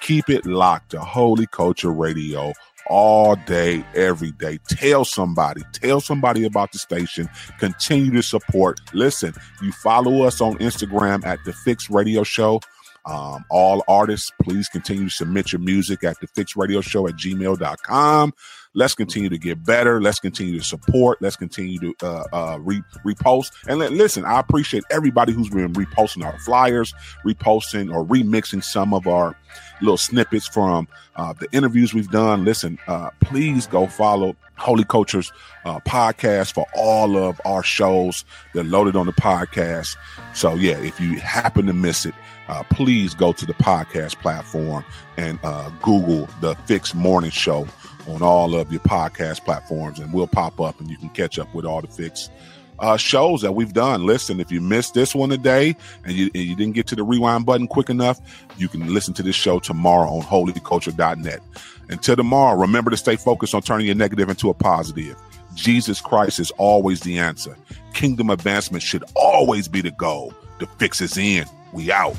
keep 0.00 0.28
it 0.28 0.46
locked 0.46 0.90
to 0.90 1.00
Holy 1.00 1.46
Culture 1.46 1.92
Radio 1.92 2.52
all 2.88 3.36
day, 3.36 3.84
every 3.94 4.32
day. 4.32 4.58
Tell 4.68 5.04
somebody, 5.04 5.62
tell 5.72 6.00
somebody 6.00 6.44
about 6.44 6.72
the 6.72 6.78
station. 6.78 7.28
Continue 7.58 8.10
to 8.12 8.22
support. 8.22 8.80
Listen, 8.92 9.34
you 9.62 9.72
follow 9.72 10.22
us 10.22 10.40
on 10.40 10.58
Instagram 10.58 11.24
at 11.24 11.38
the 11.44 11.52
Fixx 11.52 11.90
Radio 11.90 12.22
Show. 12.22 12.60
Um, 13.06 13.44
all 13.50 13.84
artists, 13.86 14.30
please 14.42 14.68
continue 14.68 15.04
to 15.04 15.14
submit 15.14 15.52
your 15.52 15.60
music 15.60 16.04
at 16.04 16.18
the 16.20 16.26
Fixx 16.26 16.56
Radio 16.56 16.80
Show 16.80 17.06
at 17.06 17.14
gmail.com. 17.14 18.32
Let's 18.74 18.94
continue 18.94 19.28
to 19.28 19.38
get 19.38 19.64
better. 19.64 20.00
Let's 20.02 20.18
continue 20.18 20.58
to 20.58 20.64
support. 20.64 21.22
Let's 21.22 21.36
continue 21.36 21.78
to 21.78 21.94
uh, 22.02 22.24
uh, 22.32 22.58
re- 22.60 22.82
repost. 23.04 23.52
And 23.68 23.78
let, 23.78 23.92
listen, 23.92 24.24
I 24.24 24.40
appreciate 24.40 24.82
everybody 24.90 25.32
who's 25.32 25.48
been 25.48 25.72
reposting 25.74 26.24
our 26.24 26.38
flyers, 26.40 26.92
reposting 27.24 27.94
or 27.94 28.04
remixing 28.04 28.64
some 28.64 28.92
of 28.92 29.06
our 29.06 29.36
little 29.80 29.96
snippets 29.96 30.48
from 30.48 30.88
uh, 31.16 31.32
the 31.34 31.46
interviews 31.52 31.94
we've 31.94 32.10
done. 32.10 32.44
Listen, 32.44 32.78
uh, 32.88 33.10
please 33.20 33.66
go 33.68 33.86
follow 33.86 34.34
Holy 34.56 34.84
Cultures 34.84 35.32
uh, 35.64 35.78
podcast 35.80 36.52
for 36.52 36.66
all 36.76 37.16
of 37.16 37.40
our 37.44 37.62
shows. 37.62 38.24
They're 38.54 38.64
loaded 38.64 38.96
on 38.96 39.06
the 39.06 39.12
podcast. 39.12 39.96
So, 40.34 40.54
yeah, 40.54 40.78
if 40.78 41.00
you 41.00 41.20
happen 41.20 41.66
to 41.66 41.72
miss 41.72 42.06
it, 42.06 42.14
uh, 42.48 42.62
please 42.64 43.14
go 43.14 43.32
to 43.32 43.46
the 43.46 43.54
podcast 43.54 44.16
platform 44.20 44.84
and 45.16 45.38
uh, 45.42 45.70
Google 45.82 46.28
the 46.40 46.54
Fixx 46.66 46.94
Morning 46.94 47.30
Show 47.30 47.66
on 48.08 48.22
all 48.22 48.54
of 48.54 48.70
your 48.70 48.80
podcast 48.82 49.44
platforms, 49.44 49.98
and 49.98 50.12
we'll 50.12 50.26
pop 50.26 50.60
up 50.60 50.80
and 50.80 50.90
you 50.90 50.96
can 50.96 51.08
catch 51.10 51.38
up 51.38 51.54
with 51.54 51.64
all 51.64 51.80
the 51.80 51.88
fix 51.88 52.30
uh, 52.78 52.96
shows 52.96 53.42
that 53.42 53.52
we've 53.52 53.72
done. 53.72 54.04
Listen, 54.04 54.40
if 54.40 54.50
you 54.50 54.60
missed 54.60 54.94
this 54.94 55.14
one 55.14 55.30
today 55.30 55.76
and 56.04 56.12
you, 56.12 56.30
and 56.34 56.44
you 56.44 56.56
didn't 56.56 56.74
get 56.74 56.86
to 56.88 56.96
the 56.96 57.02
rewind 57.02 57.46
button 57.46 57.66
quick 57.66 57.90
enough, 57.90 58.20
you 58.56 58.68
can 58.68 58.92
listen 58.92 59.14
to 59.14 59.22
this 59.22 59.36
show 59.36 59.58
tomorrow 59.58 60.08
on 60.08 60.22
holyculture.net. 60.22 61.40
Until 61.88 62.16
tomorrow, 62.16 62.58
remember 62.58 62.90
to 62.90 62.96
stay 62.96 63.16
focused 63.16 63.54
on 63.54 63.62
turning 63.62 63.86
your 63.86 63.94
negative 63.94 64.28
into 64.28 64.50
a 64.50 64.54
positive. 64.54 65.16
Jesus 65.54 66.00
Christ 66.00 66.40
is 66.40 66.50
always 66.52 67.00
the 67.00 67.18
answer. 67.18 67.56
Kingdom 67.92 68.30
advancement 68.30 68.82
should 68.82 69.04
always 69.14 69.68
be 69.68 69.80
the 69.80 69.92
goal. 69.92 70.34
The 70.58 70.66
fix 70.78 71.00
is 71.00 71.16
in. 71.16 71.46
We 71.72 71.92
out. 71.92 72.16